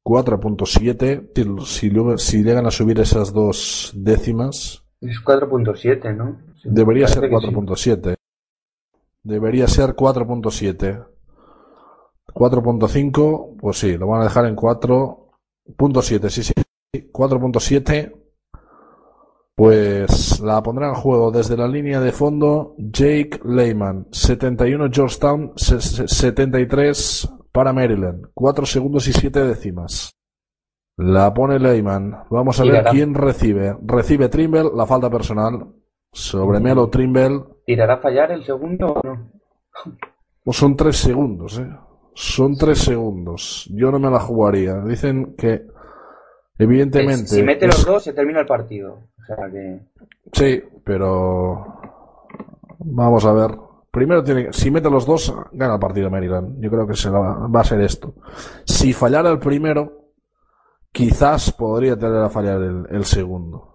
4.7. 0.03 1.33
Til- 1.35 1.61
Si, 1.67 1.91
luego- 1.91 2.17
si 2.17 2.43
llegan 2.43 2.67
a 2.67 2.71
subir 2.71 2.99
esas 3.01 3.33
dos 3.33 3.93
décimas, 3.95 4.83
es 5.01 5.19
4.7, 5.25 6.15
¿no? 6.17 6.39
Sí, 6.63 6.69
debería 6.71 7.07
ser 7.07 7.23
que 7.29 7.29
sí. 7.29 7.33
4.7. 7.35 8.15
Debería 9.23 9.67
ser 9.69 9.95
4.7. 9.95 11.07
4.5, 12.33 13.57
pues 13.61 13.79
sí, 13.79 13.97
lo 13.97 14.07
van 14.07 14.21
a 14.23 14.25
dejar 14.25 14.47
en 14.47 14.57
4.7. 14.57 16.29
Sí, 16.31 16.43
sí, 16.45 16.53
4.7. 17.13 18.17
Pues 19.55 20.41
la 20.41 20.63
pondrá 20.63 20.89
en 20.89 20.95
juego 20.95 21.31
desde 21.31 21.57
la 21.57 21.69
línea 21.69 22.01
de 22.01 22.13
fondo 22.13 22.75
Jake 22.79 23.41
Lehman. 23.45 24.07
71 24.11 24.89
Georgetown, 24.91 25.53
se- 25.57 25.81
se- 25.81 26.09
73 26.09 27.29
para 27.53 27.73
Maryland. 27.73 28.27
4 28.33 28.65
segundos 28.65 29.07
y 29.09 29.13
7 29.13 29.45
décimas. 29.45 30.13
La 30.97 31.33
pone 31.35 31.59
Lehman. 31.59 32.25
Vamos 32.31 32.59
a 32.61 32.65
ver 32.65 32.85
quién 32.91 33.15
recibe. 33.15 33.77
Recibe 33.83 34.29
Trimble, 34.31 34.71
la 34.75 34.87
falta 34.87 35.11
personal. 35.11 35.67
Sobre 36.13 36.59
Melo 36.61 36.89
Trimble. 36.89 37.45
¿Tirará 37.71 37.95
a 37.95 37.99
fallar 37.99 38.33
el 38.33 38.43
segundo 38.45 38.95
o 38.95 39.01
no? 39.07 39.31
Pues 40.43 40.57
son 40.57 40.75
3 40.75 40.97
segundos, 40.97 41.57
¿eh? 41.61 41.71
Son 42.15 42.57
3 42.57 42.77
segundos. 42.77 43.71
Yo 43.73 43.93
no 43.93 44.01
me 44.01 44.11
la 44.11 44.19
jugaría. 44.19 44.81
Dicen 44.81 45.37
que, 45.37 45.67
evidentemente. 46.59 47.27
si 47.29 47.45
mete 47.45 47.67
es- 47.67 47.77
los 47.77 47.87
dos, 47.87 48.03
se 48.03 48.13
termina 48.13 48.41
el 48.41 48.47
partido. 48.47 48.95
O 48.95 49.25
sea 49.25 49.49
que. 49.53 49.83
Sí, 50.33 50.61
pero 50.83 51.65
vamos 52.81 53.25
a 53.25 53.33
ver. 53.35 53.53
Primero 53.93 54.25
tiene 54.25 54.47
que- 54.47 54.53
si 54.53 54.69
mete 54.73 54.91
los 54.91 55.07
dos, 55.07 55.33
gana 55.53 55.75
el 55.75 55.81
partido 55.81 56.11
Maryland. 56.11 56.61
Yo 56.61 56.71
creo 56.71 56.89
que 56.89 56.95
se 56.97 57.09
la 57.09 57.21
va, 57.21 57.47
va 57.47 57.61
a 57.61 57.65
ser 57.65 57.81
esto. 57.83 58.15
Si 58.65 58.93
fallara 58.93 59.31
el 59.31 59.39
primero, 59.39 60.07
quizás 60.91 61.53
podría 61.53 61.97
tener 61.97 62.17
a 62.21 62.31
fallar 62.31 62.61
el, 62.63 62.87
el 62.91 63.05
segundo. 63.05 63.70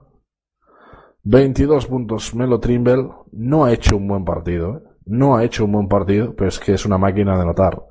22 1.25 1.87
puntos 1.87 2.35
Melo 2.35 2.59
Trimble. 2.59 3.09
No 3.31 3.65
ha 3.65 3.73
hecho 3.73 3.97
un 3.97 4.07
buen 4.07 4.23
partido. 4.23 4.77
¿eh? 4.77 4.81
No 5.07 5.35
ha 5.35 5.43
hecho 5.43 5.65
un 5.65 5.71
buen 5.71 5.87
partido, 5.87 6.35
pero 6.35 6.49
es 6.49 6.59
que 6.59 6.73
es 6.73 6.85
una 6.85 6.99
máquina 6.99 7.37
de 7.37 7.45
notar. 7.45 7.83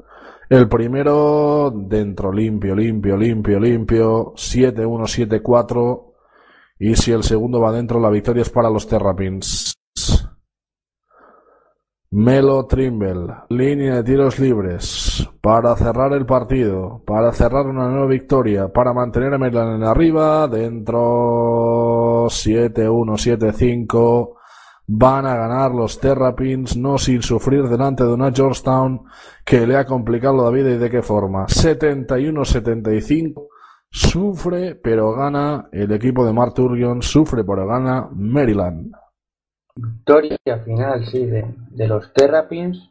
El 0.48 0.69
primero 0.69 1.73
dentro, 1.74 2.32
limpio, 2.32 2.77
limpio, 2.77 3.16
limpio, 3.16 3.59
limpio. 3.59 4.32
7-1, 4.35 5.43
7-4. 5.43 6.12
Y 6.78 6.94
si 6.94 7.11
el 7.11 7.24
segundo 7.24 7.61
va 7.61 7.73
dentro, 7.73 7.98
la 7.98 8.11
victoria 8.11 8.43
es 8.43 8.51
para 8.51 8.70
los 8.70 8.86
Terrapins. 8.86 9.74
Melo 12.16 12.66
Trimble, 12.66 13.34
línea 13.48 13.96
de 13.96 14.04
tiros 14.04 14.38
libres 14.38 15.28
para 15.40 15.74
cerrar 15.74 16.12
el 16.12 16.24
partido, 16.24 17.02
para 17.04 17.32
cerrar 17.32 17.66
una 17.66 17.88
nueva 17.88 18.06
victoria, 18.06 18.68
para 18.68 18.92
mantener 18.92 19.34
a 19.34 19.38
Maryland 19.38 19.82
en 19.82 19.84
arriba, 19.88 20.46
dentro 20.46 22.26
7-1, 22.26 23.18
7-5, 23.18 24.34
van 24.86 25.26
a 25.26 25.34
ganar 25.34 25.72
los 25.72 25.98
Terrapins, 25.98 26.76
no 26.76 26.98
sin 26.98 27.20
sufrir 27.20 27.64
delante 27.64 28.04
de 28.04 28.14
una 28.14 28.30
Georgetown 28.30 29.02
que 29.44 29.66
le 29.66 29.76
ha 29.76 29.84
complicado 29.84 30.44
la 30.44 30.50
vida 30.50 30.70
y 30.70 30.78
de 30.78 30.90
qué 30.90 31.02
forma. 31.02 31.46
71-75, 31.46 33.48
sufre 33.90 34.76
pero 34.76 35.12
gana 35.14 35.68
el 35.72 35.90
equipo 35.90 36.24
de 36.24 36.32
Mark 36.32 36.54
Turgeon, 36.54 37.02
sufre 37.02 37.42
pero 37.42 37.66
gana 37.66 38.08
Maryland. 38.12 38.92
Victoria 39.76 40.38
final, 40.64 41.05
sí, 41.06 41.26
de, 41.26 41.44
los 41.88 42.12
Terrapins. 42.12 42.90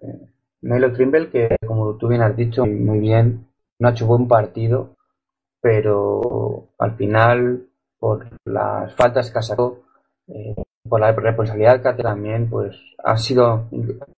Eh, 0.00 0.26
Melo 0.62 0.92
Trimble, 0.92 1.30
que 1.30 1.56
como 1.66 1.96
tú 1.96 2.08
bien 2.08 2.22
has 2.22 2.36
dicho, 2.36 2.66
muy 2.66 2.98
bien, 3.00 3.46
no 3.78 3.88
ha 3.88 3.92
hecho 3.92 4.06
buen 4.06 4.28
partido, 4.28 4.96
pero 5.60 6.68
al 6.78 6.96
final, 6.96 7.66
por 7.98 8.26
las 8.44 8.94
faltas 8.94 9.30
que 9.30 9.38
ha 9.38 9.42
sacado, 9.42 9.82
eh, 10.28 10.54
por 10.88 11.00
la 11.00 11.12
responsabilidad 11.12 11.82
que 11.82 12.02
también, 12.02 12.48
pues 12.50 12.76
ha 13.04 13.16
sido 13.16 13.68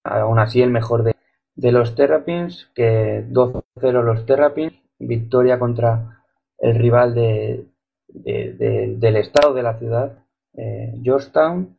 aún 0.04 0.38
así 0.38 0.62
el 0.62 0.70
mejor 0.70 1.02
de, 1.04 1.14
de 1.56 1.72
los 1.72 1.94
Terrapins, 1.94 2.70
que 2.74 3.24
2-0 3.28 4.02
los 4.02 4.26
Terrapins, 4.26 4.74
victoria 4.98 5.58
contra 5.58 6.22
el 6.58 6.76
rival 6.76 7.14
de- 7.14 7.66
de- 8.08 8.94
del 8.98 9.16
estado 9.16 9.54
de 9.54 9.62
la 9.62 9.78
ciudad, 9.78 10.18
eh, 10.54 10.94
Georgetown, 11.02 11.76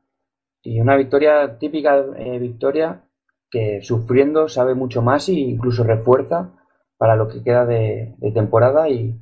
y 0.63 0.79
una 0.79 0.95
victoria 0.95 1.57
típica 1.59 1.97
eh, 2.17 2.39
victoria 2.39 3.03
que 3.51 3.81
sufriendo 3.81 4.47
sabe 4.47 4.73
mucho 4.73 5.01
más 5.01 5.29
e 5.29 5.33
incluso 5.33 5.83
refuerza 5.83 6.51
para 6.97 7.15
lo 7.15 7.27
que 7.27 7.43
queda 7.43 7.65
de, 7.65 8.15
temporada 8.33 8.89
y, 8.89 9.19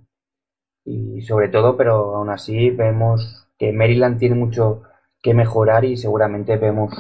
sobre 1.22 1.50
todo, 1.50 1.76
pero 1.78 2.16
aún 2.16 2.30
así 2.30 2.70
vemos 2.70 3.48
que 3.58 3.74
Maryland 3.74 4.20
tiene 4.20 4.36
mucho 4.36 4.84
que 5.22 5.34
mejorar 5.34 5.86
y 5.86 5.98
seguramente 5.98 6.58
vemos 6.58 6.92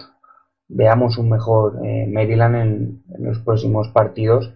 veamos 0.67 1.17
un 1.17 1.29
mejor 1.29 1.79
eh, 1.85 2.07
Maryland 2.07 2.55
en, 2.55 3.03
en 3.13 3.25
los 3.25 3.39
próximos 3.39 3.89
partidos 3.89 4.53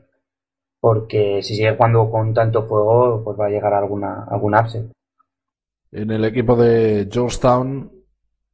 porque 0.79 1.41
si 1.41 1.55
sigue 1.55 1.75
jugando 1.75 2.09
con 2.09 2.33
tanto 2.33 2.63
fuego 2.67 3.23
pues 3.23 3.39
va 3.39 3.47
a 3.47 3.49
llegar 3.49 3.73
alguna 3.73 4.23
algún 4.29 4.55
upset. 4.55 4.91
En 5.97 6.11
el 6.11 6.25
equipo 6.25 6.57
de 6.57 7.07
Georgetown, 7.09 7.89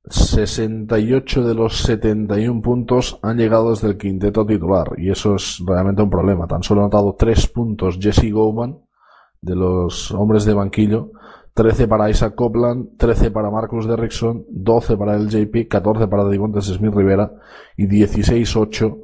68 0.06 1.44
de 1.44 1.56
los 1.56 1.82
71 1.82 2.62
puntos 2.62 3.18
han 3.24 3.38
llegado 3.38 3.72
desde 3.72 3.88
el 3.88 3.98
quinteto 3.98 4.46
titular 4.46 4.92
y 4.98 5.10
eso 5.10 5.34
es 5.34 5.60
realmente 5.66 6.04
un 6.04 6.12
problema. 6.12 6.46
Tan 6.46 6.62
solo 6.62 6.82
ha 6.82 6.84
anotado 6.84 7.16
3 7.18 7.48
puntos 7.48 7.98
Jesse 8.00 8.32
Gowan 8.32 8.82
de 9.42 9.56
los 9.56 10.12
hombres 10.12 10.46
de 10.46 10.54
banquillo, 10.54 11.14
13 11.56 11.88
para 11.88 12.12
Isaac 12.12 12.36
Copeland, 12.36 12.96
13 12.98 13.32
para 13.32 13.50
Marcus 13.50 13.88
Derrickson, 13.88 14.46
12 14.48 14.96
para 14.96 15.16
el 15.16 15.28
JP, 15.28 15.68
14 15.68 16.08
para 16.08 16.26
Devontes 16.26 16.66
Smith 16.66 16.94
Rivera 16.94 17.34
y 17.76 17.88
16-8 17.88 19.02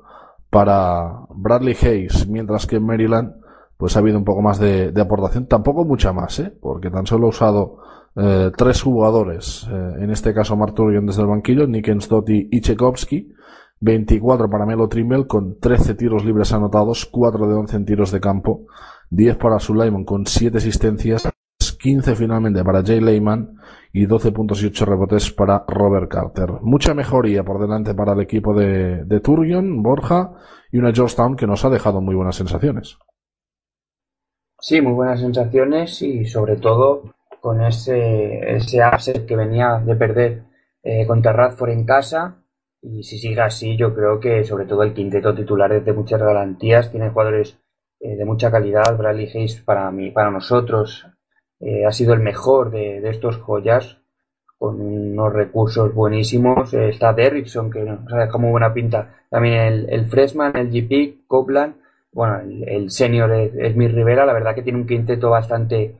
para 0.52 1.26
Bradley 1.34 1.76
Hayes, 1.82 2.28
mientras 2.28 2.68
que 2.68 2.76
en 2.76 2.86
Maryland 2.86 3.34
pues 3.78 3.96
ha 3.96 4.00
habido 4.00 4.20
un 4.20 4.26
poco 4.26 4.44
más 4.44 4.60
de, 4.60 4.92
de 4.92 5.02
aportación, 5.02 5.48
tampoco 5.48 5.86
mucha 5.86 6.14
más, 6.14 6.38
¿eh? 6.38 6.56
porque 6.62 6.92
tan 6.92 7.08
solo 7.08 7.26
ha 7.26 7.30
usado 7.30 7.78
eh, 8.20 8.52
tres 8.58 8.82
jugadores, 8.82 9.68
eh, 9.72 9.94
en 10.00 10.10
este 10.10 10.34
caso 10.34 10.56
Marturion 10.56 11.06
desde 11.06 11.22
el 11.22 11.28
banquillo, 11.28 11.68
Nickens 11.68 12.10
Doty 12.10 12.50
y 12.52 12.62
Tchaikovsky, 12.62 13.32
24 13.80 14.50
para 14.50 14.66
Melo 14.66 14.88
Trimble 14.88 15.28
con 15.28 15.60
13 15.60 15.94
tiros 15.94 16.26
libres 16.26 16.52
anotados, 16.52 17.06
4 17.06 17.48
de 17.48 17.54
11 17.54 17.76
en 17.76 17.86
tiros 17.86 18.12
de 18.12 18.20
campo, 18.20 18.66
10 19.12 19.38
para 19.38 19.60
Sulaimon 19.60 20.04
con 20.04 20.26
7 20.26 20.58
asistencias, 20.58 21.30
15 21.80 22.16
finalmente 22.16 22.64
para 22.64 22.84
Jay 22.84 23.00
Lehman 23.00 23.56
y 23.94 24.08
12 24.08 24.32
puntos 24.32 24.64
y 24.64 24.66
8 24.66 24.86
rebotes 24.86 25.32
para 25.32 25.64
Robert 25.68 26.10
Carter. 26.10 26.54
Mucha 26.62 26.96
mejoría 26.96 27.44
por 27.44 27.62
delante 27.62 27.94
para 27.94 28.14
el 28.14 28.22
equipo 28.22 28.56
de, 28.56 29.06
de 29.06 29.20
Turion, 29.20 29.84
Borja 29.84 30.32
y 30.72 30.80
una 30.80 30.92
Georgetown 30.92 31.36
que 31.36 31.46
nos 31.46 31.64
ha 31.66 31.70
dejado 31.70 32.02
muy 32.02 32.16
buenas 32.16 32.36
sensaciones. 32.36 32.98
Sí, 34.60 34.82
muy 34.82 34.94
buenas 34.94 35.20
sensaciones 35.20 36.02
y 36.02 36.26
sobre 36.26 36.56
todo 36.56 37.14
con 37.48 37.62
ese, 37.62 38.58
ese 38.58 38.82
upset 38.86 39.26
que 39.26 39.38
venía 39.38 39.78
de 39.78 39.96
perder 39.96 40.44
eh, 40.84 41.08
contra 41.08 41.32
Radford 41.32 41.70
en 41.70 41.86
casa. 41.86 42.44
Y 42.82 43.04
si 43.04 43.18
sigue 43.18 43.40
así, 43.40 43.78
yo 43.78 43.96
creo 43.96 44.20
que 44.20 44.44
sobre 44.44 44.66
todo 44.66 44.84
el 44.84 44.94
quinteto 44.94 45.34
titular 45.34 45.72
es 45.72 45.86
de 45.86 45.94
muchas 45.94 46.20
garantías, 46.22 46.92
tiene 46.92 47.10
jugadores 47.10 47.58
eh, 48.02 48.18
de 48.18 48.26
mucha 48.26 48.52
calidad. 48.52 48.98
Bradley 48.98 49.30
Hayes 49.34 49.62
para 49.62 49.90
mí, 49.92 50.12
para 50.12 50.30
nosotros, 50.30 51.08
eh, 51.62 51.86
ha 51.86 51.92
sido 51.94 52.14
el 52.14 52.20
mejor 52.20 52.70
de, 52.70 53.00
de 53.00 53.12
estos 53.12 53.38
joyas, 53.38 53.98
con 54.58 54.82
unos 54.82 55.32
recursos 55.32 55.94
buenísimos. 55.94 56.74
Está 56.74 57.14
Derrickson, 57.14 57.72
que 57.72 57.80
nos 57.80 58.12
ha 58.12 58.18
dejado 58.18 58.40
muy 58.40 58.52
buena 58.52 58.74
pinta. 58.74 59.16
También 59.30 59.54
el, 59.54 59.90
el 59.90 60.06
freshman, 60.08 60.58
el 60.58 60.70
GP, 60.70 61.26
Copeland 61.28 61.76
bueno, 62.18 62.40
el, 62.40 62.68
el 62.68 62.90
senior 62.90 63.32
es, 63.32 63.54
es 63.56 63.76
Mir 63.76 63.94
Rivera, 63.94 64.26
la 64.26 64.34
verdad 64.34 64.56
que 64.56 64.64
tiene 64.64 64.80
un 64.80 64.88
quinteto 64.88 65.30
bastante, 65.30 65.96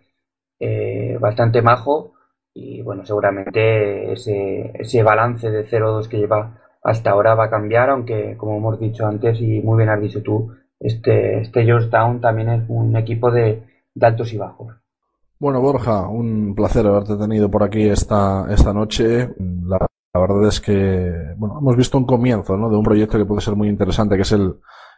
eh, 0.60 1.18
bastante 1.20 1.62
majo 1.62 2.14
y 2.54 2.82
bueno, 2.82 3.06
seguramente 3.06 4.14
ese, 4.14 4.72
ese 4.74 5.04
balance 5.04 5.50
de 5.50 5.68
0-2 5.68 6.08
que 6.08 6.18
lleva 6.18 6.60
hasta 6.84 7.12
ahora 7.12 7.36
va 7.36 7.46
a 7.46 7.50
cambiar, 7.50 7.90
aunque 7.90 8.36
como 8.38 8.58
hemos 8.58 8.80
dicho 8.80 9.06
antes 9.06 9.40
y 9.42 9.62
muy 9.62 9.78
bien 9.78 9.90
has 9.90 10.02
dicho 10.02 10.24
tú, 10.24 10.52
este, 10.80 11.42
este 11.42 11.64
Georgetown 11.64 12.22
también 12.22 12.50
es 12.50 12.64
un 12.68 12.96
equipo 12.96 13.30
de, 13.30 13.64
altos 14.00 14.34
y 14.34 14.38
bajos. 14.38 14.74
Bueno, 15.40 15.62
Borja, 15.62 16.08
un 16.08 16.56
placer 16.56 16.88
haberte 16.88 17.16
tenido 17.16 17.50
por 17.50 17.64
aquí 17.64 17.88
esta, 17.88 18.46
esta 18.50 18.74
noche. 18.74 19.30
La, 19.38 19.78
la 20.14 20.22
verdad 20.22 20.48
es 20.48 20.60
que, 20.60 21.36
bueno, 21.38 21.60
hemos 21.60 21.76
visto 21.76 21.98
un 21.98 22.06
comienzo, 22.06 22.58
¿no? 22.58 22.70
De 22.70 22.78
un 22.78 22.84
proyecto 22.84 23.18
que 23.18 23.26
puede 23.26 23.42
ser 23.42 23.56
muy 23.56 23.70
interesante, 23.70 24.16
que 24.16 24.24
es 24.24 24.32
el, 24.32 24.56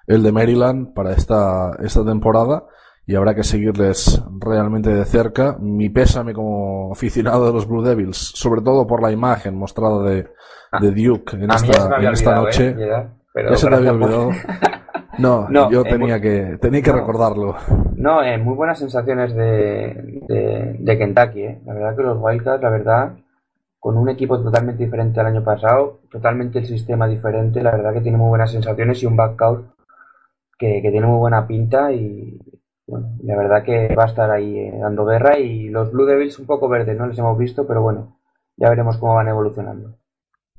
el 0.08 0.24
de 0.24 0.32
Maryland 0.32 0.94
para 0.94 1.12
esta, 1.12 1.72
esta 1.82 2.06
temporada 2.06 2.66
y 3.12 3.16
habrá 3.16 3.34
que 3.34 3.44
seguirles 3.44 4.22
realmente 4.40 4.94
de 4.94 5.04
cerca. 5.06 5.58
Mi 5.60 5.90
pésame 5.90 6.32
como 6.34 6.92
aficionado 6.92 7.48
de 7.48 7.54
los 7.54 7.68
Blue 7.68 7.82
Devils, 7.82 8.18
sobre 8.36 8.62
todo 8.62 8.86
por 8.86 9.02
la 9.02 9.12
imagen 9.12 9.56
mostrada 9.56 10.04
de, 10.04 10.28
de 10.80 10.92
Duke 10.92 11.36
en 11.36 11.50
esta, 11.50 11.98
en 12.00 12.08
esta 12.14 12.36
noche. 12.36 12.76
¿eh? 12.78 13.08
Pero 13.34 13.56
se 13.56 13.68
te 13.68 13.76
había 13.76 13.92
olvidado. 13.94 14.30
No, 15.18 15.50
No, 15.50 15.70
yo 15.70 15.82
eh, 15.82 15.90
tenía 15.90 16.14
muy- 16.18 16.22
que, 16.22 16.58
tenía 16.62 16.82
que 16.82 16.92
no. 16.92 16.98
recordarlo. 17.00 17.56
No, 17.96 18.24
eh, 18.24 18.38
muy 18.38 18.56
buenas 18.56 18.80
sensaciones 18.80 19.36
de, 19.36 20.22
de, 20.30 20.78
de 20.80 20.98
Kentucky, 20.98 21.42
eh. 21.42 21.62
La 21.66 21.74
verdad 21.74 21.96
que 21.98 22.04
los 22.04 22.18
Wildcats, 22.22 22.62
la 22.64 22.70
verdad, 22.70 23.14
con 23.80 23.98
un 23.98 24.08
equipo 24.08 24.40
totalmente 24.42 24.86
diferente 24.86 25.20
al 25.20 25.26
año 25.26 25.44
pasado, 25.44 26.00
totalmente 26.10 26.60
el 26.60 26.68
sistema 26.68 27.06
diferente, 27.08 27.62
la 27.62 27.72
verdad 27.72 27.92
que 27.94 28.00
tiene 28.02 28.18
muy 28.18 28.30
buenas 28.30 28.52
sensaciones 28.52 29.04
y 29.04 29.08
un 29.08 29.18
backcourt 29.18 29.66
que, 30.58 30.80
que 30.82 30.90
tiene 30.92 31.08
muy 31.08 31.18
buena 31.18 31.46
pinta 31.46 31.92
y 31.92 32.40
bueno, 32.90 33.16
la 33.24 33.38
verdad 33.38 33.64
que 33.64 33.94
va 33.96 34.04
a 34.04 34.08
estar 34.08 34.30
ahí 34.32 34.58
eh, 34.58 34.78
dando 34.80 35.06
guerra 35.06 35.38
y 35.40 35.70
los 35.70 35.92
Blue 35.92 36.06
Devils 36.06 36.40
un 36.40 36.46
poco 36.46 36.68
verdes, 36.68 36.98
no 36.98 37.08
les 37.08 37.18
hemos 37.20 37.38
visto, 37.38 37.66
pero 37.68 37.82
bueno, 37.82 38.18
ya 38.58 38.70
veremos 38.70 38.98
cómo 38.98 39.16
van 39.16 39.28
evolucionando. 39.28 39.96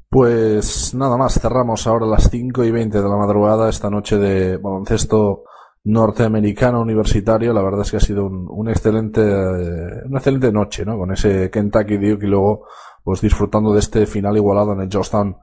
Pues 0.08 0.92
nada 0.94 1.16
más, 1.16 1.34
cerramos 1.40 1.86
ahora 1.86 2.06
las 2.06 2.28
5 2.30 2.64
y 2.64 2.70
20 2.72 3.00
de 3.00 3.08
la 3.08 3.16
madrugada 3.16 3.68
esta 3.68 3.88
noche 3.90 4.18
de 4.18 4.56
baloncesto 4.56 5.44
norteamericano 5.84 6.80
universitario. 6.82 7.52
La 7.52 7.62
verdad 7.62 7.82
es 7.82 7.90
que 7.92 7.96
ha 7.98 8.00
sido 8.00 8.26
un, 8.26 8.68
excelente, 8.68 9.20
eh, 9.22 10.02
una 10.06 10.18
excelente 10.18 10.50
noche, 10.50 10.84
¿no? 10.84 10.98
Con 10.98 11.12
ese 11.12 11.48
Kentucky 11.50 11.96
Duke 11.96 12.26
y 12.26 12.28
luego, 12.28 12.66
pues 13.04 13.20
disfrutando 13.20 13.72
de 13.72 13.78
este 13.78 14.04
final 14.06 14.36
igualado 14.36 14.72
en 14.72 14.80
el 14.80 14.90
Georgetown, 14.90 15.36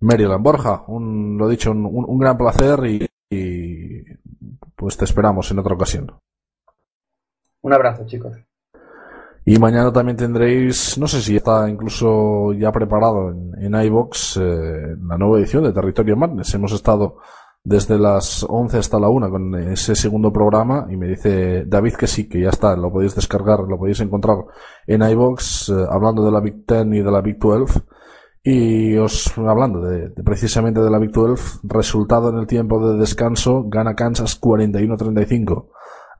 Maryland. 0.00 0.42
Borja, 0.42 0.82
un, 0.88 1.38
lo 1.38 1.46
dicho, 1.48 1.70
un, 1.70 1.86
un- 1.86 2.18
gran 2.18 2.36
placer 2.36 2.84
y, 2.86 3.06
pues 4.76 4.96
te 4.96 5.04
esperamos 5.04 5.50
en 5.50 5.58
otra 5.58 5.74
ocasión. 5.74 6.12
Un 7.62 7.72
abrazo, 7.72 8.06
chicos. 8.06 8.36
Y 9.44 9.58
mañana 9.58 9.92
también 9.92 10.16
tendréis, 10.16 10.98
no 10.98 11.08
sé 11.08 11.20
si 11.20 11.36
está 11.36 11.68
incluso 11.68 12.52
ya 12.52 12.70
preparado 12.70 13.30
en, 13.30 13.52
en 13.58 13.82
iBox 13.84 14.36
eh, 14.36 14.96
la 15.02 15.16
nueva 15.16 15.38
edición 15.38 15.64
de 15.64 15.72
Territorio 15.72 16.16
Madness. 16.16 16.54
Hemos 16.54 16.72
estado 16.72 17.16
desde 17.62 17.98
las 17.98 18.44
11 18.48 18.78
hasta 18.78 18.98
la 18.98 19.08
1 19.08 19.30
con 19.30 19.54
ese 19.56 19.94
segundo 19.94 20.32
programa 20.32 20.86
y 20.88 20.96
me 20.96 21.08
dice 21.08 21.64
David 21.66 21.94
que 21.94 22.06
sí, 22.06 22.28
que 22.28 22.40
ya 22.40 22.48
está, 22.50 22.74
lo 22.76 22.90
podéis 22.90 23.14
descargar, 23.14 23.60
lo 23.60 23.78
podéis 23.78 24.00
encontrar 24.00 24.38
en 24.86 25.02
iBox 25.02 25.68
eh, 25.70 25.86
hablando 25.90 26.24
de 26.24 26.32
la 26.32 26.40
Big 26.40 26.64
Ten 26.66 26.94
y 26.94 27.02
de 27.02 27.10
la 27.10 27.20
Big 27.20 27.38
12. 27.38 27.80
Y 28.42 28.96
os 28.96 29.36
hablando 29.36 29.82
de, 29.82 30.10
precisamente 30.22 30.80
de 30.80 30.90
la 30.90 30.98
Big 30.98 31.12
12, 31.12 31.60
resultado 31.64 32.30
en 32.30 32.38
el 32.38 32.46
tiempo 32.46 32.86
de 32.88 32.98
descanso, 32.98 33.64
gana 33.66 33.94
Kansas 33.94 34.40
41-35 34.40 35.68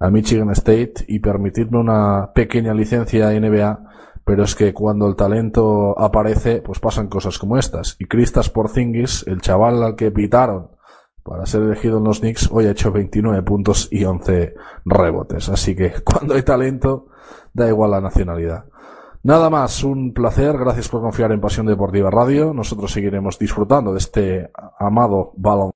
a 0.00 0.10
Michigan 0.10 0.50
State 0.50 1.04
y 1.08 1.20
permitirme 1.20 1.78
una 1.78 2.32
pequeña 2.34 2.74
licencia 2.74 3.30
NBA, 3.30 3.90
pero 4.24 4.44
es 4.44 4.54
que 4.54 4.74
cuando 4.74 5.06
el 5.06 5.16
talento 5.16 5.98
aparece, 5.98 6.60
pues 6.62 6.78
pasan 6.78 7.08
cosas 7.08 7.38
como 7.38 7.56
estas. 7.56 7.96
Y 7.98 8.06
Kristaps 8.06 8.50
Porzingis, 8.50 9.24
el 9.26 9.40
chaval 9.40 9.82
al 9.82 9.96
que 9.96 10.10
pitaron 10.10 10.70
para 11.22 11.46
ser 11.46 11.62
elegido 11.62 11.98
en 11.98 12.04
los 12.04 12.20
Knicks, 12.20 12.50
hoy 12.50 12.66
ha 12.66 12.70
hecho 12.70 12.92
29 12.92 13.42
puntos 13.42 13.88
y 13.90 14.04
11 14.04 14.54
rebotes. 14.84 15.48
Así 15.48 15.74
que 15.74 15.94
cuando 16.04 16.34
hay 16.34 16.42
talento, 16.42 17.08
da 17.52 17.68
igual 17.68 17.92
la 17.92 18.00
nacionalidad. 18.00 18.64
Nada 19.22 19.50
más, 19.50 19.84
un 19.84 20.14
placer, 20.14 20.56
gracias 20.56 20.88
por 20.88 21.02
confiar 21.02 21.30
en 21.32 21.42
Pasión 21.42 21.66
Deportiva 21.66 22.10
Radio. 22.10 22.54
Nosotros 22.54 22.90
seguiremos 22.90 23.38
disfrutando 23.38 23.92
de 23.92 23.98
este 23.98 24.50
amado 24.78 25.32
balón. 25.36 25.72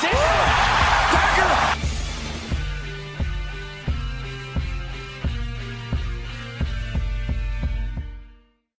tipped. 0.00 0.51